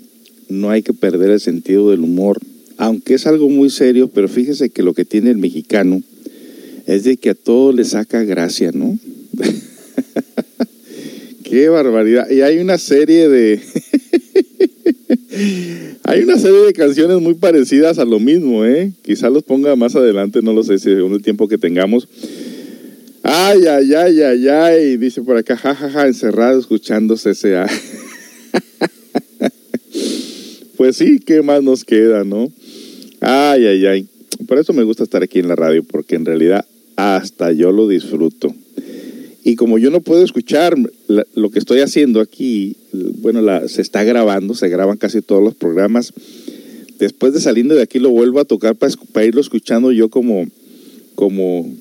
no 0.49 0.71
hay 0.71 0.83
que 0.83 0.93
perder 0.93 1.31
el 1.31 1.41
sentido 1.41 1.91
del 1.91 2.01
humor, 2.01 2.39
aunque 2.77 3.15
es 3.15 3.27
algo 3.27 3.49
muy 3.49 3.71
serio, 3.71 4.09
pero 4.15 4.29
fíjese 4.29 4.71
que 4.71 4.85
lo 4.85 4.95
que 4.95 5.05
tiene 5.05 5.31
el 5.31 5.39
mexicano 5.39 6.03
es 6.87 7.03
de 7.03 7.17
que 7.17 7.31
a 7.31 7.35
todo 7.35 7.73
le 7.73 7.85
saca 7.85 8.23
gracia, 8.23 8.71
¿no? 8.73 8.97
Qué 11.49 11.69
barbaridad. 11.69 12.31
Y 12.31 12.43
hay 12.43 12.59
una 12.59 12.79
serie 12.79 13.29
de... 13.29 13.61
Hay 16.05 16.23
una 16.23 16.39
serie 16.39 16.61
de 16.61 16.73
canciones 16.73 17.21
muy 17.21 17.35
parecidas 17.35 17.99
a 17.99 18.05
lo 18.05 18.19
mismo, 18.19 18.65
¿eh? 18.65 18.93
Quizá 19.03 19.29
los 19.29 19.43
ponga 19.43 19.75
más 19.77 19.95
adelante, 19.95 20.41
no 20.41 20.53
lo 20.53 20.63
sé, 20.63 20.79
según 20.79 21.15
el 21.15 21.23
tiempo 21.23 21.49
que 21.49 21.59
tengamos. 21.59 22.09
Ay, 23.23 23.67
ay, 23.67 23.93
ay, 23.93 24.23
ay, 24.23 24.49
ay, 24.49 24.97
dice 24.97 25.21
por 25.23 25.37
acá, 25.37 25.57
jajaja, 25.57 25.91
ja, 25.91 26.01
ja, 26.01 26.07
encerrado 26.07 26.59
escuchando 26.59 27.17
CCA. 27.17 27.67
pues 30.77 30.97
sí, 30.97 31.19
¿qué 31.19 31.43
más 31.43 31.63
nos 31.63 31.85
queda, 31.85 32.25
no? 32.25 32.51
Ay, 33.21 33.67
ay, 33.67 33.87
ay. 33.87 34.09
Por 34.47 34.59
eso 34.59 34.73
me 34.73 34.85
gusta 34.85 35.03
estar 35.03 35.23
aquí 35.23 35.41
en 35.41 35.49
la 35.49 35.57
radio, 35.57 35.83
porque 35.83 36.15
en 36.15 36.25
realidad 36.25 36.65
hasta 36.95 37.53
yo 37.53 37.73
lo 37.73 37.89
disfruto. 37.89 38.55
Y 39.47 39.55
como 39.55 39.79
yo 39.79 39.93
no 39.93 40.01
puedo 40.01 40.25
escuchar 40.25 40.77
lo 41.07 41.51
que 41.51 41.61
estoy 41.61 41.79
haciendo 41.79 42.21
aquí, 42.21 42.75
bueno, 43.21 43.43
la, 43.43 43.69
se 43.69 43.81
está 43.81 44.03
grabando, 44.03 44.55
se 44.55 44.69
graban 44.69 44.97
casi 44.97 45.23
todos 45.23 45.41
los 45.41 45.55
programas. 45.55 46.13
Después 46.99 47.33
de 47.33 47.41
saliendo 47.41 47.77
de 47.77 47.83
aquí 47.83 48.01
lo 48.01 48.11
vuelvo 48.11 48.41
a 48.41 48.45
tocar 48.45 48.75
para, 48.75 48.93
para 49.13 49.25
irlo 49.25 49.41
escuchando 49.41 49.93
yo 49.93 50.09
como, 50.09 50.49
como, 51.15 51.73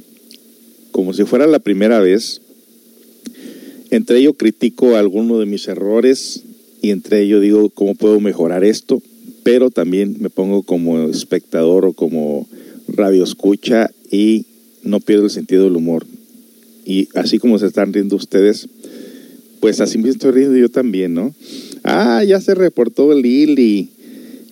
como 0.91 1.13
si 1.13 1.23
fuera 1.23 1.47
la 1.47 1.57
primera 1.57 1.99
vez. 2.01 2.39
Entre 3.89 4.19
ello 4.19 4.33
critico 4.33 4.95
algunos 4.95 5.39
de 5.39 5.47
mis 5.47 5.67
errores 5.67 6.43
y 6.83 6.91
entre 6.91 7.23
ello 7.23 7.39
digo 7.39 7.71
cómo 7.71 7.95
puedo 7.95 8.19
mejorar 8.19 8.63
esto, 8.63 9.01
pero 9.41 9.71
también 9.71 10.17
me 10.19 10.29
pongo 10.29 10.61
como 10.61 11.09
espectador 11.09 11.85
o 11.85 11.93
como 11.93 12.47
radio 12.87 13.23
escucha 13.23 13.89
y 14.11 14.45
no 14.83 14.99
pierdo 14.99 15.23
el 15.23 15.31
sentido 15.31 15.63
del 15.63 15.77
humor 15.77 16.05
y 16.85 17.09
así 17.15 17.39
como 17.39 17.59
se 17.59 17.65
están 17.65 17.91
riendo 17.91 18.15
ustedes, 18.15 18.69
pues 19.59 19.81
así 19.81 19.97
me 19.97 20.09
estoy 20.09 20.31
riendo 20.31 20.57
yo 20.57 20.69
también, 20.69 21.13
¿no? 21.13 21.33
Ah, 21.83 22.23
ya 22.23 22.39
se 22.39 22.53
reportó 22.55 23.13
Lili. 23.13 23.89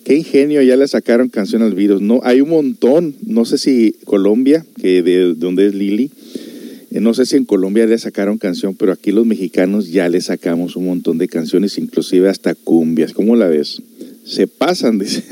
Qué 0.04 0.16
ingenio, 0.16 0.60
ya 0.60 0.76
le 0.76 0.86
sacaron 0.86 1.28
canción 1.28 1.62
al 1.62 1.74
virus. 1.74 2.02
No, 2.02 2.20
hay 2.24 2.40
un 2.40 2.50
montón. 2.50 3.14
No 3.24 3.44
sé 3.44 3.56
si 3.56 3.94
Colombia, 4.04 4.66
que 4.80 5.02
de, 5.02 5.28
de 5.28 5.34
donde 5.34 5.66
es 5.66 5.74
Lili, 5.74 6.10
eh, 6.94 7.00
no 7.00 7.12
sé 7.12 7.26
si 7.26 7.36
en 7.36 7.44
Colombia 7.44 7.86
le 7.86 7.98
sacaron 7.98 8.38
canción, 8.38 8.76
pero 8.76 8.92
aquí 8.92 9.10
los 9.10 9.26
mexicanos 9.26 9.90
ya 9.90 10.08
le 10.08 10.20
sacamos 10.20 10.76
un 10.76 10.86
montón 10.86 11.18
de 11.18 11.26
canciones, 11.26 11.76
inclusive 11.76 12.28
hasta 12.28 12.54
cumbias. 12.54 13.12
¿Cómo 13.12 13.34
la 13.34 13.48
ves? 13.48 13.82
Se 14.24 14.46
pasan, 14.46 14.98
dice. 15.00 15.24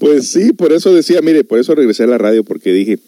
pues 0.00 0.26
sí, 0.26 0.52
por 0.52 0.72
eso 0.72 0.92
decía, 0.92 1.22
mire, 1.22 1.44
por 1.44 1.60
eso 1.60 1.76
regresé 1.76 2.02
a 2.02 2.08
la 2.08 2.18
radio, 2.18 2.42
porque 2.42 2.72
dije, 2.72 2.98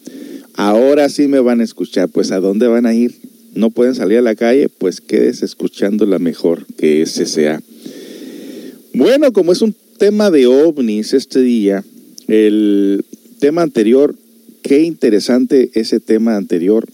ahora 0.61 1.09
sí 1.09 1.27
me 1.27 1.39
van 1.39 1.59
a 1.59 1.63
escuchar. 1.63 2.09
Pues 2.09 2.31
¿a 2.31 2.39
dónde 2.39 2.67
van 2.67 2.85
a 2.85 2.93
ir? 2.93 3.15
No 3.53 3.71
pueden 3.71 3.95
salir 3.95 4.19
a 4.19 4.21
la 4.21 4.35
calle, 4.35 4.69
pues 4.69 5.01
quedes 5.01 5.41
escuchando 5.41 6.05
la 6.05 6.19
mejor 6.19 6.65
que 6.77 7.01
ese 7.01 7.25
sea. 7.25 7.61
Bueno, 8.93 9.33
como 9.33 9.51
es 9.51 9.61
un 9.61 9.75
tema 9.97 10.29
de 10.29 10.47
ovnis 10.47 11.13
este 11.13 11.41
día, 11.41 11.83
el 12.27 13.03
tema 13.39 13.63
anterior, 13.63 14.15
qué 14.61 14.83
interesante 14.83 15.71
ese 15.73 15.99
tema 15.99 16.37
anterior. 16.37 16.87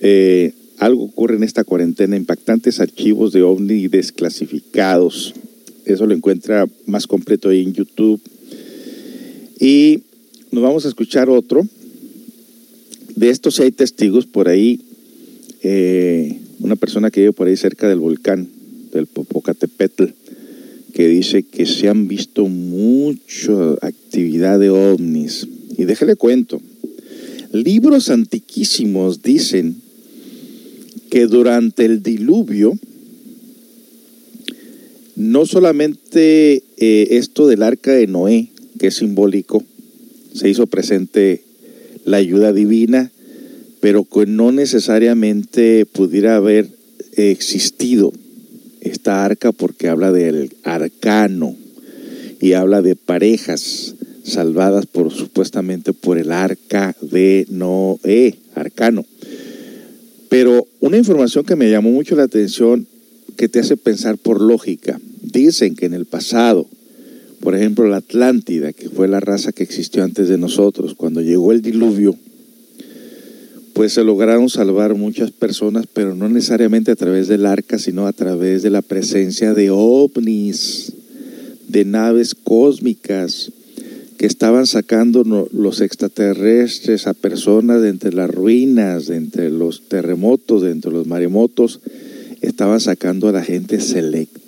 Eh, 0.00 0.52
algo 0.78 1.04
ocurre 1.04 1.36
en 1.36 1.44
esta 1.44 1.62
cuarentena, 1.62 2.16
impactantes 2.16 2.80
archivos 2.80 3.32
de 3.32 3.42
ovni 3.42 3.86
desclasificados. 3.88 5.34
Eso 5.84 6.06
lo 6.06 6.14
encuentra 6.14 6.66
más 6.86 7.06
completo 7.06 7.50
ahí 7.50 7.62
en 7.62 7.74
YouTube. 7.74 8.20
Y 9.60 10.02
nos 10.50 10.62
vamos 10.62 10.84
a 10.86 10.88
escuchar 10.88 11.28
otro 11.28 11.66
de 13.16 13.30
estos 13.30 13.60
hay 13.60 13.70
testigos 13.70 14.26
por 14.26 14.48
ahí, 14.48 14.80
eh, 15.62 16.38
una 16.60 16.76
persona 16.76 17.10
que 17.10 17.20
vive 17.20 17.32
por 17.32 17.46
ahí 17.46 17.56
cerca 17.56 17.88
del 17.88 18.00
volcán, 18.00 18.48
del 18.92 19.06
Popocatépetl, 19.06 20.04
que 20.92 21.08
dice 21.08 21.42
que 21.42 21.66
se 21.66 21.88
han 21.88 22.08
visto 22.08 22.46
mucha 22.46 23.72
actividad 23.82 24.58
de 24.58 24.70
ovnis. 24.70 25.46
Y 25.76 25.84
déjale 25.84 26.16
cuento, 26.16 26.60
libros 27.52 28.10
antiquísimos 28.10 29.22
dicen 29.22 29.76
que 31.10 31.26
durante 31.26 31.84
el 31.84 32.02
diluvio, 32.02 32.76
no 35.16 35.46
solamente 35.46 36.62
eh, 36.76 37.08
esto 37.10 37.46
del 37.46 37.62
arca 37.62 37.92
de 37.92 38.06
Noé, 38.08 38.48
que 38.78 38.88
es 38.88 38.96
simbólico, 38.96 39.62
se 40.34 40.48
hizo 40.48 40.66
presente 40.66 41.43
la 42.04 42.18
ayuda 42.18 42.52
divina, 42.52 43.10
pero 43.80 44.04
que 44.04 44.26
no 44.26 44.52
necesariamente 44.52 45.86
pudiera 45.86 46.36
haber 46.36 46.68
existido 47.16 48.12
esta 48.80 49.24
arca 49.24 49.52
porque 49.52 49.88
habla 49.88 50.12
del 50.12 50.54
arcano 50.62 51.56
y 52.40 52.52
habla 52.52 52.82
de 52.82 52.96
parejas 52.96 53.94
salvadas 54.24 54.86
por 54.86 55.12
supuestamente 55.12 55.92
por 55.92 56.18
el 56.18 56.32
arca 56.32 56.96
de 57.00 57.46
Noé, 57.50 58.36
arcano. 58.54 59.04
Pero 60.28 60.66
una 60.80 60.96
información 60.96 61.44
que 61.44 61.56
me 61.56 61.70
llamó 61.70 61.90
mucho 61.90 62.16
la 62.16 62.24
atención, 62.24 62.86
que 63.36 63.48
te 63.48 63.60
hace 63.60 63.76
pensar 63.76 64.18
por 64.18 64.40
lógica. 64.40 65.00
Dicen 65.22 65.76
que 65.76 65.86
en 65.86 65.94
el 65.94 66.06
pasado, 66.06 66.66
por 67.44 67.54
ejemplo, 67.54 67.86
la 67.86 67.98
Atlántida, 67.98 68.72
que 68.72 68.88
fue 68.88 69.06
la 69.06 69.20
raza 69.20 69.52
que 69.52 69.62
existió 69.62 70.02
antes 70.02 70.30
de 70.30 70.38
nosotros, 70.38 70.94
cuando 70.94 71.20
llegó 71.20 71.52
el 71.52 71.60
diluvio, 71.60 72.16
pues 73.74 73.92
se 73.92 74.02
lograron 74.02 74.48
salvar 74.48 74.94
muchas 74.94 75.30
personas, 75.30 75.86
pero 75.92 76.14
no 76.14 76.30
necesariamente 76.30 76.90
a 76.90 76.96
través 76.96 77.28
del 77.28 77.44
arca, 77.44 77.78
sino 77.78 78.06
a 78.06 78.14
través 78.14 78.62
de 78.62 78.70
la 78.70 78.80
presencia 78.80 79.52
de 79.52 79.68
ovnis, 79.70 80.94
de 81.68 81.84
naves 81.84 82.34
cósmicas 82.34 83.52
que 84.16 84.24
estaban 84.24 84.66
sacando 84.66 85.22
los 85.52 85.82
extraterrestres 85.82 87.06
a 87.06 87.12
personas 87.12 87.82
de 87.82 87.90
entre 87.90 88.14
las 88.14 88.30
ruinas, 88.30 89.08
de 89.08 89.16
entre 89.16 89.50
los 89.50 89.86
terremotos, 89.88 90.62
de 90.62 90.70
entre 90.70 90.92
los 90.92 91.06
maremotos, 91.06 91.80
estaban 92.40 92.80
sacando 92.80 93.28
a 93.28 93.32
la 93.32 93.42
gente 93.42 93.80
selecta. 93.80 94.43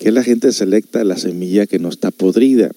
¿Qué 0.00 0.08
es 0.08 0.14
la 0.14 0.24
gente 0.24 0.50
selecta? 0.50 1.04
La 1.04 1.16
semilla 1.16 1.66
que 1.66 1.78
no 1.78 1.88
está 1.88 2.10
podrida 2.10 2.72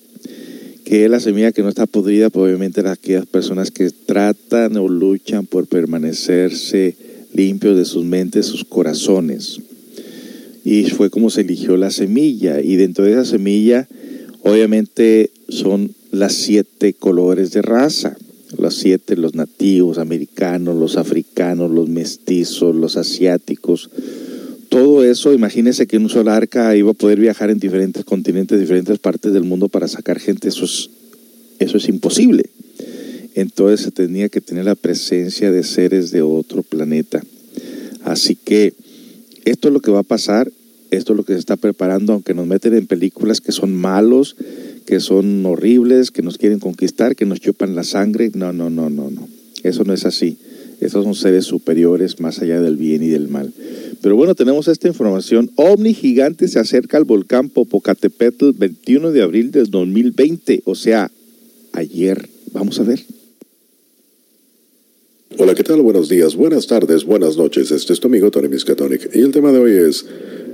que 0.84 1.06
es 1.06 1.10
la 1.10 1.20
semilla 1.20 1.52
que 1.52 1.64
no 1.64 1.70
está 1.70 1.86
podrida, 1.86 2.30
pues 2.30 2.46
obviamente 2.46 2.82
aquellas 2.88 3.26
personas 3.26 3.72
que 3.72 3.90
tratan 3.90 4.76
o 4.78 4.88
luchan 4.88 5.46
por 5.46 5.66
permanecerse 5.68 6.96
limpios 7.34 7.78
de 7.78 7.86
sus 7.86 8.04
mentes, 8.04 8.46
sus 8.46 8.66
corazones. 8.66 9.60
Y 10.66 10.84
fue 10.90 11.10
como 11.10 11.30
se 11.30 11.42
eligió 11.42 11.78
la 11.78 11.90
semilla. 11.90 12.62
Y 12.62 12.76
dentro 12.76 13.06
de 13.06 13.14
esa 13.14 13.26
semilla, 13.26 13.88
obviamente 14.44 15.32
son 15.50 15.92
las 16.12 16.34
siete 16.34 16.94
colores 16.94 17.52
de 17.52 17.62
raza. 17.62 18.18
Los 18.58 18.76
siete, 18.76 19.16
los 19.16 19.34
nativos, 19.34 19.98
americanos, 19.98 20.78
los 20.78 20.98
africanos, 20.98 21.72
los 21.72 21.90
mestizos, 21.90 22.76
los 22.76 22.98
asiáticos, 22.98 23.90
todo 24.74 25.04
eso, 25.04 25.34
imagínese 25.34 25.86
que 25.86 25.98
un 25.98 26.10
solo 26.10 26.32
arca 26.32 26.76
iba 26.76 26.90
a 26.90 26.96
poder 26.96 27.20
viajar 27.20 27.52
en 27.52 27.60
diferentes 27.60 28.04
continentes, 28.04 28.60
diferentes 28.60 28.98
partes 28.98 29.32
del 29.32 29.44
mundo 29.44 29.70
para 29.70 29.88
sacar 29.88 30.20
gente, 30.20 30.48
eso 30.48 30.66
es, 30.66 30.90
eso 31.60 31.78
es 31.78 31.88
imposible. 31.88 32.46
Entonces 33.36 33.82
se 33.82 33.92
tenía 33.92 34.30
que 34.30 34.42
tener 34.42 34.66
la 34.66 34.74
presencia 34.74 35.52
de 35.52 35.62
seres 35.62 36.10
de 36.10 36.24
otro 36.24 36.64
planeta. 36.64 37.22
Así 38.04 38.36
que 38.36 38.74
esto 39.46 39.68
es 39.68 39.74
lo 39.76 39.80
que 39.80 39.92
va 39.92 40.00
a 40.00 40.04
pasar, 40.04 40.52
esto 40.90 41.14
es 41.14 41.18
lo 41.18 41.24
que 41.24 41.34
se 41.34 41.40
está 41.40 41.56
preparando, 41.56 42.14
aunque 42.14 42.34
nos 42.34 42.48
meten 42.48 42.74
en 42.74 42.88
películas 42.88 43.42
que 43.42 43.52
son 43.52 43.76
malos, 43.76 44.36
que 44.88 45.00
son 45.00 45.46
horribles, 45.46 46.10
que 46.10 46.24
nos 46.24 46.40
quieren 46.40 46.58
conquistar, 46.58 47.16
que 47.16 47.26
nos 47.26 47.40
chupan 47.40 47.76
la 47.76 47.84
sangre. 47.84 48.32
No, 48.34 48.54
no, 48.54 48.72
no, 48.72 48.90
no, 48.90 49.12
no. 49.12 49.28
Eso 49.62 49.84
no 49.84 49.94
es 49.94 50.06
así. 50.08 50.40
Esos 50.84 51.04
son 51.04 51.16
seres 51.16 51.46
superiores 51.46 52.20
más 52.20 52.40
allá 52.40 52.62
del 52.62 52.78
bien 52.78 53.04
y 53.04 53.08
del 53.08 53.28
mal. 53.28 53.54
Pero 54.02 54.16
bueno, 54.16 54.36
tenemos 54.36 54.68
esta 54.68 54.88
información. 54.88 55.50
OVNI 55.56 55.94
gigante 55.94 56.48
se 56.48 56.60
acerca 56.60 56.98
al 56.98 57.06
volcán 57.06 57.50
Popocatépetl 57.50 58.52
21 58.52 59.12
de 59.12 59.22
abril 59.22 59.52
del 59.52 59.70
2020, 59.70 60.64
o 60.66 60.76
sea, 60.76 61.10
ayer. 61.72 62.30
Vamos 62.52 62.80
a 62.80 62.84
ver. 62.84 63.04
Hola, 65.38 65.56
¿qué 65.56 65.64
tal? 65.64 65.82
Buenos 65.82 66.10
días, 66.10 66.36
buenas 66.36 66.68
tardes, 66.68 67.06
buenas 67.06 67.38
noches. 67.38 67.72
Este 67.72 67.94
es 67.94 68.00
tu 68.00 68.08
amigo 68.08 68.30
Tony 68.30 68.50
Miskatonic 68.50 69.10
y 69.16 69.22
el 69.22 69.32
tema 69.32 69.52
de 69.52 69.60
hoy 69.60 69.72
es 69.72 70.06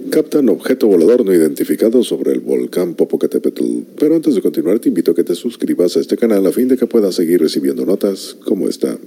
captan 0.10 0.48
objeto 0.50 0.88
volador 0.88 1.26
no 1.26 1.34
identificado 1.34 2.04
sobre 2.04 2.32
el 2.32 2.40
volcán 2.40 2.94
Popocatépetl. 2.94 3.64
Pero 4.00 4.16
antes 4.16 4.36
de 4.36 4.42
continuar, 4.42 4.80
te 4.80 4.90
invito 4.90 5.12
a 5.12 5.16
que 5.16 5.24
te 5.24 5.36
suscribas 5.36 5.98
a 5.98 6.00
este 6.00 6.16
canal 6.16 6.46
a 6.46 6.52
fin 6.52 6.68
de 6.68 6.78
que 6.78 6.88
puedas 6.88 7.16
seguir 7.16 7.42
recibiendo 7.42 7.86
notas 7.86 8.38
como 8.46 8.70
esta. 8.70 8.98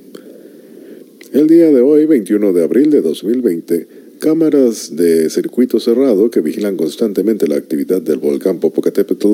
El 1.32 1.46
día 1.46 1.70
de 1.70 1.80
hoy, 1.80 2.04
21 2.04 2.52
de 2.52 2.62
abril 2.62 2.90
de 2.90 3.00
2020, 3.00 3.86
cámaras 4.18 4.96
de 4.96 5.30
circuito 5.30 5.80
cerrado 5.80 6.30
que 6.30 6.42
vigilan 6.42 6.76
constantemente 6.76 7.48
la 7.48 7.56
actividad 7.56 8.02
del 8.02 8.18
volcán 8.18 8.60
Popocatépetl 8.60 9.32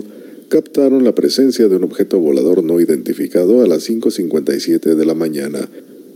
captaron 0.48 1.02
la 1.02 1.16
presencia 1.16 1.66
de 1.66 1.74
un 1.74 1.82
objeto 1.82 2.20
volador 2.20 2.62
no 2.62 2.80
identificado 2.80 3.64
a 3.64 3.66
las 3.66 3.90
5.57 3.90 4.94
de 4.94 5.04
la 5.04 5.14
mañana. 5.14 5.68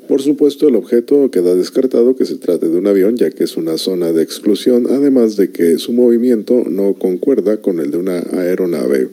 Por 0.07 0.23
supuesto, 0.23 0.69
el 0.69 0.77
objeto 0.77 1.33
queda 1.33 1.57
descartado 1.57 2.15
que 2.15 2.27
se 2.27 2.37
trate 2.37 2.69
de 2.69 2.79
un 2.79 2.87
avión 2.87 3.17
ya 3.17 3.31
que 3.31 3.43
es 3.43 3.57
una 3.57 3.77
zona 3.77 4.13
de 4.13 4.23
exclusión, 4.23 4.87
además 4.89 5.35
de 5.37 5.51
que 5.51 5.79
su 5.79 5.93
movimiento 5.93 6.63
no 6.65 6.95
concuerda 6.95 7.57
con 7.57 7.81
el 7.81 7.91
de 7.91 7.97
una 7.97 8.21
aeronave, 8.21 9.09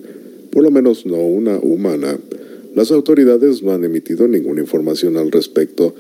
por 0.52 0.62
lo 0.62 0.70
menos 0.70 1.08
no 1.08 1.18
una 1.18 1.58
humana. 1.58 2.20
Las 2.76 2.92
autoridades 2.92 3.64
no 3.64 3.72
han 3.72 3.84
emitido 3.84 4.28
ninguna 4.28 4.62
información 4.62 5.18
al 5.18 5.32
respecto, 5.32 5.96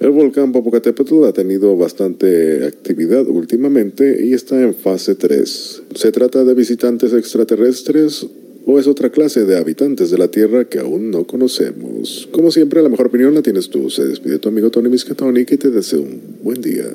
el 0.00 0.10
volcán 0.10 0.50
Popocatépetl 0.50 1.24
ha 1.24 1.32
tenido 1.34 1.76
bastante 1.76 2.64
actividad 2.64 3.28
últimamente 3.28 4.24
y 4.24 4.32
está 4.32 4.60
en 4.60 4.74
fase 4.74 5.14
3. 5.14 5.82
¿Se 5.94 6.10
trata 6.10 6.42
de 6.42 6.54
visitantes 6.54 7.12
extraterrestres 7.12 8.26
o 8.64 8.78
es 8.78 8.86
otra 8.86 9.10
clase 9.10 9.44
de 9.44 9.58
habitantes 9.58 10.10
de 10.10 10.16
la 10.16 10.28
Tierra 10.28 10.64
que 10.64 10.78
aún 10.78 11.10
no 11.10 11.26
conocemos? 11.26 12.30
Como 12.32 12.50
siempre, 12.50 12.82
la 12.82 12.88
mejor 12.88 13.08
opinión 13.08 13.34
la 13.34 13.42
tienes 13.42 13.68
tú. 13.68 13.90
Se 13.90 14.06
despide 14.06 14.38
tu 14.38 14.48
amigo 14.48 14.70
Tony 14.70 14.88
Miscatoni 14.88 15.40
y 15.40 15.44
te 15.44 15.70
deseo 15.70 16.00
un 16.00 16.20
buen 16.42 16.62
día. 16.62 16.86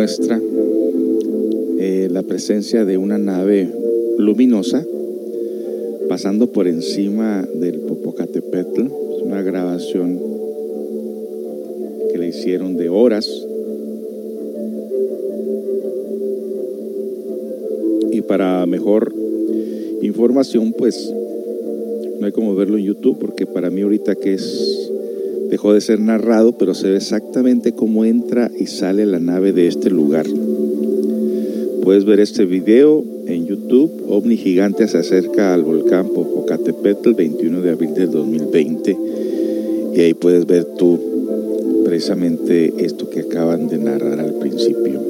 Muestra 0.00 0.40
eh, 1.78 2.08
la 2.10 2.22
presencia 2.22 2.86
de 2.86 2.96
una 2.96 3.18
nave 3.18 3.70
luminosa 4.16 4.82
pasando 6.08 6.46
por 6.46 6.66
encima 6.66 7.46
del 7.54 7.80
Popocatépetl. 7.80 8.80
Es 8.80 9.22
una 9.22 9.42
grabación 9.42 10.18
que 12.10 12.16
le 12.16 12.28
hicieron 12.28 12.78
de 12.78 12.88
horas. 12.88 13.28
Y 18.10 18.22
para 18.22 18.64
mejor 18.64 19.12
información, 20.00 20.72
pues 20.72 21.12
no 22.18 22.24
hay 22.24 22.32
como 22.32 22.54
verlo 22.54 22.78
en 22.78 22.84
YouTube, 22.84 23.18
porque 23.20 23.44
para 23.44 23.68
mí 23.68 23.82
ahorita 23.82 24.14
que 24.14 24.32
es 24.32 24.69
dejó 25.50 25.74
de 25.74 25.80
ser 25.80 26.00
narrado, 26.00 26.52
pero 26.52 26.74
se 26.74 26.88
ve 26.88 26.96
exactamente 26.96 27.72
cómo 27.72 28.04
entra 28.04 28.50
y 28.56 28.66
sale 28.66 29.04
la 29.04 29.18
nave 29.18 29.52
de 29.52 29.66
este 29.66 29.90
lugar. 29.90 30.26
Puedes 31.82 32.04
ver 32.04 32.20
este 32.20 32.44
video 32.44 33.04
en 33.26 33.46
YouTube. 33.46 34.04
OVNI 34.08 34.36
gigante 34.36 34.86
se 34.86 34.98
acerca 34.98 35.52
al 35.52 35.64
volcán 35.64 36.08
Popocatépetl 36.10 37.14
21 37.14 37.62
de 37.62 37.70
abril 37.70 37.94
del 37.94 38.10
2020 38.10 38.96
y 39.94 40.00
ahí 40.00 40.14
puedes 40.14 40.46
ver 40.46 40.64
tú 40.78 41.00
precisamente 41.84 42.72
esto 42.78 43.10
que 43.10 43.20
acaban 43.20 43.66
de 43.68 43.78
narrar 43.78 44.20
al 44.20 44.34
principio. 44.34 45.00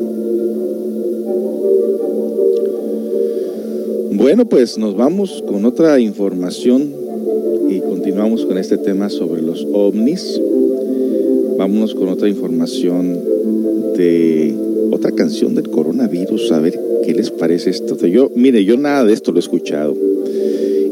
Bueno, 4.12 4.46
pues 4.46 4.78
nos 4.78 4.96
vamos 4.96 5.42
con 5.46 5.64
otra 5.64 5.98
información 5.98 6.99
continuamos 8.20 8.44
con 8.44 8.59
este 8.59 8.76
tema 8.76 9.09
sobre 9.09 9.40
los 9.40 9.66
ovnis. 9.72 10.38
Vámonos 11.56 11.94
con 11.94 12.10
otra 12.10 12.28
información 12.28 13.18
de 13.97 14.55
otra 14.90 15.10
canción 15.12 15.55
del 15.55 15.70
coronavirus, 15.70 16.52
a 16.52 16.60
ver 16.60 16.78
qué 17.02 17.14
les 17.14 17.30
parece 17.30 17.70
esto. 17.70 17.97
Yo, 18.06 18.30
mire, 18.36 18.62
yo 18.66 18.76
nada 18.76 19.05
de 19.05 19.14
esto 19.14 19.32
lo 19.32 19.38
he 19.38 19.40
escuchado 19.40 19.97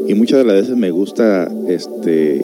y 0.07 0.15
muchas 0.15 0.39
de 0.39 0.45
las 0.45 0.55
veces 0.55 0.75
me 0.75 0.89
gusta 0.89 1.47
este 1.67 2.43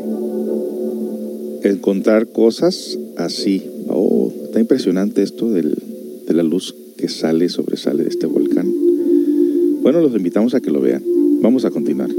encontrar 1.63 2.27
cosas 2.27 2.99
así. 3.17 3.63
Oh, 3.89 4.31
está 4.43 4.59
impresionante 4.59 5.23
esto 5.23 5.49
del, 5.51 5.75
de 6.27 6.33
la 6.35 6.43
luz 6.43 6.75
que 6.95 7.09
sale, 7.09 7.49
sobresale 7.49 8.03
de 8.03 8.09
este 8.09 8.27
volcán. 8.27 8.71
Bueno, 9.81 9.99
los 9.99 10.15
invitamos 10.15 10.53
a 10.53 10.61
que 10.61 10.69
lo 10.69 10.79
vean. 10.79 11.01
Vamos 11.41 11.65
a 11.65 11.71
continuar. 11.71 12.11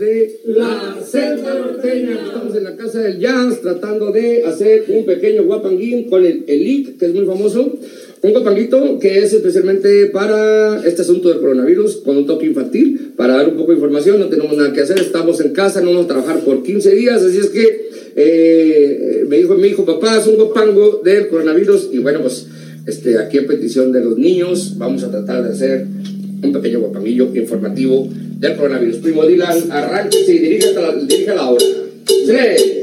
De 0.00 0.40
la 0.46 0.98
selva 1.04 1.54
norteña. 1.54 2.18
Estamos 2.24 2.56
en 2.56 2.64
la 2.64 2.74
casa 2.74 3.00
del 3.00 3.18
jazz 3.18 3.60
tratando 3.60 4.10
de 4.10 4.44
hacer 4.44 4.84
un 4.88 5.04
pequeño 5.04 5.44
guapanguín 5.44 6.08
con 6.08 6.24
el 6.24 6.44
Elite, 6.46 6.96
que 6.98 7.06
es 7.06 7.14
muy 7.14 7.26
famoso. 7.26 7.78
Un 8.22 8.32
guapanguito 8.32 8.98
que 8.98 9.18
es 9.18 9.32
especialmente 9.34 10.06
para 10.06 10.82
este 10.86 11.02
asunto 11.02 11.28
del 11.28 11.40
coronavirus, 11.40 11.98
con 11.98 12.16
un 12.16 12.26
toque 12.26 12.46
infantil, 12.46 13.12
para 13.14 13.34
dar 13.34 13.48
un 13.48 13.56
poco 13.56 13.72
de 13.72 13.76
información. 13.76 14.18
No 14.18 14.28
tenemos 14.28 14.56
nada 14.56 14.72
que 14.72 14.80
hacer, 14.80 14.98
estamos 14.98 15.40
en 15.42 15.52
casa, 15.52 15.82
no 15.82 15.88
vamos 15.88 16.06
a 16.06 16.08
trabajar 16.08 16.40
por 16.44 16.62
15 16.62 16.94
días, 16.94 17.22
así 17.22 17.38
es 17.38 17.50
que 17.50 17.90
eh, 18.16 19.24
me 19.28 19.36
dijo 19.36 19.54
mi 19.54 19.68
hijo, 19.68 19.84
papá, 19.84 20.18
es 20.18 20.26
un 20.26 20.36
guapango 20.36 21.02
del 21.04 21.28
coronavirus. 21.28 21.90
Y 21.92 21.98
bueno, 21.98 22.22
pues 22.22 22.46
este, 22.86 23.18
aquí 23.18 23.36
en 23.36 23.46
petición 23.46 23.92
de 23.92 24.02
los 24.02 24.16
niños, 24.16 24.78
vamos 24.78 25.04
a 25.04 25.10
tratar 25.10 25.44
de 25.44 25.50
hacer 25.50 25.86
un 26.42 26.52
pequeño 26.52 26.80
guapanguillo 26.80 27.28
informativo 27.34 28.08
del 28.40 28.56
coronavirus. 28.56 28.96
Primo 28.96 29.26
Dylan, 29.26 29.70
arránquese 29.70 30.34
y 30.34 30.38
dirige, 30.38 30.72
la, 30.72 30.92
dirige 30.94 31.34
la 31.34 31.50
hora. 31.50 31.64
¡Tres! 32.26 32.80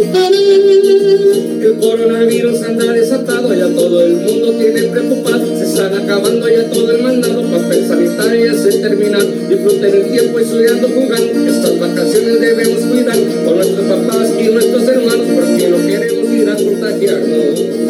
El 0.00 1.76
coronavirus 1.78 2.62
anda 2.62 2.90
desatado, 2.94 3.52
ya 3.54 3.68
todo 3.68 4.02
el 4.02 4.14
mundo 4.14 4.52
tiene 4.52 4.84
preocupado. 4.84 5.46
Se 5.58 5.64
están 5.64 5.94
acabando 5.94 6.48
ya 6.48 6.70
todo 6.70 6.90
el 6.90 7.02
mandado, 7.02 7.42
papel 7.42 7.86
sanitario 7.86 8.54
se 8.54 8.78
termina. 8.78 9.18
Disfruten 9.18 9.94
el 9.94 10.10
tiempo 10.10 10.38
estudiando, 10.38 10.88
jugando. 10.88 11.46
Estas 11.46 11.78
vacaciones 11.78 12.40
debemos 12.40 12.80
cuidar 12.80 13.18
con 13.44 13.56
nuestros 13.56 13.84
papás 13.84 14.30
y 14.40 14.44
nuestros 14.48 14.88
hermanos, 14.88 15.26
porque 15.34 15.68
no 15.68 15.86
queremos 15.86 16.32
ir 16.32 16.48
a 16.48 16.56
contagiarnos. 16.56 17.80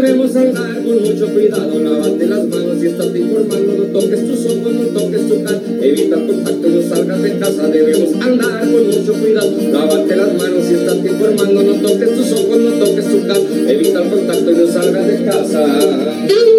Debemos 0.00 0.36
andar 0.36 0.80
con 0.84 1.02
mucho 1.02 1.26
cuidado, 1.26 1.76
lávate 1.80 2.26
las 2.28 2.46
manos 2.46 2.76
y 2.80 2.86
estás 2.86 3.16
informando, 3.16 3.74
no 3.78 3.84
toques 3.98 4.26
tus 4.28 4.46
ojos, 4.46 4.72
no 4.72 5.00
toques 5.00 5.28
tu 5.28 5.42
cara, 5.42 5.60
evita 5.82 6.16
contacto, 6.24 6.68
no 6.68 6.82
salgas 6.82 7.20
de 7.20 7.38
casa, 7.40 7.66
debemos 7.66 8.14
andar 8.24 8.60
con 8.60 8.86
mucho 8.86 9.12
cuidado, 9.14 9.52
lávate 9.72 10.16
las 10.16 10.34
manos 10.34 10.70
y 10.70 10.74
estás 10.74 10.98
informando, 10.98 11.62
no 11.64 11.72
toques 11.82 12.14
tus 12.14 12.32
ojos, 12.32 12.58
no 12.58 12.70
toques 12.84 13.08
tu 13.08 13.26
cara, 13.26 13.40
evita 13.66 14.02
el 14.04 14.10
contacto 14.10 14.50
y 14.52 14.54
no 14.54 14.66
salgas 14.68 15.08
de 15.08 15.24
casa. 15.24 16.57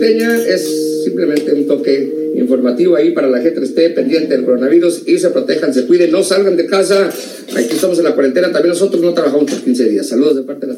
Es 0.00 1.04
simplemente 1.04 1.52
un 1.52 1.66
toque 1.66 2.32
informativo 2.34 2.96
ahí 2.96 3.12
para 3.12 3.28
la 3.28 3.40
gente 3.40 3.60
que 3.60 3.66
esté 3.66 3.90
pendiente 3.90 4.34
del 4.34 4.44
coronavirus 4.44 5.02
y 5.06 5.18
se 5.18 5.30
protejan, 5.30 5.72
se 5.72 5.86
cuiden, 5.86 6.10
no 6.10 6.22
salgan 6.22 6.56
de 6.56 6.66
casa. 6.66 7.08
Aquí 7.56 7.74
estamos 7.74 7.98
en 7.98 8.04
la 8.04 8.14
cuarentena, 8.14 8.50
también 8.50 8.70
nosotros 8.70 9.02
no 9.02 9.14
trabajamos 9.14 9.50
por 9.50 9.60
15 9.60 9.88
días. 9.88 10.08
Saludos 10.08 10.36
de 10.36 10.42
parte 10.42 10.66
de 10.66 10.72
la 10.72 10.73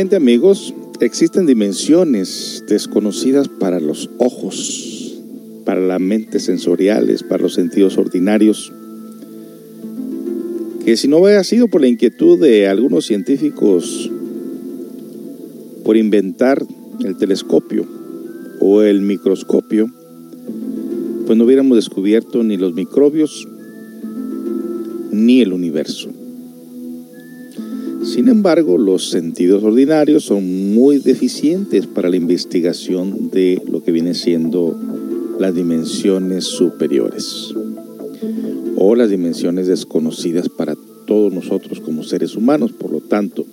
Amigos, 0.00 0.72
existen 1.00 1.44
dimensiones 1.44 2.64
desconocidas 2.66 3.48
para 3.48 3.80
los 3.80 4.08
ojos, 4.16 5.20
para 5.66 5.82
la 5.82 5.98
mente 5.98 6.40
sensoriales, 6.40 7.22
para 7.22 7.42
los 7.42 7.52
sentidos 7.52 7.98
ordinarios, 7.98 8.72
que 10.86 10.96
si 10.96 11.06
no 11.06 11.18
hubiera 11.18 11.44
sido 11.44 11.68
por 11.68 11.82
la 11.82 11.86
inquietud 11.86 12.40
de 12.40 12.66
algunos 12.66 13.04
científicos 13.04 14.10
por 15.84 15.98
inventar 15.98 16.64
el 17.04 17.18
telescopio 17.18 17.86
o 18.58 18.80
el 18.80 19.02
microscopio, 19.02 19.92
pues 21.26 21.36
no 21.36 21.44
hubiéramos 21.44 21.76
descubierto 21.76 22.42
ni 22.42 22.56
los 22.56 22.72
microbios 22.72 23.46
ni 25.12 25.42
el 25.42 25.52
universo. 25.52 26.10
Sin 28.20 28.28
embargo, 28.28 28.76
los 28.76 29.08
sentidos 29.08 29.64
ordinarios 29.64 30.24
son 30.24 30.74
muy 30.74 30.98
deficientes 30.98 31.86
para 31.86 32.10
la 32.10 32.16
investigación 32.16 33.30
de 33.30 33.62
lo 33.66 33.82
que 33.82 33.92
viene 33.92 34.12
siendo 34.12 34.78
las 35.38 35.54
dimensiones 35.54 36.44
superiores 36.44 37.54
o 38.76 38.94
las 38.94 39.08
dimensiones 39.08 39.68
desconocidas 39.68 40.50
para 40.50 40.76
todos 41.06 41.32
nosotros 41.32 41.80
como 41.80 42.02
seres 42.02 42.36
humanos. 42.36 42.72
Por 42.72 42.92
lo 42.92 43.00
tanto, 43.00 43.46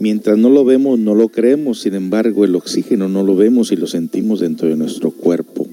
mientras 0.00 0.36
no 0.36 0.50
lo 0.50 0.64
vemos, 0.64 0.98
no 0.98 1.14
lo 1.14 1.28
creemos. 1.28 1.82
Sin 1.82 1.94
embargo, 1.94 2.44
el 2.44 2.56
oxígeno 2.56 3.08
no 3.08 3.22
lo 3.22 3.36
vemos 3.36 3.70
y 3.70 3.76
lo 3.76 3.86
sentimos 3.86 4.40
dentro 4.40 4.66
de 4.68 4.74
nuestro 4.74 5.12
cuerpo. 5.12 5.68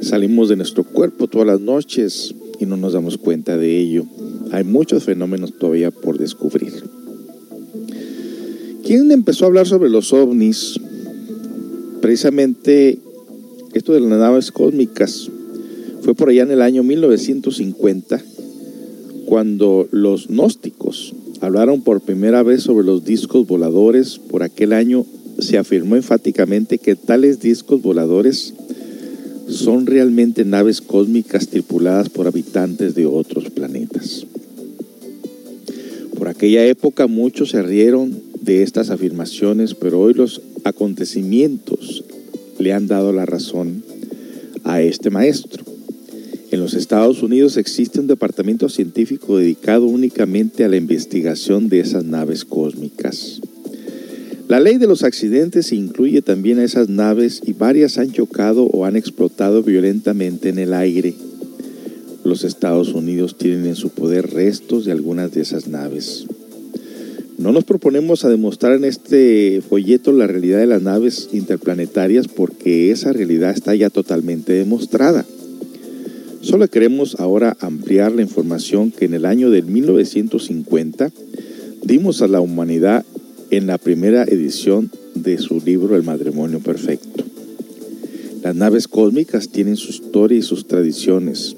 Salimos 0.00 0.48
de 0.48 0.56
nuestro 0.56 0.82
cuerpo 0.82 1.28
todas 1.28 1.46
las 1.46 1.60
noches 1.60 2.34
y 2.58 2.66
no 2.66 2.76
nos 2.76 2.94
damos 2.94 3.16
cuenta 3.16 3.56
de 3.56 3.78
ello. 3.78 4.06
Hay 4.52 4.64
muchos 4.64 5.04
fenómenos 5.04 5.54
todavía 5.54 5.90
por 5.90 6.18
descubrir. 6.18 6.72
¿Quién 8.84 9.10
empezó 9.10 9.44
a 9.44 9.48
hablar 9.48 9.66
sobre 9.66 9.88
los 9.88 10.12
ovnis? 10.12 10.78
Precisamente 12.02 12.98
esto 13.72 13.94
de 13.94 14.00
las 14.00 14.10
naves 14.10 14.52
cósmicas 14.52 15.30
fue 16.02 16.14
por 16.14 16.28
allá 16.28 16.42
en 16.42 16.50
el 16.50 16.60
año 16.60 16.82
1950 16.82 18.20
cuando 19.24 19.88
los 19.90 20.28
gnósticos 20.28 21.14
hablaron 21.40 21.80
por 21.80 22.02
primera 22.02 22.42
vez 22.42 22.64
sobre 22.64 22.84
los 22.84 23.06
discos 23.06 23.46
voladores. 23.46 24.18
Por 24.18 24.42
aquel 24.42 24.74
año 24.74 25.06
se 25.38 25.56
afirmó 25.56 25.96
enfáticamente 25.96 26.76
que 26.76 26.94
tales 26.94 27.40
discos 27.40 27.80
voladores 27.80 28.52
son 29.48 29.86
realmente 29.86 30.44
naves 30.44 30.82
cósmicas 30.82 31.48
tripuladas 31.48 32.10
por 32.10 32.26
habitantes 32.26 32.94
de 32.94 33.06
otros 33.06 33.48
planetas. 33.48 34.26
Por 36.22 36.28
aquella 36.28 36.64
época 36.64 37.08
muchos 37.08 37.50
se 37.50 37.62
rieron 37.62 38.16
de 38.40 38.62
estas 38.62 38.90
afirmaciones, 38.90 39.74
pero 39.74 39.98
hoy 39.98 40.14
los 40.14 40.40
acontecimientos 40.62 42.04
le 42.60 42.72
han 42.72 42.86
dado 42.86 43.12
la 43.12 43.26
razón 43.26 43.82
a 44.62 44.80
este 44.82 45.10
maestro. 45.10 45.64
En 46.52 46.60
los 46.60 46.74
Estados 46.74 47.24
Unidos 47.24 47.56
existe 47.56 47.98
un 47.98 48.06
departamento 48.06 48.68
científico 48.68 49.36
dedicado 49.36 49.86
únicamente 49.86 50.62
a 50.62 50.68
la 50.68 50.76
investigación 50.76 51.68
de 51.68 51.80
esas 51.80 52.04
naves 52.04 52.44
cósmicas. 52.44 53.40
La 54.46 54.60
ley 54.60 54.76
de 54.76 54.86
los 54.86 55.02
accidentes 55.02 55.72
incluye 55.72 56.22
también 56.22 56.60
a 56.60 56.64
esas 56.64 56.88
naves 56.88 57.42
y 57.44 57.52
varias 57.52 57.98
han 57.98 58.12
chocado 58.12 58.66
o 58.66 58.84
han 58.84 58.94
explotado 58.94 59.64
violentamente 59.64 60.50
en 60.50 60.60
el 60.60 60.72
aire. 60.72 61.16
Los 62.24 62.44
Estados 62.44 62.94
Unidos 62.94 63.36
tienen 63.36 63.66
en 63.66 63.74
su 63.74 63.90
poder 63.90 64.30
restos 64.30 64.84
de 64.84 64.92
algunas 64.92 65.32
de 65.32 65.42
esas 65.42 65.66
naves. 65.66 66.26
No 67.38 67.50
nos 67.50 67.64
proponemos 67.64 68.24
a 68.24 68.28
demostrar 68.28 68.74
en 68.74 68.84
este 68.84 69.60
folleto 69.68 70.12
la 70.12 70.28
realidad 70.28 70.58
de 70.58 70.66
las 70.66 70.82
naves 70.82 71.30
interplanetarias 71.32 72.28
porque 72.28 72.92
esa 72.92 73.12
realidad 73.12 73.50
está 73.50 73.74
ya 73.74 73.90
totalmente 73.90 74.52
demostrada. 74.52 75.26
Solo 76.40 76.68
queremos 76.68 77.16
ahora 77.18 77.56
ampliar 77.60 78.12
la 78.12 78.22
información 78.22 78.92
que 78.92 79.06
en 79.06 79.14
el 79.14 79.26
año 79.26 79.50
de 79.50 79.62
1950 79.62 81.10
dimos 81.82 82.22
a 82.22 82.28
la 82.28 82.40
humanidad 82.40 83.04
en 83.50 83.66
la 83.66 83.78
primera 83.78 84.22
edición 84.24 84.90
de 85.14 85.38
su 85.38 85.60
libro 85.60 85.96
El 85.96 86.04
matrimonio 86.04 86.60
perfecto. 86.60 87.24
Las 88.42 88.54
naves 88.54 88.88
cósmicas 88.88 89.48
tienen 89.48 89.76
su 89.76 89.90
historia 89.90 90.38
y 90.38 90.42
sus 90.42 90.66
tradiciones. 90.66 91.56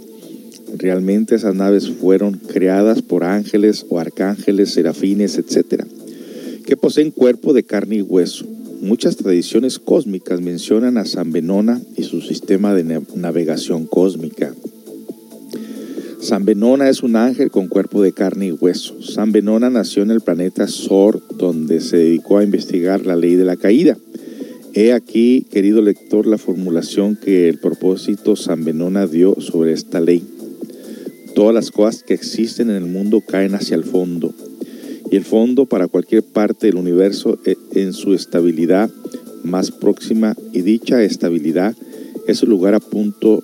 Realmente 0.77 1.37
esas 1.37 1.55
naves 1.55 1.89
fueron 1.89 2.35
creadas 2.35 3.01
por 3.01 3.23
ángeles 3.23 3.87
o 3.89 4.01
arcángeles, 4.01 4.71
serafines, 4.71 5.39
etc., 5.39 5.85
que 6.67 6.77
poseen 6.77 7.11
cuerpo 7.11 7.53
de 7.53 7.63
carne 7.63 7.97
y 7.97 8.03
hueso. 8.03 8.47
Muchas 8.81 9.17
tradiciones 9.17 9.79
cósmicas 9.79 10.41
mencionan 10.41 10.99
a 10.99 11.05
San 11.05 11.31
Benona 11.31 11.81
y 11.97 12.03
su 12.03 12.21
sistema 12.21 12.75
de 12.75 13.03
navegación 13.15 13.87
cósmica. 13.87 14.53
San 16.21 16.45
Benona 16.45 16.89
es 16.89 17.03
un 17.03 17.17
ángel 17.17 17.51
con 17.51 17.69
cuerpo 17.69 18.03
de 18.03 18.13
carne 18.13 18.47
y 18.47 18.53
hueso. 18.53 19.01
San 19.03 19.31
Benona 19.31 19.71
nació 19.71 20.03
en 20.03 20.11
el 20.11 20.23
planeta 20.23 20.67
Sor, 20.67 21.23
donde 21.37 21.81
se 21.81 21.99
dedicó 21.99 22.39
a 22.39 22.45
investigar 22.45 23.07
la 23.07 23.15
ley 23.15 23.37
de 23.37 23.45
la 23.45 23.57
caída. 23.57 23.97
He 24.73 24.93
aquí, 24.93 25.47
querido 25.53 25.83
lector, 25.83 26.27
la 26.27 26.39
formulación 26.39 27.17
que 27.17 27.49
el 27.49 27.59
propósito 27.59 28.35
San 28.35 28.65
Benona 28.65 29.07
dio 29.07 29.41
sobre 29.41 29.73
esta 29.73 30.01
ley. 30.01 30.23
Todas 31.35 31.55
las 31.55 31.71
cosas 31.71 32.03
que 32.05 32.15
existen 32.15 32.71
en 32.71 32.77
el 32.77 32.87
mundo 32.87 33.21
caen 33.21 33.55
hacia 33.55 33.75
el 33.75 33.85
fondo. 33.85 34.33
Y 35.11 35.17
el 35.17 35.25
fondo 35.25 35.67
para 35.67 35.89
cualquier 35.89 36.23
parte 36.23 36.67
del 36.69 36.77
universo 36.77 37.39
e, 37.45 37.57
en 37.73 37.93
su 37.93 38.15
estabilidad 38.15 38.91
más 39.43 39.71
próxima 39.71 40.37
y 40.53 40.63
dicha 40.63 41.03
estabilidad 41.03 41.75
es 42.27 42.43
el 42.43 42.49
lugar 42.49 42.75
a 42.75 42.81
punto 42.81 43.43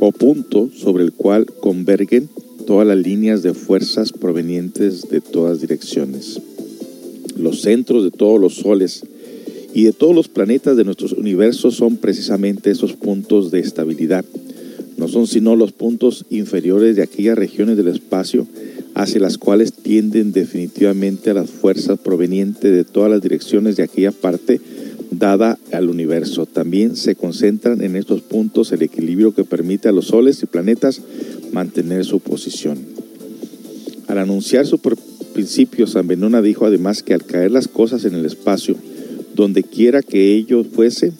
o 0.00 0.10
punto 0.10 0.70
sobre 0.74 1.04
el 1.04 1.12
cual 1.12 1.46
convergen 1.46 2.28
todas 2.66 2.86
las 2.86 2.98
líneas 2.98 3.42
de 3.42 3.54
fuerzas 3.54 4.12
provenientes 4.12 5.08
de 5.08 5.20
todas 5.20 5.60
direcciones. 5.60 6.40
Los 7.36 7.60
centros 7.62 8.04
de 8.04 8.10
todos 8.10 8.40
los 8.40 8.54
soles 8.54 9.04
y 9.74 9.84
de 9.84 9.92
todos 9.92 10.14
los 10.14 10.28
planetas 10.28 10.76
de 10.76 10.84
nuestros 10.84 11.12
universos 11.12 11.76
son 11.76 11.96
precisamente 11.96 12.70
esos 12.70 12.94
puntos 12.94 13.50
de 13.50 13.60
estabilidad. 13.60 14.24
No 15.02 15.08
son 15.08 15.26
sino 15.26 15.56
los 15.56 15.72
puntos 15.72 16.26
inferiores 16.30 16.94
de 16.94 17.02
aquellas 17.02 17.36
regiones 17.36 17.76
del 17.76 17.88
espacio 17.88 18.46
hacia 18.94 19.18
las 19.20 19.36
cuales 19.36 19.72
tienden 19.72 20.30
definitivamente 20.30 21.30
a 21.30 21.34
las 21.34 21.50
fuerzas 21.50 21.98
provenientes 21.98 22.72
de 22.72 22.84
todas 22.84 23.10
las 23.10 23.20
direcciones 23.20 23.74
de 23.74 23.82
aquella 23.82 24.12
parte 24.12 24.60
dada 25.10 25.58
al 25.72 25.90
universo. 25.90 26.46
También 26.46 26.94
se 26.94 27.16
concentran 27.16 27.82
en 27.82 27.96
estos 27.96 28.20
puntos 28.20 28.70
el 28.70 28.82
equilibrio 28.82 29.34
que 29.34 29.42
permite 29.42 29.88
a 29.88 29.92
los 29.92 30.06
soles 30.06 30.40
y 30.40 30.46
planetas 30.46 31.00
mantener 31.50 32.04
su 32.04 32.20
posición. 32.20 32.78
Al 34.06 34.18
anunciar 34.18 34.68
su 34.68 34.78
principio, 34.78 35.88
San 35.88 36.06
Benona 36.06 36.42
dijo 36.42 36.64
además 36.64 37.02
que 37.02 37.14
al 37.14 37.24
caer 37.24 37.50
las 37.50 37.66
cosas 37.66 38.04
en 38.04 38.14
el 38.14 38.24
espacio, 38.24 38.76
donde 39.34 39.64
quiera 39.64 40.00
que 40.00 40.36
ello 40.36 40.62
fuese, 40.62 41.12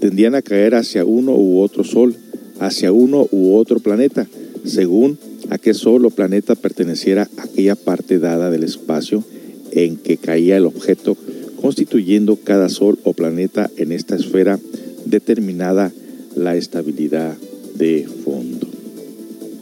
tendían 0.00 0.34
a 0.34 0.40
caer 0.40 0.74
hacia 0.74 1.04
uno 1.04 1.32
u 1.34 1.60
otro 1.60 1.84
sol, 1.84 2.16
hacia 2.60 2.92
uno 2.92 3.28
u 3.30 3.56
otro 3.56 3.80
planeta, 3.80 4.26
según 4.64 5.18
a 5.50 5.58
qué 5.58 5.74
solo 5.74 6.10
planeta 6.10 6.54
perteneciera 6.54 7.28
aquella 7.36 7.74
parte 7.74 8.18
dada 8.18 8.50
del 8.50 8.64
espacio 8.64 9.24
en 9.72 9.96
que 9.96 10.16
caía 10.16 10.56
el 10.56 10.66
objeto, 10.66 11.16
constituyendo 11.60 12.36
cada 12.36 12.68
sol 12.68 12.98
o 13.04 13.12
planeta 13.12 13.70
en 13.76 13.92
esta 13.92 14.16
esfera 14.16 14.58
determinada 15.04 15.92
la 16.36 16.56
estabilidad 16.56 17.36
de 17.76 18.06
fondo. 18.24 18.68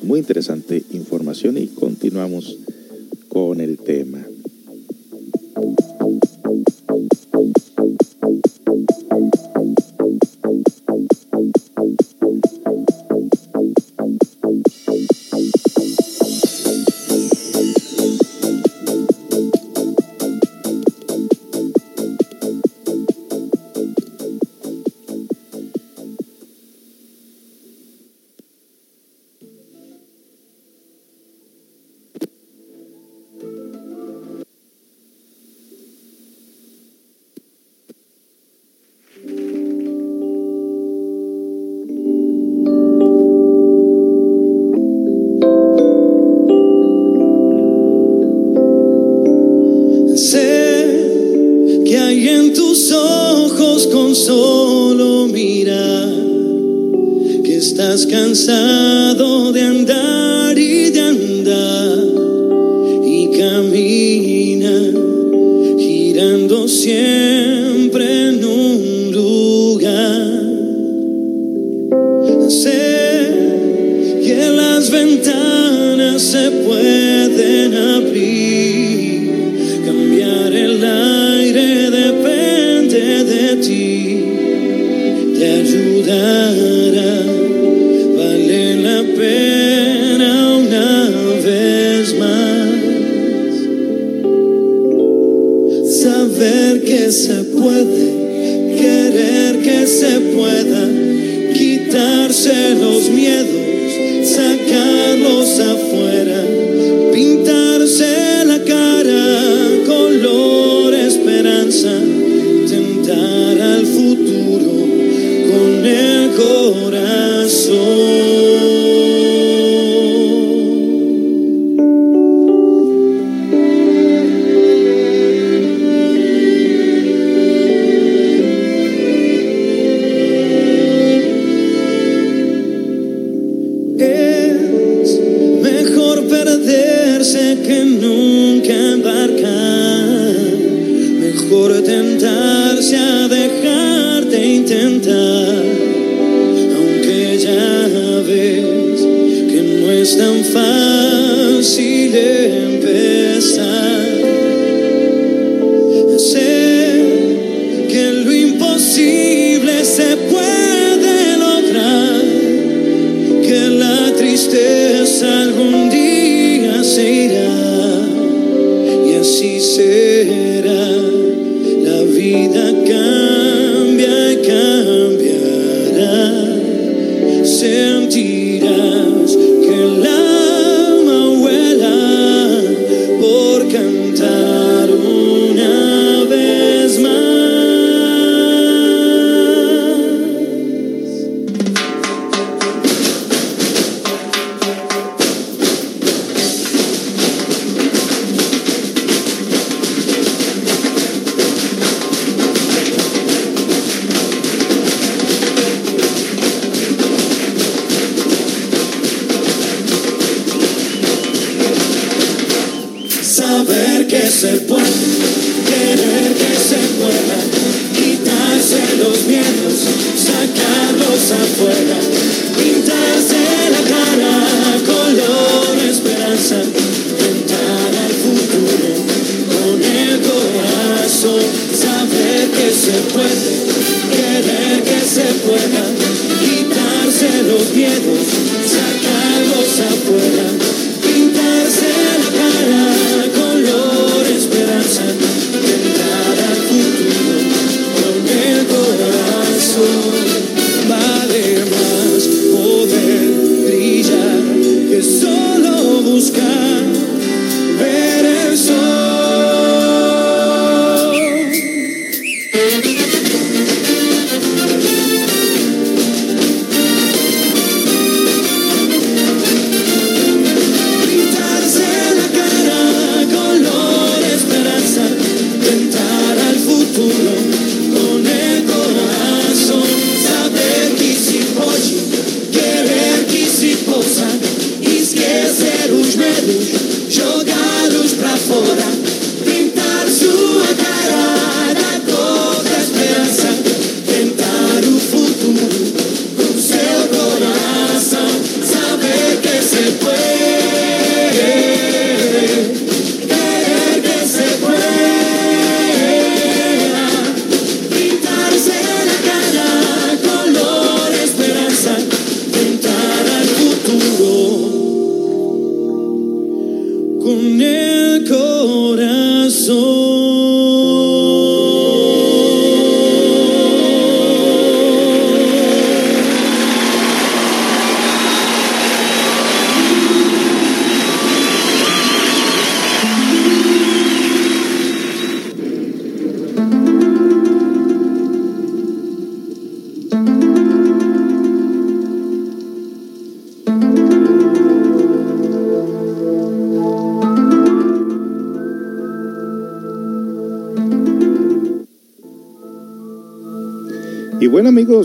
Muy 0.02 0.20
interesante 0.20 0.82
información 0.93 1.59
y 1.59 1.66
continuamos 1.68 2.59
con 3.28 3.60
el 3.60 3.78
tema. 3.78 4.24
Que 58.05 58.14
estás 58.14 58.26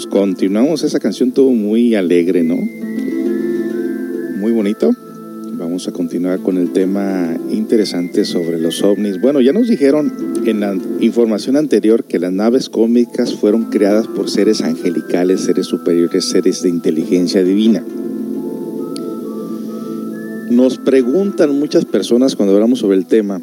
continuamos 0.07 0.83
esa 0.83 0.99
canción 0.99 1.31
todo 1.31 1.49
muy 1.51 1.95
alegre, 1.95 2.43
¿no? 2.43 2.55
Muy 4.37 4.51
bonito. 4.51 4.91
Vamos 5.53 5.87
a 5.87 5.91
continuar 5.91 6.39
con 6.39 6.57
el 6.57 6.71
tema 6.71 7.37
interesante 7.51 8.25
sobre 8.25 8.59
los 8.59 8.81
ovnis. 8.83 9.21
Bueno, 9.21 9.41
ya 9.41 9.53
nos 9.53 9.67
dijeron 9.67 10.11
en 10.45 10.59
la 10.59 10.75
información 10.99 11.55
anterior 11.55 12.03
que 12.03 12.19
las 12.19 12.31
naves 12.31 12.69
cósmicas 12.69 13.35
fueron 13.35 13.65
creadas 13.65 14.07
por 14.07 14.29
seres 14.29 14.61
angelicales, 14.61 15.41
seres 15.41 15.67
superiores, 15.67 16.25
seres 16.25 16.63
de 16.63 16.69
inteligencia 16.69 17.43
divina. 17.43 17.83
Nos 20.49 20.79
preguntan 20.79 21.57
muchas 21.59 21.85
personas 21.85 22.35
cuando 22.35 22.55
hablamos 22.55 22.79
sobre 22.79 22.97
el 22.97 23.05
tema, 23.05 23.39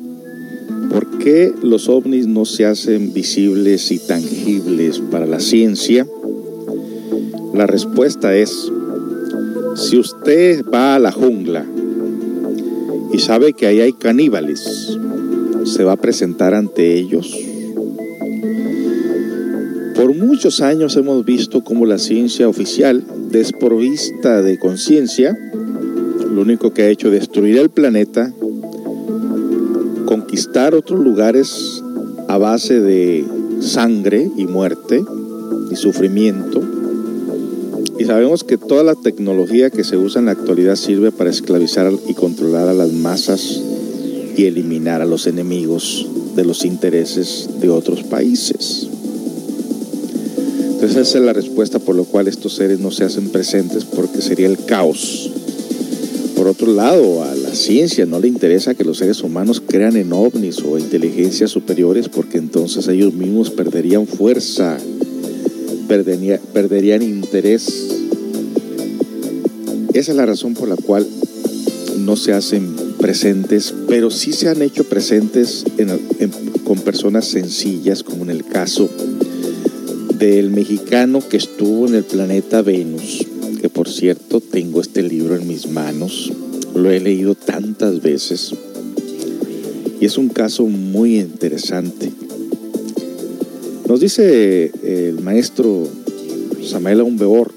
¿por 0.91 1.19
qué 1.19 1.55
los 1.63 1.89
ovnis 1.89 2.27
no 2.27 2.45
se 2.45 2.67
hacen 2.67 3.13
visibles 3.15 3.93
y 3.93 3.99
tangibles 3.99 4.99
para 4.99 5.25
la 5.25 5.41
ciencia? 5.41 6.07
La 7.59 7.67
respuesta 7.67 8.37
es, 8.37 8.71
si 9.75 9.99
usted 9.99 10.65
va 10.73 10.95
a 10.95 11.01
la 11.01 11.11
jungla 11.11 11.67
y 13.13 13.19
sabe 13.19 13.53
que 13.53 13.67
ahí 13.67 13.81
hay 13.81 13.93
caníbales, 13.95 14.97
se 15.65 15.83
va 15.83 15.95
a 15.95 15.97
presentar 15.97 16.55
ante 16.55 16.95
ellos. 16.95 17.37
Por 19.97 20.15
muchos 20.15 20.61
años 20.61 20.97
hemos 20.97 21.25
visto 21.25 21.65
cómo 21.65 21.85
la 21.85 21.99
ciencia 21.99 22.49
oficial, 22.49 23.03
desprovista 23.33 24.41
de 24.41 24.57
conciencia, 24.57 25.37
lo 26.33 26.43
único 26.43 26.73
que 26.73 26.83
ha 26.83 26.89
hecho 26.91 27.09
es 27.09 27.15
destruir 27.15 27.59
el 27.59 27.71
planeta, 27.71 28.33
conquistar 30.07 30.77
otros 30.77 31.01
lugares 31.01 31.83
a 32.29 32.39
base 32.39 32.79
de 32.79 33.27
sangre 33.59 34.31
y 34.37 34.47
muerte 34.47 35.03
y 35.73 35.75
sufrimiento. 35.75 36.78
Y 37.99 38.05
sabemos 38.05 38.45
que 38.45 38.59
toda 38.59 38.85
la 38.85 38.95
tecnología 38.95 39.71
que 39.71 39.83
se 39.83 39.97
usa 39.97 40.21
en 40.21 40.27
la 40.27 40.33
actualidad 40.33 40.77
sirve 40.77 41.11
para 41.11 41.31
esclavizar 41.31 41.93
y 42.07 42.15
controlar 42.15 42.69
a 42.69 42.75
las 42.75 42.93
masas 42.93 43.61
y 44.37 44.45
eliminar 44.45 45.03
a 45.03 45.07
los 45.07 45.27
enemigos 45.27 46.07
de 46.37 46.45
los 46.45 46.65
intereses 46.65 47.49
de 47.61 47.69
otros 47.69 48.05
países. 48.05 48.87
Entonces 50.81 51.09
esa 51.09 51.19
es 51.19 51.25
la 51.25 51.33
respuesta 51.33 51.81
por 51.81 51.97
lo 51.97 52.05
cual 52.05 52.29
estos 52.29 52.55
seres 52.55 52.79
no 52.79 52.93
se 52.93 53.03
hacen 53.03 53.31
presentes 53.31 53.85
porque 53.85 54.23
sería 54.23 54.47
el 54.47 54.65
caos. 54.65 55.33
Por 56.37 56.47
otro 56.47 56.73
lado, 56.73 57.25
a 57.25 57.35
la 57.35 57.53
ciencia 57.53 58.07
no 58.07 58.21
le 58.21 58.29
interesa 58.29 58.75
que 58.75 58.85
los 58.85 58.99
seres 58.99 59.25
humanos 59.25 59.61
crean 59.67 59.97
en 59.97 60.13
ovnis 60.13 60.61
o 60.61 60.79
inteligencias 60.79 61.51
superiores 61.51 62.09
porque 62.09 62.39
entonces 62.39 62.87
ellos 62.87 63.13
mismos 63.13 63.51
perderían 63.51 64.07
fuerza, 64.07 64.79
perdería- 65.89 66.41
perderían 66.53 67.03
interés. 67.03 67.89
Esa 69.95 70.11
es 70.13 70.17
la 70.17 70.27
razón 70.27 70.55
por 70.55 70.69
la 70.69 70.77
cual 70.77 71.07
no 71.99 72.17
se 72.17 72.33
hacen 72.33 72.77
presentes, 73.01 73.75
pero 73.89 74.11
sí 74.11 74.33
se 74.33 74.49
han 74.49 74.63
hecho 74.63 74.85
presentes 74.85 75.65
en- 75.79 75.91
en- 75.91 76.31
con 76.65 76.79
personas 76.81 77.27
sencillas, 77.27 78.03
como 78.03 78.25
en 78.25 78.31
el 78.31 78.45
caso 78.45 78.89
del 80.19 80.51
mexicano 80.51 81.21
que 81.27 81.37
estuvo 81.37 81.87
en 81.87 81.95
el 81.95 82.05
planeta 82.05 82.61
Venus, 82.63 83.27
que 83.61 83.69
por 83.69 83.89
cierto 83.89 84.41
tengo 84.41 84.81
este 84.81 85.03
libro 85.03 85.37
en 85.37 85.47
mis 85.49 85.69
manos, 85.69 86.31
lo 86.75 86.91
he 86.91 87.01
leído 87.01 87.35
tantas 87.35 88.03
veces 88.03 88.53
y 90.01 90.05
es 90.05 90.19
un 90.19 90.29
caso 90.29 90.65
muy 90.67 91.19
interesante. 91.19 92.13
Nos 93.89 94.01
dice 94.01 94.71
el 94.89 95.21
maestro 95.21 95.87
Samael 96.65 97.01
Aumbeor, 97.01 97.53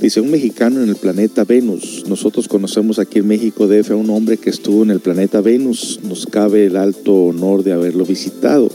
dice 0.00 0.22
un 0.22 0.30
mexicano 0.30 0.82
en 0.82 0.88
el 0.88 0.96
planeta 0.96 1.44
Venus, 1.44 2.04
nosotros 2.08 2.48
conocemos 2.48 2.98
aquí 2.98 3.18
en 3.18 3.28
México 3.28 3.66
DF 3.68 3.90
a 3.90 3.96
un 3.96 4.08
hombre 4.08 4.38
que 4.38 4.48
estuvo 4.48 4.82
en 4.84 4.90
el 4.90 5.00
planeta 5.00 5.42
Venus, 5.42 6.00
nos 6.02 6.24
cabe 6.24 6.64
el 6.64 6.76
alto 6.76 7.12
honor 7.26 7.62
de 7.62 7.74
haberlo 7.74 8.06
visitado. 8.06 8.70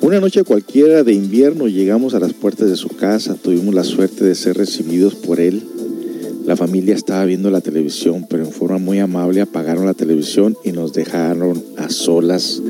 Una 0.00 0.20
noche 0.20 0.44
cualquiera 0.44 1.02
de 1.02 1.12
invierno 1.12 1.66
llegamos 1.66 2.14
a 2.14 2.20
las 2.20 2.34
puertas 2.34 2.70
de 2.70 2.76
su 2.76 2.90
casa, 2.90 3.34
tuvimos 3.34 3.74
la 3.74 3.82
suerte 3.82 4.24
de 4.24 4.36
ser 4.36 4.56
recibidos 4.56 5.16
por 5.16 5.40
él. 5.40 5.60
La 6.46 6.56
familia 6.56 6.94
estaba 6.94 7.24
viendo 7.24 7.50
la 7.50 7.62
televisión, 7.62 8.26
pero 8.30 8.44
en 8.44 8.52
forma 8.52 8.78
muy 8.78 9.00
amable 9.00 9.40
apagaron 9.40 9.86
la 9.86 9.94
televisión 9.94 10.56
y 10.62 10.70
nos 10.70 10.92
dejaron 10.92 11.64
a 11.78 11.88
solas 11.88 12.62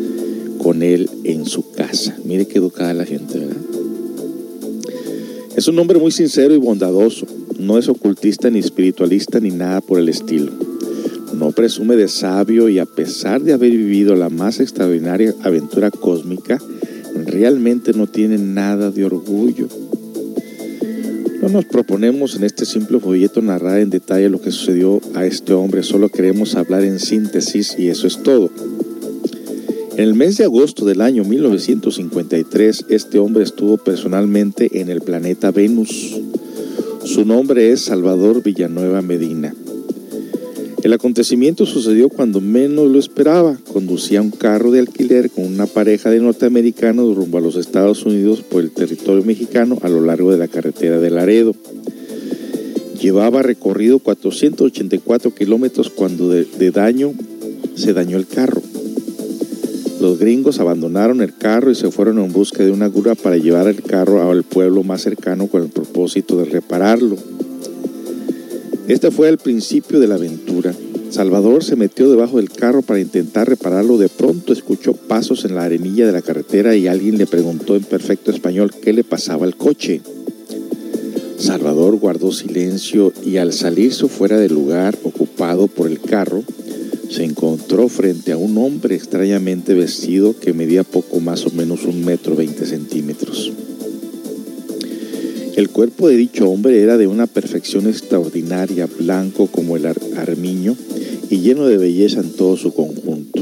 él 0.83 1.11
en 1.25 1.47
su 1.47 1.71
casa. 1.73 2.17
Mire 2.25 2.47
qué 2.47 2.59
educada 2.59 2.95
la 2.95 3.05
gente, 3.05 3.39
¿verdad? 3.39 3.57
Es 5.57 5.69
un 5.69 5.79
hombre 5.79 5.99
muy 5.99 6.11
sincero 6.11 6.55
y 6.55 6.59
bondadoso. 6.59 7.27
No 7.59 7.79
es 7.79 7.89
ocultista 7.89 8.51
ni 8.51 8.59
espiritualista 8.59 9.39
ni 9.39 9.51
nada 9.51 9.81
por 9.81 10.01
el 10.01 10.09
estilo. 10.09 10.51
No 11.33 11.53
presume 11.53 11.97
de 11.97 12.09
sabio 12.09 12.69
y 12.69 12.79
a 12.79 12.87
pesar 12.87 13.43
de 13.43 13.53
haber 13.53 13.71
vivido 13.71 14.17
la 14.17 14.31
más 14.31 14.61
extraordinaria 14.61 15.35
aventura 15.43 15.91
cósmica, 15.91 16.61
realmente 17.27 17.93
no 17.93 18.07
tiene 18.07 18.39
nada 18.39 18.91
de 18.91 19.05
orgullo. 19.05 19.69
No 21.41 21.49
nos 21.49 21.67
proponemos 21.67 22.37
en 22.37 22.45
este 22.45 22.65
simple 22.65 22.99
folleto 22.99 23.43
narrar 23.43 23.81
en 23.81 23.91
detalle 23.91 24.31
lo 24.31 24.41
que 24.41 24.51
sucedió 24.51 25.01
a 25.15 25.27
este 25.27 25.53
hombre, 25.53 25.83
solo 25.83 26.09
queremos 26.09 26.55
hablar 26.55 26.85
en 26.85 26.99
síntesis 26.99 27.77
y 27.79 27.89
eso 27.89 28.07
es 28.07 28.23
todo. 28.23 28.51
En 29.97 30.01
el 30.01 30.15
mes 30.15 30.39
de 30.39 30.45
agosto 30.45 30.85
del 30.85 31.01
año 31.01 31.23
1953, 31.23 32.87
este 32.89 33.21
hombre 33.21 33.45
estuvo 33.45 33.77
personalmente 33.77 34.81
en 34.81 34.89
el 34.89 35.01
planeta 35.01 35.53
Venus. 35.53 36.21
Su 37.05 37.25
nombre 37.25 37.71
es 37.71 37.83
Salvador 37.83 38.43
Villanueva 38.43 39.03
Medina. 39.03 39.55
El 40.83 40.93
acontecimiento 40.93 41.65
sucedió 41.65 42.09
cuando 42.09 42.41
menos 42.41 42.91
lo 42.91 42.99
esperaba. 42.99 43.57
Conducía 43.73 44.21
un 44.21 44.33
carro 44.33 44.73
de 44.73 44.81
alquiler 44.81 45.31
con 45.31 45.45
una 45.45 45.67
pareja 45.67 46.11
de 46.11 46.19
norteamericanos 46.19 47.15
rumbo 47.15 47.39
a 47.39 47.43
los 47.43 47.55
Estados 47.55 48.05
Unidos 48.05 48.43
por 48.43 48.63
el 48.63 48.73
territorio 48.73 49.23
mexicano 49.23 49.79
a 49.83 49.89
lo 49.89 50.01
largo 50.01 50.33
de 50.33 50.39
la 50.39 50.49
carretera 50.49 50.99
de 50.99 51.11
Laredo. 51.11 51.55
Llevaba 53.01 53.43
recorrido 53.45 54.01
484 54.01 55.33
kilómetros 55.37 55.89
cuando 55.89 56.31
de, 56.31 56.47
de 56.47 56.73
daño 56.73 57.13
se 57.77 57.93
dañó 57.93 58.17
el 58.17 58.27
carro. 58.27 58.61
Los 60.05 60.19
gringos 60.19 60.61
abandonaron 60.61 61.23
el 61.23 61.35
carro 61.35 61.71
y 61.71 61.75
se 61.75 61.91
fueron 61.91 62.19
en 62.19 62.31
busca 62.31 62.63
de 62.63 62.71
una 62.71 62.91
grúa 62.91 63.15
para 63.15 63.39
llevar 63.39 63.69
el 63.69 63.83
carro 63.83 64.31
al 64.31 64.43
pueblo 64.43 64.83
más 64.83 65.01
cercano 65.01 65.47
con 65.47 65.63
el 65.63 65.71
propósito 65.71 66.37
de 66.37 66.45
repararlo. 66.45 67.17
Este 68.87 69.11
fue 69.11 69.31
el 69.31 69.39
principio 69.39 70.01
de 70.01 70.07
la 70.07 70.17
aventura. 70.17 70.75
Salvador 71.09 71.65
se 71.65 71.77
metió 71.77 72.11
debajo 72.11 72.37
del 72.37 72.51
carro 72.51 72.83
para 72.83 73.01
intentar 73.01 73.49
repararlo. 73.49 73.97
De 73.97 74.11
pronto 74.11 74.53
escuchó 74.53 74.93
pasos 74.93 75.47
en 75.47 75.55
la 75.55 75.65
arenilla 75.65 76.05
de 76.05 76.13
la 76.13 76.21
carretera 76.21 76.77
y 76.77 76.87
alguien 76.87 77.17
le 77.17 77.27
preguntó 77.27 77.75
en 77.75 77.85
perfecto 77.85 78.31
español 78.31 78.73
qué 78.83 78.93
le 78.93 79.05
pasaba 79.05 79.47
al 79.47 79.57
coche. 79.57 80.03
Salvador 81.39 81.97
guardó 81.97 82.31
silencio 82.31 83.11
y 83.25 83.39
al 83.39 83.55
salirse 83.55 84.07
fuera 84.09 84.37
del 84.37 84.53
lugar 84.53 84.99
ocupado 85.03 85.67
por 85.67 85.89
el 85.89 85.99
carro, 85.99 86.45
se 87.11 87.25
encontró 87.25 87.89
frente 87.89 88.33
a 88.33 88.37
un 88.37 88.59
hombre 88.59 88.95
extrañamente 88.95 89.75
vestido 89.75 90.35
que 90.39 90.53
medía 90.53 90.85
poco 90.85 91.21
más 91.21 91.47
o 91.47 91.51
menos 91.51 91.85
un 91.85 92.05
metro 92.05 92.37
veinte 92.37 92.67
centímetros. 92.67 93.53
El 95.57 95.71
cuerpo 95.71 96.09
de 96.09 96.17
dicho 96.17 96.49
hombre 96.49 96.83
era 96.83 96.97
de 96.97 97.07
una 97.07 97.29
perfección 97.29 97.87
extraordinaria, 97.87 98.87
blanco 98.87 99.47
como 99.47 99.77
el 99.77 99.87
ar 99.87 99.97
armiño 100.17 100.77
y 101.31 101.39
lleno 101.39 101.67
de 101.67 101.79
belleza 101.79 102.21
en 102.21 102.33
todo 102.33 102.57
su 102.57 102.75
conjunto. 102.75 103.41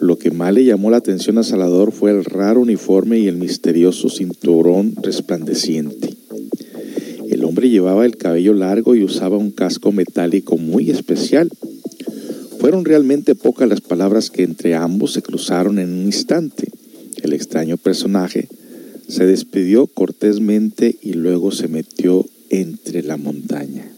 Lo 0.00 0.16
que 0.16 0.30
más 0.30 0.54
le 0.54 0.64
llamó 0.64 0.90
la 0.90 0.98
atención 0.98 1.38
a 1.38 1.42
Salvador 1.42 1.90
fue 1.90 2.12
el 2.12 2.24
raro 2.24 2.60
uniforme 2.60 3.18
y 3.18 3.26
el 3.26 3.36
misterioso 3.36 4.08
cinturón 4.08 4.94
resplandeciente. 5.02 6.14
El 7.28 7.44
hombre 7.44 7.68
llevaba 7.68 8.06
el 8.06 8.16
cabello 8.16 8.54
largo 8.54 8.94
y 8.94 9.02
usaba 9.02 9.36
un 9.36 9.50
casco 9.50 9.90
metálico 9.90 10.56
muy 10.56 10.90
especial. 10.90 11.50
Fueron 12.58 12.84
realmente 12.84 13.34
pocas 13.34 13.68
las 13.68 13.80
palabras 13.80 14.30
que 14.30 14.42
entre 14.42 14.74
ambos 14.74 15.12
se 15.12 15.22
cruzaron 15.22 15.78
en 15.78 15.92
un 15.92 16.06
instante. 16.06 16.68
El 17.22 17.32
extraño 17.32 17.76
personaje 17.76 18.48
se 19.08 19.26
despidió 19.26 19.86
cortésmente 19.86 20.96
y 21.00 21.14
luego 21.14 21.52
se 21.52 21.68
metió 21.68 22.26
entre 22.50 23.02
la 23.02 23.16
montaña. 23.16 23.90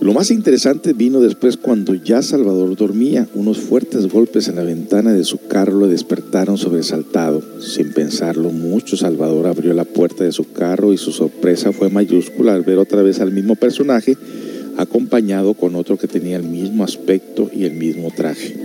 Lo 0.00 0.12
más 0.12 0.30
interesante 0.30 0.92
vino 0.92 1.20
después 1.20 1.56
cuando 1.56 1.92
ya 1.94 2.22
Salvador 2.22 2.76
dormía. 2.76 3.26
Unos 3.34 3.58
fuertes 3.58 4.06
golpes 4.06 4.46
en 4.46 4.56
la 4.56 4.62
ventana 4.62 5.12
de 5.12 5.24
su 5.24 5.38
carro 5.48 5.72
lo 5.72 5.88
despertaron 5.88 6.56
sobresaltado. 6.56 7.42
Sin 7.60 7.92
pensarlo 7.92 8.50
mucho, 8.50 8.96
Salvador 8.96 9.48
abrió 9.48 9.74
la 9.74 9.84
puerta 9.84 10.22
de 10.22 10.32
su 10.32 10.52
carro 10.52 10.92
y 10.92 10.98
su 10.98 11.10
sorpresa 11.10 11.72
fue 11.72 11.90
mayúscula 11.90 12.54
al 12.54 12.62
ver 12.62 12.78
otra 12.78 13.02
vez 13.02 13.20
al 13.20 13.32
mismo 13.32 13.56
personaje 13.56 14.16
acompañado 14.76 15.54
con 15.54 15.74
otro 15.74 15.98
que 15.98 16.06
tenía 16.06 16.36
el 16.36 16.44
mismo 16.44 16.84
aspecto 16.84 17.50
y 17.52 17.64
el 17.64 17.72
mismo 17.72 18.12
traje. 18.16 18.56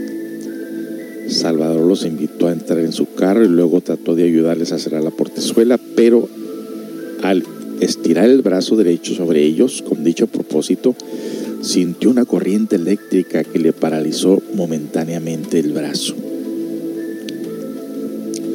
Salvador 1.27 1.87
los 1.87 2.05
invitó 2.05 2.47
a 2.47 2.91
su 2.91 3.13
carro 3.15 3.43
y 3.43 3.47
luego 3.47 3.81
trató 3.81 4.13
de 4.13 4.23
ayudarles 4.23 4.71
a 4.71 4.77
cerrar 4.77 5.03
la 5.03 5.09
portezuela, 5.09 5.79
pero 5.95 6.29
al 7.23 7.41
estirar 7.79 8.29
el 8.29 8.41
brazo 8.41 8.75
derecho 8.75 9.13
sobre 9.13 9.43
ellos, 9.43 9.81
con 9.81 10.03
dicho 10.03 10.27
propósito, 10.27 10.95
sintió 11.61 12.09
una 12.09 12.25
corriente 12.25 12.75
eléctrica 12.75 13.43
que 13.43 13.59
le 13.59 13.73
paralizó 13.73 14.41
momentáneamente 14.53 15.59
el 15.59 15.71
brazo. 15.71 16.15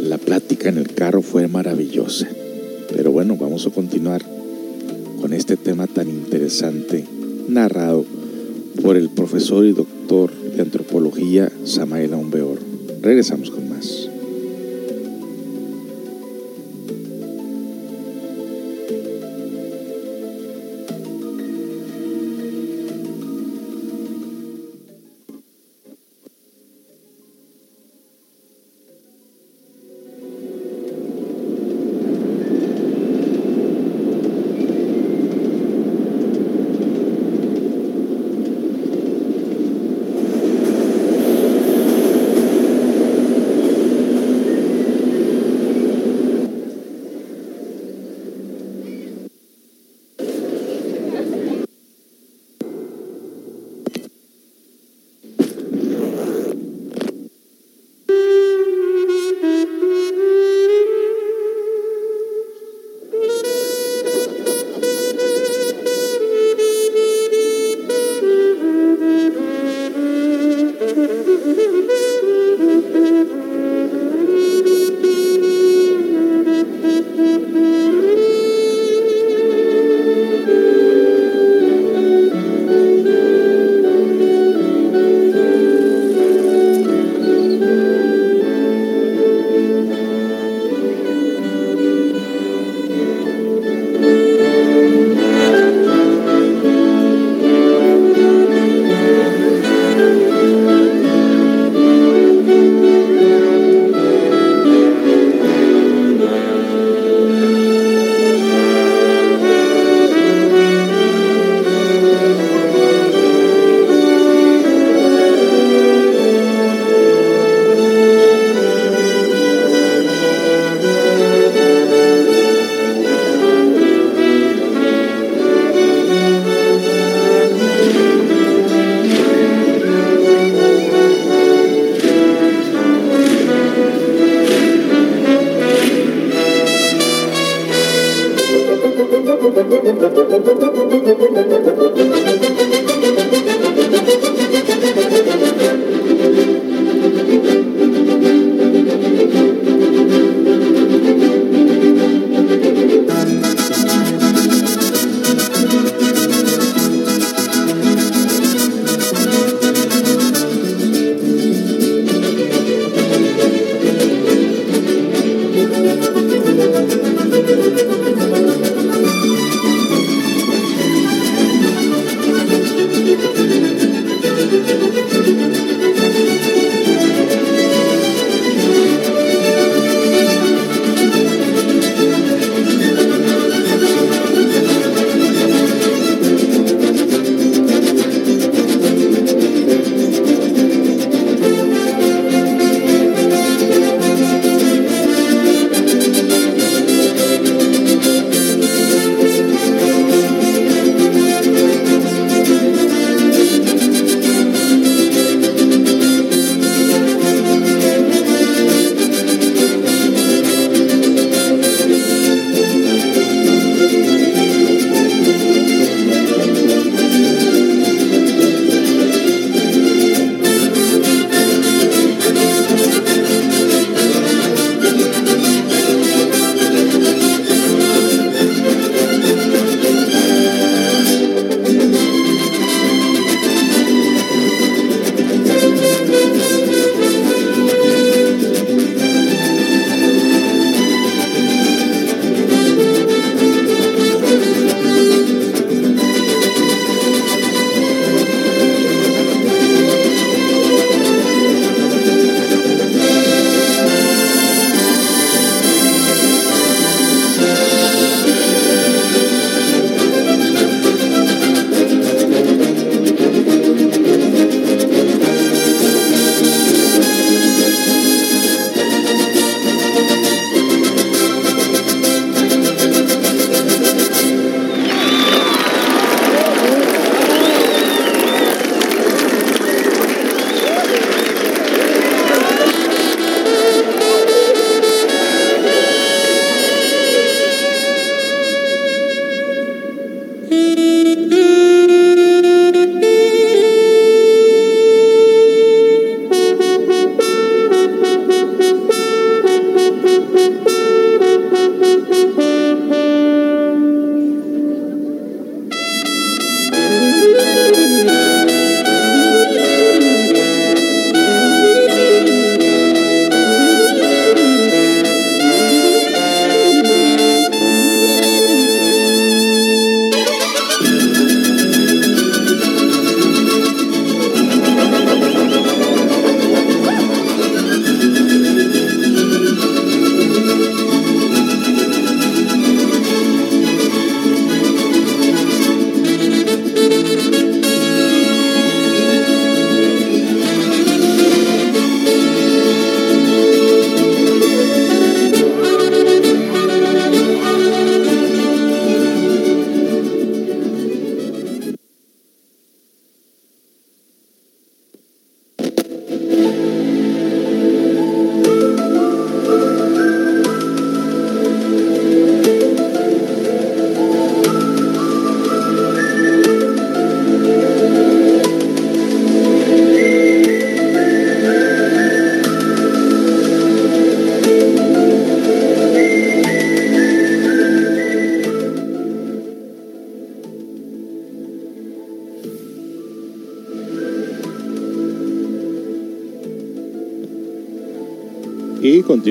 La 0.02 0.18
plática 0.18 0.68
en 0.68 0.78
el 0.78 0.92
carro 0.94 1.22
fue 1.22 1.48
maravillosa, 1.48 2.28
pero 2.94 3.12
bueno, 3.12 3.36
vamos 3.36 3.66
a 3.66 3.70
continuar 3.70 4.22
con 5.20 5.32
este 5.32 5.56
tema 5.56 5.86
tan 5.86 6.08
interesante, 6.08 7.04
narrado 7.48 8.04
por 8.82 8.96
el 8.96 9.10
profesor 9.10 9.66
y 9.66 9.72
doctor 9.72 10.32
de 10.32 10.62
antropología 10.62 11.50
Samael 11.64 12.14
Aumbeor. 12.14 12.58
Regresamos 13.02 13.50
con 13.50 13.68
más. 13.68 14.07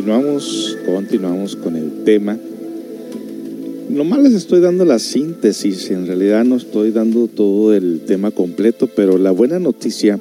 Continuamos, 0.08 0.78
continuamos 0.86 1.56
con 1.58 1.76
el 1.76 2.06
tema. 2.06 2.38
Nomás 3.90 4.24
les 4.24 4.36
estoy 4.36 4.62
dando 4.62 4.86
la 4.86 5.00
síntesis, 5.00 5.92
en 5.92 6.08
realidad 6.08 6.46
no 6.46 6.56
estoy 6.56 6.92
dando 6.92 7.28
todo 7.28 7.74
el 7.74 8.00
tema 8.08 8.32
completo, 8.32 8.88
pero 8.88 9.18
la 9.18 9.32
buena 9.32 9.60
noticia 9.60 10.18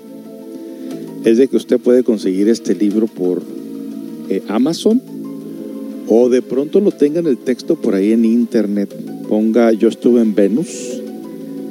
es 1.24 1.38
de 1.38 1.46
que 1.46 1.56
usted 1.56 1.78
puede 1.78 2.02
conseguir 2.02 2.48
este 2.48 2.74
libro 2.74 3.06
por 3.06 3.42
eh, 4.28 4.42
Amazon 4.48 5.00
o 6.08 6.28
de 6.30 6.42
pronto 6.42 6.80
lo 6.80 6.90
tenga 6.90 7.20
en 7.20 7.28
el 7.28 7.38
texto 7.38 7.76
por 7.76 7.94
ahí 7.94 8.10
en 8.10 8.24
internet. 8.24 8.92
Ponga 9.28 9.70
Yo 9.70 9.88
estuve 9.88 10.20
en 10.20 10.34
Venus 10.34 11.00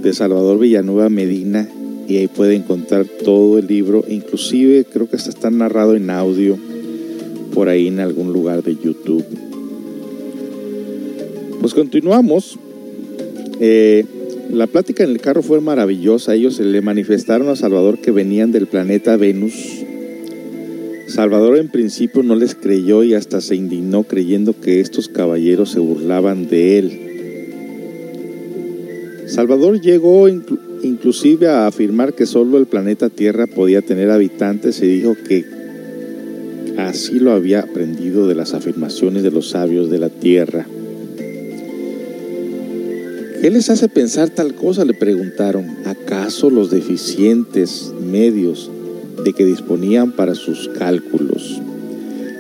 de 0.01 0.13
Salvador 0.13 0.57
Villanueva 0.57 1.09
Medina 1.09 1.69
y 2.07 2.15
ahí 2.15 2.29
puede 2.29 2.55
encontrar 2.55 3.07
todo 3.25 3.57
el 3.57 3.67
libro, 3.67 4.05
inclusive 4.07 4.85
creo 4.85 5.09
que 5.09 5.17
hasta 5.17 5.31
está 5.31 5.51
narrado 5.51 5.97
en 5.97 6.09
audio 6.09 6.57
por 7.55 7.69
ahí 7.69 7.87
en 7.87 7.99
algún 7.99 8.31
lugar 8.33 8.61
de 8.61 8.75
YouTube. 8.75 9.25
Pues 11.61 11.73
continuamos. 11.73 12.59
Eh, 13.59 14.05
la 14.51 14.67
plática 14.67 15.03
en 15.05 15.09
el 15.11 15.21
carro 15.21 15.41
fue 15.41 15.61
maravillosa. 15.61 16.35
Ellos 16.35 16.59
le 16.59 16.81
manifestaron 16.81 17.47
a 17.47 17.55
Salvador 17.55 17.97
que 17.99 18.11
venían 18.11 18.51
del 18.51 18.67
planeta 18.67 19.15
Venus. 19.17 19.53
Salvador 21.07 21.57
en 21.57 21.69
principio 21.69 22.21
no 22.23 22.35
les 22.35 22.53
creyó 22.55 23.03
y 23.03 23.13
hasta 23.13 23.39
se 23.39 23.55
indignó 23.55 24.03
creyendo 24.03 24.59
que 24.59 24.81
estos 24.81 25.07
caballeros 25.07 25.71
se 25.71 25.79
burlaban 25.79 26.47
de 26.49 26.77
él. 26.77 26.99
Salvador 29.27 29.79
llegó 29.79 30.27
inclu- 30.27 30.59
inclusive 30.83 31.47
a 31.47 31.67
afirmar 31.67 32.13
que 32.13 32.25
solo 32.25 32.57
el 32.57 32.65
planeta 32.65 33.09
Tierra 33.09 33.47
podía 33.47 33.81
tener 33.81 34.11
habitantes 34.11 34.81
y 34.83 34.87
dijo 34.87 35.15
que 35.27 35.54
así 36.77 37.19
lo 37.19 37.31
había 37.31 37.61
aprendido 37.61 38.27
de 38.27 38.35
las 38.35 38.53
afirmaciones 38.53 39.23
de 39.23 39.31
los 39.31 39.49
sabios 39.49 39.89
de 39.89 39.99
la 39.99 40.09
Tierra. 40.09 40.65
¿Qué 43.41 43.51
les 43.51 43.69
hace 43.69 43.87
pensar 43.89 44.29
tal 44.29 44.55
cosa? 44.55 44.85
Le 44.85 44.93
preguntaron. 44.93 45.67
¿Acaso 45.85 46.49
los 46.49 46.71
deficientes 46.71 47.93
medios 48.01 48.71
de 49.23 49.33
que 49.33 49.45
disponían 49.45 50.13
para 50.13 50.33
sus 50.35 50.67
cálculos? 50.69 51.61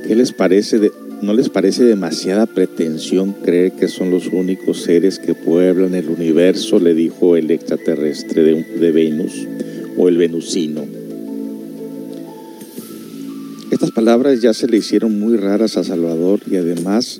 ¿Qué 0.07 0.15
les 0.15 0.31
parece 0.31 0.79
de- 0.79 0.91
¿No 1.21 1.33
les 1.33 1.49
parece 1.49 1.83
demasiada 1.83 2.45
pretensión 2.45 3.33
creer 3.33 3.71
que 3.71 3.87
son 3.87 4.11
los 4.11 4.27
únicos 4.27 4.81
seres 4.81 5.17
que 5.17 5.33
pueblan 5.33 5.95
el 5.95 6.09
universo? 6.09 6.79
Le 6.79 6.93
dijo 6.93 7.35
el 7.35 7.51
extraterrestre 7.51 8.43
de 8.43 8.91
Venus 8.91 9.47
o 9.97 10.09
el 10.09 10.17
venusino. 10.17 10.94
Estas 13.75 13.91
palabras 13.91 14.41
ya 14.41 14.53
se 14.53 14.69
le 14.69 14.77
hicieron 14.77 15.19
muy 15.19 15.35
raras 15.35 15.75
a 15.75 15.83
Salvador 15.83 16.39
y 16.49 16.55
además 16.55 17.19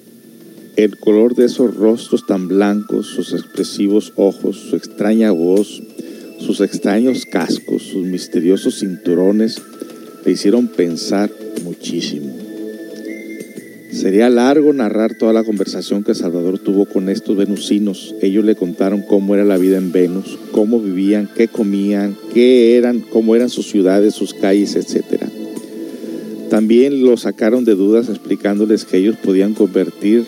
el 0.77 0.95
color 0.95 1.35
de 1.35 1.47
esos 1.47 1.75
rostros 1.75 2.25
tan 2.25 2.47
blancos, 2.47 3.07
sus 3.07 3.33
expresivos 3.33 4.13
ojos, 4.15 4.55
su 4.69 4.77
extraña 4.77 5.31
voz, 5.31 5.83
sus 6.39 6.61
extraños 6.61 7.25
cascos, 7.25 7.83
sus 7.83 8.05
misteriosos 8.05 8.79
cinturones, 8.79 9.61
le 10.23 10.31
hicieron 10.31 10.69
pensar 10.69 11.29
muchísimo. 11.65 12.33
Sería 13.91 14.29
largo 14.29 14.71
narrar 14.71 15.17
toda 15.17 15.33
la 15.33 15.43
conversación 15.43 16.05
que 16.05 16.15
Salvador 16.15 16.59
tuvo 16.59 16.85
con 16.85 17.09
estos 17.09 17.35
venusinos. 17.35 18.15
Ellos 18.21 18.45
le 18.45 18.55
contaron 18.55 19.01
cómo 19.01 19.35
era 19.35 19.43
la 19.43 19.57
vida 19.57 19.75
en 19.75 19.91
Venus, 19.91 20.39
cómo 20.53 20.79
vivían, 20.79 21.29
qué 21.35 21.49
comían, 21.49 22.15
qué 22.33 22.77
eran, 22.77 23.01
cómo 23.01 23.35
eran 23.35 23.49
sus 23.49 23.67
ciudades, 23.69 24.13
sus 24.13 24.33
calles, 24.33 24.77
etcétera. 24.77 25.27
También 26.49 27.03
lo 27.03 27.17
sacaron 27.17 27.65
de 27.65 27.75
dudas 27.75 28.09
explicándoles 28.09 28.85
que 28.85 28.97
ellos 28.97 29.15
podían 29.17 29.53
convertir 29.53 30.25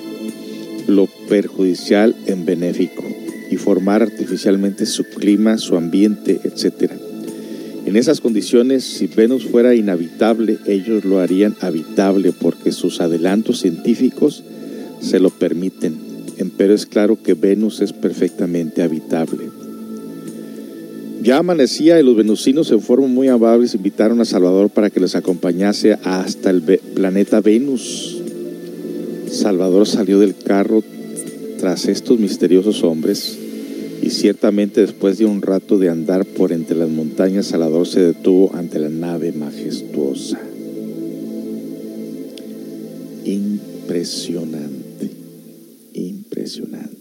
lo 0.88 1.08
perjudicial 1.30 2.16
en 2.26 2.46
benéfico 2.46 3.04
y 3.52 3.58
formar 3.58 4.02
artificialmente 4.02 4.86
su 4.86 5.04
clima, 5.06 5.58
su 5.58 5.78
ambiente, 5.78 6.40
etc. 6.44 6.94
En 7.86 7.96
esas 7.96 8.20
condiciones, 8.20 8.84
si 8.84 9.08
Venus 9.08 9.46
fuera 9.46 9.76
inhabitable, 9.76 10.58
ellos 10.66 11.06
lo 11.06 11.20
harían 11.20 11.56
habitable 11.62 12.34
porque 12.34 12.72
sus 12.72 13.00
adelantos 13.00 13.62
científicos 13.62 14.44
se 15.00 15.20
lo 15.20 15.30
permiten. 15.30 16.08
Pero 16.58 16.74
es 16.74 16.86
claro 16.86 17.22
que 17.22 17.36
Venus 17.36 17.82
es 17.82 17.94
perfectamente 17.94 18.82
habitable. 18.82 19.57
Ya 21.22 21.38
amanecía 21.38 22.00
y 22.00 22.04
los 22.04 22.16
venusinos 22.16 22.72
en 22.72 22.82
forma 22.82 23.08
muy 23.08 23.28
amables 23.28 23.74
invitaron 23.74 24.22
a 24.22 24.26
Salvador 24.26 24.70
para 24.70 24.90
que 24.90 25.00
les 25.00 25.16
acompañase 25.16 25.98
hasta 26.04 26.50
el 26.50 26.62
planeta 26.62 27.42
Venus. 27.42 28.22
Salvador 29.32 29.88
salió 29.88 30.20
del 30.20 30.36
carro 30.36 30.84
tras 31.58 31.86
estos 31.88 32.20
misteriosos 32.20 32.84
hombres 32.84 33.38
y 34.02 34.10
ciertamente 34.12 34.82
después 34.82 35.18
de 35.18 35.26
un 35.26 35.42
rato 35.42 35.78
de 35.80 35.90
andar 35.90 36.26
por 36.26 36.52
entre 36.52 36.78
las 36.78 36.90
montañas, 36.90 37.48
Salvador 37.48 37.88
se 37.88 38.02
detuvo 38.02 38.54
ante 38.54 38.80
la 38.80 38.90
nave 38.90 39.32
majestuosa. 39.32 40.40
Impresionante, 43.26 45.12
impresionante. 45.94 46.97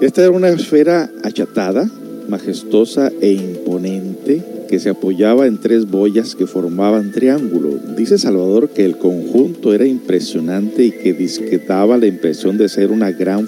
Esta 0.00 0.22
era 0.22 0.30
una 0.30 0.50
esfera 0.50 1.10
achatada, 1.22 1.88
majestuosa 2.28 3.10
e 3.20 3.32
imponente 3.32 4.42
que 4.68 4.78
se 4.78 4.90
apoyaba 4.90 5.46
en 5.46 5.58
tres 5.58 5.90
boyas 5.90 6.34
que 6.34 6.46
formaban 6.46 7.12
triángulo. 7.12 7.78
Dice 7.96 8.18
Salvador 8.18 8.68
que 8.68 8.84
el 8.84 8.98
conjunto 8.98 9.72
era 9.72 9.86
impresionante 9.86 10.84
y 10.84 10.90
que 10.90 11.14
disque 11.14 11.58
daba 11.58 11.96
la 11.96 12.06
impresión 12.06 12.58
de 12.58 12.68
ser 12.68 12.90
una 12.90 13.10
gran, 13.10 13.46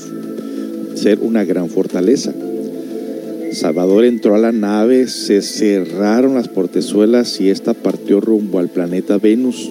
ser 0.94 1.18
una 1.20 1.44
gran 1.44 1.68
fortaleza. 1.68 2.32
Salvador 3.52 4.04
entró 4.04 4.34
a 4.34 4.38
la 4.38 4.52
nave, 4.52 5.06
se 5.08 5.42
cerraron 5.42 6.34
las 6.34 6.48
portezuelas 6.48 7.40
y 7.40 7.50
ésta 7.50 7.74
partió 7.74 8.20
rumbo 8.20 8.58
al 8.58 8.68
planeta 8.68 9.18
Venus. 9.18 9.70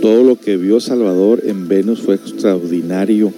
Todo 0.00 0.22
lo 0.22 0.36
que 0.38 0.56
vio 0.56 0.80
Salvador 0.80 1.42
en 1.44 1.68
Venus 1.68 2.00
fue 2.00 2.14
extraordinario. 2.14 3.32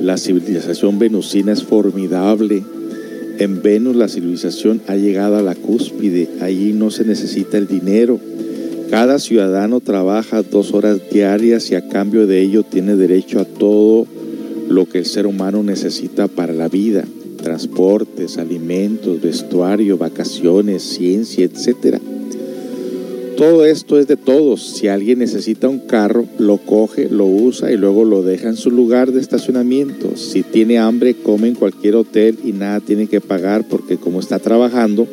La 0.00 0.16
civilización 0.16 0.98
venusina 0.98 1.52
es 1.52 1.64
formidable. 1.64 2.62
En 3.38 3.62
Venus 3.62 3.96
la 3.96 4.08
civilización 4.08 4.80
ha 4.86 4.94
llegado 4.94 5.36
a 5.36 5.42
la 5.42 5.54
cúspide. 5.54 6.28
Allí 6.40 6.72
no 6.72 6.90
se 6.90 7.04
necesita 7.04 7.58
el 7.58 7.66
dinero. 7.66 8.20
Cada 8.90 9.18
ciudadano 9.18 9.80
trabaja 9.80 10.42
dos 10.42 10.72
horas 10.72 10.98
diarias 11.10 11.70
y 11.70 11.74
a 11.74 11.88
cambio 11.88 12.26
de 12.26 12.40
ello 12.40 12.62
tiene 12.62 12.96
derecho 12.96 13.40
a 13.40 13.44
todo 13.44 14.06
lo 14.68 14.88
que 14.88 14.98
el 14.98 15.06
ser 15.06 15.26
humano 15.26 15.62
necesita 15.62 16.28
para 16.28 16.52
la 16.52 16.68
vida. 16.68 17.04
Transportes, 17.42 18.38
alimentos, 18.38 19.20
vestuario, 19.20 19.98
vacaciones, 19.98 20.82
ciencia, 20.82 21.44
etcétera. 21.44 22.00
Todo 23.38 23.64
esto 23.64 24.00
es 24.00 24.08
de 24.08 24.16
todos. 24.16 24.66
Si 24.66 24.88
alguien 24.88 25.20
necesita 25.20 25.68
un 25.68 25.78
carro, 25.78 26.26
lo 26.38 26.56
coge, 26.56 27.08
lo 27.08 27.24
usa 27.24 27.70
y 27.70 27.76
luego 27.76 28.04
lo 28.04 28.24
deja 28.24 28.48
en 28.48 28.56
su 28.56 28.72
lugar 28.72 29.12
de 29.12 29.20
estacionamiento. 29.20 30.16
Si 30.16 30.42
tiene 30.42 30.78
hambre, 30.78 31.14
come 31.14 31.46
en 31.46 31.54
cualquier 31.54 31.94
hotel 31.94 32.36
y 32.44 32.50
nada 32.50 32.80
tiene 32.80 33.06
que 33.06 33.20
pagar 33.20 33.62
porque 33.68 33.96
como 33.96 34.18
está 34.18 34.40
trabajando, 34.40 35.06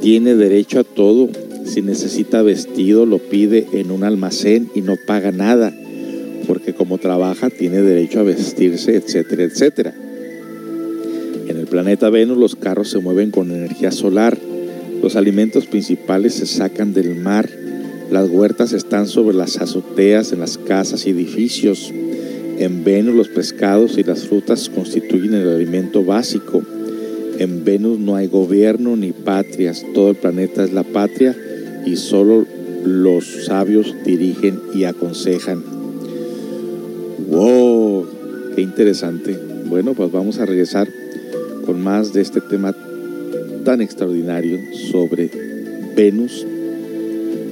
tiene 0.00 0.36
derecho 0.36 0.78
a 0.78 0.84
todo. 0.84 1.28
Si 1.64 1.82
necesita 1.82 2.40
vestido, 2.42 3.04
lo 3.04 3.18
pide 3.18 3.66
en 3.72 3.90
un 3.90 4.04
almacén 4.04 4.70
y 4.72 4.82
no 4.82 4.94
paga 5.04 5.32
nada 5.32 5.74
porque 6.46 6.72
como 6.72 6.98
trabaja, 6.98 7.50
tiene 7.50 7.82
derecho 7.82 8.20
a 8.20 8.22
vestirse, 8.22 8.94
etcétera, 8.94 9.42
etcétera. 9.42 9.92
En 11.48 11.56
el 11.56 11.66
planeta 11.66 12.10
Venus 12.10 12.38
los 12.38 12.54
carros 12.54 12.90
se 12.90 13.00
mueven 13.00 13.32
con 13.32 13.50
energía 13.50 13.90
solar. 13.90 14.38
Los 15.04 15.16
alimentos 15.16 15.66
principales 15.66 16.32
se 16.32 16.46
sacan 16.46 16.94
del 16.94 17.14
mar. 17.14 17.46
Las 18.10 18.30
huertas 18.30 18.72
están 18.72 19.06
sobre 19.06 19.36
las 19.36 19.58
azoteas 19.58 20.32
en 20.32 20.40
las 20.40 20.56
casas 20.56 21.04
y 21.04 21.10
edificios. 21.10 21.92
En 22.58 22.84
Venus 22.84 23.14
los 23.14 23.28
pescados 23.28 23.98
y 23.98 24.02
las 24.02 24.26
frutas 24.26 24.70
constituyen 24.70 25.34
el 25.34 25.50
alimento 25.50 26.04
básico. 26.04 26.62
En 27.38 27.66
Venus 27.66 27.98
no 27.98 28.16
hay 28.16 28.28
gobierno 28.28 28.96
ni 28.96 29.12
patrias. 29.12 29.84
Todo 29.92 30.08
el 30.08 30.16
planeta 30.16 30.64
es 30.64 30.72
la 30.72 30.84
patria 30.84 31.36
y 31.84 31.96
solo 31.96 32.46
los 32.82 33.44
sabios 33.44 33.94
dirigen 34.06 34.58
y 34.74 34.84
aconsejan. 34.84 35.62
¡Wow! 37.28 38.06
¡Qué 38.56 38.62
interesante! 38.62 39.38
Bueno, 39.66 39.92
pues 39.92 40.10
vamos 40.10 40.38
a 40.38 40.46
regresar 40.46 40.88
con 41.66 41.82
más 41.82 42.14
de 42.14 42.22
este 42.22 42.40
tema 42.40 42.74
tan 43.64 43.80
extraordinario 43.80 44.60
sobre 44.74 45.30
Venus 45.96 46.46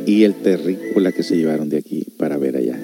y 0.07 0.25
el 0.25 0.35
terrícola 0.35 1.11
que 1.13 1.23
se 1.23 1.37
llevaron 1.37 1.69
de 1.69 1.79
aquí 1.79 2.07
para 2.19 2.37
ver 2.37 2.57
allá. 2.57 2.79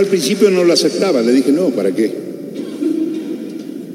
Al 0.00 0.06
principio 0.06 0.50
no 0.50 0.64
lo 0.64 0.72
aceptaba, 0.72 1.22
le 1.22 1.32
dije, 1.32 1.52
no, 1.52 1.70
¿para 1.70 1.94
qué? 1.94 2.10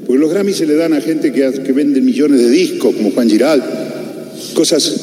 Porque 0.06 0.20
los 0.20 0.30
Grammys 0.30 0.56
se 0.56 0.66
le 0.66 0.74
dan 0.74 0.92
a 0.94 1.00
gente 1.00 1.32
que, 1.32 1.50
que 1.64 1.72
vende 1.72 2.00
millones 2.00 2.40
de 2.40 2.48
discos, 2.50 2.94
como 2.94 3.10
Juan 3.10 3.28
Giral, 3.28 3.62
cosas 4.54 4.94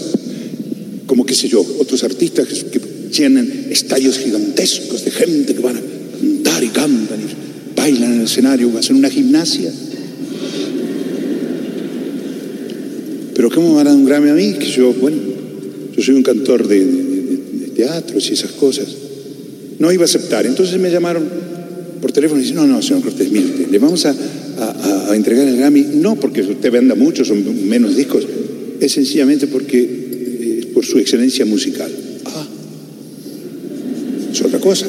como, 1.05 1.25
qué 1.25 1.35
sé 1.35 1.47
yo, 1.49 1.63
otros 1.79 2.03
artistas 2.03 2.47
que 2.47 2.79
llenan 3.11 3.47
estadios 3.69 4.17
gigantescos 4.17 5.05
de 5.05 5.11
gente 5.11 5.53
que 5.53 5.61
van 5.61 5.77
a 5.77 5.81
cantar 6.19 6.63
y 6.63 6.67
cantan 6.69 7.19
y 7.19 7.75
bailan 7.75 8.13
en 8.13 8.19
el 8.21 8.25
escenario, 8.25 8.71
hacen 8.77 8.95
una 8.95 9.09
gimnasia. 9.09 9.71
Pero 13.35 13.49
¿cómo 13.49 13.69
me 13.69 13.75
van 13.75 13.87
a 13.87 13.89
dar 13.91 13.99
un 13.99 14.05
Grammy 14.05 14.29
a 14.29 14.33
mí? 14.33 14.53
Que 14.53 14.67
yo, 14.67 14.93
bueno, 14.93 15.17
yo 15.95 16.03
soy 16.03 16.15
un 16.15 16.23
cantor 16.23 16.67
de- 16.67 16.85
de 16.85 17.67
teatros 17.75 18.29
y 18.29 18.33
esas 18.33 18.51
cosas. 18.51 18.87
No 19.83 19.91
iba 19.91 20.03
a 20.03 20.05
aceptar. 20.05 20.45
Entonces 20.45 20.79
me 20.79 20.89
llamaron 20.89 21.25
por 22.01 22.13
teléfono 22.13 22.39
y 22.39 22.43
dicen, 22.43 22.55
no, 22.55 22.65
no, 22.65 22.81
señor 22.81 23.03
Cortés, 23.03 23.29
mire, 23.29 23.67
le 23.69 23.79
vamos 23.79 24.05
a, 24.05 24.11
a- 24.57 25.09
a- 25.11 25.15
entregar 25.17 25.45
el 25.45 25.57
Grammy, 25.57 25.81
no 25.95 26.15
porque 26.15 26.41
usted 26.41 26.71
venda 26.71 26.95
mucho, 26.95 27.25
son 27.25 27.67
menos 27.67 27.93
discos, 27.97 28.25
es 28.79 28.91
sencillamente 28.93 29.47
porque, 29.47 29.79
eh, 29.81 30.71
por 30.73 30.85
su 30.85 30.99
excelencia 30.99 31.45
musical. 31.45 31.91
Ah, 32.23 32.47
es 34.31 34.41
otra 34.41 34.59
cosa. 34.59 34.85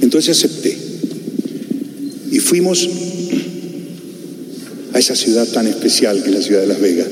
Entonces 0.00 0.38
acepté. 0.38 0.74
Y 2.32 2.38
fuimos 2.38 2.88
a 4.94 4.98
esa 4.98 5.14
ciudad 5.14 5.46
tan 5.48 5.66
especial 5.66 6.22
que 6.22 6.30
es 6.30 6.34
la 6.36 6.42
ciudad 6.42 6.62
de 6.62 6.66
Las 6.68 6.80
Vegas. 6.80 7.08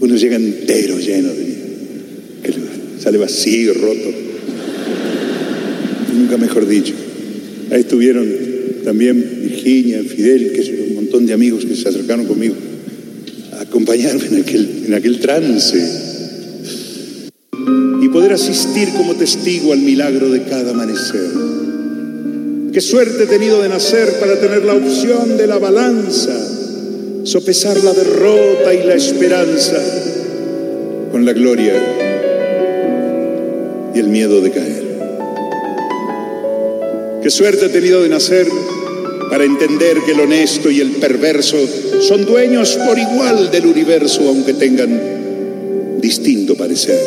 Uno 0.00 0.14
llega 0.14 0.36
entero, 0.36 1.00
lleno 1.00 1.30
de... 1.30 1.56
que 2.44 2.54
sale 3.02 3.18
vacío, 3.18 3.74
roto. 3.74 4.26
Nunca 6.26 6.38
mejor 6.38 6.66
dicho. 6.66 6.92
Ahí 7.70 7.82
estuvieron 7.82 8.28
también 8.84 9.42
Virginia, 9.44 10.02
Fidel, 10.02 10.50
que 10.50 10.64
son 10.64 10.74
un 10.88 10.94
montón 10.96 11.24
de 11.24 11.32
amigos 11.32 11.64
que 11.64 11.76
se 11.76 11.88
acercaron 11.88 12.26
conmigo 12.26 12.56
a 13.52 13.60
acompañarme 13.60 14.26
en 14.26 14.42
aquel, 14.42 14.68
en 14.86 14.94
aquel 14.94 15.20
trance 15.20 15.78
y 18.02 18.08
poder 18.08 18.32
asistir 18.32 18.88
como 18.96 19.14
testigo 19.14 19.72
al 19.72 19.78
milagro 19.78 20.28
de 20.28 20.42
cada 20.42 20.72
amanecer. 20.72 21.30
Qué 22.72 22.80
suerte 22.80 23.22
he 23.22 23.26
tenido 23.26 23.62
de 23.62 23.68
nacer 23.68 24.14
para 24.18 24.40
tener 24.40 24.64
la 24.64 24.74
opción 24.74 25.36
de 25.36 25.46
la 25.46 25.58
balanza, 25.58 26.36
sopesar 27.22 27.76
la 27.84 27.92
derrota 27.92 28.74
y 28.74 28.84
la 28.84 28.96
esperanza 28.96 29.80
con 31.12 31.24
la 31.24 31.32
gloria 31.32 31.74
y 33.94 33.98
el 34.00 34.08
miedo 34.08 34.40
de 34.40 34.50
caer. 34.50 34.75
Qué 37.26 37.30
suerte 37.30 37.66
he 37.66 37.70
tenido 37.70 38.04
de 38.04 38.08
nacer 38.08 38.46
para 39.28 39.42
entender 39.42 39.98
que 40.06 40.12
el 40.12 40.20
honesto 40.20 40.70
y 40.70 40.80
el 40.80 40.92
perverso 40.92 41.56
son 42.00 42.24
dueños 42.24 42.78
por 42.86 42.96
igual 42.96 43.50
del 43.50 43.66
universo, 43.66 44.28
aunque 44.28 44.54
tengan 44.54 45.98
distinto 46.00 46.54
parecer. 46.54 47.00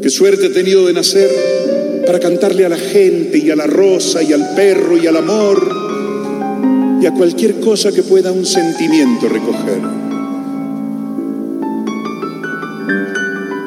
Qué 0.00 0.08
suerte 0.08 0.46
he 0.46 0.50
tenido 0.54 0.86
de 0.86 0.94
nacer 0.94 1.30
para 2.06 2.18
cantarle 2.18 2.64
a 2.64 2.70
la 2.70 2.78
gente 2.78 3.36
y 3.36 3.50
a 3.50 3.56
la 3.56 3.66
rosa 3.66 4.22
y 4.22 4.32
al 4.32 4.54
perro 4.54 4.96
y 4.96 5.06
al 5.06 5.18
amor 5.18 5.70
y 7.02 7.04
a 7.04 7.12
cualquier 7.12 7.60
cosa 7.60 7.92
que 7.92 8.02
pueda 8.02 8.32
un 8.32 8.46
sentimiento 8.46 9.28
recoger. 9.28 9.82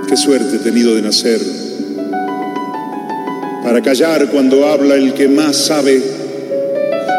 Qué 0.09 0.17
suerte 0.17 0.55
he 0.55 0.59
tenido 0.61 0.95
de 0.95 1.03
nacer 1.03 1.66
para 3.67 3.81
callar 3.81 4.29
cuando 4.31 4.65
habla 4.65 4.95
el 4.95 5.13
que 5.13 5.27
más 5.27 5.57
sabe, 5.57 6.01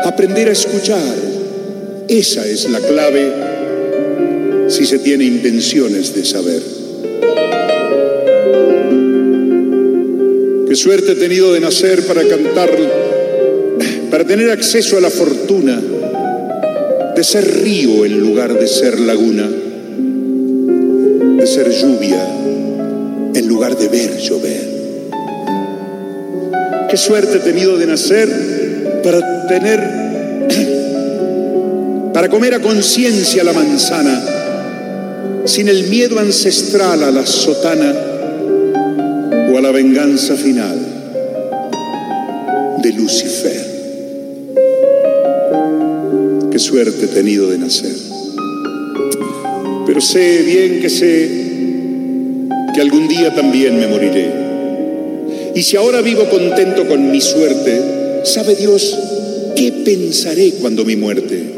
aprender 0.02 0.48
a 0.48 0.52
escuchar. 0.52 1.14
Esa 2.08 2.46
es 2.46 2.70
la 2.70 2.80
clave 2.80 3.30
si 4.68 4.86
se 4.86 4.98
tiene 5.00 5.24
intenciones 5.24 6.14
de 6.14 6.24
saber. 6.24 6.62
Qué 10.66 10.74
suerte 10.74 11.12
he 11.12 11.16
tenido 11.16 11.52
de 11.52 11.60
nacer 11.60 12.06
para 12.06 12.26
cantar, 12.26 12.70
para 14.10 14.24
tener 14.24 14.50
acceso 14.50 14.96
a 14.96 15.02
la 15.02 15.10
fortuna 15.10 15.78
de 17.14 17.24
ser 17.24 17.62
río 17.62 18.06
en 18.06 18.20
lugar 18.20 18.58
de 18.58 18.66
ser 18.66 18.98
laguna, 19.00 19.50
Qué 26.88 26.96
suerte 26.96 27.36
he 27.36 27.40
tenido 27.40 27.76
de 27.76 27.86
nacer 27.86 28.28
para 29.04 29.46
tener, 29.46 29.78
para 32.14 32.30
comer 32.30 32.54
a 32.54 32.60
conciencia 32.60 33.44
la 33.44 33.52
manzana, 33.52 34.22
sin 35.44 35.68
el 35.68 35.88
miedo 35.88 36.18
ancestral 36.18 37.02
a 37.02 37.10
la 37.10 37.26
sotana 37.26 37.94
o 39.52 39.58
a 39.58 39.60
la 39.60 39.70
venganza 39.70 40.34
final 40.34 40.78
de 42.82 42.92
Lucifer. 42.92 43.66
Qué 46.50 46.58
suerte 46.58 47.04
he 47.04 47.08
tenido 47.08 47.50
de 47.50 47.58
nacer. 47.58 47.94
Pero 49.86 50.00
sé 50.00 50.42
bien 50.42 50.80
que 50.80 50.88
sé 50.88 51.30
que 52.74 52.80
algún 52.80 53.08
día 53.08 53.34
también 53.34 53.78
me 53.78 53.86
moriré. 53.86 54.37
Y 55.58 55.64
si 55.64 55.76
ahora 55.76 56.02
vivo 56.02 56.30
contento 56.30 56.86
con 56.86 57.10
mi 57.10 57.20
suerte, 57.20 58.22
¿sabe 58.22 58.54
Dios 58.54 58.96
qué 59.56 59.72
pensaré 59.84 60.52
cuando 60.60 60.84
mi 60.84 60.94
muerte? 60.94 61.52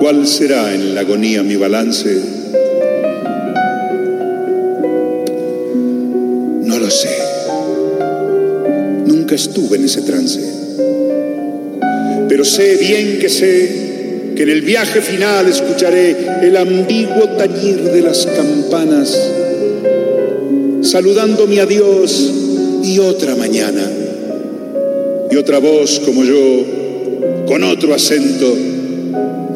¿Cuál 0.00 0.26
será 0.26 0.74
en 0.74 0.94
la 0.94 1.02
agonía 1.02 1.42
mi 1.42 1.56
balance? 1.56 2.08
No 6.64 6.78
lo 6.78 6.90
sé. 6.90 7.18
Nunca 9.04 9.34
estuve 9.34 9.76
en 9.76 9.84
ese 9.84 10.00
trance. 10.00 10.40
Pero 12.30 12.46
sé 12.46 12.76
bien 12.76 13.18
que 13.18 13.28
sé 13.28 14.32
que 14.34 14.44
en 14.44 14.48
el 14.48 14.62
viaje 14.62 15.02
final 15.02 15.46
escucharé 15.48 16.16
el 16.40 16.56
ambiguo 16.56 17.28
tañir 17.36 17.82
de 17.82 18.00
las 18.00 18.24
campanas, 18.24 19.41
saludando 20.92 21.46
mi 21.46 21.58
adiós 21.58 22.30
y 22.84 22.98
otra 22.98 23.34
mañana. 23.34 23.82
Y 25.30 25.36
otra 25.36 25.58
voz 25.58 26.02
como 26.04 26.22
yo, 26.22 26.66
con 27.46 27.64
otro 27.64 27.94
acento, 27.94 28.54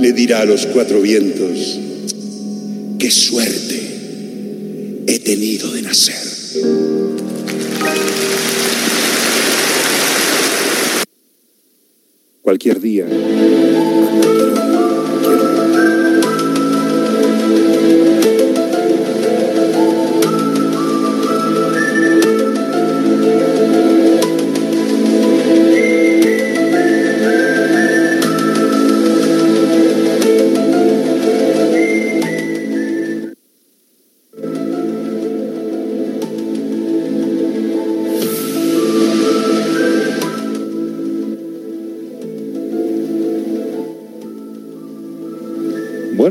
le 0.01 0.13
dirá 0.15 0.41
a 0.41 0.45
los 0.47 0.65
cuatro 0.65 1.03
vientos, 1.03 1.79
qué 2.99 3.11
suerte 3.11 5.05
he 5.07 5.19
tenido 5.19 5.71
de 5.73 5.83
nacer. 5.83 6.17
Cualquier 12.41 12.81
día. 12.81 13.07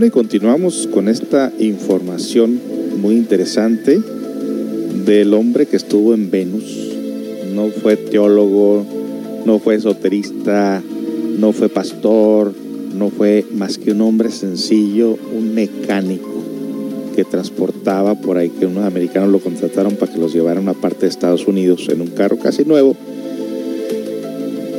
Y 0.05 0.11
continuamos 0.11 0.87
con 0.93 1.07
esta 1.07 1.51
información 1.57 2.61
muy 3.01 3.15
interesante 3.15 3.99
del 5.03 5.33
hombre 5.33 5.65
que 5.65 5.77
estuvo 5.77 6.13
en 6.13 6.29
Venus. 6.29 6.93
No 7.55 7.69
fue 7.69 7.97
teólogo, 7.97 8.85
no 9.47 9.57
fue 9.57 9.73
esoterista, 9.73 10.83
no 11.39 11.53
fue 11.53 11.69
pastor, 11.69 12.53
no 12.93 13.09
fue 13.09 13.45
más 13.51 13.79
que 13.79 13.93
un 13.93 14.01
hombre 14.01 14.29
sencillo, 14.29 15.17
un 15.35 15.55
mecánico 15.55 16.29
que 17.15 17.23
transportaba 17.23 18.13
por 18.13 18.37
ahí, 18.37 18.49
que 18.49 18.67
unos 18.67 18.83
americanos 18.83 19.31
lo 19.31 19.39
contrataron 19.39 19.95
para 19.95 20.13
que 20.13 20.19
los 20.19 20.31
llevara 20.33 20.59
a 20.59 20.61
una 20.61 20.75
parte 20.75 21.07
de 21.07 21.07
Estados 21.07 21.47
Unidos 21.47 21.87
en 21.89 22.01
un 22.01 22.09
carro 22.09 22.37
casi 22.37 22.63
nuevo. 22.63 22.95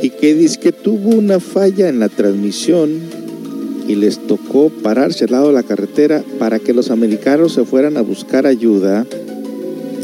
Y 0.01 0.09
que 0.09 0.33
dice 0.35 0.57
que 0.57 0.71
tuvo 0.71 1.09
una 1.09 1.41
falla 1.41 1.89
en 1.89 1.99
la 1.99 2.07
transmisión 2.07 3.16
y 3.87 3.95
les 3.95 4.19
tocó 4.19 4.69
pararse 4.69 5.25
al 5.25 5.31
lado 5.31 5.47
de 5.47 5.53
la 5.53 5.63
carretera 5.63 6.23
para 6.39 6.59
que 6.59 6.73
los 6.73 6.91
americanos 6.91 7.53
se 7.53 7.63
fueran 7.63 7.97
a 7.97 8.01
buscar 8.01 8.45
ayuda 8.45 9.05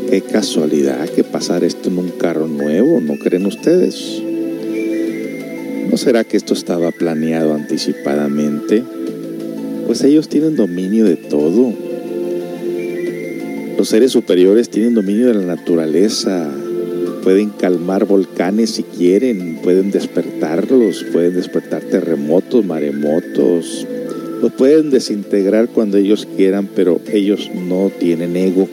qué 0.09 0.21
casualidad 0.21 1.09
que 1.09 1.23
pasara 1.23 1.65
esto 1.65 1.89
en 1.89 1.97
un 1.97 2.09
carro 2.09 2.47
nuevo, 2.47 3.01
¿no 3.01 3.15
creen 3.15 3.45
ustedes? 3.45 4.21
¿No 5.89 5.97
será 5.97 6.23
que 6.23 6.37
esto 6.37 6.53
estaba 6.53 6.91
planeado 6.91 7.53
anticipadamente? 7.53 8.83
Pues 9.85 10.03
ellos 10.03 10.29
tienen 10.29 10.55
dominio 10.55 11.05
de 11.05 11.15
todo. 11.15 11.73
Los 13.77 13.89
seres 13.89 14.11
superiores 14.11 14.69
tienen 14.69 14.93
dominio 14.93 15.27
de 15.27 15.33
la 15.33 15.55
naturaleza. 15.55 16.49
Pueden 17.23 17.51
calmar 17.51 18.05
volcanes 18.05 18.71
si 18.71 18.83
quieren, 18.83 19.59
pueden 19.63 19.91
despertarlos, 19.91 21.05
pueden 21.13 21.35
despertar 21.35 21.81
terremotos, 21.81 22.65
maremotos. 22.65 23.87
Los 24.41 24.51
pueden 24.51 24.89
desintegrar 24.89 25.69
cuando 25.69 25.97
ellos 25.97 26.27
quieran, 26.35 26.67
pero 26.75 26.99
ellos 27.11 27.49
no 27.55 27.89
tienen 27.97 28.35
ego. 28.35 28.67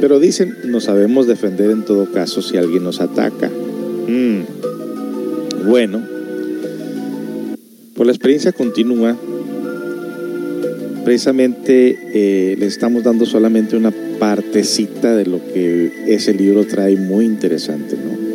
Pero 0.00 0.18
dicen, 0.18 0.56
nos 0.64 0.84
sabemos 0.84 1.26
defender 1.26 1.70
en 1.70 1.84
todo 1.84 2.10
caso 2.10 2.40
si 2.40 2.56
alguien 2.56 2.82
nos 2.82 3.02
ataca. 3.02 3.50
Mm. 3.50 5.66
Bueno, 5.68 6.02
por 7.94 8.06
la 8.06 8.12
experiencia 8.12 8.52
continua, 8.52 9.18
precisamente 11.04 11.98
eh, 12.14 12.56
le 12.58 12.64
estamos 12.64 13.02
dando 13.02 13.26
solamente 13.26 13.76
una 13.76 13.92
partecita 14.20 15.16
de 15.16 15.26
lo 15.26 15.44
que 15.52 16.04
ese 16.06 16.32
libro 16.34 16.64
trae 16.66 16.94
muy 16.96 17.24
interesante, 17.24 17.96
¿no? 17.96 18.30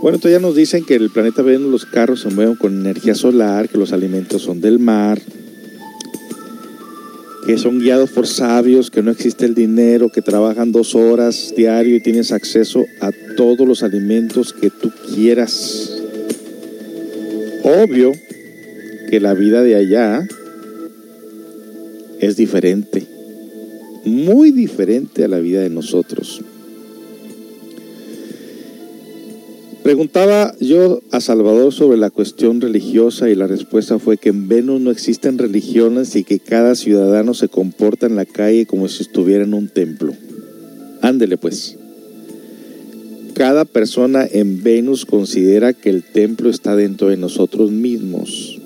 Bueno, 0.00 0.16
entonces 0.16 0.40
ya 0.40 0.46
nos 0.46 0.54
dicen 0.54 0.84
que 0.84 0.94
el 0.94 1.10
planeta 1.10 1.42
Venus 1.42 1.72
los 1.72 1.84
carros 1.84 2.20
se 2.20 2.28
mueven 2.28 2.54
con 2.54 2.78
energía 2.78 3.16
solar, 3.16 3.68
que 3.68 3.78
los 3.78 3.92
alimentos 3.92 4.42
son 4.42 4.60
del 4.60 4.78
mar, 4.78 5.20
que 7.44 7.58
son 7.58 7.80
guiados 7.80 8.10
por 8.10 8.28
sabios, 8.28 8.90
que 8.90 9.02
no 9.02 9.10
existe 9.10 9.44
el 9.44 9.54
dinero, 9.54 10.08
que 10.10 10.22
trabajan 10.22 10.70
dos 10.70 10.94
horas 10.94 11.52
diario 11.56 11.96
y 11.96 12.00
tienes 12.00 12.30
acceso 12.30 12.84
a 13.00 13.10
todos 13.36 13.66
los 13.66 13.82
alimentos 13.82 14.52
que 14.52 14.70
tú 14.70 14.92
quieras. 15.14 16.00
Obvio 17.64 18.12
que 19.10 19.18
la 19.18 19.34
vida 19.34 19.62
de 19.62 19.74
allá 19.74 20.28
es 22.20 22.36
diferente, 22.36 23.17
muy 24.08 24.50
diferente 24.50 25.24
a 25.24 25.28
la 25.28 25.38
vida 25.38 25.60
de 25.60 25.70
nosotros. 25.70 26.42
Preguntaba 29.88 30.54
yo 30.60 31.00
a 31.12 31.20
Salvador 31.22 31.72
sobre 31.72 31.96
la 31.96 32.10
cuestión 32.10 32.60
religiosa 32.60 33.30
y 33.30 33.34
la 33.34 33.46
respuesta 33.46 33.98
fue 33.98 34.18
que 34.18 34.28
en 34.28 34.46
Venus 34.46 34.82
no 34.82 34.90
existen 34.90 35.38
religiones 35.38 36.14
y 36.14 36.24
que 36.24 36.40
cada 36.40 36.74
ciudadano 36.74 37.32
se 37.32 37.48
comporta 37.48 38.04
en 38.06 38.14
la 38.14 38.26
calle 38.26 38.66
como 38.66 38.86
si 38.88 39.02
estuviera 39.02 39.44
en 39.44 39.54
un 39.54 39.68
templo. 39.68 40.12
Ándele 41.00 41.38
pues. 41.38 41.76
Cada 43.32 43.64
persona 43.64 44.26
en 44.30 44.62
Venus 44.62 45.06
considera 45.06 45.72
que 45.72 45.88
el 45.88 46.02
templo 46.02 46.50
está 46.50 46.76
dentro 46.76 47.08
de 47.08 47.16
nosotros 47.16 47.70
mismos. 47.70 48.60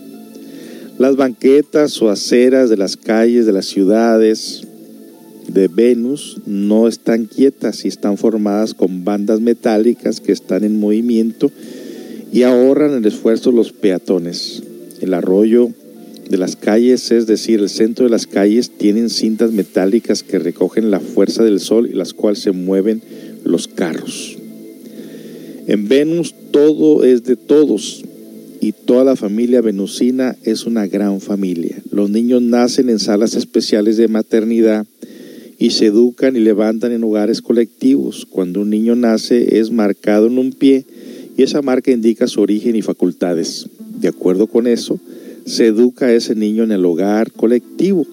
Las 0.98 1.14
banquetas 1.14 2.02
o 2.02 2.10
aceras 2.10 2.68
de 2.68 2.78
las 2.78 2.96
calles 2.96 3.46
de 3.46 3.52
las 3.52 3.66
ciudades 3.66 4.66
de 5.52 5.68
Venus 5.68 6.38
no 6.46 6.88
están 6.88 7.26
quietas 7.26 7.84
y 7.84 7.88
están 7.88 8.16
formadas 8.16 8.74
con 8.74 9.04
bandas 9.04 9.40
metálicas 9.40 10.20
que 10.20 10.32
están 10.32 10.64
en 10.64 10.80
movimiento 10.80 11.50
y 12.32 12.42
ahorran 12.42 12.92
el 12.94 13.04
esfuerzo 13.04 13.52
los 13.52 13.72
peatones. 13.72 14.62
El 15.00 15.14
arroyo 15.14 15.70
de 16.30 16.38
las 16.38 16.56
calles, 16.56 17.10
es 17.10 17.26
decir, 17.26 17.60
el 17.60 17.68
centro 17.68 18.06
de 18.06 18.10
las 18.10 18.26
calles, 18.26 18.70
tienen 18.70 19.10
cintas 19.10 19.52
metálicas 19.52 20.22
que 20.22 20.38
recogen 20.38 20.90
la 20.90 21.00
fuerza 21.00 21.44
del 21.44 21.60
sol 21.60 21.88
y 21.90 21.94
las 21.94 22.14
cuales 22.14 22.38
se 22.38 22.52
mueven 22.52 23.02
los 23.44 23.68
carros. 23.68 24.38
En 25.66 25.88
Venus 25.88 26.34
todo 26.50 27.04
es 27.04 27.24
de 27.24 27.36
todos 27.36 28.04
y 28.60 28.72
toda 28.72 29.04
la 29.04 29.16
familia 29.16 29.60
venusina 29.60 30.36
es 30.44 30.66
una 30.66 30.86
gran 30.86 31.20
familia. 31.20 31.76
Los 31.90 32.10
niños 32.10 32.40
nacen 32.40 32.88
en 32.88 32.98
salas 32.98 33.34
especiales 33.34 33.96
de 33.96 34.08
maternidad 34.08 34.86
y 35.58 35.70
se 35.70 35.86
educan 35.86 36.36
y 36.36 36.40
levantan 36.40 36.92
en 36.92 37.04
hogares 37.04 37.42
colectivos. 37.42 38.26
Cuando 38.28 38.60
un 38.60 38.70
niño 38.70 38.96
nace 38.96 39.58
es 39.58 39.70
marcado 39.70 40.26
en 40.26 40.38
un 40.38 40.52
pie 40.52 40.84
y 41.36 41.42
esa 41.42 41.62
marca 41.62 41.90
indica 41.90 42.26
su 42.26 42.40
origen 42.40 42.76
y 42.76 42.82
facultades. 42.82 43.68
De 44.00 44.08
acuerdo 44.08 44.46
con 44.46 44.66
eso, 44.66 44.98
se 45.44 45.66
educa 45.66 46.06
a 46.06 46.12
ese 46.12 46.34
niño 46.34 46.64
en 46.64 46.72
el 46.72 46.84
hogar 46.84 47.32
colectivo. 47.32 48.06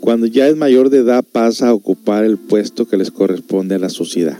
Cuando 0.00 0.26
ya 0.26 0.48
es 0.48 0.56
mayor 0.56 0.90
de 0.90 0.98
edad 0.98 1.24
pasa 1.24 1.68
a 1.68 1.74
ocupar 1.74 2.24
el 2.24 2.36
puesto 2.36 2.86
que 2.86 2.96
les 2.96 3.10
corresponde 3.10 3.76
a 3.76 3.78
la 3.78 3.88
sociedad. 3.88 4.38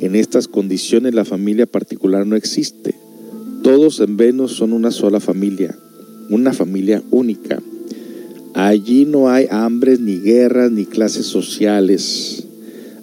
En 0.00 0.16
estas 0.16 0.48
condiciones 0.48 1.14
la 1.14 1.24
familia 1.24 1.66
particular 1.66 2.26
no 2.26 2.34
existe. 2.34 2.94
Todos 3.62 4.00
en 4.00 4.16
Venus 4.16 4.52
son 4.52 4.72
una 4.72 4.90
sola 4.90 5.20
familia, 5.20 5.78
una 6.28 6.52
familia 6.52 7.02
única. 7.10 7.62
Allí 8.54 9.06
no 9.06 9.30
hay 9.30 9.46
hambres, 9.50 10.00
ni 10.00 10.18
guerras, 10.18 10.70
ni 10.70 10.84
clases 10.84 11.26
sociales. 11.26 12.46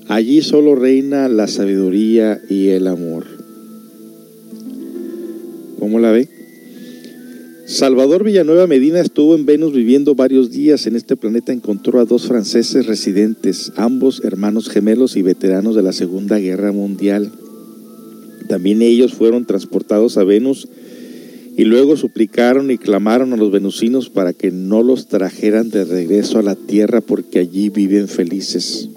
Allí 0.08 0.42
solo 0.42 0.76
reina 0.76 1.28
la 1.28 1.48
sabiduría 1.48 2.42
y 2.50 2.70
el 2.70 2.88
amor. 2.88 3.26
¿Cómo 5.80 6.00
la 6.00 6.12
ve? 6.12 6.28
Salvador 7.66 8.24
Villanueva 8.24 8.66
Medina 8.66 9.00
estuvo 9.00 9.36
en 9.36 9.46
Venus 9.46 9.74
viviendo 9.74 10.16
varios 10.16 10.50
días. 10.50 10.88
En 10.88 10.96
este 10.96 11.16
planeta 11.16 11.54
encontró 11.54 12.00
a 12.00 12.06
dos 12.06 12.28
franceses 12.28 12.88
residentes, 12.88 13.72
ambos 13.76 14.24
hermanos 14.24 14.70
gemelos 14.70 15.16
y 15.16 15.22
veteranos 15.22 15.76
de 15.76 15.84
la 15.84 15.94
Segunda 15.94 16.40
Guerra 16.40 16.72
Mundial. 16.72 17.32
También 18.48 18.82
ellos 18.82 19.14
fueron 19.14 19.46
transportados 19.46 20.18
a 20.18 20.24
Venus 20.24 20.68
y 21.60 21.66
luego 21.66 21.98
suplicaron 21.98 22.72
y 22.72 22.78
clamaron 22.78 23.34
a 23.34 23.36
los 23.36 23.52
venusinos 23.52 24.10
para 24.10 24.32
que 24.32 24.50
no 24.50 24.82
los 24.82 25.08
trajeran 25.08 25.70
de 25.70 25.84
regreso 25.84 26.40
a 26.40 26.42
la 26.42 26.56
tierra 26.56 27.02
porque 27.02 27.40
allí 27.40 27.68
viven 27.68 28.08
felices. 28.08 28.88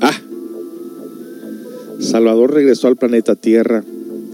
Ah, 0.00 0.16
Salvador 1.98 2.54
regresó 2.54 2.86
al 2.86 2.94
planeta 2.94 3.34
Tierra, 3.34 3.82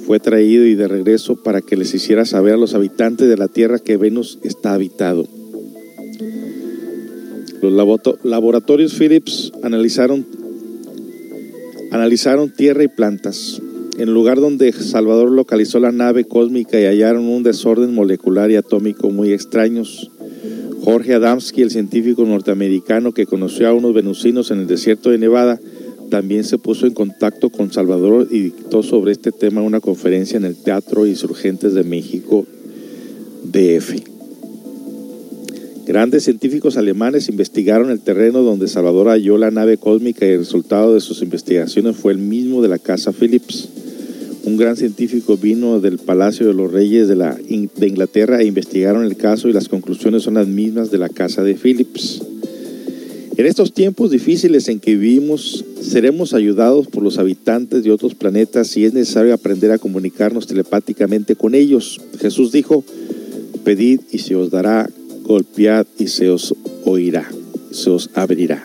fue 0.04 0.20
traído 0.20 0.66
y 0.66 0.74
de 0.74 0.86
regreso 0.86 1.42
para 1.42 1.62
que 1.62 1.78
les 1.78 1.94
hiciera 1.94 2.26
saber 2.26 2.52
a 2.52 2.58
los 2.58 2.74
habitantes 2.74 3.26
de 3.26 3.38
la 3.38 3.48
Tierra 3.48 3.78
que 3.78 3.96
Venus 3.96 4.38
está 4.42 4.74
habitado. 4.74 5.26
Los 7.62 7.72
laboratorios 8.22 8.92
Philips 8.92 9.50
analizaron, 9.62 10.26
analizaron 11.90 12.52
tierra 12.52 12.84
y 12.84 12.88
plantas. 12.88 13.62
En 13.94 14.08
el 14.08 14.14
lugar 14.14 14.40
donde 14.40 14.72
Salvador 14.72 15.30
localizó 15.30 15.78
la 15.78 15.92
nave 15.92 16.24
cósmica 16.24 16.80
y 16.80 16.84
hallaron 16.84 17.28
un 17.28 17.42
desorden 17.42 17.94
molecular 17.94 18.50
y 18.50 18.56
atómico 18.56 19.10
muy 19.10 19.32
extraños. 19.32 20.10
Jorge 20.82 21.14
Adamski, 21.14 21.62
el 21.62 21.70
científico 21.70 22.24
norteamericano 22.24 23.12
que 23.12 23.26
conoció 23.26 23.68
a 23.68 23.74
unos 23.74 23.94
venusinos 23.94 24.50
en 24.50 24.60
el 24.60 24.66
desierto 24.66 25.10
de 25.10 25.18
Nevada, 25.18 25.60
también 26.10 26.44
se 26.44 26.58
puso 26.58 26.86
en 26.86 26.94
contacto 26.94 27.50
con 27.50 27.72
Salvador 27.72 28.28
y 28.30 28.40
dictó 28.40 28.82
sobre 28.82 29.12
este 29.12 29.32
tema 29.32 29.62
una 29.62 29.80
conferencia 29.80 30.36
en 30.36 30.44
el 30.44 30.56
Teatro 30.56 31.06
Insurgentes 31.06 31.74
de 31.74 31.84
México, 31.84 32.46
DF. 33.44 34.11
Grandes 35.86 36.22
científicos 36.22 36.76
alemanes 36.76 37.28
investigaron 37.28 37.90
el 37.90 38.00
terreno 38.00 38.42
donde 38.42 38.68
Salvador 38.68 39.08
halló 39.08 39.36
la 39.36 39.50
nave 39.50 39.78
cósmica 39.78 40.24
y 40.24 40.30
el 40.30 40.38
resultado 40.38 40.94
de 40.94 41.00
sus 41.00 41.22
investigaciones 41.22 41.96
fue 41.96 42.12
el 42.12 42.18
mismo 42.18 42.62
de 42.62 42.68
la 42.68 42.78
casa 42.78 43.12
Phillips. 43.12 43.68
Un 44.44 44.56
gran 44.56 44.76
científico 44.76 45.36
vino 45.36 45.80
del 45.80 45.98
Palacio 45.98 46.46
de 46.46 46.54
los 46.54 46.72
Reyes 46.72 47.08
de, 47.08 47.16
la, 47.16 47.34
de 47.34 47.86
Inglaterra 47.88 48.40
e 48.40 48.46
investigaron 48.46 49.04
el 49.04 49.16
caso 49.16 49.48
y 49.48 49.52
las 49.52 49.68
conclusiones 49.68 50.22
son 50.22 50.34
las 50.34 50.46
mismas 50.46 50.90
de 50.90 50.98
la 50.98 51.08
casa 51.08 51.42
de 51.42 51.54
Phillips. 51.54 52.22
En 53.36 53.46
estos 53.46 53.72
tiempos 53.72 54.10
difíciles 54.10 54.68
en 54.68 54.78
que 54.78 54.94
vivimos, 54.94 55.64
seremos 55.80 56.32
ayudados 56.32 56.86
por 56.86 57.02
los 57.02 57.18
habitantes 57.18 57.82
de 57.82 57.90
otros 57.90 58.14
planetas 58.14 58.76
y 58.76 58.84
es 58.84 58.92
necesario 58.92 59.34
aprender 59.34 59.72
a 59.72 59.78
comunicarnos 59.78 60.46
telepáticamente 60.46 61.34
con 61.34 61.54
ellos. 61.54 62.00
Jesús 62.20 62.52
dijo, 62.52 62.84
pedid 63.64 64.00
y 64.10 64.18
se 64.18 64.36
os 64.36 64.50
dará, 64.50 64.90
golpead 65.22 65.86
y 65.98 66.08
se 66.08 66.28
os 66.30 66.54
oirá, 66.84 67.30
se 67.70 67.90
os 67.90 68.10
abrirá. 68.14 68.62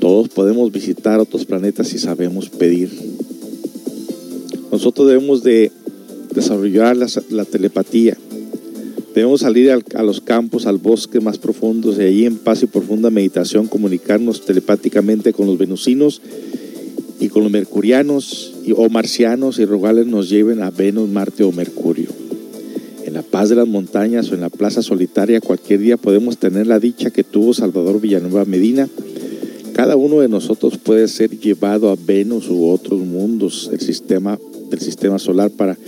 Todos 0.00 0.28
podemos 0.28 0.70
visitar 0.70 1.20
otros 1.20 1.46
planetas 1.46 1.88
si 1.88 1.98
sabemos 1.98 2.50
pedir. 2.50 2.90
Nosotros 4.70 5.08
debemos 5.08 5.42
de 5.42 5.72
desarrollar 6.34 6.96
la, 6.96 7.44
telepatía. 7.44 8.18
Debemos 9.14 9.40
salir 9.40 9.70
al, 9.70 9.84
a 9.94 10.02
los 10.02 10.20
campos, 10.20 10.66
al 10.66 10.78
bosque 10.78 11.20
más 11.20 11.38
profundos 11.38 11.96
y 11.98 12.02
allí 12.02 12.26
en 12.26 12.36
paz 12.36 12.62
y 12.62 12.66
profunda 12.66 13.10
meditación 13.10 13.68
comunicarnos 13.68 14.44
telepáticamente 14.44 15.32
con 15.32 15.46
los 15.46 15.56
venusinos 15.56 16.20
y 17.20 17.28
con 17.28 17.44
los 17.44 17.52
mercurianos 17.52 18.52
y, 18.64 18.72
o 18.72 18.88
marcianos 18.88 19.58
y 19.58 19.64
rogarles 19.64 20.06
nos 20.06 20.28
lleven 20.28 20.62
a 20.62 20.70
Venus, 20.70 21.08
Marte 21.08 21.44
o 21.44 21.52
Mercurio. 21.52 22.23
La 23.14 23.22
paz 23.22 23.48
de 23.48 23.54
las 23.54 23.68
montañas 23.68 24.28
o 24.28 24.34
en 24.34 24.40
la 24.40 24.48
plaza 24.48 24.82
solitaria 24.82 25.40
cualquier 25.40 25.78
día 25.78 25.96
podemos 25.96 26.36
tener 26.36 26.66
la 26.66 26.80
dicha 26.80 27.10
que 27.10 27.22
tuvo 27.22 27.54
Salvador 27.54 28.00
Villanueva 28.00 28.44
Medina 28.44 28.88
Cada 29.72 29.94
uno 29.94 30.18
de 30.18 30.28
nosotros 30.28 30.78
puede 30.78 31.06
ser 31.06 31.30
llevado 31.38 31.90
a 31.90 31.96
Venus 31.96 32.48
u 32.48 32.66
otros 32.66 32.98
mundos 33.02 33.68
del 33.70 33.78
sistema, 33.78 34.36
del 34.68 34.80
sistema 34.80 35.20
solar 35.20 35.52
para 35.52 35.78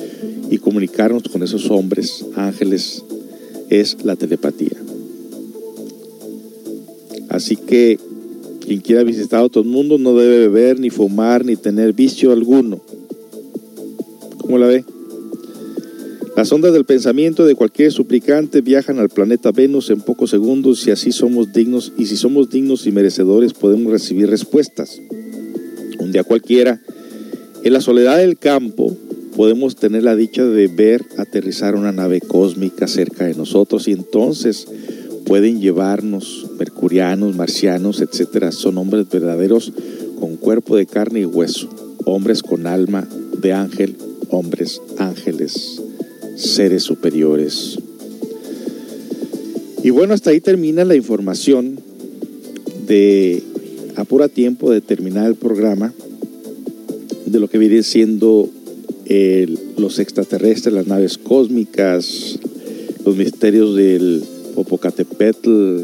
y 0.53 0.59
comunicarnos 0.59 1.25
con 1.25 1.43
esos 1.43 1.69
hombres, 1.69 2.25
ángeles, 2.37 3.03
es 3.71 4.05
la 4.05 4.15
telepatía. 4.15 4.77
Así 7.29 7.57
que 7.57 7.99
quien 8.61 8.81
quiera 8.81 9.03
visitar 9.03 9.43
otros 9.43 9.67
mundos 9.67 9.99
no 9.99 10.15
debe 10.15 10.47
beber, 10.47 10.79
ni 10.79 10.91
fumar, 10.91 11.45
ni 11.45 11.57
tener 11.57 11.93
vicio 11.93 12.31
alguno. 12.31 12.81
¿Cómo 14.39 14.59
la 14.59 14.69
ve? 14.69 14.85
Las 16.37 16.53
ondas 16.53 16.75
del 16.75 16.85
pensamiento 16.85 17.47
de 17.47 17.55
cualquier 17.55 17.91
suplicante 17.91 18.61
viajan 18.61 18.99
al 18.99 19.09
planeta 19.09 19.53
Venus 19.53 19.89
en 19.89 20.03
pocos 20.03 20.29
segundos 20.29 20.87
y 20.87 20.91
así 20.91 21.11
somos 21.11 21.51
dignos 21.55 21.95
y 21.97 22.05
si 22.05 22.19
somos 22.19 22.51
dignos 22.51 22.87
y 22.87 22.93
merecedores 22.93 23.55
podemos 23.55 23.91
recibir 23.91 24.29
respuestas. 24.29 25.01
Un 25.99 26.13
día 26.13 26.25
cualquiera, 26.25 26.83
en 27.65 27.73
la 27.73 27.81
soledad 27.81 28.19
del 28.19 28.37
campo, 28.37 28.95
podemos 29.35 29.77
tener 29.77 30.03
la 30.03 30.15
dicha 30.15 30.45
de 30.45 30.67
ver 30.67 31.07
aterrizar 31.17 31.75
una 31.75 31.91
nave 31.91 32.21
cósmica 32.21 32.87
cerca 32.87 33.25
de 33.25 33.35
nosotros 33.35 33.89
y 33.89 33.93
entonces 33.93 34.69
pueden 35.25 35.63
llevarnos 35.63 36.49
mercurianos, 36.59 37.35
marcianos, 37.35 38.03
etcétera. 38.03 38.53
Son 38.53 38.77
hombres 38.77 39.09
verdaderos 39.09 39.73
con 40.21 40.37
cuerpo 40.37 40.77
de 40.77 40.85
carne 40.85 41.21
y 41.21 41.25
hueso, 41.25 41.71
hombres 42.05 42.43
con 42.43 42.67
alma 42.67 43.09
de 43.41 43.55
ángel, 43.55 43.97
hombres 44.29 44.83
ángeles 44.99 45.81
seres 46.37 46.83
superiores. 46.85 47.79
Y 49.83 49.91
bueno, 49.91 50.15
hasta 50.15 50.31
ahí 50.31 50.41
termina 50.41 50.85
la 50.85 50.95
información 50.95 51.81
de 52.87 53.43
apura 53.97 54.29
tiempo 54.29 54.71
de 54.71 54.81
terminar 54.81 55.27
el 55.27 55.35
programa 55.35 55.93
de 57.25 57.41
lo 57.41 57.49
que 57.49 57.59
viene 57.59 57.83
siendo 57.83 58.49
los 59.77 59.99
extraterrestres, 59.99 60.75
las 60.75 60.87
naves 60.87 61.19
cósmicas, 61.19 62.39
los 63.05 63.17
misterios 63.17 63.77
del 63.77 64.23
Popocatépetl, 64.55 65.83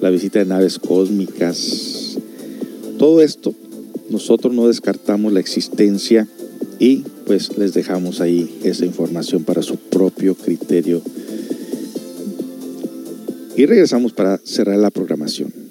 la 0.00 0.10
visita 0.10 0.38
de 0.38 0.46
naves 0.46 0.78
cósmicas. 0.78 2.16
Todo 2.98 3.20
esto, 3.20 3.54
nosotros 4.08 4.54
no 4.54 4.68
descartamos 4.68 5.32
la 5.32 5.40
existencia 5.40 6.26
y 6.78 7.02
pues 7.26 7.58
les 7.58 7.74
dejamos 7.74 8.20
ahí 8.20 8.60
esa 8.62 8.86
información 8.86 9.42
para 9.42 9.60
su 9.60 9.76
propio 9.76 10.36
criterio. 10.36 11.02
Y 13.56 13.66
regresamos 13.66 14.12
para 14.12 14.38
cerrar 14.38 14.78
la 14.78 14.90
programación. 14.90 15.65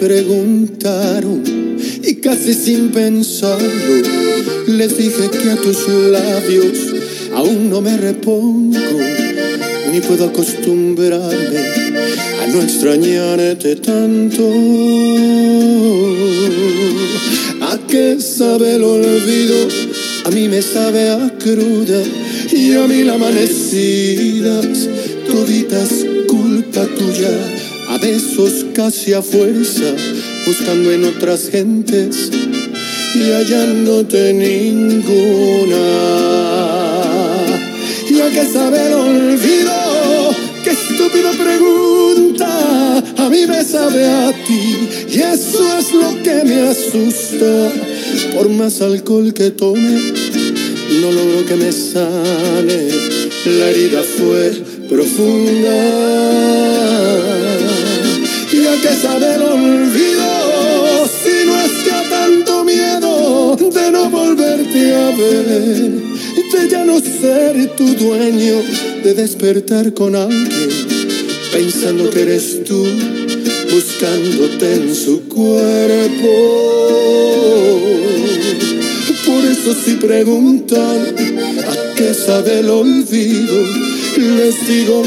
Preguntaron 0.00 1.42
y 2.02 2.14
casi 2.16 2.54
sin 2.54 2.90
pensarlo 2.90 3.68
les 4.66 4.96
dije 4.96 5.30
que 5.30 5.50
a 5.50 5.56
tus 5.56 5.88
labios 5.88 6.78
aún 7.34 7.68
no 7.68 7.82
me 7.82 7.96
repongo 7.98 8.78
ni 9.92 10.00
puedo 10.00 10.24
acostumbrarme 10.26 11.58
a 12.42 12.46
no 12.46 12.62
extrañarte 12.62 13.76
tanto. 13.76 14.42
¿A 17.60 17.78
qué 17.88 18.16
sabe 18.20 18.76
el 18.76 18.84
olvido? 18.84 19.68
A 20.24 20.30
mí 20.30 20.48
me 20.48 20.62
sabe 20.62 21.10
a 21.10 21.32
cruda 21.38 22.02
y 22.52 22.72
a 22.74 22.86
mil 22.86 23.10
amanecidas 23.10 24.88
toditas 25.26 26.06
culpa 26.26 26.86
tuya, 26.86 27.59
a 27.90 27.98
besos 27.98 28.66
casi 28.72 29.12
a 29.12 29.20
fuerza, 29.20 29.96
buscando 30.46 30.92
en 30.92 31.04
otras 31.06 31.50
gentes 31.50 32.30
y 33.16 33.32
hallándote 33.32 34.32
ninguna. 34.32 35.76
¿Y 38.08 38.20
a 38.20 38.30
qué 38.30 38.44
sabe 38.46 38.86
el 38.86 38.92
olvido? 38.92 39.72
¡Qué 40.62 40.70
estúpida 40.70 41.32
pregunta! 41.32 42.98
A 43.18 43.28
mí 43.28 43.44
me 43.48 43.64
sabe 43.64 44.06
a 44.06 44.32
ti 44.46 44.88
y 45.08 45.18
eso 45.18 45.78
es 45.78 45.92
lo 45.92 46.22
que 46.22 46.44
me 46.44 46.68
asusta. 46.68 47.72
Por 48.36 48.50
más 48.50 48.80
alcohol 48.82 49.34
que 49.34 49.50
tome, 49.50 50.00
no 51.00 51.10
logro 51.10 51.44
que 51.44 51.56
me 51.56 51.72
sane. 51.72 52.88
La 53.46 53.68
herida 53.70 54.02
fue 54.16 54.52
profunda. 54.88 55.80
¿Y 59.00 59.06
a 59.06 59.12
qué 59.12 59.18
sabe 59.18 59.34
el 59.34 59.42
olvido? 59.42 61.08
Si 61.22 61.46
no 61.46 61.60
es 61.60 61.72
que 61.84 61.90
a 61.90 62.08
tanto 62.10 62.64
miedo 62.64 63.56
de 63.56 63.90
no 63.90 64.10
volverte 64.10 64.94
a 64.94 65.10
ver, 65.16 65.92
de 66.52 66.68
ya 66.68 66.84
no 66.84 67.00
ser 67.00 67.76
tu 67.76 67.84
dueño, 67.94 68.62
de 69.02 69.14
despertar 69.14 69.94
con 69.94 70.14
alguien, 70.16 70.70
pensando 71.52 72.10
que 72.10 72.22
eres 72.22 72.64
tú, 72.64 72.84
buscándote 73.72 74.74
en 74.74 74.94
su 74.94 75.22
cuerpo. 75.28 76.28
Por 79.26 79.44
eso 79.44 79.74
si 79.84 79.94
preguntan 79.94 81.16
a 81.68 81.94
qué 81.94 82.12
sabe 82.14 82.60
el 82.60 82.70
olvido, 82.70 83.64
les 84.16 84.68
digo 84.68 85.02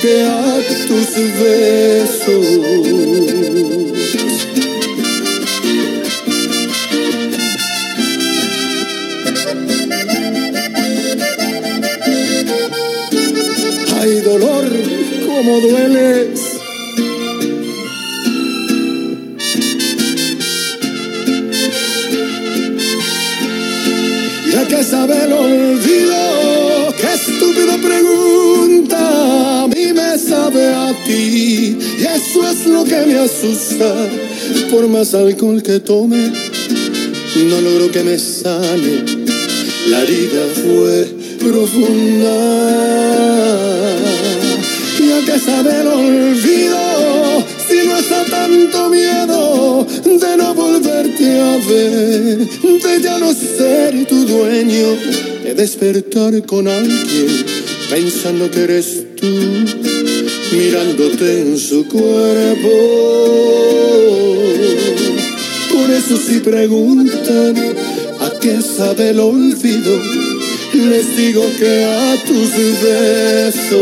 que 0.00 0.22
a 0.22 0.58
tus 0.86 1.14
besos. 1.40 2.46
Ay, 14.00 14.20
dolor, 14.20 14.64
cómo 15.26 15.60
dueles. 15.60 16.40
Ya 24.52 24.68
que 24.68 24.84
sabe 24.84 25.24
el 25.24 25.32
a 30.88 31.10
y 31.10 31.76
eso 32.00 32.50
es 32.50 32.66
lo 32.66 32.84
que 32.84 33.06
me 33.06 33.18
asusta. 33.18 33.94
Por 34.70 34.88
más 34.88 35.14
alcohol 35.14 35.62
que 35.62 35.80
tome, 35.80 36.32
no 37.36 37.60
logro 37.60 37.90
que 37.90 38.02
me 38.02 38.18
sane. 38.18 39.04
La 39.88 40.02
herida 40.02 40.44
fue 40.54 41.08
profunda. 41.38 42.36
Ya 44.98 45.24
que 45.24 45.38
sabe 45.38 45.80
el 45.80 45.86
olvido, 45.86 47.44
si 47.68 47.86
no 47.86 47.98
está 47.98 48.24
tanto 48.24 48.90
miedo 48.90 49.86
de 50.04 50.36
no 50.36 50.54
volverte 50.54 51.40
a 51.40 51.56
ver, 51.68 52.38
de 52.38 53.02
ya 53.02 53.18
no 53.18 53.32
ser 53.32 54.06
tu 54.06 54.26
dueño, 54.26 54.96
de 55.44 55.54
despertar 55.54 56.44
con 56.46 56.68
alguien 56.68 57.46
pensando 57.88 58.50
que 58.50 58.64
eres 58.64 59.04
tú, 59.16 59.57
mirándote 60.52 61.40
en 61.40 61.58
su 61.58 61.86
cuerpo. 61.86 62.68
Por 65.72 65.90
eso 65.90 66.16
si 66.16 66.40
preguntan 66.40 67.56
a 68.20 68.28
¿A 68.28 68.40
qué 68.40 68.60
sabe 68.60 69.10
el 69.10 69.20
olvido? 69.20 70.02
Les 70.74 71.16
digo 71.16 71.42
que 71.58 71.84
a 71.84 72.16
tus 72.26 72.50
besos. 72.82 73.78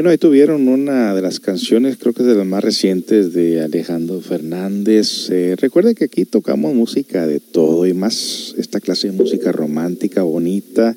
Bueno, 0.00 0.12
ahí 0.12 0.16
tuvieron 0.16 0.66
una 0.66 1.14
de 1.14 1.20
las 1.20 1.40
canciones, 1.40 1.98
creo 1.98 2.14
que 2.14 2.22
es 2.22 2.28
de 2.28 2.34
las 2.34 2.46
más 2.46 2.64
recientes 2.64 3.34
de 3.34 3.60
Alejandro 3.60 4.22
Fernández. 4.22 5.28
Eh, 5.28 5.56
recuerden 5.58 5.94
que 5.94 6.04
aquí 6.04 6.24
tocamos 6.24 6.74
música 6.74 7.26
de 7.26 7.38
todo 7.38 7.86
y 7.86 7.92
más, 7.92 8.54
esta 8.56 8.80
clase 8.80 9.08
de 9.08 9.12
música 9.12 9.52
romántica, 9.52 10.22
bonita. 10.22 10.96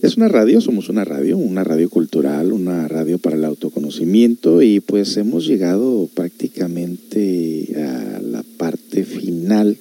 Es 0.00 0.16
una 0.16 0.28
radio, 0.28 0.62
somos 0.62 0.88
una 0.88 1.04
radio, 1.04 1.36
una 1.36 1.62
radio 1.62 1.90
cultural, 1.90 2.54
una 2.54 2.88
radio 2.88 3.18
para 3.18 3.36
el 3.36 3.44
autoconocimiento 3.44 4.62
y 4.62 4.80
pues 4.80 5.14
hemos 5.18 5.46
llegado 5.46 6.08
prácticamente 6.14 7.68
a 7.76 8.22
la 8.22 8.42
parte 8.56 9.04
final 9.04 9.76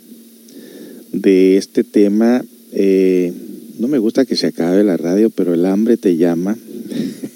de 1.14 1.56
este 1.56 1.86
tema. 1.86 2.44
Eh, 2.74 3.32
no 3.80 3.88
me 3.88 3.98
gusta 3.98 4.26
que 4.26 4.36
se 4.36 4.48
acabe 4.48 4.84
la 4.84 4.98
radio, 4.98 5.30
pero 5.30 5.54
el 5.54 5.66
hambre 5.66 5.96
te 5.96 6.18
llama. 6.18 6.58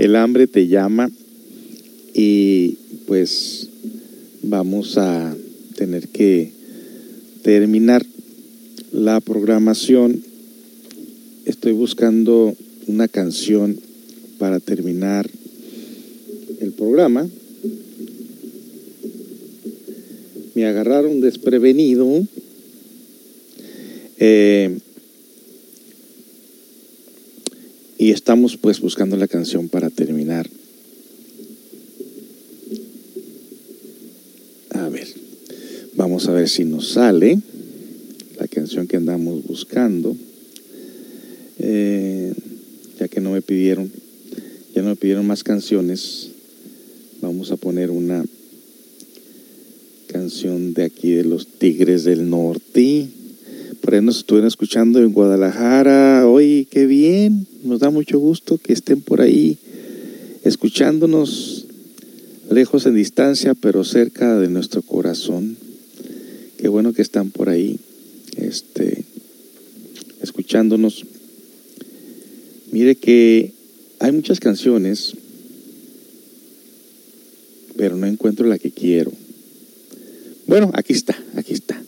el 0.00 0.16
hambre 0.16 0.46
te 0.46 0.66
llama 0.66 1.10
y 2.14 2.78
pues 3.06 3.68
vamos 4.42 4.96
a 4.96 5.36
tener 5.76 6.08
que 6.08 6.52
terminar 7.42 8.06
la 8.92 9.20
programación. 9.20 10.22
Estoy 11.44 11.72
buscando 11.72 12.56
una 12.86 13.08
canción 13.08 13.78
para 14.38 14.58
terminar 14.58 15.28
el 16.60 16.72
programa. 16.72 17.28
Me 20.54 20.64
agarraron 20.64 21.20
desprevenido. 21.20 22.26
Eh, 24.18 24.78
y 28.00 28.12
estamos 28.12 28.56
pues 28.56 28.80
buscando 28.80 29.18
la 29.18 29.28
canción 29.28 29.68
para 29.68 29.90
terminar. 29.90 30.48
A 34.70 34.88
ver, 34.88 35.06
vamos 35.96 36.26
a 36.26 36.32
ver 36.32 36.48
si 36.48 36.64
nos 36.64 36.92
sale 36.92 37.38
la 38.38 38.48
canción 38.48 38.86
que 38.86 38.96
andamos 38.96 39.44
buscando. 39.46 40.16
Eh, 41.58 42.32
ya 42.98 43.08
que 43.08 43.20
no 43.20 43.32
me 43.32 43.42
pidieron, 43.42 43.92
ya 44.74 44.80
no 44.80 44.88
me 44.88 44.96
pidieron 44.96 45.26
más 45.26 45.44
canciones, 45.44 46.28
vamos 47.20 47.50
a 47.50 47.58
poner 47.58 47.90
una 47.90 48.24
canción 50.06 50.72
de 50.72 50.84
aquí 50.84 51.10
de 51.10 51.24
los 51.24 51.46
Tigres 51.46 52.04
del 52.04 52.30
Norte. 52.30 53.19
Por 53.80 53.94
ahí 53.94 54.02
nos 54.02 54.18
estuvieron 54.18 54.48
escuchando 54.48 55.00
en 55.00 55.12
Guadalajara. 55.12 56.28
Oye, 56.28 56.66
qué 56.70 56.86
bien. 56.86 57.46
Nos 57.64 57.80
da 57.80 57.90
mucho 57.90 58.18
gusto 58.18 58.58
que 58.58 58.72
estén 58.72 59.00
por 59.00 59.20
ahí 59.20 59.58
escuchándonos 60.44 61.66
lejos 62.50 62.84
en 62.86 62.94
distancia, 62.94 63.54
pero 63.54 63.84
cerca 63.84 64.38
de 64.38 64.48
nuestro 64.48 64.82
corazón. 64.82 65.56
Qué 66.58 66.68
bueno 66.68 66.92
que 66.92 67.02
están 67.02 67.30
por 67.30 67.48
ahí 67.48 67.78
este, 68.36 69.04
escuchándonos. 70.20 71.06
Mire 72.72 72.96
que 72.96 73.52
hay 73.98 74.12
muchas 74.12 74.40
canciones, 74.40 75.14
pero 77.76 77.96
no 77.96 78.06
encuentro 78.06 78.46
la 78.46 78.58
que 78.58 78.70
quiero. 78.70 79.10
Bueno, 80.46 80.70
aquí 80.74 80.92
está, 80.92 81.16
aquí 81.36 81.54
está. 81.54 81.82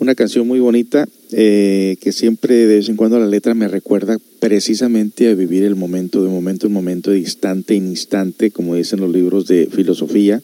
Una 0.00 0.14
canción 0.14 0.48
muy 0.48 0.60
bonita 0.60 1.06
eh, 1.30 1.98
que 2.00 2.12
siempre 2.12 2.54
de 2.54 2.76
vez 2.76 2.88
en 2.88 2.96
cuando 2.96 3.18
la 3.18 3.26
letra 3.26 3.52
me 3.52 3.68
recuerda 3.68 4.16
precisamente 4.38 5.28
a 5.28 5.34
vivir 5.34 5.62
el 5.62 5.76
momento 5.76 6.22
de 6.24 6.30
momento 6.30 6.66
en 6.66 6.72
momento, 6.72 7.10
de 7.10 7.18
instante 7.18 7.76
en 7.76 7.88
instante, 7.88 8.50
como 8.50 8.76
dicen 8.76 9.00
los 9.00 9.12
libros 9.12 9.46
de 9.46 9.68
filosofía. 9.70 10.40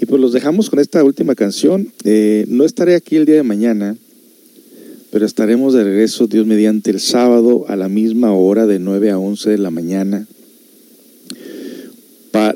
Y 0.00 0.06
pues 0.06 0.20
los 0.20 0.32
dejamos 0.32 0.68
con 0.68 0.80
esta 0.80 1.04
última 1.04 1.36
canción. 1.36 1.92
Eh, 2.02 2.44
no 2.48 2.64
estaré 2.64 2.96
aquí 2.96 3.14
el 3.14 3.24
día 3.24 3.36
de 3.36 3.44
mañana, 3.44 3.96
pero 5.12 5.26
estaremos 5.26 5.74
de 5.74 5.84
regreso, 5.84 6.26
Dios 6.26 6.44
mediante, 6.44 6.90
el 6.90 6.98
sábado 6.98 7.66
a 7.68 7.76
la 7.76 7.88
misma 7.88 8.32
hora 8.32 8.66
de 8.66 8.80
9 8.80 9.12
a 9.12 9.18
11 9.20 9.50
de 9.50 9.58
la 9.58 9.70
mañana. 9.70 10.26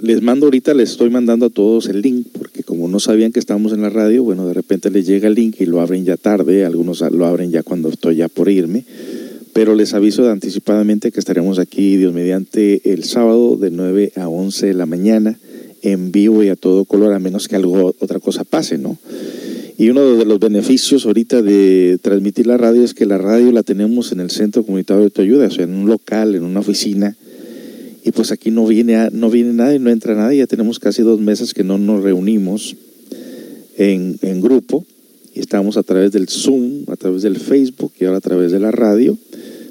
Les 0.03 0.23
mando 0.23 0.47
ahorita, 0.47 0.75
les 0.75 0.91
estoy 0.91 1.11
mandando 1.11 1.47
a 1.47 1.51
todos 1.51 1.89
el 1.89 2.03
link, 2.03 2.27
porque 2.33 2.63
como 2.63 2.89
no 2.89 3.01
sabían 3.01 3.33
que 3.33 3.41
estábamos 3.41 3.73
en 3.73 3.83
la 3.83 3.91
radio, 3.91 4.23
bueno, 4.23 4.47
de 4.47 4.55
repente 4.55 4.91
les 4.91 5.07
llega 5.07 5.29
el 5.29 5.35
link 5.35 5.57
y 5.61 5.67
lo 5.67 5.81
abren 5.81 6.05
ya 6.05 6.17
tarde, 6.17 6.65
algunos 6.65 7.01
lo 7.11 7.27
abren 7.27 7.51
ya 7.51 7.63
cuando 7.63 7.89
estoy 7.89 8.17
ya 8.17 8.29
por 8.29 8.49
irme, 8.49 8.85
pero 9.53 9.75
les 9.75 9.95
aviso 9.95 10.29
anticipadamente 10.31 11.11
que 11.11 11.21
estaremos 11.21 11.59
aquí, 11.59 11.97
Dios 11.97 12.15
mediante, 12.15 12.93
el 12.93 13.05
sábado 13.05 13.57
de 13.57 13.71
9 13.71 14.13
a 14.17 14.29
11 14.29 14.67
de 14.67 14.75
la 14.75 14.87
mañana, 14.87 15.39
en 15.83 16.13
vivo 16.13 16.43
y 16.43 16.49
a 16.49 16.57
todo 16.57 16.85
color, 16.85 17.13
a 17.13 17.19
menos 17.19 17.49
que 17.49 17.57
algo, 17.57 17.95
otra 17.99 18.21
cosa 18.21 18.45
pase, 18.45 18.79
¿no? 18.79 18.99
Y 19.79 19.91
uno 19.91 20.17
de 20.17 20.25
los 20.25 20.39
beneficios 20.39 21.07
ahorita 21.07 21.43
de 21.43 21.99
transmitir 22.01 22.47
la 22.47 22.57
radio 22.57 22.85
es 22.85 22.95
que 22.95 23.07
la 23.07 23.19
radio 23.19 23.51
la 23.53 23.63
tenemos 23.63 24.13
en 24.13 24.21
el 24.21 24.31
Centro 24.31 24.65
Comunitario 24.65 25.01
de 25.01 25.07
Autoayuda, 25.07 25.47
o 25.47 25.51
sea, 25.51 25.65
en 25.65 25.75
un 25.75 25.89
local, 25.89 26.35
en 26.35 26.45
una 26.45 26.61
oficina, 26.61 27.17
y 28.05 28.11
pues 28.13 28.33
aquí 28.33 28.51
no 28.51 28.67
viene, 28.67 28.97
a- 28.97 29.11
no 29.11 29.31
viene 29.31 29.53
nadie, 29.53 29.79
no 29.79 29.91
entra 29.91 30.15
nadie, 30.15 30.39
ya 30.39 30.47
tenemos 30.47 30.79
casi 30.79 31.03
dos 31.03 31.21
meses 31.21 31.55
que 31.55 31.65
no 31.65 31.79
nos 31.79 32.03
reunimos 32.03 32.77
en, 33.77 34.19
grupo, 34.41 34.85
y 35.35 35.41
estamos 35.41 35.77
a 35.77 35.83
través 35.83 36.13
del 36.13 36.29
Zoom, 36.29 36.85
a 36.89 36.97
través 36.97 37.23
del 37.23 37.39
Facebook 37.39 37.93
y 37.99 38.05
ahora 38.05 38.19
a 38.19 38.21
través 38.23 38.53
de 38.53 38.61
la 38.61 38.71
radio, 38.71 39.17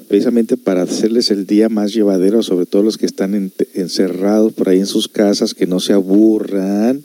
precisamente 0.08 0.56
para 0.56 0.82
hacerles 0.82 1.30
el 1.30 1.46
día 1.46 1.68
más 1.68 1.92
llevadero, 1.94 2.42
sobre 2.42 2.66
todo 2.66 2.82
los 2.82 2.98
que 2.98 3.06
están 3.06 3.34
en- 3.34 3.52
encerrados 3.74 4.52
por 4.52 4.68
ahí 4.68 4.78
en 4.80 4.86
sus 4.86 5.08
casas, 5.08 5.54
que 5.54 5.66
no 5.66 5.78
se 5.80 5.92
aburran, 5.92 7.02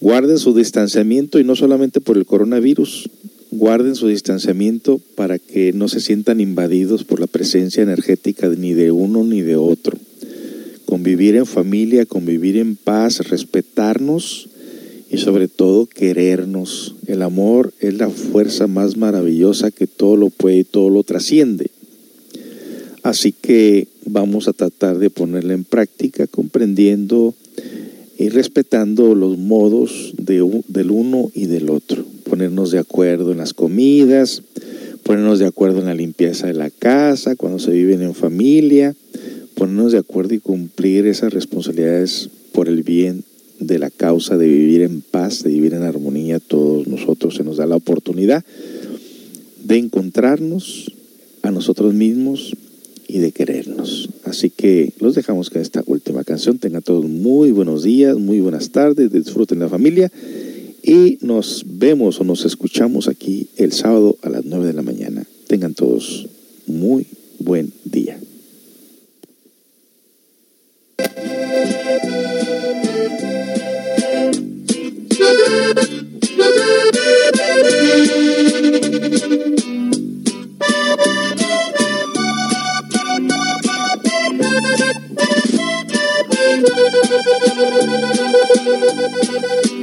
guarden 0.00 0.38
su 0.38 0.54
distanciamiento 0.54 1.38
y 1.38 1.44
no 1.44 1.56
solamente 1.56 2.00
por 2.00 2.16
el 2.16 2.24
coronavirus, 2.26 3.08
guarden 3.50 3.94
su 3.94 4.08
distanciamiento 4.08 4.98
para 5.14 5.38
que 5.38 5.72
no 5.74 5.88
se 5.88 6.00
sientan 6.00 6.40
invadidos 6.40 7.04
por 7.04 7.20
la 7.20 7.26
presencia 7.26 7.82
energética 7.82 8.48
ni 8.48 8.72
de 8.72 8.90
uno 8.92 9.24
ni 9.24 9.42
de 9.42 9.56
otro. 9.56 9.98
Convivir 11.02 11.34
en 11.34 11.46
familia, 11.46 12.06
convivir 12.06 12.56
en 12.58 12.76
paz, 12.76 13.28
respetarnos 13.28 14.48
y 15.10 15.18
sobre 15.18 15.48
todo 15.48 15.86
querernos. 15.86 16.94
El 17.08 17.22
amor 17.22 17.72
es 17.80 17.94
la 17.94 18.08
fuerza 18.08 18.68
más 18.68 18.96
maravillosa 18.96 19.72
que 19.72 19.88
todo 19.88 20.16
lo 20.16 20.30
puede 20.30 20.58
y 20.58 20.64
todo 20.64 20.90
lo 20.90 21.02
trasciende. 21.02 21.72
Así 23.02 23.32
que 23.32 23.88
vamos 24.06 24.46
a 24.46 24.52
tratar 24.52 25.00
de 25.00 25.10
ponerla 25.10 25.54
en 25.54 25.64
práctica 25.64 26.28
comprendiendo 26.28 27.34
y 28.16 28.28
respetando 28.28 29.16
los 29.16 29.38
modos 29.38 30.14
de 30.18 30.48
del 30.68 30.92
uno 30.92 31.32
y 31.34 31.46
del 31.46 31.68
otro. 31.70 32.04
Ponernos 32.22 32.70
de 32.70 32.78
acuerdo 32.78 33.32
en 33.32 33.38
las 33.38 33.54
comidas, 33.54 34.44
ponernos 35.02 35.40
de 35.40 35.46
acuerdo 35.46 35.80
en 35.80 35.86
la 35.86 35.94
limpieza 35.94 36.46
de 36.46 36.54
la 36.54 36.70
casa, 36.70 37.34
cuando 37.34 37.58
se 37.58 37.72
viven 37.72 38.02
en 38.02 38.14
familia, 38.14 38.94
ponernos 39.54 39.92
de 39.92 39.98
acuerdo 39.98 40.34
y 40.34 40.40
cumplir 40.40 41.06
esas 41.06 41.32
responsabilidades 41.32 42.30
por 42.52 42.68
el 42.68 42.82
bien 42.82 43.24
de 43.58 43.78
la 43.78 43.90
causa 43.90 44.36
de 44.36 44.46
vivir 44.46 44.82
en 44.82 45.00
paz, 45.00 45.42
de 45.42 45.50
vivir 45.50 45.74
en 45.74 45.82
armonía. 45.82 46.40
Todos 46.40 46.86
nosotros 46.86 47.36
se 47.36 47.44
nos 47.44 47.56
da 47.56 47.66
la 47.66 47.76
oportunidad 47.76 48.44
de 49.64 49.78
encontrarnos 49.78 50.92
a 51.42 51.50
nosotros 51.50 51.94
mismos 51.94 52.56
y 53.08 53.18
de 53.18 53.32
querernos. 53.32 54.08
Así 54.24 54.50
que 54.50 54.92
los 54.98 55.14
dejamos 55.14 55.50
con 55.50 55.60
esta 55.62 55.82
última 55.86 56.24
canción. 56.24 56.58
Tengan 56.58 56.82
todos 56.82 57.04
muy 57.04 57.50
buenos 57.50 57.82
días, 57.82 58.16
muy 58.16 58.40
buenas 58.40 58.70
tardes, 58.70 59.12
disfruten 59.12 59.58
la 59.58 59.68
familia 59.68 60.10
y 60.82 61.18
nos 61.20 61.64
vemos 61.66 62.20
o 62.20 62.24
nos 62.24 62.44
escuchamos 62.44 63.08
aquí 63.08 63.48
el 63.56 63.72
sábado 63.72 64.16
a 64.22 64.30
las 64.30 64.44
9 64.44 64.66
de 64.66 64.72
la 64.72 64.82
mañana. 64.82 65.24
Tengan 65.46 65.74
todos 65.74 66.28
muy 66.66 67.06
buen 67.38 67.72
día 67.84 68.18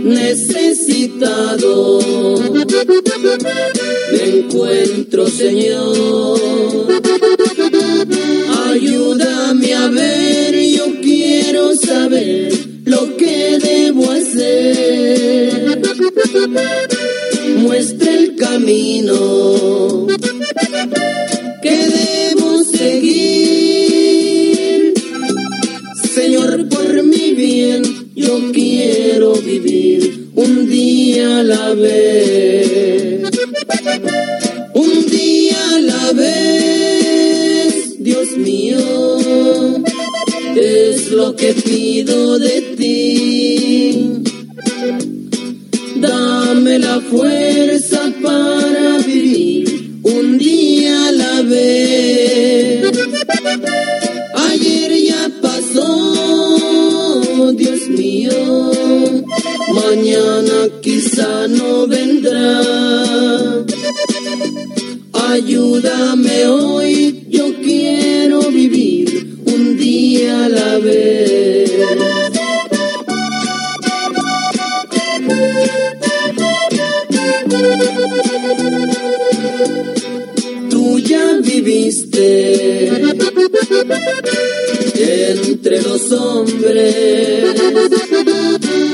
necesitado. 0.10 2.00
Me 4.12 4.24
encuentro, 4.38 5.28
Señor. 5.28 6.40
Ayúdame 8.68 9.74
a 9.74 9.88
ver 9.88 10.49
quiero 11.60 11.76
saber 11.76 12.54
lo 12.86 13.18
que 13.18 13.60
debo 13.60 14.10
hacer. 14.12 15.82
Muestra 17.58 18.14
el 18.14 18.36
camino 18.36 20.08
que 21.62 21.78
debo 22.00 22.64
seguir. 22.64 23.34
Señor, 26.14 26.70
por 26.70 27.04
mi 27.04 27.34
bien, 27.34 27.84
yo 28.16 28.52
quiero 28.54 29.34
vivir 29.34 30.30
un 30.36 30.70
día 30.70 31.40
a 31.40 31.44
la 31.44 31.74
vez. 31.74 33.30
Un 34.74 35.06
día 35.08 35.58
a 35.76 35.82
la 35.82 36.14
vez, 36.14 37.96
Dios 38.00 38.38
mío, 38.38 39.19
es 40.60 41.12
lo 41.12 41.36
que 41.36 41.54
pido 41.54 42.38
de 42.40 42.62
ti. 42.78 44.24
Dame 45.96 46.80
la 46.80 47.00
fuerza 47.02 48.12
para 48.22 49.00
vivir 49.00 50.00
un 50.04 50.38
día 50.38 51.08
a 51.08 51.12
la 51.12 51.42
vez. 51.44 52.92
Ayer 54.50 54.92
ya 55.10 55.30
pasó, 55.42 55.86
Dios 57.54 57.90
mío, 57.90 58.72
mañana 59.74 60.70
quizá 60.82 61.48
no 61.48 61.88
vendrá. 61.88 62.62
Ayúdame 65.30 66.48
hoy, 66.48 66.89
Tú 80.70 81.00
ya 81.00 81.40
viviste 81.44 82.90
entre 85.50 85.82
los 85.82 86.12
hombres. 86.12 87.46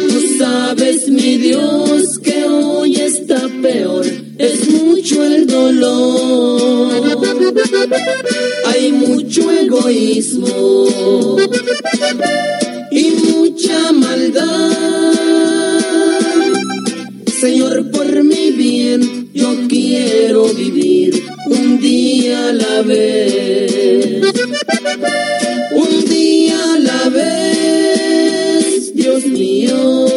Tú 0.10 0.38
sabes, 0.38 1.08
mi 1.10 1.38
Dios, 1.38 2.20
que 2.24 2.46
hoy 2.46 2.96
está 2.96 3.50
peor. 3.62 4.25
Y 12.92 13.12
mucha 13.28 13.92
maldad. 13.92 14.72
Señor, 17.40 17.92
por 17.92 18.24
mi 18.24 18.52
bien, 18.52 19.30
yo 19.34 19.68
quiero 19.68 20.46
vivir 20.54 21.24
un 21.48 21.80
día 21.80 22.50
a 22.50 22.54
la 22.54 22.82
vez. 22.82 24.24
Un 25.76 26.06
día 26.06 26.58
a 26.76 26.80
la 26.80 27.10
vez, 27.10 28.96
Dios 28.96 29.26
mío, 29.26 30.08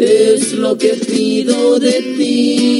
es 0.00 0.52
lo 0.52 0.76
que 0.76 0.88
pido 0.88 1.78
de 1.78 2.02
ti. 2.16 2.73